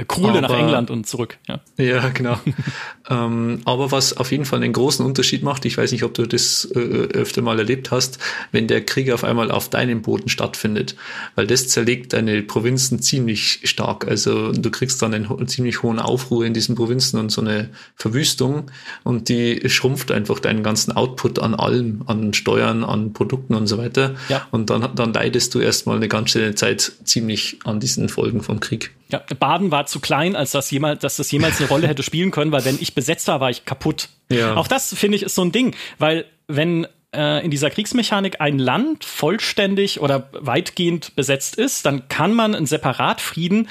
Kohle 0.07 0.41
nach 0.41 0.49
England 0.49 0.91
und 0.91 1.07
zurück. 1.07 1.37
Ja, 1.47 1.59
ja 1.77 2.09
genau. 2.09 2.39
ähm, 3.09 3.61
aber 3.65 3.91
was 3.91 4.17
auf 4.17 4.31
jeden 4.31 4.45
Fall 4.45 4.61
einen 4.61 4.73
großen 4.73 5.05
Unterschied 5.05 5.43
macht, 5.43 5.65
ich 5.65 5.77
weiß 5.77 5.91
nicht, 5.91 6.03
ob 6.03 6.13
du 6.13 6.25
das 6.25 6.69
äh, 6.75 6.79
öfter 6.79 7.41
mal 7.41 7.57
erlebt 7.57 7.91
hast, 7.91 8.19
wenn 8.51 8.67
der 8.67 8.83
Krieg 8.83 9.11
auf 9.11 9.23
einmal 9.23 9.51
auf 9.51 9.69
deinem 9.69 10.01
Boden 10.01 10.29
stattfindet, 10.29 10.95
weil 11.35 11.47
das 11.47 11.67
zerlegt 11.67 12.13
deine 12.13 12.41
Provinzen 12.43 13.01
ziemlich 13.01 13.61
stark. 13.63 14.07
Also 14.07 14.51
du 14.51 14.71
kriegst 14.71 15.01
dann 15.01 15.13
einen 15.13 15.47
ziemlich 15.47 15.83
hohen 15.83 15.99
Aufruhr 15.99 16.45
in 16.45 16.53
diesen 16.53 16.75
Provinzen 16.75 17.19
und 17.19 17.31
so 17.31 17.41
eine 17.41 17.69
Verwüstung 17.95 18.71
und 19.03 19.29
die 19.29 19.69
schrumpft 19.69 20.11
einfach 20.11 20.39
deinen 20.39 20.64
ganzen 20.65 20.91
Output 20.91 21.39
an 21.39 21.55
allem, 21.55 22.01
an 22.07 22.33
Steuern, 22.33 22.83
an 22.83 23.13
Produkten 23.13 23.55
und 23.55 23.67
so 23.67 23.77
weiter. 23.77 24.15
Ja. 24.27 24.45
Und 24.51 24.69
dann, 24.69 24.93
dann 24.95 25.13
leidest 25.13 25.55
du 25.55 25.59
erstmal 25.59 25.95
eine 25.95 26.09
ganze 26.09 26.55
Zeit 26.55 26.91
ziemlich 27.05 27.59
an 27.63 27.79
diesen 27.79 28.09
Folgen 28.09 28.41
vom 28.41 28.59
Krieg. 28.59 28.93
Ja, 29.09 29.21
Baden 29.39 29.71
war 29.71 29.85
zu 29.85 30.01
klein, 30.01 30.35
als 30.35 30.51
das 30.51 30.69
jemals, 30.71 30.99
dass 30.99 31.15
das 31.15 31.31
jemals 31.31 31.59
eine 31.59 31.69
Rolle 31.69 31.87
hätte 31.87 32.03
spielen 32.09 32.31
können, 32.31 32.51
weil 32.51 32.65
wenn 32.65 32.77
ich 32.81 32.95
besetzt 32.95 33.27
war, 33.29 33.39
war 33.39 33.49
ich 33.49 33.63
kaputt. 33.63 34.09
Ja. 34.29 34.55
Auch 34.55 34.67
das 34.67 34.93
finde 34.93 35.15
ich 35.15 35.23
ist 35.23 35.35
so 35.35 35.43
ein 35.43 35.51
Ding, 35.51 35.75
weil 35.99 36.25
wenn 36.47 36.87
äh, 37.13 37.43
in 37.45 37.51
dieser 37.51 37.69
Kriegsmechanik 37.69 38.41
ein 38.41 38.59
Land 38.59 39.05
vollständig 39.05 40.01
oder 40.01 40.29
weitgehend 40.33 41.15
besetzt 41.15 41.55
ist, 41.55 41.85
dann 41.85 42.09
kann 42.09 42.33
man 42.33 42.55
einen 42.55 42.65
Separatfrieden 42.65 43.69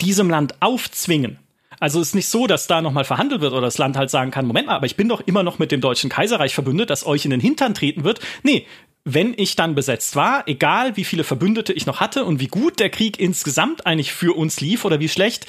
diesem 0.00 0.30
Land 0.30 0.54
aufzwingen. 0.60 1.38
Also 1.80 2.00
ist 2.00 2.14
nicht 2.14 2.28
so, 2.28 2.46
dass 2.46 2.66
da 2.66 2.82
nochmal 2.82 3.04
verhandelt 3.04 3.40
wird 3.40 3.52
oder 3.52 3.62
das 3.62 3.78
Land 3.78 3.96
halt 3.96 4.10
sagen 4.10 4.30
kann, 4.30 4.46
Moment 4.46 4.66
mal, 4.66 4.76
aber 4.76 4.86
ich 4.86 4.96
bin 4.96 5.08
doch 5.08 5.20
immer 5.20 5.42
noch 5.42 5.58
mit 5.58 5.72
dem 5.72 5.80
Deutschen 5.80 6.10
Kaiserreich 6.10 6.54
verbündet, 6.54 6.90
das 6.90 7.06
euch 7.06 7.24
in 7.24 7.30
den 7.30 7.40
Hintern 7.40 7.74
treten 7.74 8.04
wird. 8.04 8.20
Nee, 8.42 8.66
wenn 9.04 9.34
ich 9.36 9.56
dann 9.56 9.74
besetzt 9.74 10.16
war, 10.16 10.46
egal 10.46 10.96
wie 10.96 11.04
viele 11.04 11.24
Verbündete 11.24 11.72
ich 11.72 11.86
noch 11.86 12.00
hatte 12.00 12.24
und 12.24 12.40
wie 12.40 12.48
gut 12.48 12.78
der 12.80 12.90
Krieg 12.90 13.18
insgesamt 13.18 13.86
eigentlich 13.86 14.12
für 14.12 14.36
uns 14.36 14.60
lief 14.60 14.84
oder 14.84 15.00
wie 15.00 15.08
schlecht, 15.08 15.46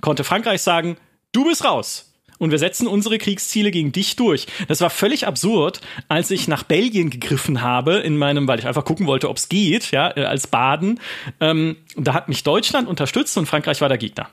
konnte 0.00 0.22
Frankreich 0.22 0.62
sagen, 0.62 0.96
du 1.32 1.44
bist 1.44 1.64
raus. 1.64 2.10
Und 2.38 2.50
wir 2.50 2.58
setzen 2.58 2.88
unsere 2.88 3.18
Kriegsziele 3.18 3.70
gegen 3.70 3.92
dich 3.92 4.16
durch. 4.16 4.46
Das 4.66 4.80
war 4.80 4.90
völlig 4.90 5.26
absurd, 5.26 5.80
als 6.08 6.32
ich 6.32 6.48
nach 6.48 6.64
Belgien 6.64 7.08
gegriffen 7.10 7.62
habe, 7.62 7.98
in 7.98 8.16
meinem, 8.16 8.48
weil 8.48 8.58
ich 8.58 8.66
einfach 8.66 8.84
gucken 8.84 9.06
wollte, 9.06 9.30
ob 9.30 9.36
es 9.36 9.48
geht, 9.48 9.92
ja, 9.92 10.14
äh, 10.16 10.24
als 10.24 10.48
Baden. 10.48 11.00
Ähm, 11.40 11.76
da 11.96 12.12
hat 12.12 12.28
mich 12.28 12.42
Deutschland 12.42 12.88
unterstützt 12.88 13.38
und 13.38 13.46
Frankreich 13.46 13.80
war 13.80 13.88
der 13.88 13.98
Gegner. 13.98 14.28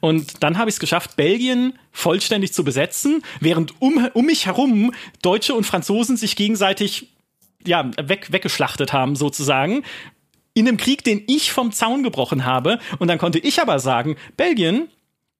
Und 0.00 0.42
dann 0.42 0.58
habe 0.58 0.70
ich 0.70 0.76
es 0.76 0.80
geschafft, 0.80 1.16
Belgien 1.16 1.78
vollständig 1.92 2.52
zu 2.52 2.64
besetzen, 2.64 3.22
während 3.40 3.80
um, 3.80 4.08
um 4.14 4.26
mich 4.26 4.46
herum 4.46 4.92
Deutsche 5.22 5.54
und 5.54 5.64
Franzosen 5.64 6.16
sich 6.16 6.36
gegenseitig 6.36 7.08
ja, 7.66 7.90
weg, 7.96 8.28
weggeschlachtet 8.30 8.92
haben, 8.92 9.16
sozusagen. 9.16 9.82
In 10.54 10.68
einem 10.68 10.76
Krieg, 10.76 11.04
den 11.04 11.24
ich 11.26 11.52
vom 11.52 11.72
Zaun 11.72 12.02
gebrochen 12.02 12.44
habe. 12.44 12.78
Und 12.98 13.08
dann 13.08 13.18
konnte 13.18 13.38
ich 13.38 13.60
aber 13.60 13.78
sagen, 13.78 14.16
Belgien, 14.36 14.88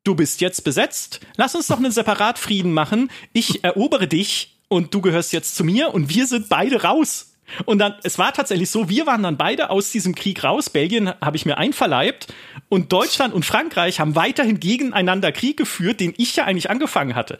du 0.05 0.15
bist 0.15 0.41
jetzt 0.41 0.65
besetzt, 0.65 1.21
lass 1.37 1.55
uns 1.55 1.69
doch 1.69 1.79
einen 1.79 1.93
Separatfrieden 1.93 2.73
machen. 2.73 3.11
Ich 3.33 3.65
erobere 3.65 4.09
dich 4.09 4.57
und 4.69 4.93
du 4.93 5.01
gehörst 5.01 5.33
jetzt 5.33 5.55
zu 5.55 5.65
mir 5.65 5.95
und 5.95 6.15
wir 6.15 6.27
sind 6.27 6.49
beide 6.49 6.83
raus. 6.83 7.36
Und 7.65 7.79
dann, 7.79 7.95
es 8.03 8.19
war 8.19 8.33
tatsächlich 8.33 8.71
so, 8.71 8.89
wir 8.89 9.07
waren 9.07 9.23
dann 9.23 9.37
beide 9.37 9.71
aus 9.71 9.91
diesem 9.91 10.15
Krieg 10.15 10.43
raus. 10.45 10.71
Belgien 10.71 11.13
habe 11.21 11.37
ich 11.37 11.47
mir 11.47 11.59
einverleibt 11.59 12.29
und 12.69 12.93
Deutschland 12.93 13.35
und 13.35 13.45
Frankreich 13.45 14.01
haben 14.01 14.17
weiterhin 14.17 14.61
gegeneinander 14.61 15.33
Krieg 15.33 15.57
geführt, 15.57 16.01
den 16.01 16.15
ich 16.17 16.37
ja 16.37 16.45
eigentlich 16.45 16.71
angefangen 16.71 17.15
hatte. 17.15 17.37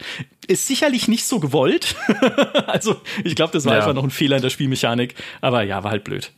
Ist 0.47 0.67
sicherlich 0.67 1.07
nicht 1.07 1.25
so 1.25 1.39
gewollt. 1.39 1.95
also, 2.67 2.95
ich 3.23 3.35
glaube, 3.35 3.53
das 3.53 3.65
war 3.65 3.73
ja. 3.73 3.79
einfach 3.79 3.93
noch 3.93 4.03
ein 4.03 4.11
Fehler 4.11 4.37
in 4.37 4.41
der 4.41 4.49
Spielmechanik. 4.49 5.15
Aber 5.41 5.63
ja, 5.63 5.83
war 5.83 5.91
halt 5.91 6.03
blöd. 6.03 6.31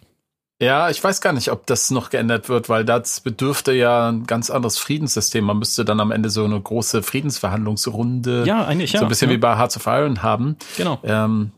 Ja, 0.62 0.90
ich 0.90 1.02
weiß 1.02 1.22
gar 1.22 1.32
nicht, 1.32 1.52
ob 1.52 1.66
das 1.68 1.90
noch 1.90 2.10
geändert 2.10 2.50
wird, 2.50 2.68
weil 2.68 2.84
das 2.84 3.22
bedürfte 3.22 3.72
ja 3.72 4.10
ein 4.10 4.26
ganz 4.26 4.50
anderes 4.50 4.78
Friedenssystem. 4.78 5.46
Man 5.46 5.58
müsste 5.58 5.86
dann 5.86 6.02
am 6.02 6.12
Ende 6.12 6.30
so 6.30 6.44
eine 6.44 6.60
große 6.60 7.02
Friedensverhandlungsrunde, 7.02 8.44
ja, 8.46 8.66
eigentlich, 8.66 8.92
ja. 8.92 9.00
so 9.00 9.06
ein 9.06 9.10
bisschen 9.10 9.30
ja. 9.30 9.36
wie 9.36 9.40
bei 9.40 9.56
Hearts 9.56 9.78
of 9.78 9.86
Iron 9.86 10.22
haben. 10.22 10.58
Genau. 10.76 11.00
Ähm, 11.04 11.52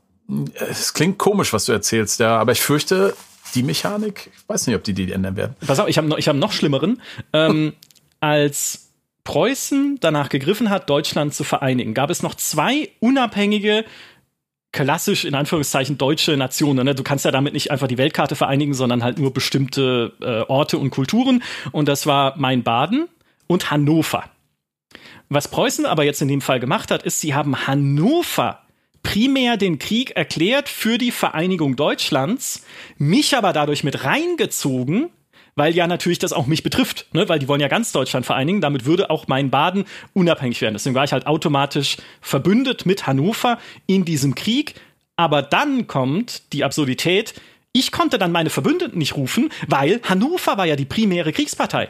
es 0.69 0.93
klingt 0.93 1.17
komisch, 1.17 1.53
was 1.53 1.65
du 1.65 1.71
erzählst, 1.71 2.19
ja, 2.19 2.37
aber 2.37 2.51
ich 2.51 2.61
fürchte, 2.61 3.15
die 3.55 3.63
Mechanik, 3.63 4.31
ich 4.33 4.49
weiß 4.49 4.67
nicht, 4.67 4.75
ob 4.75 4.83
die 4.83 4.93
die 4.93 5.11
ändern 5.11 5.35
werden. 5.35 5.55
Pass 5.65 5.79
auf, 5.79 5.87
ich 5.87 5.97
habe 5.97 6.07
noch, 6.07 6.17
ich 6.17 6.27
hab 6.27 6.35
noch 6.35 6.51
schlimmeren. 6.51 7.01
Ähm, 7.33 7.73
als 8.19 8.91
Preußen 9.23 9.97
danach 9.99 10.29
gegriffen 10.29 10.69
hat, 10.69 10.89
Deutschland 10.89 11.33
zu 11.33 11.43
vereinigen, 11.43 11.93
gab 11.93 12.09
es 12.09 12.23
noch 12.23 12.35
zwei 12.35 12.89
unabhängige 12.99 13.85
klassisch 14.71 15.25
in 15.25 15.35
Anführungszeichen 15.35 15.97
deutsche 15.97 16.37
Nationen. 16.37 16.85
Ne? 16.85 16.95
Du 16.95 17.03
kannst 17.03 17.25
ja 17.25 17.31
damit 17.31 17.53
nicht 17.53 17.71
einfach 17.71 17.87
die 17.87 17.97
Weltkarte 17.97 18.35
vereinigen, 18.35 18.73
sondern 18.73 19.03
halt 19.03 19.19
nur 19.19 19.33
bestimmte 19.33 20.13
äh, 20.21 20.49
Orte 20.49 20.77
und 20.77 20.91
Kulturen. 20.91 21.43
Und 21.71 21.89
das 21.89 22.05
war 22.05 22.37
Main-Baden 22.37 23.09
und 23.47 23.69
Hannover. 23.69 24.23
Was 25.29 25.49
Preußen 25.49 25.85
aber 25.85 26.03
jetzt 26.03 26.21
in 26.21 26.27
dem 26.27 26.41
Fall 26.41 26.59
gemacht 26.59 26.91
hat, 26.91 27.03
ist, 27.03 27.19
sie 27.19 27.33
haben 27.33 27.67
Hannover 27.67 28.61
primär 29.03 29.57
den 29.57 29.79
Krieg 29.79 30.11
erklärt 30.11 30.69
für 30.69 30.97
die 30.97 31.11
Vereinigung 31.11 31.75
Deutschlands, 31.75 32.65
mich 32.97 33.35
aber 33.35 33.53
dadurch 33.53 33.83
mit 33.83 34.03
reingezogen, 34.03 35.09
weil 35.55 35.75
ja 35.75 35.87
natürlich 35.87 36.19
das 36.19 36.33
auch 36.33 36.47
mich 36.47 36.63
betrifft, 36.63 37.07
ne? 37.13 37.27
weil 37.27 37.39
die 37.39 37.47
wollen 37.47 37.61
ja 37.61 37.67
ganz 37.67 37.91
Deutschland 37.91 38.25
vereinigen, 38.25 38.61
damit 38.61 38.85
würde 38.85 39.09
auch 39.09 39.27
mein 39.27 39.49
Baden 39.49 39.85
unabhängig 40.13 40.61
werden. 40.61 40.75
Deswegen 40.75 40.95
war 40.95 41.03
ich 41.03 41.13
halt 41.13 41.27
automatisch 41.27 41.97
verbündet 42.21 42.85
mit 42.85 43.07
Hannover 43.07 43.59
in 43.85 44.05
diesem 44.05 44.35
Krieg. 44.35 44.75
Aber 45.17 45.41
dann 45.41 45.87
kommt 45.87 46.53
die 46.53 46.63
Absurdität, 46.63 47.33
ich 47.73 47.91
konnte 47.91 48.17
dann 48.17 48.31
meine 48.31 48.49
Verbündeten 48.49 48.97
nicht 48.97 49.15
rufen, 49.15 49.49
weil 49.67 50.01
Hannover 50.03 50.57
war 50.57 50.65
ja 50.65 50.75
die 50.75 50.85
primäre 50.85 51.31
Kriegspartei. 51.31 51.89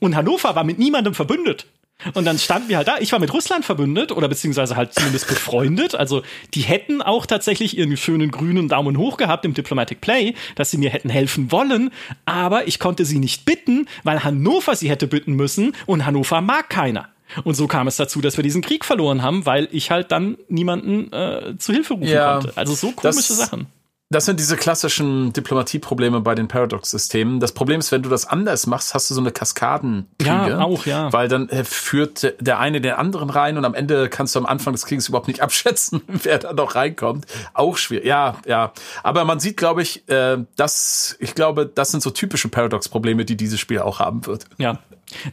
Und 0.00 0.16
Hannover 0.16 0.54
war 0.54 0.64
mit 0.64 0.78
niemandem 0.78 1.14
verbündet. 1.14 1.66
Und 2.14 2.24
dann 2.24 2.38
standen 2.38 2.68
wir 2.68 2.76
halt 2.76 2.88
da. 2.88 2.98
Ich 2.98 3.12
war 3.12 3.18
mit 3.18 3.32
Russland 3.32 3.64
verbündet 3.64 4.12
oder 4.12 4.28
beziehungsweise 4.28 4.76
halt 4.76 4.94
zumindest 4.94 5.28
befreundet. 5.28 5.94
Also 5.94 6.22
die 6.54 6.62
hätten 6.62 7.02
auch 7.02 7.26
tatsächlich 7.26 7.76
ihren 7.76 7.96
schönen 7.96 8.30
grünen 8.30 8.68
Daumen 8.68 8.98
hoch 8.98 9.16
gehabt 9.16 9.44
im 9.44 9.54
Diplomatic 9.54 10.00
Play, 10.00 10.34
dass 10.54 10.70
sie 10.70 10.78
mir 10.78 10.90
hätten 10.90 11.10
helfen 11.10 11.52
wollen. 11.52 11.90
Aber 12.24 12.66
ich 12.68 12.78
konnte 12.78 13.04
sie 13.04 13.18
nicht 13.18 13.44
bitten, 13.44 13.86
weil 14.04 14.24
Hannover 14.24 14.76
sie 14.76 14.90
hätte 14.90 15.06
bitten 15.06 15.34
müssen 15.34 15.74
und 15.86 16.06
Hannover 16.06 16.40
mag 16.40 16.68
keiner. 16.70 17.08
Und 17.44 17.54
so 17.54 17.66
kam 17.66 17.86
es 17.86 17.96
dazu, 17.96 18.20
dass 18.20 18.36
wir 18.36 18.44
diesen 18.44 18.62
Krieg 18.62 18.84
verloren 18.84 19.22
haben, 19.22 19.46
weil 19.46 19.68
ich 19.72 19.90
halt 19.90 20.12
dann 20.12 20.36
niemanden 20.48 21.12
äh, 21.12 21.56
zu 21.58 21.72
Hilfe 21.72 21.94
rufen 21.94 22.08
ja, 22.08 22.34
konnte. 22.34 22.56
Also 22.56 22.74
so 22.74 22.92
komische 22.92 23.32
Sachen. 23.32 23.66
Das 24.12 24.26
sind 24.26 24.38
diese 24.38 24.56
klassischen 24.56 25.32
Diplomatieprobleme 25.32 26.20
bei 26.20 26.34
den 26.34 26.46
Paradox-Systemen. 26.46 27.40
Das 27.40 27.52
Problem 27.52 27.80
ist, 27.80 27.92
wenn 27.92 28.02
du 28.02 28.10
das 28.10 28.26
anders 28.26 28.66
machst, 28.66 28.92
hast 28.92 29.10
du 29.10 29.14
so 29.14 29.20
eine 29.22 29.32
Kaskadenkriege. 29.32 30.30
Ja, 30.30 30.60
auch, 30.60 30.84
ja. 30.84 31.10
Weil 31.14 31.28
dann 31.28 31.48
äh, 31.48 31.64
führt 31.64 32.34
der 32.38 32.58
eine 32.58 32.82
den 32.82 32.92
anderen 32.92 33.30
rein 33.30 33.56
und 33.56 33.64
am 33.64 33.74
Ende 33.74 34.10
kannst 34.10 34.34
du 34.34 34.38
am 34.38 34.44
Anfang 34.44 34.74
des 34.74 34.84
Krieges 34.84 35.08
überhaupt 35.08 35.28
nicht 35.28 35.40
abschätzen, 35.42 36.02
wer 36.06 36.38
da 36.38 36.52
noch 36.52 36.74
reinkommt. 36.74 37.24
Auch 37.54 37.78
schwierig. 37.78 38.04
Ja, 38.04 38.36
ja. 38.46 38.72
Aber 39.02 39.24
man 39.24 39.40
sieht, 39.40 39.56
glaube 39.56 39.80
ich, 39.80 40.06
äh, 40.10 40.36
dass, 40.56 41.16
ich 41.18 41.34
glaube, 41.34 41.64
das 41.66 41.90
sind 41.90 42.02
so 42.02 42.10
typische 42.10 42.48
Paradox-Probleme, 42.48 43.24
die 43.24 43.38
dieses 43.38 43.60
Spiel 43.60 43.78
auch 43.78 43.98
haben 43.98 44.26
wird. 44.26 44.44
Ja, 44.58 44.78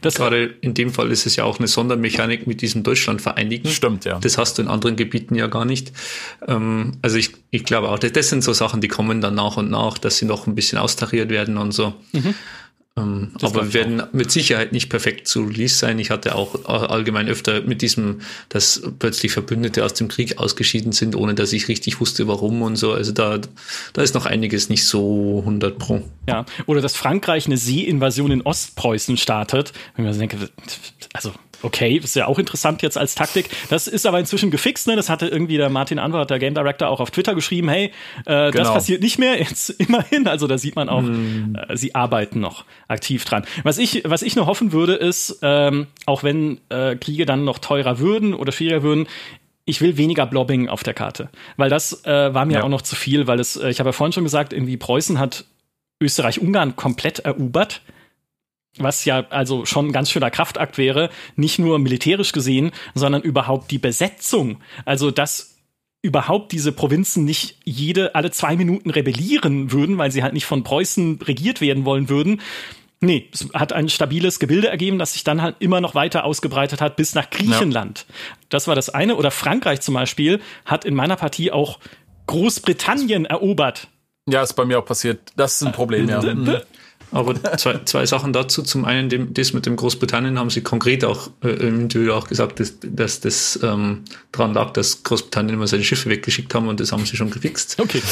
das 0.00 0.14
Gerade 0.14 0.54
in 0.60 0.74
dem 0.74 0.90
Fall 0.90 1.10
ist 1.10 1.26
es 1.26 1.36
ja 1.36 1.44
auch 1.44 1.58
eine 1.58 1.68
Sondermechanik 1.68 2.46
mit 2.46 2.62
diesem 2.62 2.82
Deutschland 2.82 3.22
vereinigen. 3.22 3.68
Stimmt, 3.68 4.04
ja. 4.04 4.18
Das 4.18 4.38
hast 4.38 4.58
du 4.58 4.62
in 4.62 4.68
anderen 4.68 4.96
Gebieten 4.96 5.34
ja 5.34 5.46
gar 5.46 5.64
nicht. 5.64 5.92
Ähm, 6.46 6.92
also 7.02 7.16
ich, 7.16 7.30
ich 7.50 7.64
glaube 7.64 7.90
auch, 7.90 7.98
das 7.98 8.28
sind 8.28 8.42
so 8.42 8.52
Sachen, 8.52 8.80
die 8.80 8.88
kommen 8.88 9.20
dann 9.20 9.34
nach 9.34 9.56
und 9.56 9.70
nach, 9.70 9.98
dass 9.98 10.18
sie 10.18 10.26
noch 10.26 10.46
ein 10.46 10.54
bisschen 10.54 10.78
austariert 10.78 11.30
werden 11.30 11.58
und 11.58 11.72
so. 11.72 11.94
Mhm. 12.12 12.34
Ähm, 12.96 13.32
aber 13.40 13.66
wir 13.66 13.74
werden 13.74 14.00
auch. 14.00 14.12
mit 14.12 14.30
Sicherheit 14.30 14.72
nicht 14.72 14.88
perfekt 14.88 15.28
zu 15.28 15.44
Release 15.44 15.76
sein. 15.76 15.98
Ich 15.98 16.10
hatte 16.10 16.34
auch 16.34 16.64
allgemein 16.64 17.28
öfter 17.28 17.62
mit 17.62 17.82
diesem, 17.82 18.20
dass 18.48 18.82
plötzlich 18.98 19.32
Verbündete 19.32 19.84
aus 19.84 19.94
dem 19.94 20.08
Krieg 20.08 20.38
ausgeschieden 20.38 20.92
sind, 20.92 21.14
ohne 21.14 21.34
dass 21.34 21.52
ich 21.52 21.68
richtig 21.68 22.00
wusste, 22.00 22.26
warum 22.26 22.62
und 22.62 22.76
so. 22.76 22.92
Also 22.92 23.12
da, 23.12 23.38
da 23.92 24.02
ist 24.02 24.14
noch 24.14 24.26
einiges 24.26 24.68
nicht 24.68 24.84
so 24.84 25.38
100 25.40 25.78
pro. 25.78 26.02
Ja, 26.28 26.44
oder 26.66 26.80
dass 26.80 26.96
Frankreich 26.96 27.46
eine 27.46 27.56
Seeinvasion 27.56 28.32
in 28.32 28.42
Ostpreußen 28.42 29.16
startet. 29.16 29.72
Wenn 29.96 30.04
man 30.04 30.18
denke, 30.18 30.50
also 31.12 31.32
okay, 31.62 31.96
ist 31.96 32.16
ja 32.16 32.26
auch 32.26 32.38
interessant 32.38 32.82
jetzt 32.82 32.98
als 32.98 33.14
Taktik. 33.14 33.48
Das 33.68 33.86
ist 33.86 34.06
aber 34.06 34.18
inzwischen 34.18 34.50
gefixt, 34.50 34.86
ne? 34.86 34.96
Das 34.96 35.08
hatte 35.08 35.28
irgendwie 35.28 35.56
der 35.56 35.68
Martin 35.68 35.98
Anwart, 35.98 36.30
der 36.30 36.38
Game 36.38 36.54
Director, 36.54 36.88
auch 36.88 37.00
auf 37.00 37.10
Twitter 37.10 37.34
geschrieben, 37.34 37.68
hey, 37.68 37.92
äh, 38.26 38.50
genau. 38.50 38.50
das 38.50 38.72
passiert 38.72 39.02
nicht 39.02 39.18
mehr, 39.18 39.38
jetzt 39.38 39.70
immerhin. 39.70 40.26
Also 40.26 40.46
da 40.46 40.58
sieht 40.58 40.76
man 40.76 40.88
auch, 40.88 41.02
mm. 41.02 41.56
äh, 41.68 41.76
sie 41.76 41.94
arbeiten 41.94 42.40
noch 42.40 42.64
aktiv 42.88 43.24
dran. 43.24 43.44
Was 43.62 43.78
ich, 43.78 44.02
was 44.04 44.22
ich 44.22 44.36
nur 44.36 44.46
hoffen 44.46 44.72
würde, 44.72 44.94
ist, 44.94 45.38
ähm, 45.42 45.86
auch 46.06 46.22
wenn 46.22 46.60
äh, 46.68 46.96
Kriege 46.96 47.26
dann 47.26 47.44
noch 47.44 47.58
teurer 47.58 47.98
würden 47.98 48.34
oder 48.34 48.52
schwieriger 48.52 48.82
würden, 48.82 49.06
ich 49.64 49.80
will 49.80 49.96
weniger 49.96 50.26
Blobbing 50.26 50.68
auf 50.68 50.82
der 50.82 50.94
Karte. 50.94 51.28
Weil 51.56 51.70
das 51.70 52.04
äh, 52.04 52.34
war 52.34 52.44
mir 52.44 52.54
ja. 52.58 52.62
auch 52.64 52.68
noch 52.68 52.82
zu 52.82 52.96
viel, 52.96 53.26
weil 53.26 53.40
es, 53.40 53.56
äh, 53.56 53.70
ich 53.70 53.78
habe 53.78 53.88
ja 53.88 53.92
vorhin 53.92 54.12
schon 54.12 54.24
gesagt, 54.24 54.52
irgendwie 54.52 54.76
Preußen 54.76 55.18
hat 55.18 55.44
Österreich-Ungarn 56.02 56.76
komplett 56.76 57.20
erobert 57.20 57.82
was 58.78 59.04
ja 59.04 59.26
also 59.30 59.66
schon 59.66 59.88
ein 59.88 59.92
ganz 59.92 60.10
schöner 60.10 60.30
Kraftakt 60.30 60.78
wäre, 60.78 61.10
nicht 61.36 61.58
nur 61.58 61.78
militärisch 61.78 62.32
gesehen, 62.32 62.72
sondern 62.94 63.22
überhaupt 63.22 63.70
die 63.70 63.78
Besetzung. 63.78 64.60
Also 64.84 65.10
das 65.10 65.56
überhaupt 66.02 66.52
diese 66.52 66.72
Provinzen 66.72 67.24
nicht 67.24 67.58
jede 67.64 68.14
alle 68.14 68.30
zwei 68.30 68.56
Minuten 68.56 68.90
rebellieren 68.90 69.70
würden, 69.72 69.98
weil 69.98 70.10
sie 70.10 70.22
halt 70.22 70.32
nicht 70.32 70.46
von 70.46 70.64
Preußen 70.64 71.20
regiert 71.22 71.60
werden 71.60 71.84
wollen 71.84 72.08
würden. 72.08 72.40
Nee, 73.02 73.28
es 73.32 73.48
hat 73.54 73.72
ein 73.72 73.88
stabiles 73.88 74.38
Gebilde 74.38 74.68
ergeben, 74.68 74.98
das 74.98 75.14
sich 75.14 75.24
dann 75.24 75.40
halt 75.40 75.56
immer 75.58 75.80
noch 75.80 75.94
weiter 75.94 76.24
ausgebreitet 76.24 76.80
hat 76.80 76.96
bis 76.96 77.14
nach 77.14 77.30
Griechenland. 77.30 78.06
Ja. 78.08 78.14
Das 78.50 78.68
war 78.68 78.74
das 78.74 78.90
eine. 78.90 79.16
Oder 79.16 79.30
Frankreich 79.30 79.80
zum 79.80 79.94
Beispiel 79.94 80.40
hat 80.66 80.84
in 80.84 80.94
meiner 80.94 81.16
Partie 81.16 81.50
auch 81.50 81.78
Großbritannien 82.26 83.24
erobert. 83.24 83.88
Ja, 84.28 84.42
ist 84.42 84.52
bei 84.52 84.66
mir 84.66 84.78
auch 84.78 84.84
passiert. 84.84 85.32
Das 85.34 85.54
ist 85.54 85.66
ein 85.66 85.72
Problem, 85.72 86.08
ja. 86.08 86.20
Aber 87.12 87.34
zwei, 87.56 87.80
zwei 87.84 88.06
Sachen 88.06 88.32
dazu. 88.32 88.62
Zum 88.62 88.84
einen, 88.84 89.08
dem, 89.08 89.34
das 89.34 89.52
mit 89.52 89.66
dem 89.66 89.76
Großbritannien 89.76 90.38
haben 90.38 90.50
sie 90.50 90.60
konkret 90.60 91.04
auch 91.04 91.30
äh, 91.42 91.48
im 91.48 91.80
Interview 91.80 92.12
auch 92.12 92.28
gesagt, 92.28 92.60
dass, 92.60 92.74
dass 92.80 93.20
das 93.20 93.58
ähm, 93.62 94.04
daran 94.32 94.54
lag, 94.54 94.70
dass 94.70 95.02
Großbritannien 95.02 95.54
immer 95.54 95.66
seine 95.66 95.82
Schiffe 95.82 96.08
weggeschickt 96.08 96.54
haben 96.54 96.68
und 96.68 96.78
das 96.78 96.92
haben 96.92 97.04
sie 97.04 97.16
schon 97.16 97.30
gefixt. 97.30 97.76
Okay. 97.78 98.02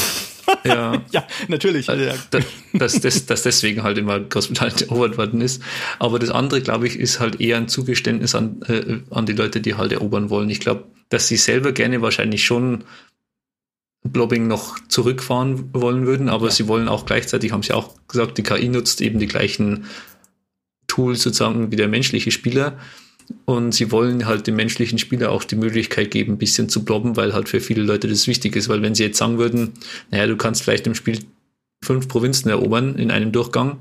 Ja, 0.65 1.01
ja 1.11 1.27
natürlich. 1.47 1.87
Äh, 1.87 2.13
dass, 2.73 2.99
dass, 2.99 3.25
dass 3.25 3.43
deswegen 3.43 3.83
halt 3.83 3.97
immer 3.97 4.19
Großbritannien 4.19 4.81
erobert 4.89 5.17
worden 5.17 5.41
ist. 5.41 5.61
Aber 5.99 6.19
das 6.19 6.29
andere, 6.29 6.61
glaube 6.61 6.87
ich, 6.87 6.99
ist 6.99 7.19
halt 7.19 7.39
eher 7.39 7.57
ein 7.57 7.69
Zugeständnis 7.69 8.35
an, 8.35 8.61
äh, 8.67 8.99
an 9.11 9.25
die 9.25 9.33
Leute, 9.33 9.61
die 9.61 9.75
halt 9.75 9.93
erobern 9.93 10.29
wollen. 10.29 10.49
Ich 10.49 10.59
glaube, 10.59 10.83
dass 11.09 11.27
sie 11.27 11.37
selber 11.37 11.71
gerne 11.71 12.01
wahrscheinlich 12.01 12.45
schon 12.45 12.83
Blobbing 14.11 14.47
noch 14.47 14.77
zurückfahren 14.87 15.73
wollen 15.73 16.05
würden, 16.05 16.29
aber 16.29 16.47
ja. 16.47 16.51
sie 16.51 16.67
wollen 16.67 16.87
auch 16.87 17.05
gleichzeitig, 17.05 17.51
haben 17.51 17.63
sie 17.63 17.73
auch 17.73 17.95
gesagt, 18.07 18.37
die 18.37 18.43
KI 18.43 18.69
nutzt 18.69 19.01
eben 19.01 19.19
die 19.19 19.27
gleichen 19.27 19.85
Tools 20.87 21.21
sozusagen 21.21 21.71
wie 21.71 21.75
der 21.75 21.87
menschliche 21.87 22.31
Spieler. 22.31 22.77
Und 23.45 23.73
sie 23.73 23.91
wollen 23.91 24.25
halt 24.25 24.47
dem 24.47 24.55
menschlichen 24.55 24.97
Spieler 24.97 25.31
auch 25.31 25.43
die 25.43 25.55
Möglichkeit 25.55 26.09
geben, 26.09 26.33
ein 26.33 26.37
bisschen 26.39 26.67
zu 26.67 26.83
blobben, 26.83 27.15
weil 27.15 27.33
halt 27.33 27.47
für 27.47 27.59
viele 27.61 27.83
Leute 27.83 28.07
das 28.07 28.25
wichtig 28.25 28.55
ist. 28.55 28.69
Weil 28.69 28.81
wenn 28.81 28.95
sie 28.95 29.03
jetzt 29.03 29.19
sagen 29.19 29.37
würden, 29.37 29.73
naja, 30.09 30.25
du 30.25 30.35
kannst 30.35 30.63
vielleicht 30.63 30.87
im 30.87 30.95
Spiel 30.95 31.19
fünf 31.83 32.07
Provinzen 32.07 32.49
erobern 32.49 32.95
in 32.95 33.11
einem 33.11 33.31
Durchgang, 33.31 33.77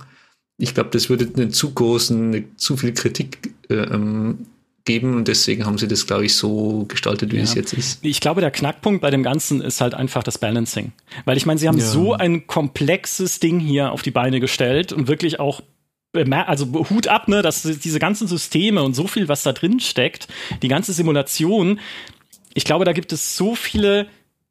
ich 0.58 0.74
glaube, 0.74 0.90
das 0.92 1.08
würde 1.08 1.30
einen 1.34 1.52
zu 1.52 1.72
großen, 1.72 2.28
eine, 2.28 2.56
zu 2.56 2.76
viel 2.76 2.92
Kritik 2.92 3.54
äh, 3.70 3.74
ähm, 3.74 4.46
geben 4.88 5.14
und 5.14 5.28
deswegen 5.28 5.66
haben 5.66 5.78
sie 5.78 5.86
das, 5.86 6.06
glaube 6.06 6.24
ich, 6.24 6.34
so 6.34 6.86
gestaltet, 6.88 7.30
wie 7.30 7.36
ja. 7.36 7.44
es 7.44 7.54
jetzt 7.54 7.74
ist. 7.74 8.04
Ich 8.04 8.20
glaube, 8.20 8.40
der 8.40 8.50
Knackpunkt 8.50 9.02
bei 9.02 9.10
dem 9.10 9.22
Ganzen 9.22 9.60
ist 9.60 9.80
halt 9.80 9.94
einfach 9.94 10.24
das 10.24 10.38
Balancing. 10.38 10.92
Weil 11.26 11.36
ich 11.36 11.46
meine, 11.46 11.60
sie 11.60 11.68
haben 11.68 11.78
ja. 11.78 11.84
so 11.84 12.14
ein 12.14 12.46
komplexes 12.46 13.38
Ding 13.38 13.60
hier 13.60 13.92
auf 13.92 14.02
die 14.02 14.10
Beine 14.10 14.40
gestellt 14.40 14.92
und 14.92 15.06
wirklich 15.06 15.38
auch 15.38 15.60
also 16.30 16.66
Hut 16.90 17.06
ab, 17.06 17.28
ne, 17.28 17.42
dass 17.42 17.62
diese 17.62 17.98
ganzen 17.98 18.26
Systeme 18.26 18.82
und 18.82 18.94
so 18.94 19.06
viel, 19.06 19.28
was 19.28 19.42
da 19.42 19.52
drin 19.52 19.78
steckt, 19.78 20.26
die 20.62 20.68
ganze 20.68 20.92
Simulation, 20.94 21.78
ich 22.54 22.64
glaube, 22.64 22.86
da 22.86 22.92
gibt 22.92 23.12
es 23.12 23.36
so 23.36 23.54
viele 23.54 24.08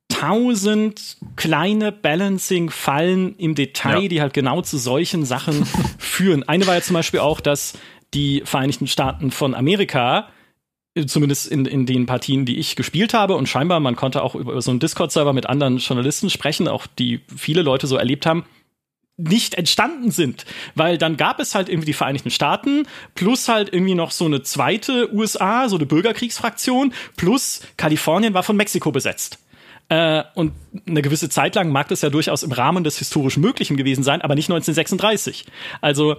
tausend 0.08 1.18
kleine 1.36 1.92
Balancing-Fallen 1.92 3.36
im 3.38 3.56
Detail, 3.56 4.04
ja. 4.04 4.08
die 4.08 4.22
halt 4.22 4.34
genau 4.34 4.62
zu 4.62 4.78
solchen 4.78 5.26
Sachen 5.26 5.66
führen. 5.98 6.44
Eine 6.44 6.68
war 6.68 6.76
ja 6.76 6.82
zum 6.82 6.94
Beispiel 6.94 7.20
auch, 7.20 7.42
dass 7.42 7.74
die 8.14 8.42
Vereinigten 8.46 8.88
Staaten 8.88 9.32
von 9.32 9.54
Amerika 9.56 10.30
zumindest 11.06 11.48
in, 11.48 11.66
in 11.66 11.86
den 11.86 12.06
Partien, 12.06 12.46
die 12.46 12.58
ich 12.58 12.76
gespielt 12.76 13.14
habe. 13.14 13.36
Und 13.36 13.48
scheinbar, 13.48 13.80
man 13.80 13.96
konnte 13.96 14.24
auch 14.24 14.34
über 14.34 14.60
so 14.62 14.72
einen 14.72 14.80
Discord-Server 14.80 15.34
mit 15.34 15.46
anderen 15.46 15.78
Journalisten 15.78 16.30
sprechen, 16.30 16.68
auch 16.68 16.88
die 16.88 17.22
viele 17.36 17.62
Leute 17.62 17.86
so 17.86 17.98
erlebt 17.98 18.26
haben, 18.26 18.46
nicht 19.18 19.56
entstanden 19.56 20.12
sind. 20.12 20.46
Weil 20.76 20.98
dann 20.98 21.18
gab 21.18 21.40
es 21.40 21.56
halt 21.56 21.70
irgendwie 21.70 21.88
die 21.88 21.94
Vereinigten 21.94 22.32
Staaten 22.32 22.88
plus 23.16 23.48
halt 23.48 23.74
irgendwie 23.74 23.96
noch 23.96 24.12
so 24.12 24.26
eine 24.26 24.44
zweite 24.44 25.14
USA, 25.14 25.70
so 25.70 25.76
eine 25.76 25.86
Bürgerkriegsfraktion, 25.86 26.94
plus 27.16 27.62
Kalifornien 27.78 28.34
war 28.34 28.44
von 28.44 28.56
Mexiko 28.56 28.92
besetzt. 28.92 29.40
Äh, 29.90 30.24
und 30.36 30.54
eine 30.86 31.02
gewisse 31.02 31.30
Zeit 31.30 31.56
lang 31.56 31.70
mag 31.72 31.88
das 31.88 32.02
ja 32.02 32.10
durchaus 32.10 32.44
im 32.44 32.52
Rahmen 32.52 32.84
des 32.84 33.00
historisch 33.00 33.38
Möglichen 33.38 33.78
gewesen 33.78 34.04
sein, 34.04 34.22
aber 34.22 34.36
nicht 34.36 34.50
1936. 34.50 35.46
Also 35.82 36.18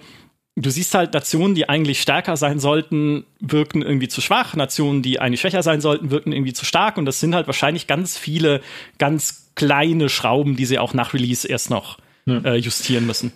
du 0.62 0.70
siehst 0.70 0.94
halt 0.94 1.14
Nationen, 1.14 1.54
die 1.54 1.68
eigentlich 1.68 2.00
stärker 2.00 2.36
sein 2.36 2.58
sollten, 2.58 3.24
wirken 3.40 3.82
irgendwie 3.82 4.08
zu 4.08 4.20
schwach. 4.20 4.56
Nationen, 4.56 5.02
die 5.02 5.20
eigentlich 5.20 5.40
schwächer 5.40 5.62
sein 5.62 5.80
sollten, 5.80 6.10
wirken 6.10 6.32
irgendwie 6.32 6.52
zu 6.52 6.64
stark. 6.64 6.96
Und 6.96 7.06
das 7.06 7.20
sind 7.20 7.34
halt 7.34 7.46
wahrscheinlich 7.46 7.86
ganz 7.86 8.18
viele 8.18 8.60
ganz 8.98 9.52
kleine 9.54 10.08
Schrauben, 10.08 10.56
die 10.56 10.66
sie 10.66 10.78
auch 10.78 10.94
nach 10.94 11.14
Release 11.14 11.46
erst 11.46 11.70
noch 11.70 11.98
ja. 12.26 12.38
äh, 12.44 12.56
justieren 12.56 13.06
müssen. 13.06 13.32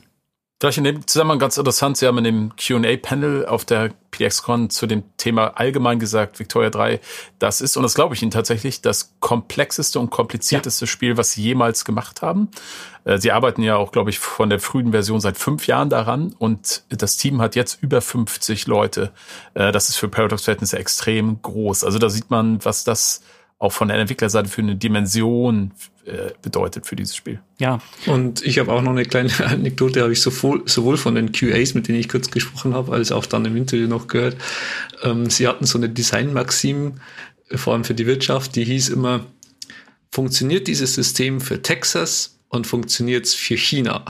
Vielleicht 0.62 0.78
in 0.78 0.84
dem 0.84 1.04
Zusammenhang 1.08 1.40
ganz 1.40 1.56
interessant, 1.56 1.96
Sie 1.96 2.06
haben 2.06 2.18
in 2.18 2.22
dem 2.22 2.52
Q&A-Panel 2.56 3.46
auf 3.46 3.64
der 3.64 3.90
PDXCon 4.12 4.70
zu 4.70 4.86
dem 4.86 5.02
Thema 5.16 5.58
allgemein 5.58 5.98
gesagt, 5.98 6.38
Victoria 6.38 6.70
3, 6.70 7.00
das 7.40 7.60
ist, 7.60 7.76
und 7.76 7.82
das 7.82 7.96
glaube 7.96 8.14
ich 8.14 8.22
Ihnen 8.22 8.30
tatsächlich, 8.30 8.80
das 8.80 9.16
komplexeste 9.18 9.98
und 9.98 10.10
komplizierteste 10.10 10.84
ja. 10.84 10.86
Spiel, 10.86 11.16
was 11.16 11.32
Sie 11.32 11.42
jemals 11.42 11.84
gemacht 11.84 12.22
haben. 12.22 12.48
Äh, 13.04 13.18
Sie 13.18 13.32
arbeiten 13.32 13.62
ja 13.62 13.74
auch, 13.74 13.90
glaube 13.90 14.10
ich, 14.10 14.20
von 14.20 14.50
der 14.50 14.60
frühen 14.60 14.92
Version 14.92 15.20
seit 15.20 15.36
fünf 15.36 15.66
Jahren 15.66 15.90
daran 15.90 16.32
und 16.38 16.84
das 16.90 17.16
Team 17.16 17.40
hat 17.40 17.56
jetzt 17.56 17.82
über 17.82 18.00
50 18.00 18.68
Leute. 18.68 19.10
Äh, 19.54 19.72
das 19.72 19.88
ist 19.88 19.96
für 19.96 20.06
Paradox-Verhältnisse 20.06 20.78
extrem 20.78 21.42
groß. 21.42 21.82
Also 21.82 21.98
da 21.98 22.08
sieht 22.08 22.30
man, 22.30 22.64
was 22.64 22.84
das 22.84 23.22
auch 23.62 23.72
von 23.72 23.86
der 23.86 23.96
Entwicklerseite 23.96 24.48
für 24.48 24.60
eine 24.60 24.74
Dimension 24.74 25.70
äh, 26.04 26.32
bedeutet 26.42 26.84
für 26.84 26.96
dieses 26.96 27.14
Spiel. 27.14 27.38
Ja. 27.60 27.78
Und 28.06 28.44
ich 28.44 28.58
habe 28.58 28.72
auch 28.72 28.82
noch 28.82 28.90
eine 28.90 29.04
kleine 29.04 29.30
Anekdote, 29.46 30.02
habe 30.02 30.12
ich 30.12 30.20
sowohl, 30.20 30.62
sowohl 30.66 30.96
von 30.96 31.14
den 31.14 31.30
QAs, 31.30 31.74
mit 31.74 31.86
denen 31.86 32.00
ich 32.00 32.08
kurz 32.08 32.28
gesprochen 32.28 32.74
habe, 32.74 32.92
als 32.92 33.12
auch 33.12 33.24
dann 33.24 33.44
im 33.44 33.56
Interview 33.56 33.86
noch 33.86 34.08
gehört. 34.08 34.36
Ähm, 35.04 35.30
sie 35.30 35.46
hatten 35.46 35.64
so 35.64 35.78
eine 35.78 35.88
Design-Maxim, 35.88 36.94
äh, 37.50 37.56
vor 37.56 37.74
allem 37.74 37.84
für 37.84 37.94
die 37.94 38.04
Wirtschaft, 38.04 38.56
die 38.56 38.64
hieß 38.64 38.88
immer, 38.88 39.26
funktioniert 40.10 40.66
dieses 40.66 40.94
System 40.94 41.40
für 41.40 41.62
Texas 41.62 42.40
und 42.48 42.66
funktioniert 42.66 43.26
es 43.26 43.34
für 43.34 43.56
China? 43.56 44.04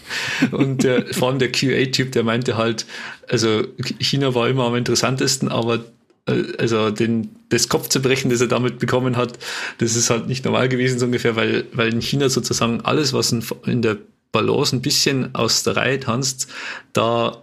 und 0.50 0.82
der, 0.84 1.06
vor 1.14 1.28
allem 1.28 1.38
der 1.38 1.50
QA-Typ, 1.50 2.12
der 2.12 2.24
meinte 2.24 2.58
halt, 2.58 2.84
also 3.26 3.64
China 4.00 4.34
war 4.34 4.50
immer 4.50 4.64
am 4.64 4.74
interessantesten, 4.74 5.48
aber 5.48 5.76
äh, 5.76 5.80
also 6.58 6.90
den, 6.90 7.30
das 7.48 7.68
Kopfzerbrechen, 7.68 8.30
das 8.30 8.40
er 8.40 8.48
damit 8.48 8.78
bekommen 8.78 9.16
hat, 9.16 9.38
das 9.78 9.96
ist 9.96 10.10
halt 10.10 10.28
nicht 10.28 10.44
normal 10.44 10.68
gewesen 10.68 10.98
so 10.98 11.06
ungefähr, 11.06 11.36
weil, 11.36 11.66
weil 11.72 11.92
in 11.92 12.00
China 12.00 12.28
sozusagen 12.28 12.80
alles, 12.82 13.12
was 13.12 13.32
in, 13.32 13.82
der 13.82 13.98
Balance 14.32 14.76
ein 14.76 14.82
bisschen 14.82 15.34
aus 15.34 15.62
der 15.62 15.76
Reihe 15.76 16.00
tanzt, 16.00 16.48
da 16.92 17.42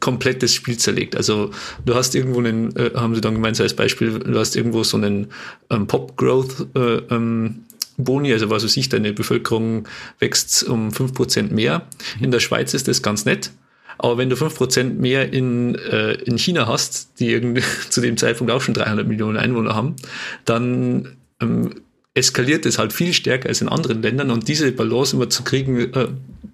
komplett 0.00 0.42
das 0.42 0.52
Spiel 0.52 0.76
zerlegt. 0.76 1.16
Also 1.16 1.52
du 1.84 1.94
hast 1.94 2.14
irgendwo 2.14 2.40
einen, 2.40 2.74
äh, 2.76 2.90
haben 2.94 3.14
sie 3.14 3.20
dann 3.20 3.34
gemeint 3.34 3.60
als 3.60 3.74
Beispiel, 3.74 4.18
du 4.18 4.38
hast 4.38 4.56
irgendwo 4.56 4.82
so 4.82 4.96
einen 4.96 5.28
ähm, 5.70 5.86
Pop-Growth 5.86 6.66
äh, 6.74 6.96
ähm, 7.14 7.64
Boni, 7.98 8.32
also 8.32 8.50
was 8.50 8.64
weiß 8.64 8.76
ich, 8.76 8.88
deine 8.88 9.12
Bevölkerung 9.12 9.86
wächst 10.18 10.64
um 10.64 10.92
fünf 10.92 11.14
Prozent 11.14 11.52
mehr. 11.52 11.86
In 12.20 12.30
der 12.30 12.40
Schweiz 12.40 12.74
ist 12.74 12.88
das 12.88 13.02
ganz 13.02 13.24
nett. 13.24 13.52
Aber 13.98 14.18
wenn 14.18 14.30
du 14.30 14.36
5% 14.36 14.94
mehr 14.94 15.32
in, 15.32 15.74
äh, 15.74 16.12
in 16.12 16.38
China 16.38 16.66
hast, 16.66 17.20
die 17.20 17.40
zu 17.90 18.00
dem 18.00 18.16
Zeitpunkt 18.16 18.52
auch 18.52 18.60
schon 18.60 18.74
300 18.74 19.06
Millionen 19.06 19.36
Einwohner 19.36 19.74
haben, 19.74 19.96
dann 20.44 21.16
ähm, 21.40 21.70
eskaliert 22.14 22.66
es 22.66 22.78
halt 22.78 22.92
viel 22.92 23.12
stärker 23.12 23.48
als 23.48 23.60
in 23.60 23.68
anderen 23.68 24.02
Ländern 24.02 24.30
und 24.30 24.48
diese 24.48 24.70
Balance 24.72 25.16
immer 25.16 25.30
zu 25.30 25.44
kriegen, 25.44 25.92
äh, 25.94 26.08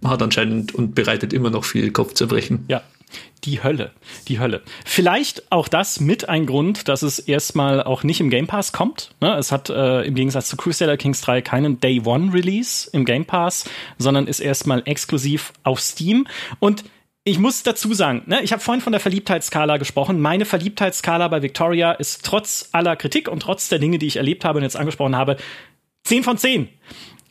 hat 0.05 0.22
anscheinend 0.22 0.74
und 0.74 0.95
bereitet 0.95 1.32
immer 1.32 1.51
noch 1.51 1.64
viel 1.64 1.91
Kopfzerbrechen. 1.91 2.64
Ja, 2.68 2.82
die 3.45 3.62
Hölle, 3.62 3.93
die 4.28 4.39
Hölle. 4.39 4.62
Vielleicht 4.84 5.51
auch 5.51 5.68
das 5.68 6.01
mit 6.01 6.28
ein 6.28 6.47
Grund, 6.47 6.89
dass 6.89 7.03
es 7.03 7.18
erstmal 7.18 7.82
auch 7.82 8.03
nicht 8.03 8.20
im 8.20 8.30
Game 8.30 8.47
Pass 8.47 8.72
kommt. 8.72 9.14
Ne? 9.20 9.34
Es 9.36 9.53
hat 9.53 9.70
äh, 9.70 10.03
im 10.03 10.14
Gegensatz 10.14 10.49
zu 10.49 10.57
Crusader 10.57 10.97
Kings 10.97 11.20
3 11.22 11.43
keinen 11.43 11.80
Day 11.80 12.03
One 12.05 12.32
Release 12.32 12.89
im 12.93 13.05
Game 13.05 13.24
Pass, 13.24 13.64
sondern 13.97 14.26
ist 14.26 14.41
erstmal 14.41 14.82
exklusiv 14.84 15.53
auf 15.62 15.80
Steam 15.80 16.26
und 16.59 16.84
ich 17.29 17.39
muss 17.39 17.62
dazu 17.62 17.93
sagen, 17.95 18.22
ne, 18.26 18.43
ich 18.43 18.53
habe 18.53 18.62
vorhin 18.62 18.81
von 18.81 18.93
der 18.93 19.01
Verliebtheitsskala 19.01 19.76
gesprochen. 19.76 20.20
Meine 20.20 20.45
Verliebtheitsskala 20.45 21.29
bei 21.29 21.43
Victoria 21.43 21.93
ist 21.93 22.24
trotz 22.24 22.70
aller 22.72 22.97
Kritik 22.97 23.29
und 23.29 23.41
trotz 23.41 23.68
der 23.68 23.79
Dinge, 23.79 23.99
die 23.99 24.07
ich 24.07 24.16
erlebt 24.16 24.45
habe 24.45 24.59
und 24.59 24.62
jetzt 24.62 24.76
angesprochen 24.76 25.16
habe, 25.16 25.37
10 26.05 26.24
von 26.24 26.39
10. 26.39 26.68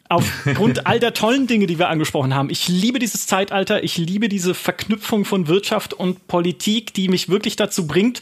Aufgrund 0.10 0.86
all 0.88 1.00
der 1.00 1.14
tollen 1.14 1.48
Dinge, 1.48 1.66
die 1.68 1.80
wir 1.80 1.90
angesprochen 1.90 2.36
haben. 2.36 2.50
Ich 2.50 2.68
liebe 2.68 3.00
dieses 3.00 3.28
Zeitalter, 3.28 3.84
ich 3.84 3.98
liebe 3.98 4.30
diese 4.30 4.54
Verknüpfung 4.54 5.26
von 5.26 5.48
Wirtschaft 5.48 5.94
und 5.94 6.28
Politik, 6.28 6.94
die 6.94 7.10
mich 7.10 7.30
wirklich 7.30 7.56
dazu 7.56 7.88
bringt, 7.88 8.22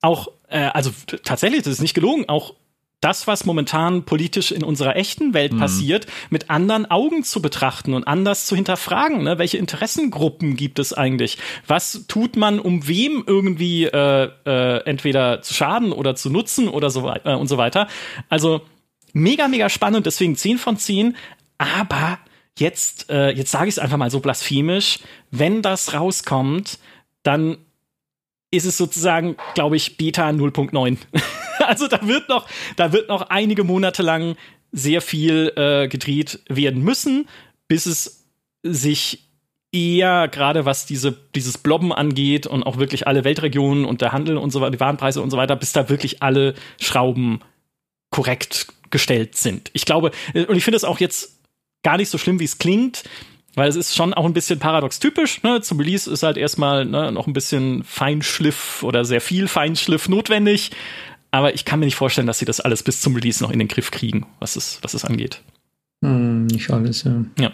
auch, 0.00 0.28
äh, 0.48 0.58
also 0.58 0.90
tatsächlich, 1.22 1.62
das 1.62 1.74
ist 1.74 1.82
nicht 1.82 1.94
gelogen, 1.94 2.28
auch 2.28 2.54
das, 3.00 3.26
was 3.26 3.44
momentan 3.44 4.04
politisch 4.04 4.50
in 4.50 4.64
unserer 4.64 4.96
echten 4.96 5.34
Welt 5.34 5.52
mhm. 5.52 5.58
passiert, 5.58 6.06
mit 6.30 6.48
anderen 6.48 6.90
Augen 6.90 7.22
zu 7.22 7.42
betrachten 7.42 7.92
und 7.92 8.04
anders 8.04 8.46
zu 8.46 8.56
hinterfragen. 8.56 9.24
Ne? 9.24 9.38
Welche 9.38 9.58
Interessengruppen 9.58 10.56
gibt 10.56 10.78
es 10.78 10.92
eigentlich? 10.94 11.38
Was 11.66 12.06
tut 12.08 12.36
man, 12.36 12.58
um 12.58 12.88
wem 12.88 13.22
irgendwie 13.26 13.84
äh, 13.84 14.30
äh, 14.46 14.84
entweder 14.86 15.42
zu 15.42 15.52
schaden 15.52 15.92
oder 15.92 16.16
zu 16.16 16.30
nutzen 16.30 16.68
oder 16.68 16.88
so 16.88 17.02
weiter 17.02 17.32
äh, 17.32 17.36
und 17.36 17.46
so 17.46 17.58
weiter? 17.58 17.88
Also 18.30 18.62
mega, 19.12 19.48
mega 19.48 19.68
spannend, 19.68 20.06
deswegen 20.06 20.36
10 20.36 20.58
von 20.58 20.78
10. 20.78 21.16
Aber 21.58 22.18
jetzt, 22.58 23.10
äh, 23.10 23.30
jetzt 23.30 23.50
sage 23.50 23.68
ich 23.68 23.74
es 23.74 23.78
einfach 23.78 23.96
mal 23.96 24.10
so 24.10 24.20
blasphemisch, 24.20 25.00
wenn 25.30 25.62
das 25.62 25.94
rauskommt, 25.94 26.78
dann 27.22 27.58
ist 28.54 28.64
es 28.64 28.76
sozusagen, 28.76 29.36
glaube 29.54 29.76
ich, 29.76 29.96
Beta 29.96 30.28
0.9. 30.28 30.98
Also 31.66 31.86
da 31.86 32.06
wird 32.06 32.28
noch, 32.28 32.46
da 32.76 32.92
wird 32.92 33.08
noch 33.08 33.30
einige 33.30 33.64
Monate 33.64 34.02
lang 34.02 34.36
sehr 34.72 35.00
viel 35.00 35.52
äh, 35.56 35.88
gedreht 35.88 36.40
werden 36.48 36.82
müssen, 36.82 37.26
bis 37.68 37.86
es 37.86 38.26
sich 38.62 39.30
eher 39.72 40.28
gerade 40.28 40.64
was 40.64 40.84
diese, 40.84 41.16
dieses 41.34 41.56
Blobben 41.56 41.92
angeht 41.92 42.46
und 42.46 42.64
auch 42.64 42.76
wirklich 42.76 43.06
alle 43.06 43.24
Weltregionen 43.24 43.84
und 43.84 44.00
der 44.00 44.12
Handel 44.12 44.36
und 44.36 44.50
so 44.50 44.60
weiter, 44.60 44.72
die 44.72 44.80
Warenpreise 44.80 45.22
und 45.22 45.30
so 45.30 45.36
weiter, 45.36 45.56
bis 45.56 45.72
da 45.72 45.88
wirklich 45.88 46.22
alle 46.22 46.54
Schrauben 46.80 47.40
korrekt 48.10 48.68
gestellt 48.90 49.36
sind. 49.36 49.70
Ich 49.72 49.84
glaube, 49.84 50.10
äh, 50.34 50.44
und 50.44 50.56
ich 50.56 50.64
finde 50.64 50.76
es 50.76 50.84
auch 50.84 51.00
jetzt 51.00 51.40
gar 51.82 51.96
nicht 51.96 52.08
so 52.08 52.18
schlimm, 52.18 52.40
wie 52.40 52.44
es 52.44 52.58
klingt, 52.58 53.04
weil 53.54 53.68
es 53.68 53.76
ist 53.76 53.94
schon 53.94 54.14
auch 54.14 54.24
ein 54.24 54.32
bisschen 54.32 54.58
paradox 54.58 54.98
typisch. 54.98 55.42
Ne? 55.42 55.60
Zum 55.60 55.78
Release 55.78 56.10
ist 56.10 56.22
halt 56.22 56.36
erstmal 56.36 56.84
ne, 56.84 57.12
noch 57.12 57.26
ein 57.26 57.32
bisschen 57.32 57.84
Feinschliff 57.84 58.82
oder 58.82 59.04
sehr 59.04 59.20
viel 59.20 59.48
Feinschliff 59.48 60.08
notwendig. 60.08 60.70
Aber 61.30 61.54
ich 61.54 61.64
kann 61.64 61.80
mir 61.80 61.86
nicht 61.86 61.96
vorstellen, 61.96 62.26
dass 62.26 62.38
sie 62.38 62.44
das 62.44 62.60
alles 62.60 62.82
bis 62.82 63.00
zum 63.00 63.14
Release 63.14 63.42
noch 63.42 63.50
in 63.50 63.58
den 63.58 63.68
Griff 63.68 63.90
kriegen, 63.90 64.26
was 64.38 64.56
es, 64.56 64.78
was 64.82 64.94
es 64.94 65.04
angeht. 65.04 65.40
Hm, 66.04 66.46
nicht 66.46 66.70
alles, 66.70 67.02
ja. 67.04 67.24
Ja. 67.38 67.52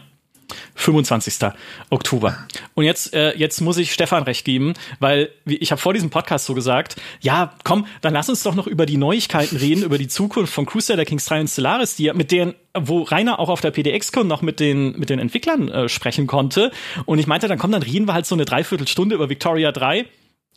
25. 0.75 1.51
Oktober. 1.91 2.47
Und 2.75 2.85
jetzt, 2.85 3.15
äh, 3.15 3.37
jetzt 3.37 3.61
muss 3.61 3.77
ich 3.77 3.93
Stefan 3.93 4.23
recht 4.23 4.45
geben, 4.45 4.75
weil 4.99 5.31
ich 5.45 5.71
habe 5.71 5.81
vor 5.81 5.93
diesem 5.93 6.11
Podcast 6.11 6.47
so 6.47 6.55
gesagt, 6.55 6.97
ja, 7.21 7.55
komm, 7.65 7.87
dann 8.01 8.13
lass 8.13 8.29
uns 8.29 8.43
doch 8.43 8.55
noch 8.55 8.67
über 8.67 8.87
die 8.87 8.97
Neuigkeiten 8.97 9.57
reden, 9.57 9.83
über 9.83 9.99
die 9.99 10.09
Zukunft 10.09 10.53
von 10.53 10.67
Crusader 10.67 11.05
Kings 11.05 11.25
3 11.27 11.41
und 11.41 11.49
Stellaris, 11.49 11.97
die 11.97 12.13
mit 12.13 12.31
denen, 12.31 12.55
wo 12.79 13.03
Rainer 13.03 13.39
auch 13.39 13.49
auf 13.49 13.61
der 13.61 13.71
PDX-Con 13.71 14.27
noch 14.27 14.43
mit 14.43 14.61
den, 14.61 14.99
mit 14.99 15.11
den 15.11 15.19
Entwicklern 15.19 15.69
äh, 15.69 15.89
sprechen 15.89 16.27
konnte. 16.27 16.71
Und 17.05 17.19
ich 17.19 17.27
meinte, 17.27 17.49
dann 17.49 17.59
komm, 17.59 17.73
dann 17.73 17.83
reden 17.83 18.07
wir 18.07 18.15
halt 18.15 18.27
so 18.27 18.35
eine 18.35 18.45
Dreiviertelstunde 18.45 19.15
über 19.15 19.29
Victoria 19.29 19.73
3 19.73 20.07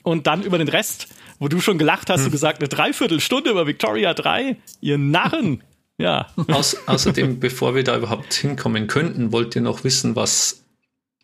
und 0.04 0.28
dann 0.28 0.44
über 0.44 0.58
den 0.58 0.68
Rest, 0.68 1.08
wo 1.40 1.48
du 1.48 1.60
schon 1.60 1.78
gelacht 1.78 2.10
hast, 2.10 2.20
hm. 2.20 2.26
du 2.26 2.32
gesagt, 2.32 2.60
eine 2.60 2.70
Dreiviertelstunde 2.70 3.50
über 3.50 3.68
Victoria 3.68 4.14
3, 4.14 4.58
ihr 4.82 4.98
Narren. 4.98 5.64
Ja. 6.04 6.28
Aus, 6.50 6.76
außerdem, 6.86 7.40
bevor 7.40 7.76
wir 7.76 7.86
da 7.86 7.96
überhaupt 7.96 8.34
hinkommen 8.34 8.88
könnten, 8.88 9.32
wollt 9.32 9.56
ihr 9.56 9.62
noch 9.62 9.86
wissen, 9.86 10.18
was 10.18 10.66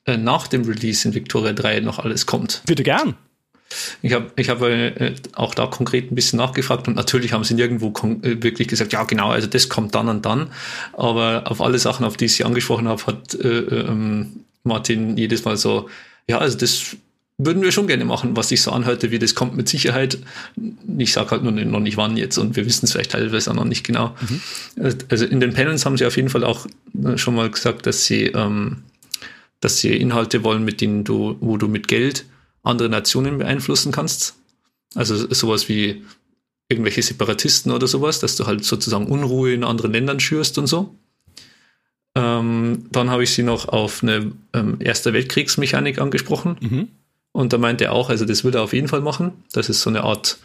äh, 0.06 0.16
nach 0.16 0.48
dem 0.48 0.64
Release 0.64 1.06
in 1.06 1.14
Victoria 1.14 1.52
3 1.52 1.82
noch 1.82 2.00
alles 2.00 2.26
kommt? 2.26 2.62
Bitte 2.66 2.84
gern. 2.84 3.16
Ich 4.02 4.14
habe 4.14 4.32
ich 4.38 4.50
hab, 4.50 4.62
äh, 4.62 5.16
auch 5.34 5.54
da 5.54 5.68
konkret 5.68 6.10
ein 6.10 6.16
bisschen 6.16 6.38
nachgefragt 6.38 6.88
und 6.88 6.96
natürlich 6.96 7.34
haben 7.34 7.44
sie 7.44 7.56
nirgendwo 7.56 7.90
äh, 7.90 8.42
wirklich 8.42 8.70
gesagt, 8.70 8.94
ja 8.94 9.04
genau, 9.04 9.32
also 9.32 9.48
das 9.48 9.68
kommt 9.68 9.96
dann 9.96 10.08
und 10.08 10.26
dann. 10.26 10.50
Aber 10.94 11.44
auf 11.48 11.60
alle 11.62 11.78
Sachen, 11.78 12.06
auf 12.06 12.16
die 12.16 12.26
ich 12.26 12.36
sie 12.36 12.46
angesprochen 12.46 12.88
habe, 12.88 13.06
hat 13.06 13.36
äh, 13.36 13.48
ähm, 13.48 14.46
Martin 14.64 15.18
jedes 15.18 15.44
Mal 15.44 15.58
so, 15.58 15.90
ja, 16.30 16.38
also 16.38 16.58
das 16.58 16.96
würden 17.40 17.64
wir 17.64 17.72
schon 17.72 17.88
gerne 17.88 18.04
machen, 18.04 18.36
was 18.36 18.50
sich 18.50 18.62
so 18.62 18.72
anhörte, 18.72 19.12
wie 19.12 19.18
das 19.18 19.34
kommt 19.34 19.56
mit 19.56 19.70
Sicherheit. 19.70 20.20
Ich 20.98 21.14
sage 21.14 21.32
halt 21.32 21.44
nur 21.44 21.54
noch 21.54 21.80
nicht 21.80 21.96
wann 21.96 22.18
jetzt 22.18 22.38
und 22.38 22.58
wir 22.58 22.66
wissen 22.66 22.86
es 22.86 22.92
vielleicht 22.92 23.12
teilweise 23.12 23.50
auch 23.50 23.56
noch 23.56 23.66
nicht 23.66 23.86
genau. 23.86 24.14
Mhm. 24.20 24.94
Also 25.08 25.26
in 25.26 25.40
den 25.40 25.54
Panels 25.54 25.86
haben 25.86 25.98
sie 25.98 26.06
auf 26.06 26.18
jeden 26.18 26.30
Fall 26.30 26.44
auch 26.44 26.68
äh, 27.02 27.18
schon 27.18 27.36
mal 27.36 27.50
gesagt, 27.50 27.86
dass 27.86 28.04
sie, 28.04 28.26
ähm, 28.26 28.84
dass 29.62 29.78
sie 29.78 29.96
Inhalte 29.96 30.44
wollen, 30.44 30.66
mit 30.66 30.82
denen 30.82 31.06
du, 31.06 31.38
wo 31.40 31.56
du 31.56 31.70
mit 31.70 31.88
Geld 31.88 32.26
andere 32.62 32.90
Nationen 32.90 33.38
beeinflussen 33.38 33.94
kannst. 33.94 34.36
Also 34.96 35.16
sowas 35.34 35.70
wie 35.70 36.04
irgendwelche 36.68 37.02
Separatisten 37.02 37.72
oder 37.72 37.88
sowas, 37.88 38.20
dass 38.20 38.36
du 38.36 38.48
halt 38.48 38.66
sozusagen 38.66 39.08
Unruhe 39.08 39.54
in 39.54 39.64
anderen 39.64 39.94
Ländern 39.94 40.20
schürst 40.20 40.58
und 40.58 40.68
so. 40.68 40.94
Ähm, 42.16 42.88
dann 42.92 43.10
habe 43.10 43.24
ich 43.24 43.32
sie 43.32 43.44
noch 43.44 43.70
auf 43.70 44.04
eine 44.04 44.34
ähm, 44.54 44.76
Erster 44.80 45.14
Weltkriegsmechanik 45.14 46.00
angesprochen. 46.02 46.58
Mhm 46.60 46.88
und 47.32 47.54
da 47.54 47.58
meint 47.58 47.82
er 47.82 47.94
auch, 47.94 48.10
also 48.10 48.26
das 48.26 48.44
würde 48.44 48.60
er 48.60 48.64
auf 48.64 48.74
jeden 48.74 48.88
Fall 48.88 49.02
machen, 49.02 49.44
dass 49.54 49.70
es 49.70 49.82
so 49.82 49.90
eine 49.90 50.04
Art 50.04 50.40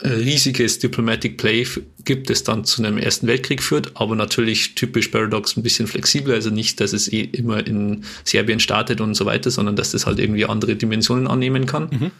äh, 0.00 0.08
riesiges 0.08 0.78
Diplomatic 0.78 1.36
Play 1.36 1.66
gibt, 2.04 2.30
das 2.30 2.44
dann 2.44 2.64
zu 2.64 2.82
einem 2.82 2.96
Ersten 2.98 3.26
Weltkrieg 3.26 3.62
führt, 3.62 3.92
aber 3.94 4.16
natürlich 4.16 4.74
typisch 4.74 5.08
Paradox 5.08 5.56
ein 5.56 5.62
bisschen 5.62 5.86
flexibler, 5.86 6.34
also 6.34 6.50
nicht, 6.50 6.80
dass 6.80 6.92
es 6.92 7.12
eh 7.12 7.22
immer 7.22 7.66
in 7.66 8.04
Serbien 8.24 8.60
startet 8.60 9.00
und 9.00 9.14
so 9.14 9.26
weiter, 9.26 9.50
sondern 9.50 9.76
dass 9.76 9.90
das 9.90 10.06
halt 10.06 10.18
irgendwie 10.18 10.46
andere 10.46 10.76
Dimensionen 10.76 11.26
annehmen 11.26 11.66
kann. 11.66 11.88
Mhm. 11.90 12.10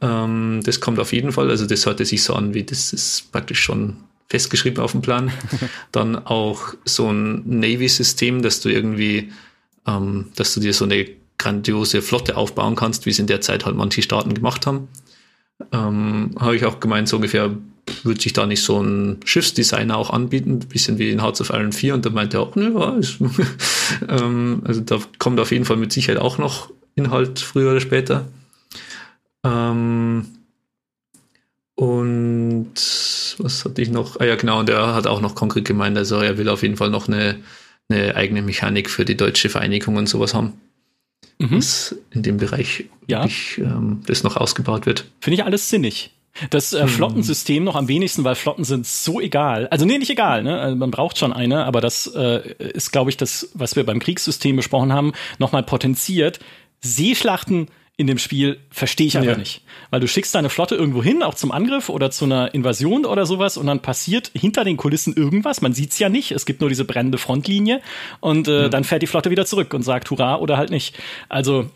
Ähm, 0.00 0.60
das 0.64 0.80
kommt 0.80 1.00
auf 1.00 1.12
jeden 1.12 1.32
Fall, 1.32 1.50
also 1.50 1.66
das 1.66 1.86
hörte 1.86 2.04
sich 2.04 2.22
so 2.22 2.34
an, 2.34 2.54
wie 2.54 2.62
das 2.62 2.92
ist 2.92 3.32
praktisch 3.32 3.60
schon 3.60 3.96
festgeschrieben 4.28 4.82
auf 4.82 4.92
dem 4.92 5.02
Plan. 5.02 5.32
dann 5.92 6.16
auch 6.16 6.74
so 6.84 7.12
ein 7.12 7.42
Navy-System, 7.58 8.42
dass 8.42 8.60
du 8.60 8.68
irgendwie, 8.68 9.32
ähm, 9.86 10.26
dass 10.36 10.54
du 10.54 10.60
dir 10.60 10.72
so 10.72 10.84
eine 10.84 11.06
grandiose 11.40 12.02
Flotte 12.02 12.36
aufbauen 12.36 12.76
kannst, 12.76 13.06
wie 13.06 13.10
es 13.10 13.18
in 13.18 13.26
der 13.26 13.40
Zeit 13.40 13.64
halt 13.64 13.74
manche 13.74 14.02
Staaten 14.02 14.34
gemacht 14.34 14.66
haben. 14.66 14.88
Ähm, 15.72 16.30
Habe 16.38 16.56
ich 16.56 16.64
auch 16.64 16.80
gemeint, 16.80 17.08
so 17.08 17.16
ungefähr 17.16 17.50
würde 18.04 18.20
sich 18.20 18.32
da 18.32 18.46
nicht 18.46 18.62
so 18.62 18.80
ein 18.80 19.18
Schiffsdesigner 19.24 19.96
auch 19.96 20.10
anbieten, 20.10 20.60
ein 20.62 20.68
bisschen 20.68 20.98
wie 20.98 21.10
in 21.10 21.20
Hearts 21.20 21.40
of 21.40 21.50
Iron 21.50 21.72
4 21.72 21.94
und 21.94 22.06
da 22.06 22.10
meinte 22.10 22.36
er 22.36 22.42
auch, 22.42 22.54
ne, 22.54 22.72
ja, 22.72 22.98
ähm, 24.08 24.62
also 24.64 24.80
da 24.80 24.98
kommt 25.18 25.40
auf 25.40 25.50
jeden 25.50 25.64
Fall 25.64 25.76
mit 25.76 25.92
Sicherheit 25.92 26.20
auch 26.20 26.38
noch 26.38 26.70
Inhalt 26.94 27.40
früher 27.40 27.70
oder 27.70 27.80
später. 27.80 28.28
Ähm, 29.44 30.26
und 31.74 32.74
was 33.38 33.64
hatte 33.64 33.80
ich 33.80 33.90
noch? 33.90 34.20
Ah 34.20 34.26
ja, 34.26 34.36
genau, 34.36 34.60
und 34.60 34.68
er 34.68 34.94
hat 34.94 35.06
auch 35.06 35.22
noch 35.22 35.34
konkret 35.34 35.64
gemeint, 35.64 35.96
also 35.96 36.20
er 36.20 36.36
will 36.36 36.48
auf 36.48 36.62
jeden 36.62 36.76
Fall 36.76 36.90
noch 36.90 37.08
eine, 37.08 37.36
eine 37.88 38.14
eigene 38.14 38.42
Mechanik 38.42 38.90
für 38.90 39.06
die 39.06 39.16
deutsche 39.16 39.48
Vereinigung 39.48 39.96
und 39.96 40.08
sowas 40.08 40.34
haben 40.34 40.52
mhm. 41.40 41.56
dass 41.56 41.96
in 42.10 42.22
dem 42.22 42.36
Bereich 42.36 42.84
ja. 43.06 43.22
wirklich, 43.24 43.58
ähm, 43.58 44.02
das 44.06 44.22
noch 44.22 44.36
ausgebaut 44.36 44.86
wird. 44.86 45.10
Finde 45.20 45.34
ich 45.36 45.44
alles 45.44 45.68
sinnig. 45.68 46.12
Das 46.50 46.72
äh, 46.72 46.82
hm. 46.82 46.88
Flottensystem 46.88 47.64
noch 47.64 47.74
am 47.74 47.88
wenigsten, 47.88 48.22
weil 48.22 48.36
Flotten 48.36 48.64
sind 48.64 48.86
so 48.86 49.20
egal. 49.20 49.66
Also 49.68 49.84
nee, 49.84 49.98
nicht 49.98 50.10
egal, 50.10 50.44
ne? 50.44 50.60
Also 50.60 50.76
man 50.76 50.90
braucht 50.90 51.18
schon 51.18 51.32
eine, 51.32 51.64
aber 51.64 51.80
das 51.80 52.06
äh, 52.06 52.54
ist, 52.72 52.92
glaube 52.92 53.10
ich, 53.10 53.16
das, 53.16 53.50
was 53.52 53.74
wir 53.74 53.84
beim 53.84 53.98
Kriegssystem 53.98 54.54
besprochen 54.56 54.92
haben, 54.92 55.12
nochmal 55.38 55.64
potenziert. 55.64 56.38
Seeschlachten 56.80 57.66
in 58.00 58.06
dem 58.06 58.16
Spiel 58.16 58.58
verstehe 58.70 59.06
ich 59.06 59.18
einfach 59.18 59.32
ja. 59.32 59.36
nicht. 59.36 59.62
Weil 59.90 60.00
du 60.00 60.08
schickst 60.08 60.34
deine 60.34 60.48
Flotte 60.48 60.74
irgendwo 60.74 61.02
hin, 61.02 61.22
auch 61.22 61.34
zum 61.34 61.52
Angriff 61.52 61.90
oder 61.90 62.10
zu 62.10 62.24
einer 62.24 62.54
Invasion 62.54 63.04
oder 63.04 63.26
sowas, 63.26 63.58
und 63.58 63.66
dann 63.66 63.80
passiert 63.80 64.30
hinter 64.32 64.64
den 64.64 64.78
Kulissen 64.78 65.14
irgendwas. 65.14 65.60
Man 65.60 65.74
sieht's 65.74 65.98
ja 65.98 66.08
nicht. 66.08 66.32
Es 66.32 66.46
gibt 66.46 66.62
nur 66.62 66.70
diese 66.70 66.86
brennende 66.86 67.18
Frontlinie 67.18 67.82
und 68.20 68.48
äh, 68.48 68.64
mhm. 68.66 68.70
dann 68.70 68.84
fährt 68.84 69.02
die 69.02 69.06
Flotte 69.06 69.28
wieder 69.28 69.44
zurück 69.44 69.74
und 69.74 69.82
sagt 69.82 70.10
Hurra 70.10 70.36
oder 70.36 70.56
halt 70.56 70.70
nicht. 70.70 70.98
Also 71.28 71.68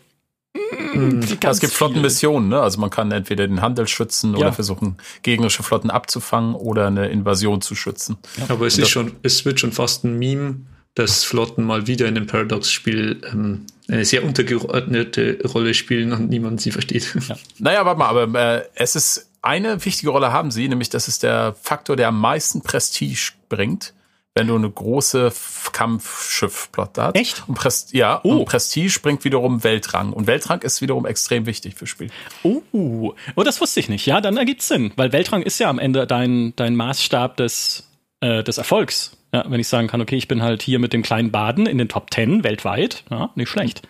mhm. 0.95 1.19
es 1.19 1.59
gibt 1.59 1.73
Flottenmissionen, 1.73 2.49
ne? 2.49 2.59
Also 2.59 2.79
man 2.79 2.89
kann 2.89 3.11
entweder 3.11 3.47
den 3.47 3.61
Handel 3.61 3.87
schützen 3.87 4.31
ja. 4.31 4.39
oder 4.39 4.51
versuchen, 4.51 4.97
gegnerische 5.21 5.61
Flotten 5.61 5.91
abzufangen 5.91 6.55
oder 6.55 6.87
eine 6.87 7.09
Invasion 7.09 7.61
zu 7.61 7.75
schützen. 7.75 8.17
Ja. 8.37 8.45
Aber 8.49 8.65
es 8.65 8.79
ist 8.79 8.89
schon, 8.89 9.11
es 9.21 9.45
wird 9.45 9.59
schon 9.59 9.73
fast 9.73 10.05
ein 10.05 10.17
Meme, 10.17 10.55
dass 10.95 11.23
Flotten 11.23 11.63
mal 11.65 11.85
wieder 11.85 12.07
in 12.07 12.15
dem 12.15 12.25
Paradox-Spiel 12.25 13.21
ähm, 13.31 13.67
eine 13.87 14.05
sehr 14.05 14.23
untergeordnete 14.23 15.39
Rolle 15.45 15.73
spielen 15.73 16.11
und 16.11 16.29
niemand 16.29 16.61
sie 16.61 16.71
versteht. 16.71 17.15
Ja. 17.27 17.37
Naja, 17.59 17.85
warte 17.85 17.99
mal, 17.99 18.09
aber 18.09 18.39
äh, 18.39 18.63
es 18.75 18.95
ist 18.95 19.29
eine 19.41 19.85
wichtige 19.85 20.09
Rolle 20.09 20.31
haben 20.31 20.49
sie, 20.51 20.67
nämlich 20.67 20.89
das 20.89 21.07
ist 21.07 21.23
der 21.23 21.55
Faktor, 21.61 21.95
der 21.95 22.07
am 22.07 22.19
meisten 22.19 22.61
Prestige 22.61 23.33
bringt, 23.47 23.93
wenn 24.33 24.47
du 24.47 24.55
eine 24.55 24.69
große 24.69 25.31
Kampfschiffplotte 25.71 27.03
hast. 27.03 27.15
Echt? 27.15 27.43
Und 27.47 27.55
Prest 27.55 27.93
ja, 27.93 28.19
oh. 28.23 28.37
und 28.37 28.45
Prestige 28.45 28.99
bringt 29.01 29.23
wiederum 29.23 29.63
Weltrang. 29.63 30.11
Und 30.11 30.27
Weltrang 30.27 30.61
ist 30.61 30.81
wiederum 30.81 31.05
extrem 31.05 31.45
wichtig 31.45 31.75
fürs 31.75 31.89
Spiel. 31.89 32.09
Oh, 32.43 32.61
oh, 32.73 33.43
das 33.43 33.61
wusste 33.61 33.79
ich 33.79 33.87
nicht. 33.87 34.05
Ja, 34.05 34.19
dann 34.19 34.35
ergibt's 34.35 34.67
Sinn, 34.67 34.91
weil 34.97 35.13
Weltrang 35.13 35.41
ist 35.41 35.59
ja 35.59 35.69
am 35.69 35.79
Ende 35.79 36.05
dein, 36.05 36.53
dein 36.55 36.75
Maßstab 36.75 37.37
des, 37.37 37.87
äh, 38.19 38.43
des 38.43 38.57
Erfolgs. 38.57 39.15
Ja, 39.35 39.43
wenn 39.49 39.59
ich 39.59 39.67
sagen 39.67 39.87
kann, 39.87 39.99
okay, 39.99 40.15
ich 40.15 40.29
bin 40.29 40.41
halt 40.41 40.61
hier 40.61 40.79
mit 40.79 40.93
dem 40.93 41.01
kleinen 41.01 41.29
Baden 41.29 41.65
in 41.65 41.77
den 41.77 41.89
Top 41.89 42.09
Ten 42.09 42.45
weltweit, 42.45 43.03
ja, 43.11 43.31
nicht 43.35 43.49
schlecht. 43.49 43.81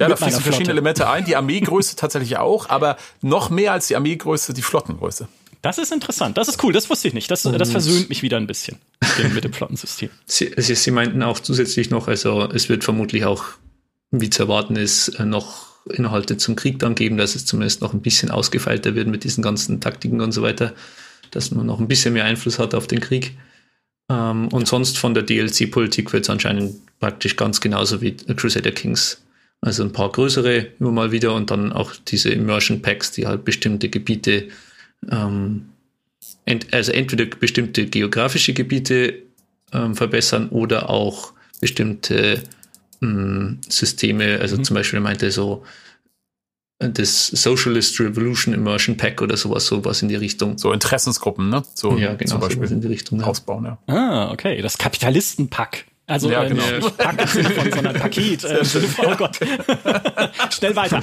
Ja, 0.00 0.08
da 0.08 0.16
fließen 0.16 0.40
verschiedene 0.40 0.70
Elemente 0.70 1.06
ein. 1.06 1.26
Die 1.26 1.36
Armeegröße 1.36 1.96
tatsächlich 1.96 2.38
auch, 2.38 2.70
aber 2.70 2.96
noch 3.20 3.50
mehr 3.50 3.72
als 3.72 3.88
die 3.88 3.96
Armeegröße 3.96 4.54
die 4.54 4.62
Flottengröße. 4.62 5.28
Das 5.60 5.76
ist 5.76 5.92
interessant. 5.92 6.38
Das 6.38 6.48
ist 6.48 6.64
cool. 6.64 6.72
Das 6.72 6.88
wusste 6.88 7.08
ich 7.08 7.14
nicht. 7.14 7.30
Das, 7.30 7.42
das 7.42 7.70
versöhnt 7.70 8.08
mich 8.08 8.22
wieder 8.22 8.38
ein 8.38 8.46
bisschen 8.46 8.78
mit 9.02 9.18
dem, 9.18 9.34
mit 9.34 9.44
dem 9.44 9.52
Flottensystem. 9.52 10.08
Sie, 10.24 10.50
Sie, 10.56 10.74
Sie 10.74 10.90
meinten 10.90 11.22
auch 11.22 11.40
zusätzlich 11.40 11.90
noch, 11.90 12.08
also 12.08 12.48
es 12.50 12.70
wird 12.70 12.82
vermutlich 12.82 13.26
auch, 13.26 13.44
wie 14.10 14.30
zu 14.30 14.44
erwarten 14.44 14.76
ist, 14.76 15.20
noch 15.20 15.66
Inhalte 15.92 16.38
zum 16.38 16.56
Krieg 16.56 16.78
dann 16.78 16.94
geben, 16.94 17.18
dass 17.18 17.34
es 17.34 17.44
zumindest 17.44 17.82
noch 17.82 17.92
ein 17.92 18.00
bisschen 18.00 18.30
ausgefeilter 18.30 18.94
wird 18.94 19.08
mit 19.08 19.24
diesen 19.24 19.42
ganzen 19.42 19.82
Taktiken 19.82 20.22
und 20.22 20.32
so 20.32 20.40
weiter, 20.40 20.72
dass 21.32 21.50
man 21.50 21.66
noch 21.66 21.80
ein 21.80 21.88
bisschen 21.88 22.14
mehr 22.14 22.24
Einfluss 22.24 22.58
hat 22.58 22.74
auf 22.74 22.86
den 22.86 23.00
Krieg. 23.00 23.36
Ähm, 24.08 24.48
und 24.48 24.68
sonst 24.68 24.98
von 24.98 25.14
der 25.14 25.22
DLC-Politik 25.22 26.12
wird 26.12 26.24
es 26.24 26.30
anscheinend 26.30 26.74
praktisch 27.00 27.36
ganz 27.36 27.60
genauso 27.60 28.00
wie 28.00 28.16
Crusader 28.16 28.72
Kings. 28.72 29.22
Also 29.60 29.82
ein 29.82 29.92
paar 29.92 30.12
größere 30.12 30.68
immer 30.78 30.92
mal 30.92 31.12
wieder 31.12 31.34
und 31.34 31.50
dann 31.50 31.72
auch 31.72 31.94
diese 32.06 32.30
Immersion 32.30 32.82
Packs, 32.82 33.10
die 33.12 33.26
halt 33.26 33.44
bestimmte 33.44 33.88
Gebiete, 33.88 34.48
ähm, 35.10 35.66
ent 36.44 36.72
also 36.72 36.92
entweder 36.92 37.24
bestimmte 37.26 37.86
geografische 37.86 38.52
Gebiete 38.52 39.22
ähm, 39.72 39.94
verbessern 39.94 40.50
oder 40.50 40.90
auch 40.90 41.32
bestimmte 41.60 42.42
ähm, 43.02 43.58
Systeme. 43.68 44.38
Also 44.40 44.56
mhm. 44.56 44.64
zum 44.64 44.74
Beispiel 44.74 45.00
meinte 45.00 45.30
so, 45.30 45.64
das 46.78 47.28
Socialist 47.28 47.98
Revolution 48.00 48.52
Immersion 48.52 48.96
Pack 48.96 49.22
oder 49.22 49.36
sowas, 49.36 49.66
sowas 49.66 50.02
in 50.02 50.08
die 50.08 50.16
Richtung. 50.16 50.58
So 50.58 50.72
Interessensgruppen, 50.72 51.48
ne? 51.48 51.62
So 51.74 51.96
ja, 51.96 52.14
genau, 52.14 52.32
zum 52.32 52.40
Beispiel 52.40 52.70
in 52.70 52.80
die 52.80 52.88
Richtung. 52.88 53.20
Ja. 53.20 53.26
Ausbauen, 53.26 53.64
ja. 53.64 53.78
Ah, 53.86 54.30
okay. 54.30 54.60
Das 54.60 54.76
Kapitalistenpack. 54.76 55.86
Also 56.08 56.30
Ja, 56.30 56.44
äh, 56.44 56.48
genau. 56.48 56.62
nicht, 56.62 56.82
nicht 56.82 56.96
Pack 56.98 57.28
von, 57.28 57.72
sondern 57.72 57.94
Paket. 57.94 58.44
Äh, 58.44 58.62
oh 59.04 59.16
Gott. 59.16 59.38
Schnell 60.54 60.76
weiter. 60.76 61.00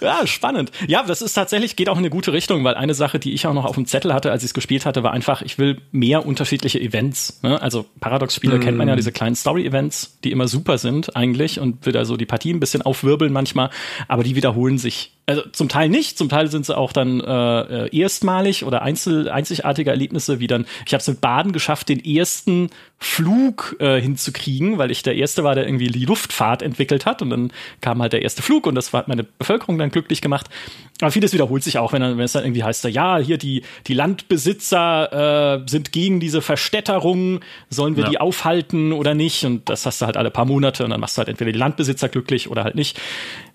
ja, 0.00 0.26
spannend. 0.26 0.70
Ja, 0.86 1.02
das 1.02 1.20
ist 1.20 1.34
tatsächlich, 1.34 1.74
geht 1.74 1.88
auch 1.88 1.96
in 1.96 1.98
eine 1.98 2.10
gute 2.10 2.32
Richtung, 2.32 2.62
weil 2.62 2.74
eine 2.74 2.94
Sache, 2.94 3.18
die 3.18 3.32
ich 3.32 3.46
auch 3.46 3.54
noch 3.54 3.64
auf 3.64 3.74
dem 3.74 3.86
Zettel 3.86 4.14
hatte, 4.14 4.30
als 4.30 4.44
ich 4.44 4.50
es 4.50 4.54
gespielt 4.54 4.86
hatte, 4.86 5.02
war 5.02 5.12
einfach, 5.12 5.42
ich 5.42 5.58
will 5.58 5.80
mehr 5.90 6.26
unterschiedliche 6.26 6.80
Events. 6.80 7.40
Ne? 7.42 7.60
Also 7.60 7.86
Paradox-Spiele 7.98 8.60
kennt 8.60 8.78
man 8.78 8.86
ja, 8.86 8.94
diese 8.94 9.10
kleinen 9.10 9.34
Story-Events, 9.34 10.18
die 10.22 10.30
immer 10.30 10.46
super 10.46 10.78
sind 10.78 11.16
eigentlich 11.16 11.58
und 11.58 11.84
will 11.86 11.92
da 11.92 12.04
so 12.04 12.16
die 12.16 12.26
Partie 12.26 12.52
ein 12.52 12.60
bisschen 12.60 12.82
aufwirbeln 12.82 13.32
manchmal, 13.32 13.70
aber 14.06 14.22
die 14.22 14.36
wiederholen 14.36 14.78
sich. 14.78 15.17
Also 15.28 15.42
zum 15.52 15.68
Teil 15.68 15.90
nicht, 15.90 16.16
zum 16.16 16.30
Teil 16.30 16.50
sind 16.50 16.64
sie 16.64 16.74
auch 16.74 16.90
dann 16.90 17.20
äh, 17.20 17.84
äh, 17.84 17.94
erstmalig 17.94 18.64
oder 18.64 18.80
einzel, 18.80 19.28
einzigartige 19.28 19.90
Erlebnisse, 19.90 20.40
wie 20.40 20.46
dann, 20.46 20.64
ich 20.86 20.94
habe 20.94 21.02
es 21.02 21.06
mit 21.06 21.20
Baden 21.20 21.52
geschafft, 21.52 21.90
den 21.90 22.02
ersten 22.02 22.70
Flug 22.98 23.76
äh, 23.78 24.00
hinzukriegen, 24.00 24.78
weil 24.78 24.90
ich 24.90 25.02
der 25.02 25.16
Erste 25.16 25.44
war, 25.44 25.54
der 25.54 25.66
irgendwie 25.66 25.88
die 25.88 26.06
Luftfahrt 26.06 26.62
entwickelt 26.62 27.04
hat 27.04 27.20
und 27.20 27.28
dann 27.28 27.52
kam 27.82 28.00
halt 28.00 28.14
der 28.14 28.22
erste 28.22 28.40
Flug 28.40 28.66
und 28.66 28.74
das 28.74 28.94
hat 28.94 29.06
meine 29.06 29.22
Bevölkerung 29.22 29.76
dann 29.76 29.90
glücklich 29.90 30.22
gemacht. 30.22 30.48
Aber 31.02 31.10
vieles 31.10 31.34
wiederholt 31.34 31.62
sich 31.62 31.76
auch, 31.76 31.92
wenn, 31.92 32.00
dann, 32.00 32.16
wenn 32.16 32.24
es 32.24 32.32
dann 32.32 32.44
irgendwie 32.44 32.64
heißt, 32.64 32.84
ja, 32.84 33.18
hier 33.18 33.36
die, 33.36 33.64
die 33.86 33.94
Landbesitzer 33.94 35.58
äh, 35.62 35.68
sind 35.68 35.92
gegen 35.92 36.20
diese 36.20 36.40
Verstädterung, 36.40 37.40
sollen 37.68 37.96
wir 37.96 38.04
Ja. 38.04 38.10
die 38.10 38.18
aufhalten 38.20 38.92
oder 38.92 39.12
nicht? 39.14 39.44
Und 39.44 39.68
das 39.68 39.84
hast 39.84 40.00
du 40.00 40.06
halt 40.06 40.16
alle 40.16 40.30
paar 40.30 40.46
Monate 40.46 40.84
und 40.84 40.90
dann 40.90 41.00
machst 41.00 41.16
du 41.16 41.18
halt 41.18 41.28
entweder 41.28 41.52
die 41.52 41.58
Landbesitzer 41.58 42.08
glücklich 42.08 42.50
oder 42.50 42.64
halt 42.64 42.74
nicht. 42.74 42.98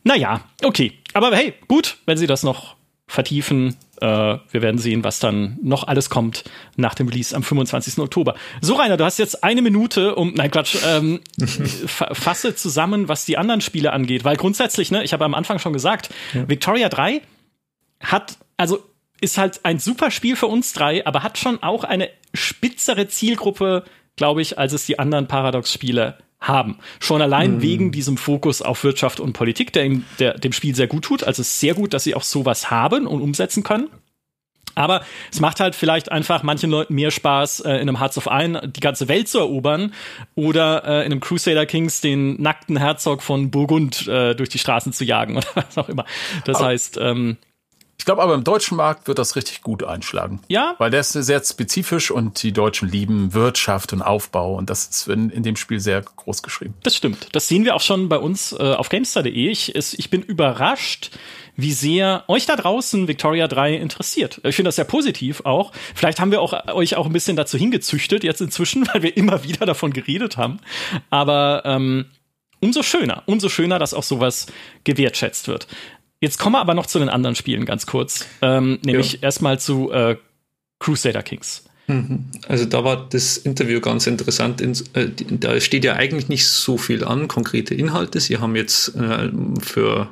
Naja, 0.04 0.42
okay. 0.64 0.94
Aber 1.14 1.36
hey, 1.36 1.54
gut, 1.68 1.98
wenn 2.06 2.18
sie 2.18 2.28
das 2.28 2.44
noch 2.44 2.76
vertiefen. 3.06 3.76
Äh, 4.02 4.06
wir 4.08 4.62
werden 4.62 4.78
sehen, 4.80 5.04
was 5.04 5.20
dann 5.20 5.60
noch 5.62 5.84
alles 5.88 6.10
kommt 6.10 6.46
nach 6.78 6.96
dem 6.96 7.08
Release 7.10 7.36
am 7.36 7.44
25. 7.44 8.00
Oktober. 8.00 8.34
So, 8.62 8.76
Rainer, 8.76 8.98
du 8.98 9.04
hast 9.06 9.20
jetzt 9.20 9.44
eine 9.44 9.62
Minute, 9.62 10.16
um, 10.16 10.34
nein, 10.34 10.50
Quatsch, 10.50 10.78
ähm, 10.88 11.20
fa- 11.86 12.14
fasse 12.14 12.56
zusammen, 12.56 13.10
was 13.10 13.26
die 13.26 13.38
anderen 13.38 13.62
Spiele 13.62 13.92
angeht. 13.94 14.24
Weil 14.24 14.38
grundsätzlich, 14.38 14.90
ne, 14.90 15.04
ich 15.04 15.14
habe 15.14 15.26
am 15.26 15.34
Anfang 15.36 15.60
schon 15.60 15.74
gesagt, 15.74 16.10
Victoria 16.34 16.90
3 16.90 17.22
hat, 18.00 18.38
also 18.58 18.80
ist 19.22 19.38
halt 19.38 19.60
ein 19.64 19.80
super 19.80 20.10
Spiel 20.10 20.36
für 20.36 20.48
uns 20.48 20.74
drei, 20.74 21.06
aber 21.06 21.22
hat 21.24 21.38
schon 21.38 21.62
auch 21.62 21.84
eine 21.84 22.10
spitzere 22.34 23.08
Zielgruppe, 23.08 23.84
glaube 24.16 24.42
ich, 24.42 24.58
als 24.58 24.74
es 24.74 24.86
die 24.86 24.98
anderen 25.00 25.28
Paradox-Spiele 25.28 26.18
haben. 26.44 26.78
Schon 27.00 27.22
allein 27.22 27.62
wegen 27.62 27.92
diesem 27.92 28.18
Fokus 28.18 28.62
auf 28.62 28.84
Wirtschaft 28.84 29.20
und 29.20 29.34
Politik, 29.34 29.74
der, 29.74 29.86
ihm, 29.86 30.06
der 30.20 30.38
dem 30.38 30.52
Spiel 30.52 30.76
sehr 30.76 30.88
gut 30.88 31.06
tut. 31.06 31.24
Also 31.24 31.42
es 31.42 31.48
ist 31.50 31.60
sehr 31.60 31.74
gut, 31.74 31.94
dass 31.94 32.04
sie 32.04 32.16
auch 32.16 32.24
sowas 32.24 32.70
haben 32.70 33.08
und 33.08 33.22
umsetzen 33.22 33.64
können. 33.64 33.90
Aber 34.76 35.04
es 35.32 35.40
macht 35.40 35.60
halt 35.60 35.76
vielleicht 35.76 36.12
einfach 36.12 36.44
manchen 36.44 36.70
Leuten 36.72 36.96
mehr 36.96 37.12
Spaß, 37.12 37.62
äh, 37.62 37.74
in 37.74 37.82
einem 37.82 38.00
Hearts 38.00 38.18
of 38.18 38.28
Iron 38.30 38.60
die 38.74 38.80
ganze 38.80 39.08
Welt 39.08 39.28
zu 39.28 39.40
erobern 39.40 39.94
oder 40.36 40.84
äh, 40.84 41.06
in 41.06 41.12
einem 41.12 41.20
Crusader 41.20 41.66
Kings 41.66 42.02
den 42.02 42.42
nackten 42.42 42.78
Herzog 42.78 43.22
von 43.22 43.52
Burgund 43.52 44.08
äh, 44.08 44.34
durch 44.34 44.50
die 44.50 44.60
Straßen 44.60 44.92
zu 44.92 45.06
jagen 45.06 45.38
oder 45.38 45.48
was 45.54 45.78
auch 45.78 45.90
immer. 45.90 46.06
Das 46.46 46.60
heißt, 46.60 46.98
ähm, 47.00 47.38
Ich 47.98 48.06
glaube 48.06 48.22
aber 48.22 48.34
im 48.34 48.44
deutschen 48.44 48.76
Markt 48.76 49.08
wird 49.08 49.18
das 49.20 49.36
richtig 49.36 49.62
gut 49.62 49.84
einschlagen. 49.84 50.42
Ja. 50.50 50.76
Weil 50.78 50.90
der 50.92 51.00
ist 51.02 51.14
sehr 51.14 51.42
spezifisch 51.44 52.12
und 52.12 52.42
die 52.44 52.52
Deutschen 52.52 52.90
lieben 52.90 53.34
Wirtschaft 53.34 53.94
und 53.94 54.02
Aufbau 54.02 54.56
und 54.56 54.70
das 54.70 54.86
ist 54.88 55.08
in, 55.08 55.30
in 55.30 55.44
dem 55.44 55.56
Spiel 55.56 55.80
sehr 55.80 56.02
groß 56.02 56.44
geschrieben. 56.44 56.74
Das 56.84 56.96
stimmt. 56.96 57.28
Das 57.32 57.48
sehen 57.48 57.64
wir 57.66 57.76
auch 57.76 57.82
schon 57.82 58.10
bei 58.10 58.18
uns 58.18 58.52
äh, 58.52 58.58
auf 58.74 58.90
GameStar.de. 58.90 59.32
Ich, 59.50 59.74
es- 59.76 59.94
ich 59.94 60.10
bin 60.10 60.22
überrascht, 60.22 61.12
wie 61.56 61.72
sehr 61.72 62.24
euch 62.28 62.46
da 62.48 62.56
draußen 62.56 63.08
Victoria 63.08 63.48
3 63.48 63.76
interessiert. 63.76 64.42
Ich 64.44 64.56
finde 64.56 64.70
das 64.70 64.76
sehr 64.76 64.86
positiv 64.86 65.42
auch. 65.46 65.72
Vielleicht 65.94 66.20
haben 66.20 66.32
wir 66.32 66.42
auch 66.42 66.68
euch 66.74 66.96
auch 66.96 67.06
ein 67.06 67.14
bisschen 67.14 67.36
dazu 67.38 67.58
hingezüchtet 67.60 68.24
jetzt 68.24 68.42
inzwischen, 68.42 68.88
weil 68.94 69.04
wir 69.04 69.16
immer 69.16 69.44
wieder 69.44 69.66
davon 69.68 69.94
geredet 69.94 70.36
haben. 70.36 70.60
Aber 71.12 71.62
ähm, 71.66 72.06
umso 72.60 72.82
schöner, 72.82 73.24
umso 73.28 73.50
schöner, 73.50 73.78
dass 73.78 73.94
auch 73.94 74.04
sowas 74.04 74.48
gewertschätzt 74.84 75.48
wird. 75.48 75.68
Jetzt 76.24 76.40
kommen 76.40 76.54
wir 76.56 76.62
aber 76.62 76.74
noch 76.74 76.86
zu 76.86 77.00
den 77.00 77.10
anderen 77.10 77.36
Spielen 77.36 77.66
ganz 77.66 77.86
kurz. 77.86 78.26
Ähm, 78.42 78.80
nämlich 78.86 79.22
erstmal 79.24 79.60
zu 79.60 79.92
äh, 79.92 80.16
Crusader 80.80 81.22
Kings. 81.22 81.66
Also 82.48 82.64
da 82.64 82.86
war 82.86 83.10
das 83.10 83.36
Interview 83.36 83.82
ganz 83.82 84.08
interessant. 84.08 84.62
Äh, 84.62 85.10
Da 85.32 85.60
steht 85.60 85.84
ja 85.84 85.96
eigentlich 85.96 86.30
nicht 86.30 86.48
so 86.48 86.78
viel 86.78 87.04
an, 87.04 87.28
konkrete 87.28 87.76
Inhalte. 87.76 88.22
Sie 88.22 88.38
haben 88.38 88.56
jetzt 88.56 88.96
äh, 88.96 89.32
für 89.62 90.12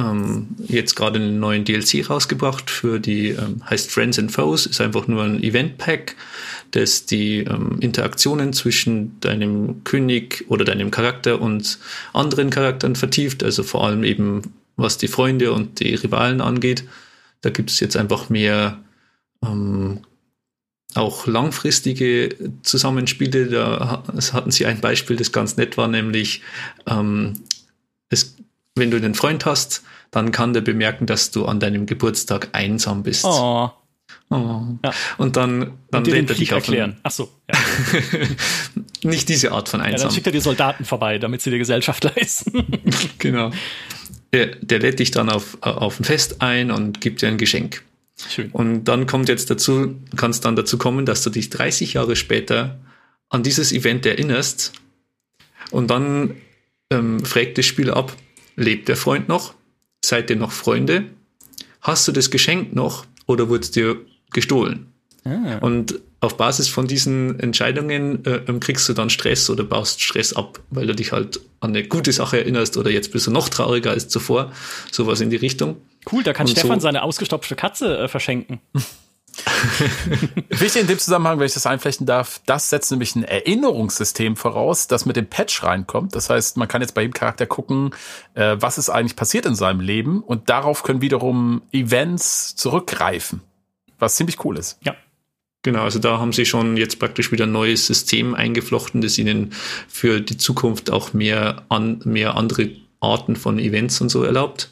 ähm, 0.00 0.56
jetzt 0.66 0.94
gerade 0.94 1.18
einen 1.18 1.38
neuen 1.38 1.66
DLC 1.66 2.08
rausgebracht 2.08 2.70
für 2.70 2.98
die, 2.98 3.32
ähm, 3.32 3.62
heißt 3.68 3.90
Friends 3.90 4.18
and 4.18 4.32
Foes, 4.32 4.64
ist 4.64 4.80
einfach 4.80 5.08
nur 5.08 5.24
ein 5.24 5.42
Event-Pack, 5.42 6.16
das 6.70 7.04
die 7.04 7.40
ähm, 7.40 7.76
Interaktionen 7.80 8.54
zwischen 8.54 9.20
deinem 9.20 9.84
König 9.84 10.46
oder 10.48 10.64
deinem 10.64 10.90
Charakter 10.90 11.38
und 11.38 11.78
anderen 12.14 12.48
Charakteren 12.48 12.96
vertieft, 12.96 13.42
also 13.42 13.62
vor 13.62 13.84
allem 13.84 14.04
eben 14.04 14.40
was 14.76 14.98
die 14.98 15.08
Freunde 15.08 15.52
und 15.52 15.80
die 15.80 15.94
Rivalen 15.94 16.40
angeht. 16.40 16.84
Da 17.40 17.50
gibt 17.50 17.70
es 17.70 17.80
jetzt 17.80 17.96
einfach 17.96 18.28
mehr 18.28 18.78
ähm, 19.44 20.00
auch 20.94 21.26
langfristige 21.26 22.36
Zusammenspiele. 22.62 23.46
Da 23.46 24.02
hatten 24.32 24.50
sie 24.50 24.66
ein 24.66 24.80
Beispiel, 24.80 25.16
das 25.16 25.32
ganz 25.32 25.56
nett 25.56 25.76
war, 25.76 25.88
nämlich 25.88 26.42
ähm, 26.86 27.40
es, 28.10 28.36
wenn 28.74 28.90
du 28.90 28.96
einen 28.98 29.14
Freund 29.14 29.46
hast, 29.46 29.82
dann 30.10 30.30
kann 30.30 30.52
der 30.52 30.60
bemerken, 30.60 31.06
dass 31.06 31.30
du 31.30 31.46
an 31.46 31.60
deinem 31.60 31.86
Geburtstag 31.86 32.50
einsam 32.52 33.02
bist. 33.02 33.24
Oh, 33.24 33.70
Oh. 34.30 34.62
Ja. 34.82 34.92
Und 35.18 35.36
dann, 35.36 35.78
dann 35.90 36.04
und 36.04 36.10
lädt 36.10 36.30
er 36.30 36.36
dich 36.36 36.52
auf 36.52 36.60
erklären. 36.66 36.98
Ach 37.02 37.10
so, 37.10 37.30
ja. 37.50 37.58
Nicht 39.08 39.28
diese 39.28 39.52
Art 39.52 39.68
von 39.68 39.80
ja. 39.80 39.86
Dann 39.86 39.94
einsam. 39.94 40.10
schickt 40.10 40.26
er 40.26 40.32
dir 40.32 40.40
Soldaten 40.40 40.84
vorbei, 40.86 41.18
damit 41.18 41.42
sie 41.42 41.50
dir 41.50 41.58
Gesellschaft 41.58 42.04
leisten. 42.16 42.66
genau. 43.18 43.50
Der, 44.32 44.46
der 44.46 44.78
lädt 44.78 44.98
dich 44.98 45.10
dann 45.10 45.28
auf, 45.28 45.58
auf 45.60 46.00
ein 46.00 46.04
Fest 46.04 46.40
ein 46.40 46.70
und 46.70 47.00
gibt 47.00 47.22
dir 47.22 47.28
ein 47.28 47.38
Geschenk. 47.38 47.82
Schön. 48.28 48.50
Und 48.50 48.84
dann 48.84 49.06
kommt 49.06 49.28
jetzt 49.28 49.50
dazu, 49.50 49.96
kann 50.16 50.30
es 50.30 50.40
dann 50.40 50.56
dazu 50.56 50.78
kommen, 50.78 51.06
dass 51.06 51.22
du 51.22 51.30
dich 51.30 51.50
30 51.50 51.94
Jahre 51.94 52.16
später 52.16 52.78
an 53.28 53.42
dieses 53.42 53.72
Event 53.72 54.06
erinnerst 54.06 54.72
und 55.70 55.90
dann 55.90 56.36
ähm, 56.90 57.24
fragt 57.24 57.58
das 57.58 57.66
Spiel 57.66 57.90
ab, 57.90 58.14
lebt 58.56 58.88
der 58.88 58.96
Freund 58.96 59.28
noch? 59.28 59.54
Seid 60.04 60.30
ihr 60.30 60.36
noch 60.36 60.52
Freunde? 60.52 61.04
Hast 61.80 62.06
du 62.06 62.12
das 62.12 62.30
Geschenk 62.30 62.74
noch 62.74 63.06
oder 63.26 63.48
wurde 63.48 63.62
es 63.62 63.70
dir 63.70 64.00
gestohlen? 64.32 64.92
Ah. 65.24 65.58
Und 65.60 66.00
auf 66.22 66.36
Basis 66.36 66.68
von 66.68 66.86
diesen 66.86 67.38
Entscheidungen 67.40 68.24
äh, 68.24 68.40
ähm, 68.46 68.60
kriegst 68.60 68.88
du 68.88 68.92
dann 68.92 69.10
Stress 69.10 69.50
oder 69.50 69.64
baust 69.64 70.00
Stress 70.00 70.32
ab, 70.32 70.60
weil 70.70 70.86
du 70.86 70.94
dich 70.94 71.10
halt 71.12 71.40
an 71.60 71.70
eine 71.70 71.82
gute 71.86 72.12
Sache 72.12 72.38
erinnerst 72.38 72.76
oder 72.76 72.90
jetzt 72.90 73.12
bist 73.12 73.26
du 73.26 73.32
noch 73.32 73.48
trauriger 73.48 73.90
als 73.90 74.08
zuvor. 74.08 74.52
Sowas 74.92 75.20
in 75.20 75.30
die 75.30 75.36
Richtung. 75.36 75.76
Cool, 76.10 76.22
da 76.22 76.32
kann 76.32 76.46
Und 76.46 76.52
Stefan 76.52 76.78
so- 76.80 76.84
seine 76.84 77.02
ausgestopfte 77.02 77.56
Katze 77.56 77.98
äh, 77.98 78.08
verschenken. 78.08 78.60
Wichtig 80.50 80.82
in 80.82 80.86
dem 80.86 80.98
Zusammenhang, 80.98 81.38
wenn 81.38 81.46
ich 81.46 81.54
das 81.54 81.66
einflechten 81.66 82.06
darf, 82.06 82.40
das 82.46 82.70
setzt 82.70 82.90
nämlich 82.90 83.16
ein 83.16 83.24
Erinnerungssystem 83.24 84.36
voraus, 84.36 84.86
das 84.86 85.06
mit 85.06 85.16
dem 85.16 85.26
Patch 85.26 85.62
reinkommt. 85.64 86.14
Das 86.14 86.30
heißt, 86.30 86.56
man 86.56 86.68
kann 86.68 86.82
jetzt 86.82 86.94
bei 86.94 87.02
jedem 87.02 87.14
Charakter 87.14 87.46
gucken, 87.46 87.90
äh, 88.34 88.56
was 88.60 88.78
ist 88.78 88.90
eigentlich 88.90 89.16
passiert 89.16 89.46
in 89.46 89.54
seinem 89.54 89.80
Leben 89.80 90.22
und 90.22 90.50
darauf 90.50 90.82
können 90.82 91.00
wiederum 91.00 91.62
Events 91.72 92.54
zurückgreifen, 92.56 93.40
was 93.98 94.16
ziemlich 94.16 94.44
cool 94.44 94.58
ist. 94.58 94.78
Ja. 94.82 94.94
Genau, 95.62 95.82
also 95.82 96.00
da 96.00 96.18
haben 96.18 96.32
sie 96.32 96.44
schon 96.44 96.76
jetzt 96.76 96.98
praktisch 96.98 97.30
wieder 97.30 97.46
ein 97.46 97.52
neues 97.52 97.86
System 97.86 98.34
eingeflochten, 98.34 99.00
das 99.00 99.16
ihnen 99.16 99.50
für 99.88 100.20
die 100.20 100.36
Zukunft 100.36 100.90
auch 100.90 101.12
mehr, 101.12 101.64
an, 101.68 102.00
mehr 102.04 102.36
andere 102.36 102.70
Arten 103.00 103.36
von 103.36 103.58
Events 103.58 104.00
und 104.00 104.08
so 104.08 104.24
erlaubt. 104.24 104.70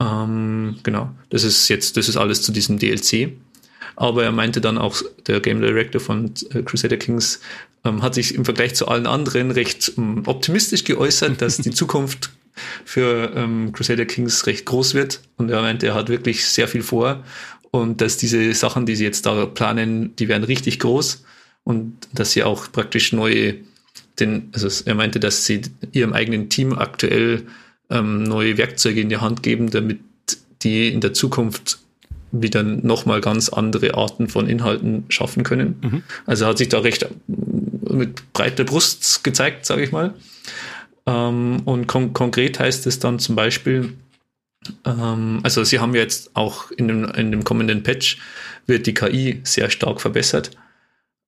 Ähm, 0.00 0.76
genau, 0.82 1.10
das 1.30 1.44
ist 1.44 1.68
jetzt, 1.68 1.96
das 1.96 2.08
ist 2.08 2.16
alles 2.16 2.42
zu 2.42 2.52
diesem 2.52 2.78
DLC. 2.78 3.32
Aber 3.96 4.24
er 4.24 4.32
meinte 4.32 4.60
dann 4.60 4.78
auch, 4.78 5.02
der 5.26 5.40
Game 5.40 5.60
Director 5.60 6.00
von 6.00 6.32
äh, 6.52 6.62
Crusader 6.62 6.96
Kings 6.96 7.40
ähm, 7.84 8.02
hat 8.02 8.14
sich 8.14 8.34
im 8.34 8.44
Vergleich 8.44 8.74
zu 8.74 8.88
allen 8.88 9.06
anderen 9.06 9.50
recht 9.50 9.92
ähm, 9.96 10.22
optimistisch 10.26 10.84
geäußert, 10.84 11.40
dass 11.40 11.56
die 11.58 11.70
Zukunft 11.70 12.30
für 12.84 13.32
ähm, 13.34 13.72
Crusader 13.72 14.06
Kings 14.06 14.46
recht 14.46 14.66
groß 14.66 14.94
wird. 14.94 15.20
Und 15.36 15.50
er 15.50 15.62
meinte, 15.62 15.86
er 15.86 15.94
hat 15.94 16.08
wirklich 16.08 16.46
sehr 16.46 16.68
viel 16.68 16.82
vor 16.82 17.24
und 17.70 18.00
dass 18.00 18.16
diese 18.16 18.52
Sachen, 18.54 18.86
die 18.86 18.96
sie 18.96 19.04
jetzt 19.04 19.26
da 19.26 19.46
planen, 19.46 20.16
die 20.16 20.28
werden 20.28 20.44
richtig 20.44 20.78
groß 20.80 21.24
und 21.64 21.96
dass 22.12 22.32
sie 22.32 22.42
auch 22.42 22.70
praktisch 22.72 23.12
neue, 23.12 23.56
den, 24.18 24.50
also 24.52 24.68
er 24.84 24.94
meinte, 24.94 25.20
dass 25.20 25.46
sie 25.46 25.62
ihrem 25.92 26.12
eigenen 26.12 26.48
Team 26.48 26.72
aktuell 26.76 27.46
ähm, 27.90 28.22
neue 28.24 28.56
Werkzeuge 28.58 29.00
in 29.00 29.08
die 29.08 29.18
Hand 29.18 29.42
geben, 29.42 29.70
damit 29.70 30.00
die 30.62 30.88
in 30.88 31.00
der 31.00 31.12
Zukunft 31.12 31.78
wieder 32.32 32.62
nochmal 32.62 33.20
ganz 33.20 33.48
andere 33.48 33.94
Arten 33.94 34.28
von 34.28 34.48
Inhalten 34.48 35.04
schaffen 35.08 35.42
können. 35.42 35.76
Also 36.26 36.46
hat 36.46 36.58
sich 36.58 36.68
da 36.68 36.80
recht 36.80 37.02
äh, 37.02 37.08
mit 37.92 38.32
breiter 38.32 38.64
Brust 38.64 39.24
gezeigt, 39.24 39.66
sage 39.66 39.82
ich 39.82 39.92
mal. 39.92 40.14
Ähm, 41.06 41.62
und 41.64 41.86
kon 41.86 42.12
konkret 42.12 42.58
heißt 42.60 42.86
es 42.86 42.98
dann 42.98 43.18
zum 43.18 43.36
Beispiel, 43.36 43.94
ähm, 44.84 45.40
also 45.42 45.64
sie 45.64 45.78
haben 45.78 45.94
jetzt 45.94 46.30
auch 46.34 46.70
in 46.70 46.88
dem, 46.88 47.04
in 47.04 47.30
dem 47.30 47.44
kommenden 47.44 47.82
Patch 47.82 48.18
wird 48.66 48.86
die 48.86 48.94
KI 48.94 49.40
sehr 49.44 49.70
stark 49.70 50.00
verbessert. 50.00 50.50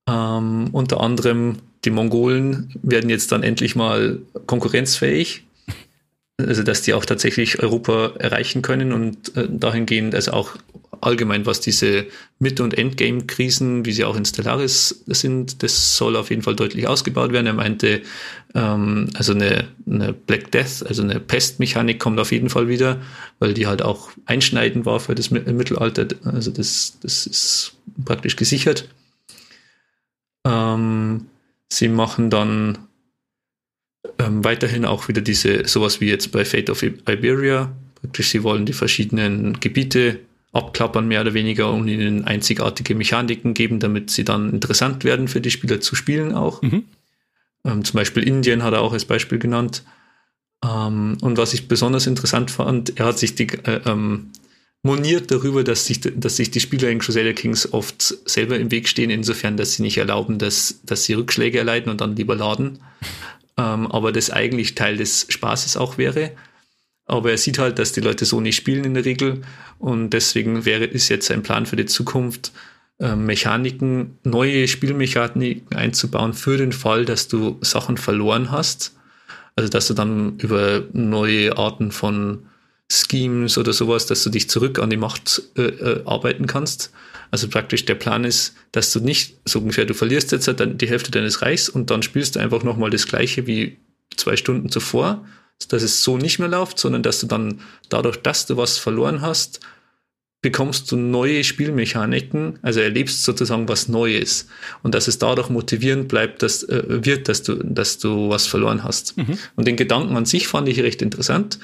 Ähm, 0.08 0.68
unter 0.72 1.00
anderem 1.00 1.58
die 1.84 1.90
Mongolen 1.90 2.74
werden 2.82 3.10
jetzt 3.10 3.32
dann 3.32 3.42
endlich 3.42 3.76
mal 3.76 4.20
konkurrenzfähig. 4.46 5.44
Also, 6.38 6.62
dass 6.62 6.82
die 6.82 6.94
auch 6.94 7.04
tatsächlich 7.04 7.62
Europa 7.62 8.14
erreichen 8.18 8.62
können 8.62 8.92
und 8.92 9.36
äh, 9.36 9.48
dahingehend, 9.48 10.14
also 10.14 10.32
auch 10.32 10.56
allgemein, 11.02 11.46
was 11.46 11.60
diese 11.60 12.06
Mitte- 12.38 12.62
und 12.62 12.76
Endgame-Krisen, 12.78 13.84
wie 13.84 13.92
sie 13.92 14.04
auch 14.04 14.16
in 14.16 14.24
Stellaris 14.24 15.02
sind, 15.06 15.62
das 15.62 15.96
soll 15.96 16.16
auf 16.16 16.30
jeden 16.30 16.42
Fall 16.42 16.56
deutlich 16.56 16.86
ausgebaut 16.86 17.32
werden. 17.32 17.46
Er 17.46 17.54
meinte, 17.54 18.02
ähm, 18.54 19.10
also 19.14 19.32
eine, 19.32 19.68
eine 19.86 20.12
Black 20.12 20.52
Death, 20.52 20.84
also 20.86 21.02
eine 21.02 21.20
Pestmechanik 21.20 21.98
kommt 21.98 22.20
auf 22.20 22.32
jeden 22.32 22.50
Fall 22.50 22.68
wieder, 22.68 23.00
weil 23.40 23.52
die 23.52 23.66
halt 23.66 23.82
auch 23.82 24.10
einschneidend 24.26 24.86
war 24.86 25.00
für 25.00 25.14
das 25.14 25.30
Mittelalter. 25.30 26.06
Also 26.24 26.50
das, 26.50 26.98
das 27.00 27.26
ist 27.26 27.76
praktisch 28.04 28.36
gesichert. 28.36 28.88
Ähm, 30.46 31.26
sie 31.68 31.88
machen 31.88 32.30
dann 32.30 32.78
ähm, 34.18 34.44
weiterhin 34.44 34.84
auch 34.84 35.08
wieder 35.08 35.20
diese, 35.20 35.66
sowas 35.66 36.00
wie 36.00 36.08
jetzt 36.08 36.32
bei 36.32 36.44
Fate 36.44 36.70
of 36.70 36.82
Iberia. 36.82 37.72
Praktisch, 38.00 38.30
sie 38.30 38.42
wollen 38.42 38.66
die 38.66 38.72
verschiedenen 38.72 39.60
Gebiete 39.60 40.20
abklappern, 40.52 41.08
mehr 41.08 41.22
oder 41.22 41.34
weniger, 41.34 41.72
und 41.72 41.88
ihnen 41.88 42.24
einzigartige 42.24 42.94
Mechaniken 42.94 43.54
geben, 43.54 43.80
damit 43.80 44.10
sie 44.10 44.24
dann 44.24 44.50
interessant 44.50 45.04
werden 45.04 45.28
für 45.28 45.40
die 45.40 45.50
Spieler 45.50 45.80
zu 45.80 45.94
spielen 45.94 46.34
auch. 46.34 46.62
Mhm. 46.62 46.84
Ähm, 47.64 47.84
zum 47.84 47.96
Beispiel 47.96 48.22
Indien 48.22 48.62
hat 48.62 48.74
er 48.74 48.82
auch 48.82 48.92
als 48.92 49.04
Beispiel 49.04 49.38
genannt. 49.38 49.82
Ähm, 50.64 51.16
und 51.20 51.38
was 51.38 51.54
ich 51.54 51.68
besonders 51.68 52.06
interessant 52.06 52.50
fand, 52.50 52.98
er 52.98 53.06
hat 53.06 53.18
sich 53.18 53.34
die, 53.34 53.48
äh, 53.64 53.80
ähm, 53.86 54.30
moniert 54.82 55.30
darüber, 55.30 55.64
dass 55.64 55.86
sich, 55.86 56.00
dass 56.00 56.36
sich 56.36 56.50
die 56.50 56.60
Spieler 56.60 56.90
in 56.90 56.98
Crusader 56.98 57.32
Kings 57.32 57.72
oft 57.72 58.02
selber 58.28 58.58
im 58.58 58.70
Weg 58.70 58.88
stehen, 58.88 59.10
insofern, 59.10 59.56
dass 59.56 59.74
sie 59.74 59.82
nicht 59.82 59.98
erlauben, 59.98 60.38
dass, 60.38 60.80
dass 60.84 61.04
sie 61.04 61.14
Rückschläge 61.14 61.58
erleiden 61.58 61.90
und 61.90 62.00
dann 62.00 62.16
lieber 62.16 62.36
laden. 62.36 62.78
Ähm, 63.58 63.86
aber 63.92 64.12
das 64.12 64.30
eigentlich 64.30 64.74
Teil 64.74 64.96
des 64.96 65.26
Spaßes 65.28 65.76
auch 65.76 65.98
wäre. 65.98 66.30
Aber 67.06 67.30
er 67.30 67.38
sieht 67.38 67.58
halt, 67.58 67.78
dass 67.78 67.92
die 67.92 68.00
Leute 68.00 68.24
so 68.24 68.40
nicht 68.40 68.56
spielen 68.56 68.84
in 68.84 68.94
der 68.94 69.04
Regel. 69.04 69.42
Und 69.78 70.10
deswegen 70.10 70.64
wäre, 70.64 70.84
ist 70.84 71.08
jetzt 71.08 71.30
ein 71.30 71.42
Plan 71.42 71.66
für 71.66 71.76
die 71.76 71.86
Zukunft, 71.86 72.52
äh, 73.00 73.16
Mechaniken, 73.16 74.18
neue 74.22 74.68
Spielmechaniken 74.68 75.76
einzubauen 75.76 76.34
für 76.34 76.56
den 76.56 76.72
Fall, 76.72 77.04
dass 77.04 77.28
du 77.28 77.58
Sachen 77.60 77.96
verloren 77.96 78.50
hast. 78.50 78.94
Also, 79.56 79.68
dass 79.68 79.88
du 79.88 79.94
dann 79.94 80.38
über 80.38 80.84
neue 80.92 81.58
Arten 81.58 81.92
von 81.92 82.46
Schemes 82.90 83.58
oder 83.58 83.72
sowas, 83.72 84.06
dass 84.06 84.22
du 84.22 84.30
dich 84.30 84.48
zurück 84.50 84.78
an 84.78 84.90
die 84.90 84.96
Macht 84.96 85.42
äh, 85.56 85.62
äh, 85.62 86.02
arbeiten 86.04 86.46
kannst. 86.46 86.92
Also 87.30 87.48
praktisch 87.48 87.86
der 87.86 87.94
Plan 87.94 88.24
ist, 88.24 88.54
dass 88.72 88.92
du 88.92 89.00
nicht 89.00 89.38
so 89.46 89.60
ungefähr, 89.60 89.86
du 89.86 89.94
verlierst 89.94 90.32
jetzt 90.32 90.48
dann 90.48 90.76
die 90.76 90.88
Hälfte 90.88 91.10
deines 91.10 91.40
Reichs 91.40 91.70
und 91.70 91.90
dann 91.90 92.02
spielst 92.02 92.36
du 92.36 92.40
einfach 92.40 92.62
nochmal 92.62 92.90
das 92.90 93.06
gleiche 93.06 93.46
wie 93.46 93.78
zwei 94.14 94.36
Stunden 94.36 94.68
zuvor, 94.68 95.24
dass 95.68 95.82
es 95.82 96.02
so 96.02 96.16
nicht 96.16 96.38
mehr 96.38 96.48
läuft, 96.48 96.78
sondern 96.78 97.02
dass 97.02 97.20
du 97.20 97.26
dann 97.26 97.60
dadurch, 97.88 98.16
dass 98.16 98.46
du 98.46 98.56
was 98.56 98.78
verloren 98.78 99.20
hast, 99.20 99.60
bekommst 100.42 100.90
du 100.90 100.96
neue 100.96 101.44
Spielmechaniken, 101.44 102.58
also 102.62 102.80
erlebst 102.80 103.22
sozusagen 103.22 103.68
was 103.68 103.88
Neues 103.88 104.48
und 104.82 104.94
dass 104.94 105.06
es 105.06 105.18
dadurch 105.18 105.48
motivierend 105.48 106.08
bleibt, 106.08 106.42
dass 106.42 106.64
äh, 106.64 106.82
wird, 107.04 107.28
dass 107.28 107.44
du, 107.44 107.54
dass 107.62 107.98
du 107.98 108.28
was 108.28 108.46
verloren 108.46 108.82
hast. 108.82 109.16
Mhm. 109.16 109.38
Und 109.54 109.68
den 109.68 109.76
Gedanken 109.76 110.16
an 110.16 110.26
sich 110.26 110.48
fand 110.48 110.68
ich 110.68 110.80
recht 110.80 111.00
interessant. 111.00 111.60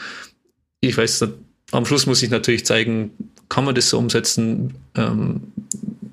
Ich 0.81 0.97
weiß, 0.97 1.27
am 1.73 1.85
Schluss 1.87 2.07
muss 2.07 2.23
ich 2.23 2.31
natürlich 2.31 2.65
zeigen, 2.65 3.11
kann 3.49 3.65
man 3.65 3.75
das 3.75 3.91
so 3.91 3.99
umsetzen 3.99 4.75
ähm, 4.95 5.53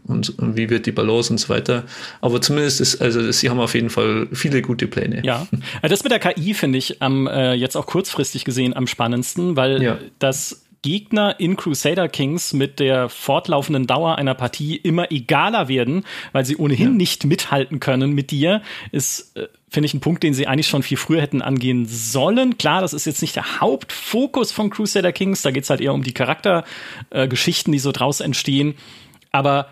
und, 0.07 0.37
und, 0.39 0.55
wie 0.55 0.69
wird 0.69 0.85
die 0.85 0.91
Balance 0.91 1.31
und 1.31 1.37
so 1.37 1.49
weiter. 1.49 1.83
Aber 2.21 2.41
zumindest 2.41 2.81
ist, 2.81 3.01
also 3.01 3.31
sie 3.31 3.49
haben 3.49 3.59
auf 3.59 3.73
jeden 3.73 3.89
Fall 3.89 4.27
viele 4.31 4.61
gute 4.61 4.87
Pläne. 4.87 5.23
Ja, 5.23 5.47
äh, 5.81 5.89
das 5.89 6.03
mit 6.03 6.11
der 6.11 6.19
KI 6.19 6.53
finde 6.53 6.77
ich 6.77 7.01
am 7.01 7.27
äh, 7.27 7.53
jetzt 7.53 7.75
auch 7.75 7.85
kurzfristig 7.85 8.45
gesehen 8.45 8.75
am 8.75 8.87
spannendsten, 8.87 9.55
weil 9.55 9.81
ja. 9.81 9.97
das 10.19 10.65
Gegner 10.85 11.39
in 11.39 11.57
Crusader 11.57 12.07
Kings 12.07 12.53
mit 12.53 12.79
der 12.79 13.09
fortlaufenden 13.09 13.87
Dauer 13.87 14.19
einer 14.19 14.35
Partie 14.35 14.75
immer 14.75 15.11
egaler 15.11 15.67
werden, 15.67 16.03
weil 16.31 16.45
sie 16.45 16.57
ohnehin 16.57 16.89
ja. 16.89 16.93
nicht 16.93 17.25
mithalten 17.25 17.79
können 17.79 18.11
mit 18.11 18.29
dir, 18.29 18.61
ist, 18.91 19.35
äh, 19.35 19.47
finde 19.67 19.87
ich, 19.87 19.95
ein 19.95 19.99
Punkt, 19.99 20.21
den 20.21 20.35
sie 20.35 20.45
eigentlich 20.45 20.67
schon 20.67 20.83
viel 20.83 20.97
früher 20.97 21.21
hätten 21.21 21.41
angehen 21.41 21.87
sollen. 21.87 22.59
Klar, 22.59 22.81
das 22.81 22.93
ist 22.93 23.05
jetzt 23.05 23.23
nicht 23.23 23.35
der 23.35 23.59
Hauptfokus 23.59 24.51
von 24.51 24.69
Crusader 24.69 25.11
Kings, 25.11 25.41
da 25.41 25.49
geht 25.49 25.63
es 25.63 25.71
halt 25.71 25.81
eher 25.81 25.91
um 25.91 26.03
die 26.03 26.13
Charaktergeschichten, 26.13 27.73
äh, 27.73 27.75
die 27.75 27.79
so 27.79 27.91
draus 27.91 28.19
entstehen. 28.19 28.75
Aber 29.31 29.69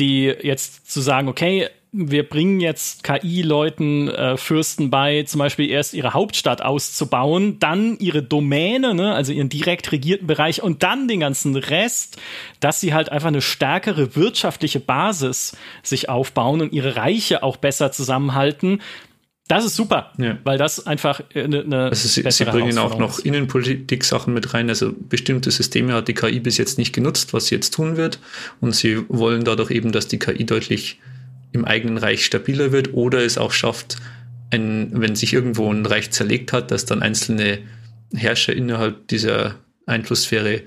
die 0.00 0.24
jetzt 0.24 0.90
zu 0.90 1.00
sagen, 1.00 1.28
okay, 1.28 1.68
wir 1.92 2.28
bringen 2.28 2.60
jetzt 2.60 3.02
KI-Leuten, 3.02 4.08
äh, 4.08 4.36
Fürsten 4.36 4.90
bei, 4.90 5.24
zum 5.24 5.40
Beispiel 5.40 5.68
erst 5.68 5.92
ihre 5.92 6.14
Hauptstadt 6.14 6.62
auszubauen, 6.62 7.58
dann 7.58 7.98
ihre 7.98 8.22
Domäne, 8.22 8.94
ne, 8.94 9.12
also 9.12 9.32
ihren 9.32 9.48
direkt 9.48 9.90
regierten 9.90 10.28
Bereich 10.28 10.62
und 10.62 10.84
dann 10.84 11.08
den 11.08 11.20
ganzen 11.20 11.56
Rest, 11.56 12.16
dass 12.60 12.80
sie 12.80 12.94
halt 12.94 13.10
einfach 13.10 13.28
eine 13.28 13.42
stärkere 13.42 14.14
wirtschaftliche 14.14 14.78
Basis 14.78 15.56
sich 15.82 16.08
aufbauen 16.08 16.60
und 16.60 16.72
ihre 16.72 16.94
Reiche 16.94 17.42
auch 17.42 17.56
besser 17.56 17.90
zusammenhalten. 17.90 18.80
Das 19.50 19.64
ist 19.64 19.74
super, 19.74 20.12
ja. 20.16 20.38
weil 20.44 20.58
das 20.58 20.86
einfach 20.86 21.20
eine, 21.34 21.62
eine 21.62 21.82
also 21.86 22.06
sie, 22.06 22.22
sie 22.30 22.44
bringen 22.44 22.78
auch 22.78 22.96
noch 22.96 23.18
Innenpolitik-Sachen 23.18 24.32
mit 24.32 24.54
rein. 24.54 24.68
Also 24.68 24.94
bestimmte 24.96 25.50
Systeme 25.50 25.92
hat 25.92 26.06
die 26.06 26.14
KI 26.14 26.38
bis 26.38 26.56
jetzt 26.56 26.78
nicht 26.78 26.92
genutzt, 26.92 27.34
was 27.34 27.46
sie 27.46 27.56
jetzt 27.56 27.74
tun 27.74 27.96
wird. 27.96 28.20
Und 28.60 28.76
sie 28.76 29.02
wollen 29.08 29.42
dadurch 29.42 29.72
eben, 29.72 29.90
dass 29.90 30.06
die 30.06 30.20
KI 30.20 30.46
deutlich 30.46 31.00
im 31.50 31.64
eigenen 31.64 31.98
Reich 31.98 32.24
stabiler 32.24 32.70
wird 32.70 32.94
oder 32.94 33.24
es 33.24 33.38
auch 33.38 33.50
schafft, 33.50 33.96
ein, 34.50 34.92
wenn 34.92 35.16
sich 35.16 35.32
irgendwo 35.32 35.68
ein 35.72 35.84
Reich 35.84 36.12
zerlegt 36.12 36.52
hat, 36.52 36.70
dass 36.70 36.84
dann 36.84 37.02
einzelne 37.02 37.58
Herrscher 38.14 38.52
innerhalb 38.52 39.08
dieser 39.08 39.56
Einflusssphäre 39.84 40.62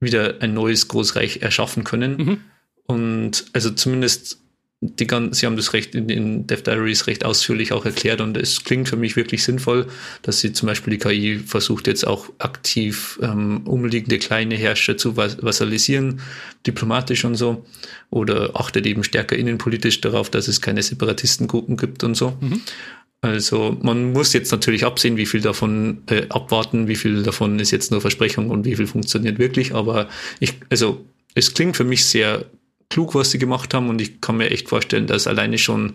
wieder 0.00 0.40
ein 0.40 0.54
neues 0.54 0.88
Großreich 0.88 1.42
erschaffen 1.42 1.84
können. 1.84 2.16
Mhm. 2.16 2.40
Und 2.86 3.44
also 3.52 3.70
zumindest 3.70 4.40
die 4.84 5.06
ganzen, 5.06 5.32
sie 5.32 5.46
haben 5.46 5.56
das 5.56 5.72
recht 5.72 5.94
in 5.94 6.08
den 6.08 6.46
Death 6.46 6.66
Diaries 6.66 7.06
recht 7.06 7.24
ausführlich 7.24 7.72
auch 7.72 7.84
erklärt 7.84 8.20
und 8.20 8.36
es 8.36 8.64
klingt 8.64 8.88
für 8.88 8.96
mich 8.96 9.16
wirklich 9.16 9.42
sinnvoll, 9.42 9.86
dass 10.22 10.40
sie 10.40 10.52
zum 10.52 10.66
Beispiel 10.66 10.92
die 10.92 10.98
KI 10.98 11.38
versucht 11.38 11.86
jetzt 11.86 12.06
auch 12.06 12.28
aktiv 12.38 13.18
ähm, 13.22 13.62
umliegende 13.66 14.18
kleine 14.18 14.56
Herrscher 14.56 14.96
zu 14.96 15.16
vassalisieren, 15.16 16.20
diplomatisch 16.66 17.24
und 17.24 17.34
so, 17.36 17.64
oder 18.10 18.50
achtet 18.54 18.86
eben 18.86 19.04
stärker 19.04 19.36
innenpolitisch 19.36 20.00
darauf, 20.00 20.28
dass 20.30 20.48
es 20.48 20.60
keine 20.60 20.82
Separatistengruppen 20.82 21.76
gibt 21.76 22.04
und 22.04 22.14
so. 22.14 22.36
Mhm. 22.40 22.60
Also 23.22 23.78
man 23.80 24.12
muss 24.12 24.34
jetzt 24.34 24.52
natürlich 24.52 24.84
absehen, 24.84 25.16
wie 25.16 25.24
viel 25.24 25.40
davon 25.40 26.02
äh, 26.10 26.26
abwarten, 26.28 26.88
wie 26.88 26.96
viel 26.96 27.22
davon 27.22 27.58
ist 27.58 27.70
jetzt 27.70 27.90
nur 27.90 28.02
Versprechung 28.02 28.50
und 28.50 28.66
wie 28.66 28.76
viel 28.76 28.86
funktioniert 28.86 29.38
wirklich. 29.38 29.74
Aber 29.74 30.10
ich, 30.40 30.56
also 30.68 31.02
es 31.34 31.54
klingt 31.54 31.74
für 31.74 31.84
mich 31.84 32.04
sehr 32.04 32.44
klug, 32.94 33.16
was 33.16 33.32
sie 33.32 33.38
gemacht 33.38 33.74
haben 33.74 33.88
und 33.88 34.00
ich 34.00 34.20
kann 34.20 34.36
mir 34.36 34.50
echt 34.50 34.68
vorstellen, 34.68 35.08
dass 35.08 35.26
alleine 35.26 35.58
schon 35.58 35.94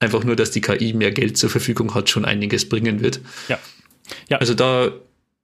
einfach 0.00 0.24
nur, 0.24 0.34
dass 0.34 0.50
die 0.50 0.60
KI 0.60 0.92
mehr 0.92 1.12
Geld 1.12 1.38
zur 1.38 1.50
Verfügung 1.50 1.94
hat, 1.94 2.10
schon 2.10 2.24
einiges 2.24 2.68
bringen 2.68 3.00
wird. 3.00 3.20
Ja. 3.48 3.58
ja. 4.28 4.38
Also 4.38 4.54
da 4.54 4.90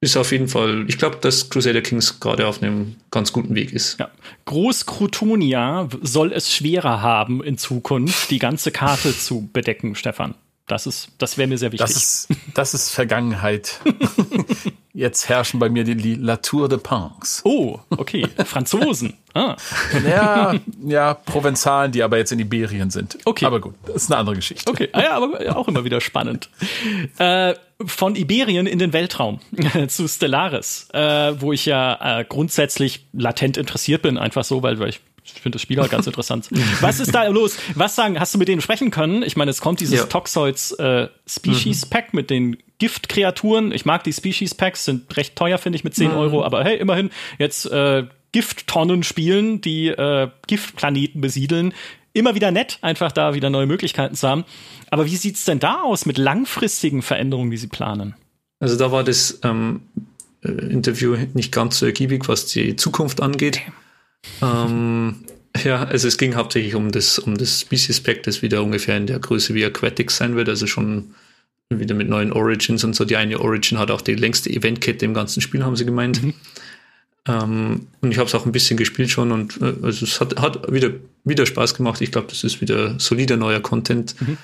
ist 0.01 0.17
auf 0.17 0.33
jeden 0.33 0.49
Fall, 0.49 0.83
ich 0.89 0.97
glaube, 0.97 1.19
dass 1.21 1.49
Crusader 1.49 1.81
Kings 1.81 2.19
gerade 2.19 2.47
auf 2.47 2.61
einem 2.61 2.97
ganz 3.11 3.31
guten 3.31 3.55
Weg 3.55 3.71
ist. 3.71 3.97
Ja. 3.97 4.11
Großkrutonia 4.43 5.87
soll 6.01 6.33
es 6.33 6.53
schwerer 6.53 7.01
haben, 7.01 7.41
in 7.41 7.57
Zukunft 7.57 8.29
die 8.29 8.39
ganze 8.39 8.71
Karte 8.71 9.17
zu 9.17 9.49
bedecken, 9.53 9.95
Stefan. 9.95 10.35
Das 10.67 10.85
ist, 10.85 11.07
das 11.17 11.37
wäre 11.37 11.47
mir 11.47 11.57
sehr 11.57 11.71
wichtig. 11.71 11.87
Das 11.87 11.95
ist, 11.95 12.27
das 12.53 12.73
ist 12.73 12.89
Vergangenheit. 12.89 13.79
Jetzt 14.97 15.29
herrschen 15.29 15.59
bei 15.59 15.69
mir 15.69 15.83
die 15.83 16.15
La 16.15 16.37
Tour 16.37 16.67
de 16.67 16.79
Pins. 16.79 17.41
Oh, 17.43 17.79
okay. 17.91 18.27
Franzosen. 18.43 19.13
Ah. 19.35 19.55
Ja, 20.03 20.55
ja, 20.83 21.13
Provenzalen, 21.13 21.91
die 21.91 22.01
aber 22.01 22.17
jetzt 22.17 22.31
in 22.31 22.39
Iberien 22.39 22.89
sind. 22.89 23.15
Okay. 23.23 23.45
Aber 23.45 23.61
gut, 23.61 23.75
das 23.85 23.97
ist 23.97 24.11
eine 24.11 24.19
andere 24.19 24.35
Geschichte. 24.37 24.67
Okay, 24.67 24.89
ah, 24.93 25.03
ja, 25.03 25.11
aber 25.11 25.55
auch 25.55 25.67
immer 25.67 25.83
wieder 25.83 26.01
spannend. 26.01 26.49
Äh, 27.19 27.53
von 27.85 28.15
Iberien 28.15 28.65
in 28.65 28.79
den 28.79 28.91
Weltraum 28.91 29.39
zu 29.87 30.07
Stellaris, 30.07 30.87
äh, 30.93 31.39
wo 31.39 31.53
ich 31.53 31.67
ja 31.67 32.21
äh, 32.21 32.25
grundsätzlich 32.25 33.05
latent 33.13 33.57
interessiert 33.57 34.01
bin, 34.01 34.17
einfach 34.17 34.45
so, 34.45 34.63
weil, 34.63 34.79
weil 34.79 34.89
ich 34.89 35.01
ich 35.23 35.41
finde 35.41 35.57
das 35.57 35.61
Spiel 35.61 35.79
halt 35.79 35.91
ganz 35.91 36.07
interessant. 36.07 36.49
Was 36.81 36.99
ist 36.99 37.13
da 37.13 37.27
los? 37.27 37.57
Was 37.75 37.95
sagen, 37.95 38.19
hast 38.19 38.33
du 38.33 38.39
mit 38.39 38.47
denen 38.47 38.61
sprechen 38.61 38.89
können? 38.91 39.21
Ich 39.21 39.35
meine, 39.35 39.51
es 39.51 39.61
kommt 39.61 39.79
dieses 39.79 39.99
ja. 39.99 40.05
Toxoids 40.05 40.71
äh, 40.71 41.09
Species 41.27 41.85
mhm. 41.85 41.89
Pack 41.89 42.13
mit 42.13 42.29
den 42.29 42.57
Giftkreaturen. 42.79 43.71
Ich 43.71 43.85
mag 43.85 44.03
die 44.03 44.13
Species 44.13 44.55
Packs, 44.55 44.85
sind 44.85 45.15
recht 45.17 45.35
teuer, 45.35 45.57
finde 45.57 45.77
ich, 45.77 45.83
mit 45.83 45.95
10 45.95 46.11
mhm. 46.11 46.17
Euro, 46.17 46.43
aber 46.43 46.63
hey, 46.63 46.77
immerhin 46.77 47.09
jetzt 47.39 47.65
äh, 47.71 48.05
Gifttonnen 48.31 49.03
spielen, 49.03 49.61
die 49.61 49.87
äh, 49.87 50.29
Giftplaneten 50.47 51.21
besiedeln. 51.21 51.73
Immer 52.13 52.35
wieder 52.35 52.51
nett, 52.51 52.79
einfach 52.81 53.11
da 53.11 53.33
wieder 53.35 53.49
neue 53.49 53.67
Möglichkeiten 53.67 54.15
zu 54.15 54.27
haben. 54.27 54.45
Aber 54.89 55.05
wie 55.05 55.15
sieht's 55.15 55.45
denn 55.45 55.59
da 55.59 55.81
aus 55.81 56.05
mit 56.05 56.17
langfristigen 56.17 57.01
Veränderungen, 57.01 57.51
die 57.51 57.57
sie 57.57 57.67
planen? 57.67 58.15
Also 58.59 58.77
da 58.77 58.91
war 58.91 59.03
das 59.03 59.39
ähm, 59.43 59.81
äh, 60.43 60.49
Interview 60.49 61.15
nicht 61.33 61.51
ganz 61.51 61.79
so 61.79 61.85
ergiebig, 61.85 62.27
was 62.27 62.47
die 62.47 62.75
Zukunft 62.75 63.21
angeht. 63.21 63.61
Ähm, 64.41 65.25
ja, 65.63 65.83
also 65.83 66.07
es 66.07 66.17
ging 66.17 66.35
hauptsächlich 66.35 66.75
um 66.75 66.91
das, 66.91 67.19
um 67.19 67.37
das 67.37 67.61
Species 67.61 68.01
Pack, 68.01 68.23
das 68.23 68.41
wieder 68.41 68.63
ungefähr 68.63 68.97
in 68.97 69.07
der 69.07 69.19
Größe 69.19 69.53
wie 69.53 69.65
Aquatics 69.65 70.17
sein 70.17 70.35
wird, 70.35 70.49
also 70.49 70.67
schon 70.67 71.13
wieder 71.69 71.95
mit 71.95 72.09
neuen 72.09 72.31
Origins 72.31 72.83
und 72.83 72.95
so. 72.95 73.05
Die 73.05 73.17
eine 73.17 73.39
Origin 73.39 73.77
hat 73.77 73.91
auch 73.91 74.01
die 74.01 74.15
längste 74.15 74.49
Eventkette 74.49 75.05
im 75.05 75.13
ganzen 75.13 75.41
Spiel, 75.41 75.63
haben 75.63 75.75
sie 75.75 75.85
gemeint. 75.85 76.23
Mhm. 76.23 76.33
Ähm, 77.27 77.87
und 78.01 78.11
ich 78.11 78.17
habe 78.17 78.27
es 78.27 78.35
auch 78.35 78.45
ein 78.45 78.51
bisschen 78.51 78.77
gespielt 78.77 79.09
schon 79.09 79.31
und 79.31 79.59
äh, 79.61 79.73
also 79.83 80.05
es 80.05 80.21
hat, 80.21 80.39
hat 80.39 80.71
wieder, 80.71 80.91
wieder 81.25 81.45
Spaß 81.45 81.75
gemacht. 81.75 82.01
Ich 82.01 82.11
glaube, 82.11 82.27
das 82.29 82.43
ist 82.43 82.61
wieder 82.61 82.97
solider 82.99 83.35
neuer 83.35 83.59
Content. 83.59 84.15
Mhm. 84.21 84.37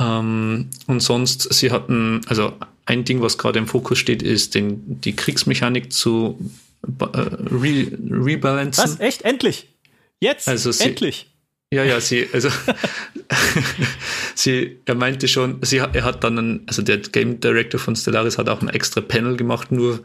Ähm, 0.00 0.70
und 0.86 1.00
sonst, 1.00 1.52
sie 1.52 1.70
hatten, 1.70 2.22
also 2.26 2.54
ein 2.86 3.04
Ding, 3.04 3.20
was 3.20 3.36
gerade 3.36 3.58
im 3.58 3.66
Fokus 3.66 3.98
steht, 3.98 4.22
ist 4.22 4.54
den, 4.54 5.00
die 5.00 5.14
Kriegsmechanik 5.14 5.92
zu 5.92 6.38
äh, 6.82 7.18
re, 7.18 7.92
rebalancen. 8.10 8.84
Was? 8.84 9.00
Echt? 9.00 9.22
Endlich? 9.22 9.68
Jetzt? 10.20 10.48
Also 10.48 10.72
sie, 10.72 10.84
Endlich? 10.84 11.33
Ja, 11.74 11.82
ja, 11.82 12.00
sie, 12.00 12.28
also 12.32 12.48
sie, 14.36 14.78
er 14.84 14.94
meinte 14.94 15.26
schon, 15.26 15.58
sie, 15.62 15.78
er 15.78 16.04
hat 16.04 16.22
dann, 16.22 16.38
einen, 16.38 16.62
also 16.66 16.82
der 16.82 16.98
Game 16.98 17.40
Director 17.40 17.80
von 17.80 17.96
Stellaris 17.96 18.38
hat 18.38 18.48
auch 18.48 18.62
ein 18.62 18.68
extra 18.68 19.00
Panel 19.00 19.36
gemacht, 19.36 19.72
nur 19.72 19.98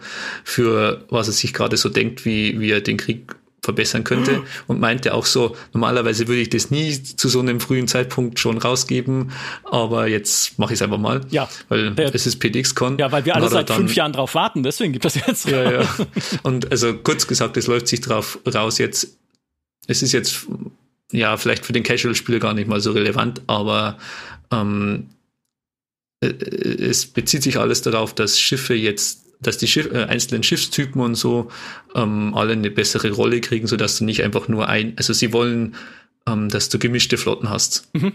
für 0.44 1.06
was 1.10 1.28
er 1.28 1.34
sich 1.34 1.54
gerade 1.54 1.78
so 1.78 1.90
denkt, 1.90 2.26
wie, 2.26 2.60
wie 2.60 2.72
er 2.72 2.82
den 2.82 2.98
Krieg 2.98 3.36
verbessern 3.62 4.04
könnte 4.04 4.44
und 4.68 4.80
meinte 4.80 5.14
auch 5.14 5.26
so, 5.26 5.56
normalerweise 5.74 6.28
würde 6.28 6.42
ich 6.42 6.50
das 6.50 6.72
nie 6.72 6.92
zu 7.04 7.30
so 7.30 7.40
einem 7.40 7.60
frühen 7.60 7.88
Zeitpunkt 7.88 8.40
schon 8.40 8.58
rausgeben, 8.58 9.32
aber 9.64 10.08
jetzt 10.08 10.58
mache 10.58 10.74
ich 10.74 10.80
es 10.80 10.82
einfach 10.82 10.98
mal. 10.98 11.22
Ja. 11.30 11.48
Weil 11.68 11.92
der, 11.92 12.16
es 12.16 12.26
ist 12.26 12.38
PDX-Con. 12.38 12.98
Ja, 12.98 13.12
weil 13.12 13.26
wir 13.26 13.36
alle 13.36 13.50
seit 13.50 13.70
dann, 13.70 13.78
fünf 13.78 13.96
Jahren 13.96 14.14
drauf 14.14 14.34
warten, 14.34 14.64
deswegen 14.64 14.94
gibt 14.94 15.06
das 15.06 15.16
jetzt. 15.16 15.48
Ja, 15.48 15.72
ja. 15.72 15.90
Und 16.42 16.72
also 16.72 16.96
kurz 16.96 17.28
gesagt, 17.28 17.58
es 17.58 17.68
läuft 17.68 17.88
sich 17.88 18.02
drauf 18.02 18.40
raus 18.52 18.80
jetzt, 18.80 19.18
es 19.88 20.02
ist 20.02 20.14
jetzt 20.14 20.48
ja 21.12 21.38
vielleicht 21.38 21.66
für 21.66 21.74
den 21.74 21.84
Casual-Spieler 21.84 22.40
gar 22.40 22.54
nicht 22.54 22.68
mal 22.68 22.82
so 22.82 22.92
relevant, 22.92 23.42
aber 23.48 23.98
ähm, 24.52 25.10
äh, 26.22 26.28
es 26.28 27.06
bezieht 27.06 27.44
sich 27.44 27.58
alles 27.58 27.82
darauf, 27.82 28.14
dass 28.14 28.40
Schiffe 28.40 28.74
jetzt 28.74 29.26
dass 29.42 29.58
die 29.58 29.68
Schiff, 29.68 29.92
äh, 29.92 30.04
einzelnen 30.04 30.44
Schiffstypen 30.44 31.02
und 31.02 31.16
so 31.16 31.50
ähm, 31.96 32.34
alle 32.36 32.54
eine 32.54 32.70
bessere 32.70 33.12
Rolle 33.12 33.40
kriegen, 33.42 33.68
so 33.68 33.78
dass 33.78 33.98
du 33.98 34.04
nicht 34.04 34.24
einfach 34.24 34.48
nur 34.48 34.68
ein, 34.68 34.94
also 34.98 35.14
sie 35.14 35.32
wollen, 35.32 35.76
ähm, 36.28 36.50
dass 36.50 36.70
du 36.70 36.78
gemischte 36.78 37.18
Flotten 37.18 37.50
hast. 37.50 37.90
Mhm. 37.94 38.14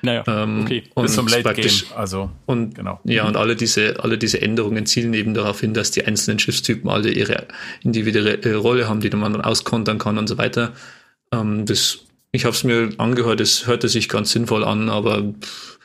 Naja, 0.00 0.24
ähm, 0.26 0.62
okay. 0.62 0.84
Und 0.94 1.04
Bis 1.04 1.14
zum 1.14 1.28
Late 1.28 1.54
Game, 1.54 1.70
also 1.94 2.30
und 2.46 2.74
genau. 2.74 3.00
Ja, 3.04 3.22
mhm. 3.22 3.30
und 3.30 3.36
alle 3.36 3.56
diese, 3.56 4.02
alle 4.02 4.18
diese 4.18 4.40
Änderungen 4.40 4.86
zielen 4.86 5.14
eben 5.14 5.34
darauf 5.34 5.60
hin, 5.60 5.74
dass 5.74 5.90
die 5.90 6.04
einzelnen 6.04 6.38
Schiffstypen 6.38 6.90
alle 6.90 7.10
ihre 7.10 7.46
individuelle 7.82 8.56
Rolle 8.56 8.88
haben, 8.88 9.00
die 9.00 9.10
man 9.10 9.32
dann 9.32 9.42
auskontern 9.42 9.98
kann 9.98 10.18
und 10.18 10.28
so 10.28 10.38
weiter. 10.38 10.72
Ähm, 11.32 11.66
das, 11.66 12.00
ich 12.30 12.44
habe 12.44 12.54
es 12.54 12.64
mir 12.64 12.90
angehört, 12.98 13.40
es 13.40 13.66
hörte 13.66 13.88
sich 13.88 14.08
ganz 14.08 14.32
sinnvoll 14.32 14.64
an, 14.64 14.88
aber 14.88 15.32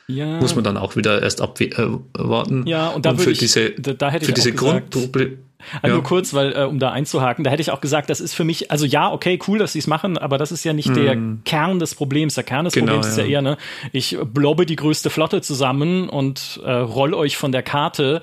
ja. 0.06 0.40
muss 0.40 0.54
man 0.54 0.64
dann 0.64 0.76
auch 0.76 0.96
wieder 0.96 1.22
erst 1.22 1.40
abwarten. 1.40 2.66
Äh, 2.66 2.70
ja, 2.70 2.88
und 2.88 3.06
da 3.06 3.10
und 3.10 3.20
für 3.20 3.30
ich, 3.30 3.38
diese, 3.38 3.70
da, 3.72 3.94
da 3.94 4.10
hätte 4.10 4.26
für 4.26 4.32
ich 4.32 4.36
diese 4.36 4.52
Grundprobleme. 4.52 5.38
Also 5.82 5.88
ja. 5.88 5.94
Nur 5.94 6.02
kurz, 6.04 6.34
weil 6.34 6.56
äh, 6.56 6.64
um 6.64 6.78
da 6.78 6.92
einzuhaken, 6.92 7.42
da 7.44 7.50
hätte 7.50 7.60
ich 7.60 7.70
auch 7.72 7.80
gesagt, 7.80 8.10
das 8.10 8.20
ist 8.20 8.32
für 8.32 8.44
mich, 8.44 8.70
also 8.70 8.86
ja, 8.86 9.12
okay, 9.12 9.38
cool, 9.48 9.58
dass 9.58 9.72
sie 9.72 9.80
es 9.80 9.88
machen, 9.88 10.16
aber 10.16 10.38
das 10.38 10.52
ist 10.52 10.64
ja 10.64 10.72
nicht 10.72 10.88
mm. 10.88 10.94
der 10.94 11.18
Kern 11.44 11.78
des 11.80 11.96
Problems. 11.96 12.36
Der 12.36 12.44
Kern 12.44 12.64
des 12.64 12.74
genau, 12.74 12.92
Problems 12.92 13.08
ist 13.08 13.18
ja 13.18 13.24
eher, 13.24 13.42
ne, 13.42 13.56
ich 13.92 14.16
blobbe 14.32 14.66
die 14.66 14.76
größte 14.76 15.10
Flotte 15.10 15.42
zusammen 15.42 16.08
und 16.08 16.60
äh, 16.64 16.70
roll 16.70 17.12
euch 17.12 17.36
von 17.36 17.50
der 17.50 17.62
Karte. 17.62 18.22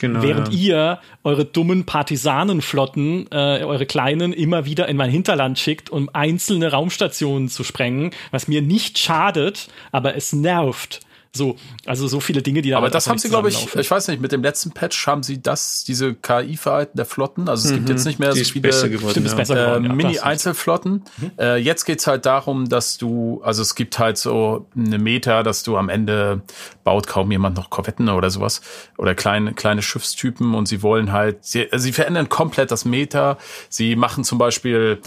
Genau, 0.00 0.22
während 0.22 0.48
ja. 0.48 0.54
ihr 0.54 0.98
eure 1.24 1.44
dummen 1.44 1.84
Partisanenflotten, 1.84 3.26
äh, 3.30 3.62
eure 3.64 3.84
kleinen, 3.84 4.32
immer 4.32 4.64
wieder 4.64 4.88
in 4.88 4.96
mein 4.96 5.10
Hinterland 5.10 5.58
schickt, 5.58 5.90
um 5.90 6.08
einzelne 6.14 6.70
Raumstationen 6.70 7.50
zu 7.50 7.64
sprengen, 7.64 8.10
was 8.30 8.48
mir 8.48 8.62
nicht 8.62 8.98
schadet, 8.98 9.68
aber 9.92 10.16
es 10.16 10.32
nervt. 10.32 11.00
So, 11.32 11.54
also 11.86 12.08
so 12.08 12.18
viele 12.18 12.42
Dinge, 12.42 12.60
die 12.60 12.70
da 12.70 12.78
Aber 12.78 12.86
halt 12.86 12.94
das 12.94 13.08
haben 13.08 13.18
sie, 13.18 13.28
glaube 13.28 13.50
ich, 13.50 13.76
ich 13.76 13.88
weiß 13.88 14.08
nicht, 14.08 14.20
mit 14.20 14.32
dem 14.32 14.42
letzten 14.42 14.72
Patch 14.72 15.06
haben 15.06 15.22
sie 15.22 15.40
das, 15.40 15.84
diese 15.84 16.14
KI-Verhalten 16.14 16.96
der 16.96 17.06
Flotten, 17.06 17.48
also 17.48 17.68
es 17.68 17.72
mhm. 17.72 17.76
gibt 17.78 17.90
jetzt 17.90 18.04
nicht 18.04 18.18
mehr 18.18 18.32
so 18.32 18.42
viele 18.42 18.90
geworden, 18.90 19.24
ja. 19.24 19.44
geworden, 19.44 19.84
äh, 19.84 19.88
ja, 19.88 19.94
Mini-Einzelflotten. 19.94 21.04
Mhm. 21.18 21.30
Äh, 21.38 21.56
jetzt 21.58 21.84
geht's 21.84 22.08
halt 22.08 22.26
darum, 22.26 22.68
dass 22.68 22.98
du, 22.98 23.40
also 23.44 23.62
es 23.62 23.76
gibt 23.76 24.00
halt 24.00 24.18
so 24.18 24.66
eine 24.76 24.98
Meta, 24.98 25.44
dass 25.44 25.62
du 25.62 25.76
am 25.76 25.88
Ende 25.88 26.42
baut 26.82 27.06
kaum 27.06 27.30
jemand 27.30 27.56
noch 27.56 27.70
Korvetten 27.70 28.08
oder 28.08 28.30
sowas 28.30 28.60
oder 28.98 29.14
kleine, 29.14 29.54
kleine 29.54 29.82
Schiffstypen 29.82 30.54
und 30.54 30.66
sie 30.66 30.82
wollen 30.82 31.12
halt, 31.12 31.44
sie, 31.44 31.70
also 31.70 31.84
sie 31.84 31.92
verändern 31.92 32.28
komplett 32.28 32.72
das 32.72 32.84
Meta. 32.84 33.38
Sie 33.68 33.94
machen 33.94 34.24
zum 34.24 34.38
Beispiel 34.38 35.00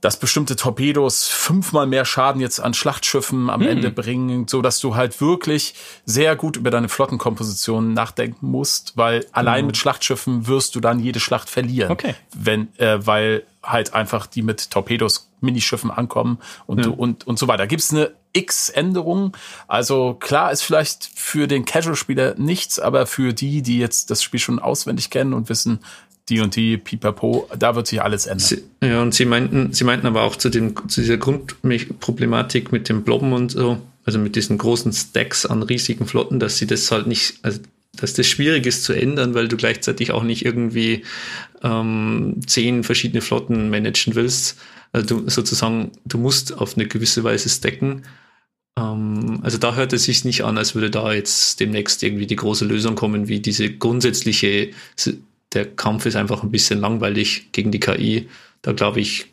dass 0.00 0.18
bestimmte 0.18 0.56
Torpedos 0.56 1.26
fünfmal 1.26 1.86
mehr 1.86 2.04
Schaden 2.04 2.40
jetzt 2.40 2.60
an 2.60 2.74
Schlachtschiffen 2.74 3.50
am 3.50 3.60
hm. 3.60 3.68
Ende 3.68 3.90
bringen, 3.90 4.46
so 4.48 4.62
dass 4.62 4.80
du 4.80 4.94
halt 4.94 5.20
wirklich 5.20 5.74
sehr 6.04 6.36
gut 6.36 6.56
über 6.56 6.70
deine 6.70 6.88
Flottenkomposition 6.88 7.94
nachdenken 7.94 8.46
musst, 8.46 8.96
weil 8.96 9.26
allein 9.32 9.62
mhm. 9.62 9.68
mit 9.68 9.76
Schlachtschiffen 9.76 10.46
wirst 10.46 10.74
du 10.74 10.80
dann 10.80 11.00
jede 11.00 11.20
Schlacht 11.20 11.50
verlieren, 11.50 11.90
okay. 11.90 12.14
wenn 12.34 12.68
äh, 12.78 13.04
weil 13.06 13.44
halt 13.62 13.92
einfach 13.94 14.26
die 14.26 14.42
mit 14.42 14.70
Torpedos 14.70 15.28
Minischiffen 15.40 15.90
ankommen 15.90 16.38
und 16.66 16.84
ja. 16.84 16.90
und 16.90 17.26
und 17.26 17.38
so 17.38 17.48
weiter. 17.48 17.66
Gibt's 17.66 17.92
eine 17.92 18.12
X 18.32 18.68
Änderungen. 18.68 19.32
Also 19.66 20.14
klar 20.14 20.52
ist 20.52 20.62
vielleicht 20.62 21.10
für 21.14 21.46
den 21.46 21.64
Casual 21.64 21.96
Spieler 21.96 22.34
nichts, 22.36 22.78
aber 22.78 23.06
für 23.06 23.32
die, 23.32 23.62
die 23.62 23.78
jetzt 23.78 24.10
das 24.10 24.22
Spiel 24.22 24.40
schon 24.40 24.58
auswendig 24.58 25.10
kennen 25.10 25.32
und 25.32 25.48
wissen, 25.48 25.80
die 26.28 26.40
und 26.40 26.56
die, 26.56 26.76
pipapo, 26.76 27.48
da 27.58 27.74
wird 27.74 27.86
sich 27.86 28.02
alles 28.02 28.26
ändern. 28.26 28.46
Sie, 28.46 28.62
ja, 28.82 29.02
und 29.02 29.14
sie 29.14 29.24
meinten, 29.24 29.72
sie 29.72 29.84
meinten 29.84 30.06
aber 30.06 30.22
auch 30.22 30.36
zu, 30.36 30.48
dem, 30.48 30.74
zu 30.88 31.00
dieser 31.00 31.16
Grundproblematik 31.16 32.72
mit 32.72 32.88
dem 32.88 33.02
Blobben 33.02 33.32
und 33.32 33.52
so, 33.52 33.78
also 34.04 34.18
mit 34.18 34.36
diesen 34.36 34.58
großen 34.58 34.92
Stacks 34.92 35.46
an 35.46 35.62
riesigen 35.62 36.06
Flotten, 36.06 36.40
dass 36.40 36.58
sie 36.58 36.66
das 36.66 36.90
halt 36.90 37.06
nicht, 37.06 37.38
also 37.42 37.60
dass 37.96 38.12
das 38.14 38.26
schwierig 38.26 38.66
ist 38.66 38.84
zu 38.84 38.92
ändern, 38.92 39.34
weil 39.34 39.48
du 39.48 39.56
gleichzeitig 39.56 40.12
auch 40.12 40.22
nicht 40.22 40.44
irgendwie 40.44 41.04
ähm, 41.62 42.40
zehn 42.46 42.84
verschiedene 42.84 43.20
Flotten 43.20 43.70
managen 43.70 44.14
willst. 44.14 44.58
Also 44.92 45.20
du 45.20 45.28
sozusagen, 45.28 45.92
du 46.04 46.18
musst 46.18 46.56
auf 46.56 46.76
eine 46.76 46.86
gewisse 46.86 47.24
Weise 47.24 47.48
stacken. 47.48 48.02
Ähm, 48.78 49.40
also 49.42 49.58
da 49.58 49.74
hört 49.74 49.92
es 49.92 50.04
sich 50.04 50.24
nicht 50.24 50.44
an, 50.44 50.58
als 50.58 50.74
würde 50.74 50.90
da 50.90 51.12
jetzt 51.12 51.60
demnächst 51.60 52.02
irgendwie 52.02 52.26
die 52.26 52.36
große 52.36 52.64
Lösung 52.64 52.94
kommen, 52.94 53.28
wie 53.28 53.40
diese 53.40 53.70
grundsätzliche 53.70 54.70
der 55.52 55.66
Kampf 55.66 56.06
ist 56.06 56.16
einfach 56.16 56.42
ein 56.42 56.50
bisschen 56.50 56.80
langweilig 56.80 57.52
gegen 57.52 57.70
die 57.70 57.80
KI. 57.80 58.28
Da 58.62 58.72
glaube 58.72 59.00
ich, 59.00 59.26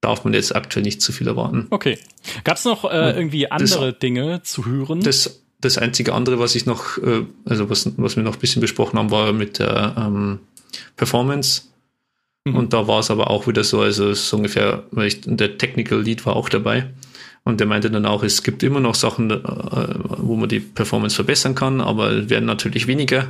darf 0.00 0.24
man 0.24 0.34
jetzt 0.34 0.54
aktuell 0.54 0.84
nicht 0.84 1.02
zu 1.02 1.12
viel 1.12 1.26
erwarten. 1.26 1.66
Okay. 1.70 1.98
Gab 2.44 2.56
es 2.56 2.64
noch 2.64 2.84
äh, 2.84 3.12
irgendwie 3.12 3.50
andere 3.50 3.92
das, 3.92 3.98
Dinge 3.98 4.42
zu 4.42 4.66
hören? 4.66 5.00
Das, 5.00 5.42
das 5.60 5.78
einzige 5.78 6.14
andere, 6.14 6.38
was 6.38 6.54
ich 6.54 6.66
noch, 6.66 6.98
äh, 6.98 7.24
also 7.44 7.68
was, 7.70 7.90
was 7.96 8.16
wir 8.16 8.22
noch 8.22 8.34
ein 8.34 8.40
bisschen 8.40 8.60
besprochen 8.60 8.98
haben, 8.98 9.10
war 9.10 9.32
mit 9.32 9.58
der 9.58 9.94
ähm, 9.98 10.40
Performance. 10.96 11.62
Mhm. 12.44 12.56
Und 12.56 12.72
da 12.72 12.86
war 12.86 13.00
es 13.00 13.10
aber 13.10 13.30
auch 13.30 13.46
wieder 13.46 13.64
so, 13.64 13.80
also 13.80 14.12
so 14.14 14.36
ungefähr, 14.36 14.84
weil 14.90 15.08
ich, 15.08 15.20
der 15.24 15.58
Technical 15.58 16.00
Lead 16.00 16.24
war 16.26 16.36
auch 16.36 16.48
dabei. 16.48 16.90
Und 17.46 17.60
der 17.60 17.68
meinte 17.68 17.92
dann 17.92 18.06
auch, 18.06 18.24
es 18.24 18.42
gibt 18.42 18.64
immer 18.64 18.80
noch 18.80 18.96
Sachen, 18.96 19.30
äh, 19.30 19.38
wo 20.18 20.34
man 20.34 20.48
die 20.48 20.58
Performance 20.58 21.14
verbessern 21.14 21.54
kann, 21.54 21.80
aber 21.80 22.28
werden 22.28 22.44
natürlich 22.44 22.88
weniger. 22.88 23.28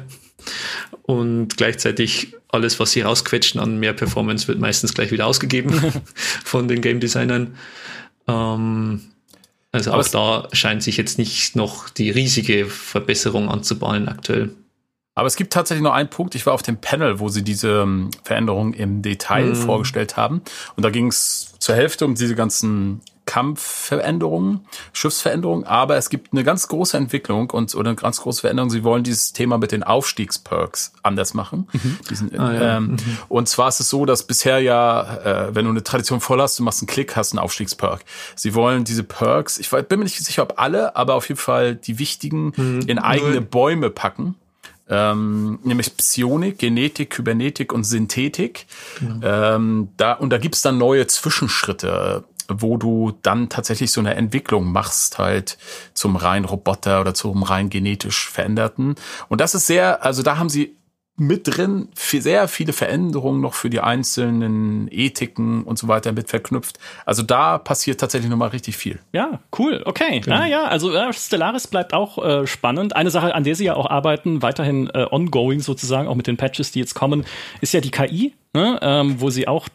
Und 1.03 1.59
gleichzeitig 1.59 2.35
alles, 2.49 2.81
was 2.81 2.93
sie 2.93 3.03
rausquetschen 3.03 3.61
an 3.61 3.79
mehr 3.79 3.93
Performance, 3.93 4.49
wird 4.49 4.59
meistens 4.59 4.95
gleich 4.95 5.13
wieder 5.13 5.27
ausgegeben 5.27 5.93
von 6.45 6.67
den 6.67 6.81
Game 6.81 6.99
Designern. 6.99 7.57
Ähm, 8.27 9.03
also 9.71 9.93
Aber 9.93 10.01
auch 10.01 10.09
da 10.09 10.49
scheint 10.53 10.83
sich 10.83 10.97
jetzt 10.97 11.19
nicht 11.19 11.55
noch 11.55 11.91
die 11.91 12.09
riesige 12.09 12.65
Verbesserung 12.65 13.51
anzubahnen 13.51 14.09
aktuell. 14.09 14.49
Aber 15.15 15.27
es 15.27 15.37
gibt 15.37 15.53
tatsächlich 15.53 15.83
noch 15.83 15.93
einen 15.93 16.09
Punkt. 16.09 16.35
Ich 16.35 16.47
war 16.47 16.55
auf 16.55 16.63
dem 16.63 16.81
Panel, 16.81 17.21
wo 17.21 17.29
sie 17.29 17.45
diese 17.45 17.83
ähm, 17.83 18.11
Veränderung 18.25 18.73
im 18.73 19.03
Detail 19.03 19.51
mm. 19.51 19.57
vorgestellt 19.57 20.17
haben. 20.17 20.41
Und 20.75 20.85
da 20.85 20.89
ging 20.89 21.09
es 21.09 21.55
zur 21.59 21.75
Hälfte 21.75 22.07
um 22.07 22.15
diese 22.15 22.35
ganzen 22.35 23.03
Kampfveränderungen, 23.27 24.67
Schiffsveränderungen, 24.93 25.65
aber 25.65 25.97
es 25.97 26.09
gibt 26.11 26.33
eine 26.33 26.45
ganz 26.45 26.69
große 26.69 26.97
Entwicklung 26.97 27.51
und 27.51 27.75
oder 27.75 27.91
eine 27.91 27.97
ganz 27.97 28.21
große 28.21 28.41
Veränderung. 28.41 28.71
Sie 28.71 28.85
wollen 28.85 29.03
dieses 29.03 29.33
Thema 29.33 29.59
mit 29.59 29.73
den 29.73 29.83
Aufstiegsperks 29.83 30.93
anders 31.03 31.35
machen. 31.35 31.69
Mhm. 31.73 31.99
Diesen, 32.09 32.39
ah, 32.39 32.55
ja. 32.55 32.77
ähm, 32.77 32.93
mhm. 32.93 32.99
Und 33.29 33.49
zwar 33.49 33.69
ist 33.69 33.81
es 33.81 33.91
so, 33.91 34.07
dass 34.07 34.23
bisher 34.23 34.61
ja, 34.61 35.49
äh, 35.49 35.55
wenn 35.55 35.65
du 35.65 35.73
eine 35.73 35.83
Tradition 35.83 36.21
voll 36.21 36.41
hast, 36.41 36.59
du 36.59 36.63
machst 36.63 36.81
einen 36.81 36.87
Klick, 36.87 37.17
hast 37.17 37.33
einen 37.33 37.41
Aufstiegsperk. 37.41 38.05
Sie 38.37 38.55
wollen 38.55 38.85
diese 38.85 39.03
Perks, 39.03 39.59
ich 39.59 39.71
bin 39.71 39.99
mir 39.99 40.05
nicht 40.05 40.17
sicher, 40.17 40.45
ob 40.45 40.55
alle, 40.57 40.97
aber 40.97 41.15
auf 41.15 41.29
jeden 41.29 41.41
Fall 41.41 41.75
die 41.75 41.99
wichtigen 41.99 42.53
mhm. 42.57 42.81
in 42.87 42.99
eigene 42.99 43.41
Bäume 43.41 43.91
packen 43.91 44.37
ähm, 44.89 45.59
nämlich 45.65 45.97
Psionik, 45.97 46.59
Genetik, 46.59 47.11
Kybernetik 47.11 47.73
und 47.73 47.85
Synthetik. 47.85 48.67
Genau. 49.01 49.27
Ähm, 49.27 49.89
da, 49.97 50.13
und 50.13 50.31
da 50.31 50.39
gibt's 50.39 50.63
dann 50.63 50.79
neue 50.79 51.07
Zwischenschritte. 51.07 52.25
Wo 52.49 52.77
du 52.77 53.13
dann 53.23 53.49
tatsächlich 53.49 53.93
so 53.93 54.01
eine 54.01 54.15
Entwicklung 54.15 54.71
machst, 54.73 55.19
halt 55.19 55.59
zum 55.95 56.17
rein 56.17 56.45
Roboter 56.45 57.01
oder 57.01 57.15
zum 57.15 57.43
rein 57.43 57.71
genetisch 57.71 58.29
veränderten. 58.29 58.95
Und 59.29 59.41
das 59.41 59.55
ist 59.55 59.67
sehr, 59.67 60.05
also 60.05 60.23
da 60.23 60.39
haben 60.39 60.49
sie 60.49 60.77
mit 61.19 61.57
drin 61.57 61.89
sehr 61.95 62.47
viele 62.47 62.73
Veränderungen 62.73 63.41
noch 63.41 63.55
für 63.55 63.71
die 63.71 63.81
einzelnen 63.81 64.89
Ethiken 64.91 65.63
und 65.63 65.79
so 65.79 65.89
weiter 65.89 66.13
mit 66.13 66.29
verknüpft. 66.29 66.79
Also 67.07 67.23
da 67.23 67.59
passiert 67.59 68.01
tatsächlich 68.01 68.31
nochmal 68.31 68.51
richtig 68.51 68.77
viel. 68.77 68.99
Ja, 69.13 69.41
cool. 69.59 69.83
Okay. 69.87 70.21
Genau. 70.21 70.37
Ah, 70.37 70.47
ja, 70.47 70.65
also 70.65 70.93
äh, 70.93 71.13
Stellaris 71.13 71.69
bleibt 71.69 71.95
auch 71.95 72.23
äh, 72.23 72.47
spannend. 72.47 72.95
Eine 72.95 73.11
Sache, 73.11 73.35
an 73.35 73.45
der 73.45 73.55
sie 73.55 73.65
ja 73.65 73.75
auch 73.75 73.89
arbeiten, 73.89 74.43
weiterhin 74.43 74.91
äh, 74.91 75.07
ongoing 75.11 75.61
sozusagen, 75.61 76.07
auch 76.07 76.17
mit 76.17 76.27
den 76.27 76.37
Patches, 76.37 76.73
die 76.73 76.81
jetzt 76.81 76.95
kommen, 76.95 77.25
ist 77.63 77.73
ja 77.73 77.81
die 77.81 77.91
KI, 77.91 78.35
ne? 78.53 78.79
ähm, 78.83 79.21
wo 79.21 79.31
sie 79.31 79.49
auch 79.49 79.69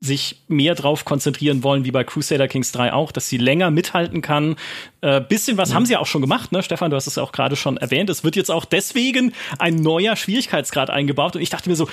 sich 0.00 0.42
mehr 0.46 0.74
drauf 0.74 1.04
konzentrieren 1.04 1.62
wollen, 1.64 1.84
wie 1.84 1.90
bei 1.90 2.04
Crusader 2.04 2.46
Kings 2.46 2.70
3 2.72 2.92
auch, 2.92 3.10
dass 3.10 3.28
sie 3.28 3.36
länger 3.36 3.70
mithalten 3.70 4.22
kann. 4.22 4.56
Äh, 5.00 5.20
bisschen 5.20 5.56
was 5.56 5.70
mhm. 5.70 5.74
haben 5.74 5.86
sie 5.86 5.94
ja 5.94 5.98
auch 5.98 6.06
schon 6.06 6.20
gemacht, 6.20 6.52
ne? 6.52 6.62
Stefan, 6.62 6.90
du 6.90 6.96
hast 6.96 7.08
es 7.08 7.16
ja 7.16 7.22
auch 7.22 7.32
gerade 7.32 7.56
schon 7.56 7.76
erwähnt. 7.76 8.08
Es 8.08 8.22
wird 8.22 8.36
jetzt 8.36 8.50
auch 8.50 8.64
deswegen 8.64 9.32
ein 9.58 9.74
neuer 9.76 10.14
Schwierigkeitsgrad 10.14 10.90
eingebaut. 10.90 11.34
Und 11.34 11.42
ich 11.42 11.50
dachte 11.50 11.68
mir 11.68 11.74
so, 11.74 11.88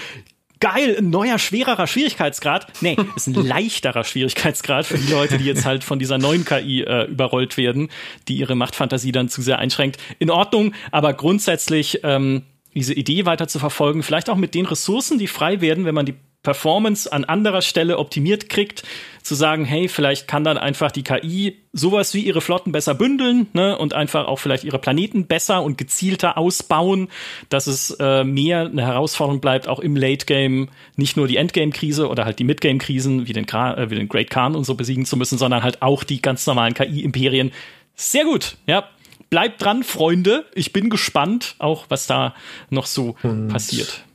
geil, 0.59 0.95
ein 0.99 1.09
neuer, 1.09 1.39
schwererer 1.39 1.87
Schwierigkeitsgrad. 1.87 2.67
Nee, 2.81 2.95
ist 3.15 3.27
ein 3.27 3.33
leichterer 3.33 4.03
Schwierigkeitsgrad 4.03 4.85
für 4.85 4.99
die 4.99 5.11
Leute, 5.11 5.39
die 5.39 5.45
jetzt 5.45 5.65
halt 5.65 5.83
von 5.83 5.97
dieser 5.97 6.19
neuen 6.19 6.45
KI 6.45 6.81
äh, 6.81 7.05
überrollt 7.05 7.57
werden, 7.57 7.89
die 8.27 8.37
ihre 8.37 8.55
Machtfantasie 8.55 9.11
dann 9.11 9.29
zu 9.29 9.41
sehr 9.41 9.57
einschränkt. 9.57 9.97
In 10.19 10.29
Ordnung, 10.29 10.73
aber 10.91 11.13
grundsätzlich 11.13 12.01
ähm, 12.03 12.43
diese 12.75 12.93
Idee 12.93 13.25
weiter 13.25 13.47
zu 13.47 13.57
verfolgen, 13.57 14.03
vielleicht 14.03 14.29
auch 14.29 14.35
mit 14.35 14.53
den 14.53 14.65
Ressourcen, 14.65 15.17
die 15.17 15.27
frei 15.27 15.61
werden, 15.61 15.85
wenn 15.85 15.95
man 15.95 16.05
die 16.05 16.15
Performance 16.45 17.11
an 17.11 17.25
anderer 17.25 17.61
Stelle 17.61 17.97
optimiert 17.97 18.47
kriegt, 18.47 18.83
zu 19.21 19.35
sagen, 19.35 19.65
hey, 19.65 19.89
vielleicht 19.89 20.27
kann 20.27 20.43
dann 20.43 20.57
einfach 20.57 20.91
die 20.91 21.03
KI 21.03 21.57
sowas 21.73 22.13
wie 22.13 22.21
ihre 22.21 22.39
Flotten 22.39 22.71
besser 22.71 22.93
bündeln 22.93 23.47
ne, 23.53 23.77
und 23.77 23.93
einfach 23.93 24.27
auch 24.27 24.37
vielleicht 24.37 24.63
ihre 24.63 24.79
Planeten 24.79 25.25
besser 25.25 25.63
und 25.63 25.77
gezielter 25.77 26.37
ausbauen, 26.37 27.09
dass 27.49 27.67
es 27.67 27.91
äh, 27.99 28.23
mehr 28.23 28.61
eine 28.61 28.83
Herausforderung 28.83 29.41
bleibt, 29.41 29.67
auch 29.67 29.79
im 29.79 29.95
Late 29.97 30.27
Game 30.27 30.69
nicht 30.95 31.17
nur 31.17 31.27
die 31.27 31.37
Endgame-Krise 31.37 32.07
oder 32.07 32.23
halt 32.23 32.39
die 32.39 32.43
Midgame-Krisen 32.43 33.27
wie 33.27 33.33
den, 33.33 33.47
äh, 33.47 33.89
wie 33.89 33.95
den 33.95 34.07
Great 34.07 34.29
Khan 34.29 34.55
und 34.55 34.63
so 34.63 34.75
besiegen 34.75 35.05
zu 35.05 35.17
müssen, 35.17 35.37
sondern 35.37 35.63
halt 35.63 35.81
auch 35.81 36.03
die 36.03 36.21
ganz 36.21 36.45
normalen 36.45 36.75
KI-Imperien. 36.75 37.51
Sehr 37.95 38.25
gut, 38.25 38.57
ja. 38.67 38.87
Bleibt 39.31 39.63
dran, 39.63 39.83
Freunde. 39.83 40.45
Ich 40.53 40.71
bin 40.71 40.91
gespannt, 40.91 41.55
auch 41.57 41.85
was 41.89 42.05
da 42.05 42.35
noch 42.69 42.85
so 42.85 43.15
und 43.23 43.47
passiert. 43.47 44.05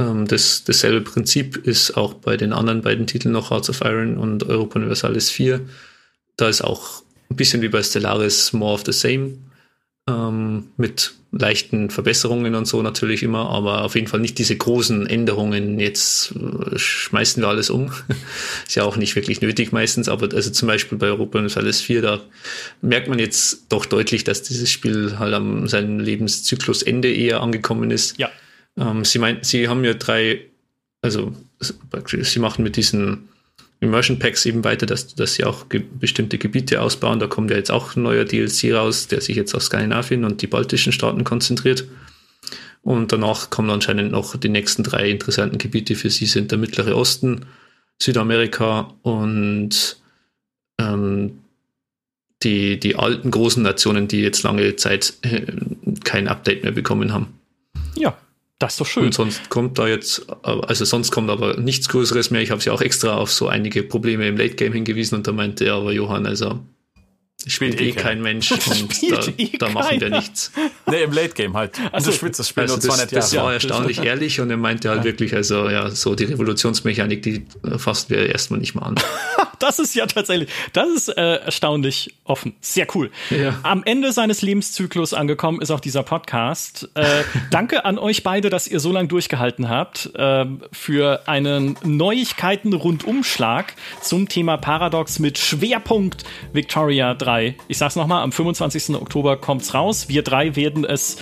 Ähm, 0.00 0.26
das, 0.26 0.64
dasselbe 0.64 1.02
Prinzip 1.02 1.56
ist 1.56 1.96
auch 1.96 2.14
bei 2.14 2.36
den 2.36 2.52
anderen 2.52 2.80
beiden 2.80 3.06
Titeln 3.06 3.32
noch 3.32 3.50
Hearts 3.50 3.70
of 3.70 3.82
Iron 3.82 4.16
und 4.16 4.48
Europa 4.48 4.78
Universalis 4.78 5.30
4. 5.30 5.60
Da 6.36 6.48
ist 6.48 6.62
auch 6.62 7.02
ein 7.28 7.36
bisschen 7.36 7.62
wie 7.62 7.68
bei 7.68 7.82
Stellaris 7.82 8.52
more 8.52 8.72
of 8.72 8.82
the 8.86 8.92
same. 8.92 9.34
Ähm, 10.08 10.68
mit 10.78 11.12
leichten 11.32 11.90
Verbesserungen 11.90 12.56
und 12.56 12.66
so 12.66 12.82
natürlich 12.82 13.22
immer, 13.22 13.50
aber 13.50 13.84
auf 13.84 13.94
jeden 13.94 14.08
Fall 14.08 14.18
nicht 14.18 14.38
diese 14.38 14.56
großen 14.56 15.06
Änderungen. 15.06 15.78
Jetzt 15.78 16.32
äh, 16.34 16.76
schmeißen 16.78 17.42
wir 17.42 17.48
alles 17.48 17.68
um. 17.68 17.92
ist 18.66 18.74
ja 18.74 18.82
auch 18.82 18.96
nicht 18.96 19.14
wirklich 19.14 19.42
nötig 19.42 19.70
meistens, 19.70 20.08
aber 20.08 20.34
also 20.34 20.50
zum 20.50 20.66
Beispiel 20.66 20.98
bei 20.98 21.06
Europa 21.08 21.38
Universalis 21.38 21.82
4, 21.82 22.02
da 22.02 22.20
merkt 22.80 23.08
man 23.08 23.18
jetzt 23.18 23.66
doch 23.68 23.84
deutlich, 23.84 24.24
dass 24.24 24.42
dieses 24.42 24.70
Spiel 24.70 25.18
halt 25.18 25.34
am 25.34 25.68
seinem 25.68 26.00
Lebenszyklusende 26.00 27.12
eher 27.14 27.42
angekommen 27.42 27.90
ist. 27.90 28.18
Ja 28.18 28.30
ähm, 28.78 29.04
sie 29.04 29.18
meinten, 29.18 29.44
sie 29.44 29.68
haben 29.68 29.84
ja 29.84 29.94
drei, 29.94 30.46
also 31.02 31.34
sie 31.60 32.38
machen 32.38 32.62
mit 32.62 32.76
diesen 32.76 33.28
Immersion 33.80 34.18
Packs 34.18 34.44
eben 34.44 34.62
weiter, 34.62 34.86
dass, 34.86 35.14
dass 35.14 35.34
sie 35.34 35.44
auch 35.44 35.68
ge 35.68 35.82
bestimmte 35.98 36.36
Gebiete 36.36 36.82
ausbauen. 36.82 37.18
Da 37.18 37.26
kommt 37.26 37.50
ja 37.50 37.56
jetzt 37.56 37.70
auch 37.70 37.96
ein 37.96 38.02
neuer 38.02 38.24
DLC 38.24 38.72
raus, 38.74 39.08
der 39.08 39.22
sich 39.22 39.36
jetzt 39.36 39.54
auf 39.54 39.62
Skandinavien 39.62 40.24
und 40.24 40.42
die 40.42 40.46
baltischen 40.46 40.92
Staaten 40.92 41.24
konzentriert. 41.24 41.84
Und 42.82 43.12
danach 43.12 43.50
kommen 43.50 43.70
anscheinend 43.70 44.12
noch 44.12 44.36
die 44.36 44.48
nächsten 44.48 44.82
drei 44.82 45.10
interessanten 45.10 45.58
Gebiete 45.58 45.94
für 45.94 46.10
sie 46.10 46.26
sind 46.26 46.50
der 46.50 46.58
Mittlere 46.58 46.96
Osten, 46.96 47.46
Südamerika 48.00 48.94
und 49.02 49.96
ähm, 50.78 51.38
die, 52.42 52.80
die 52.80 52.96
alten 52.96 53.30
großen 53.30 53.62
Nationen, 53.62 54.08
die 54.08 54.20
jetzt 54.20 54.42
lange 54.42 54.76
Zeit 54.76 55.14
äh, 55.22 55.42
kein 56.04 56.28
Update 56.28 56.62
mehr 56.62 56.72
bekommen 56.72 57.12
haben. 57.12 57.38
Ja, 57.96 58.16
das 58.60 58.74
ist 58.74 58.80
doch 58.80 58.86
schön. 58.86 59.06
Und 59.06 59.14
sonst 59.14 59.48
kommt 59.48 59.78
da 59.78 59.88
jetzt, 59.88 60.26
also 60.42 60.84
sonst 60.84 61.10
kommt 61.10 61.30
aber 61.30 61.56
nichts 61.56 61.88
Größeres 61.88 62.30
mehr. 62.30 62.42
Ich 62.42 62.50
habe 62.50 62.62
ja 62.62 62.72
auch 62.72 62.82
extra 62.82 63.16
auf 63.16 63.32
so 63.32 63.48
einige 63.48 63.82
Probleme 63.82 64.28
im 64.28 64.36
Late 64.36 64.54
Game 64.54 64.74
hingewiesen 64.74 65.16
und 65.16 65.26
da 65.26 65.32
meinte 65.32 65.64
er 65.64 65.74
aber 65.74 65.92
Johann, 65.92 66.26
also 66.26 66.60
spielt, 67.46 67.74
spielt 67.74 67.80
eh 67.80 67.92
kein 67.92 68.20
Mensch 68.22 68.50
und 68.52 69.02
da, 69.10 69.20
eh 69.36 69.56
da 69.58 69.68
machen 69.70 70.00
wir 70.00 70.10
nichts. 70.10 70.52
Nee, 70.86 71.02
im 71.02 71.12
Late 71.12 71.34
Game 71.34 71.56
halt. 71.56 71.78
Also, 71.92 72.10
das, 72.10 72.36
das 72.36 72.48
Spiel 72.48 72.62
also 72.62 72.74
nur 72.74 72.82
200 72.82 73.12
das, 73.12 73.30
das 73.30 73.40
war 73.40 73.52
erstaunlich 73.52 73.98
ehrlich 74.04 74.40
und 74.40 74.50
er 74.50 74.56
meinte 74.56 74.88
halt 74.88 75.00
ja. 75.00 75.04
wirklich, 75.04 75.34
also 75.34 75.68
ja, 75.68 75.90
so 75.90 76.14
die 76.14 76.24
Revolutionsmechanik, 76.24 77.22
die 77.22 77.46
fassen 77.76 78.10
wir 78.10 78.28
erstmal 78.28 78.60
nicht 78.60 78.74
mal 78.74 78.82
an. 78.82 78.94
das 79.58 79.78
ist 79.78 79.94
ja 79.94 80.06
tatsächlich, 80.06 80.50
das 80.72 80.88
ist 80.88 81.08
äh, 81.08 81.36
erstaunlich 81.36 82.14
offen. 82.24 82.54
Sehr 82.60 82.86
cool. 82.94 83.10
Ja. 83.30 83.58
Am 83.62 83.82
Ende 83.84 84.12
seines 84.12 84.42
Lebenszyklus 84.42 85.14
angekommen 85.14 85.60
ist 85.60 85.70
auch 85.70 85.80
dieser 85.80 86.02
Podcast. 86.02 86.88
Äh, 86.94 87.24
danke 87.50 87.84
an 87.84 87.98
euch 87.98 88.22
beide, 88.22 88.50
dass 88.50 88.68
ihr 88.68 88.80
so 88.80 88.92
lange 88.92 89.08
durchgehalten 89.08 89.68
habt 89.68 90.10
äh, 90.14 90.44
für 90.72 91.28
einen 91.28 91.76
Neuigkeiten-Rundumschlag 91.84 93.74
zum 94.02 94.28
Thema 94.28 94.56
Paradox 94.56 95.18
mit 95.18 95.38
Schwerpunkt 95.38 96.24
Victoria 96.52 97.14
3. 97.14 97.29
Ich 97.68 97.78
sag's 97.78 97.96
nochmal, 97.96 98.22
am 98.22 98.32
25. 98.32 98.96
Oktober 98.96 99.36
kommt's 99.36 99.74
raus. 99.74 100.08
Wir 100.08 100.22
drei 100.22 100.56
werden 100.56 100.84
es 100.84 101.18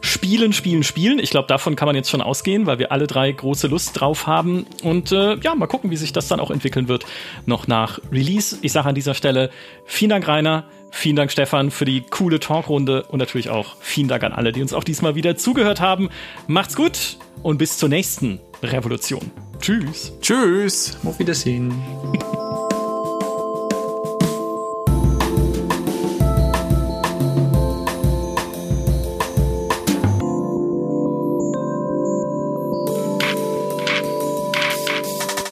Spielen, 0.00 0.52
Spielen, 0.52 0.84
Spielen. 0.84 1.18
Ich 1.18 1.30
glaube, 1.30 1.48
davon 1.48 1.74
kann 1.74 1.86
man 1.86 1.96
jetzt 1.96 2.10
schon 2.10 2.20
ausgehen, 2.20 2.66
weil 2.66 2.78
wir 2.78 2.92
alle 2.92 3.06
drei 3.06 3.30
große 3.32 3.66
Lust 3.66 3.98
drauf 4.00 4.26
haben. 4.26 4.66
Und 4.82 5.10
äh, 5.12 5.36
ja, 5.40 5.54
mal 5.54 5.66
gucken, 5.66 5.90
wie 5.90 5.96
sich 5.96 6.12
das 6.12 6.28
dann 6.28 6.40
auch 6.40 6.50
entwickeln 6.50 6.88
wird, 6.88 7.04
noch 7.46 7.66
nach 7.66 7.98
Release. 8.12 8.56
Ich 8.62 8.72
sage 8.72 8.88
an 8.88 8.94
dieser 8.94 9.14
Stelle 9.14 9.50
vielen 9.84 10.10
Dank, 10.10 10.28
Rainer. 10.28 10.64
Vielen 10.90 11.16
Dank, 11.16 11.30
Stefan, 11.30 11.70
für 11.70 11.84
die 11.84 12.00
coole 12.00 12.40
Talkrunde 12.40 13.02
und 13.04 13.18
natürlich 13.18 13.50
auch 13.50 13.76
vielen 13.80 14.08
Dank 14.08 14.22
an 14.24 14.32
alle, 14.32 14.52
die 14.52 14.62
uns 14.62 14.72
auch 14.72 14.84
diesmal 14.84 15.14
wieder 15.16 15.36
zugehört 15.36 15.80
haben. 15.80 16.08
Macht's 16.46 16.76
gut 16.76 17.18
und 17.42 17.58
bis 17.58 17.76
zur 17.76 17.90
nächsten 17.90 18.40
Revolution. 18.62 19.30
Tschüss. 19.60 20.12
Tschüss. 20.22 20.96
Auf 21.04 21.18
Wiedersehen. 21.18 21.74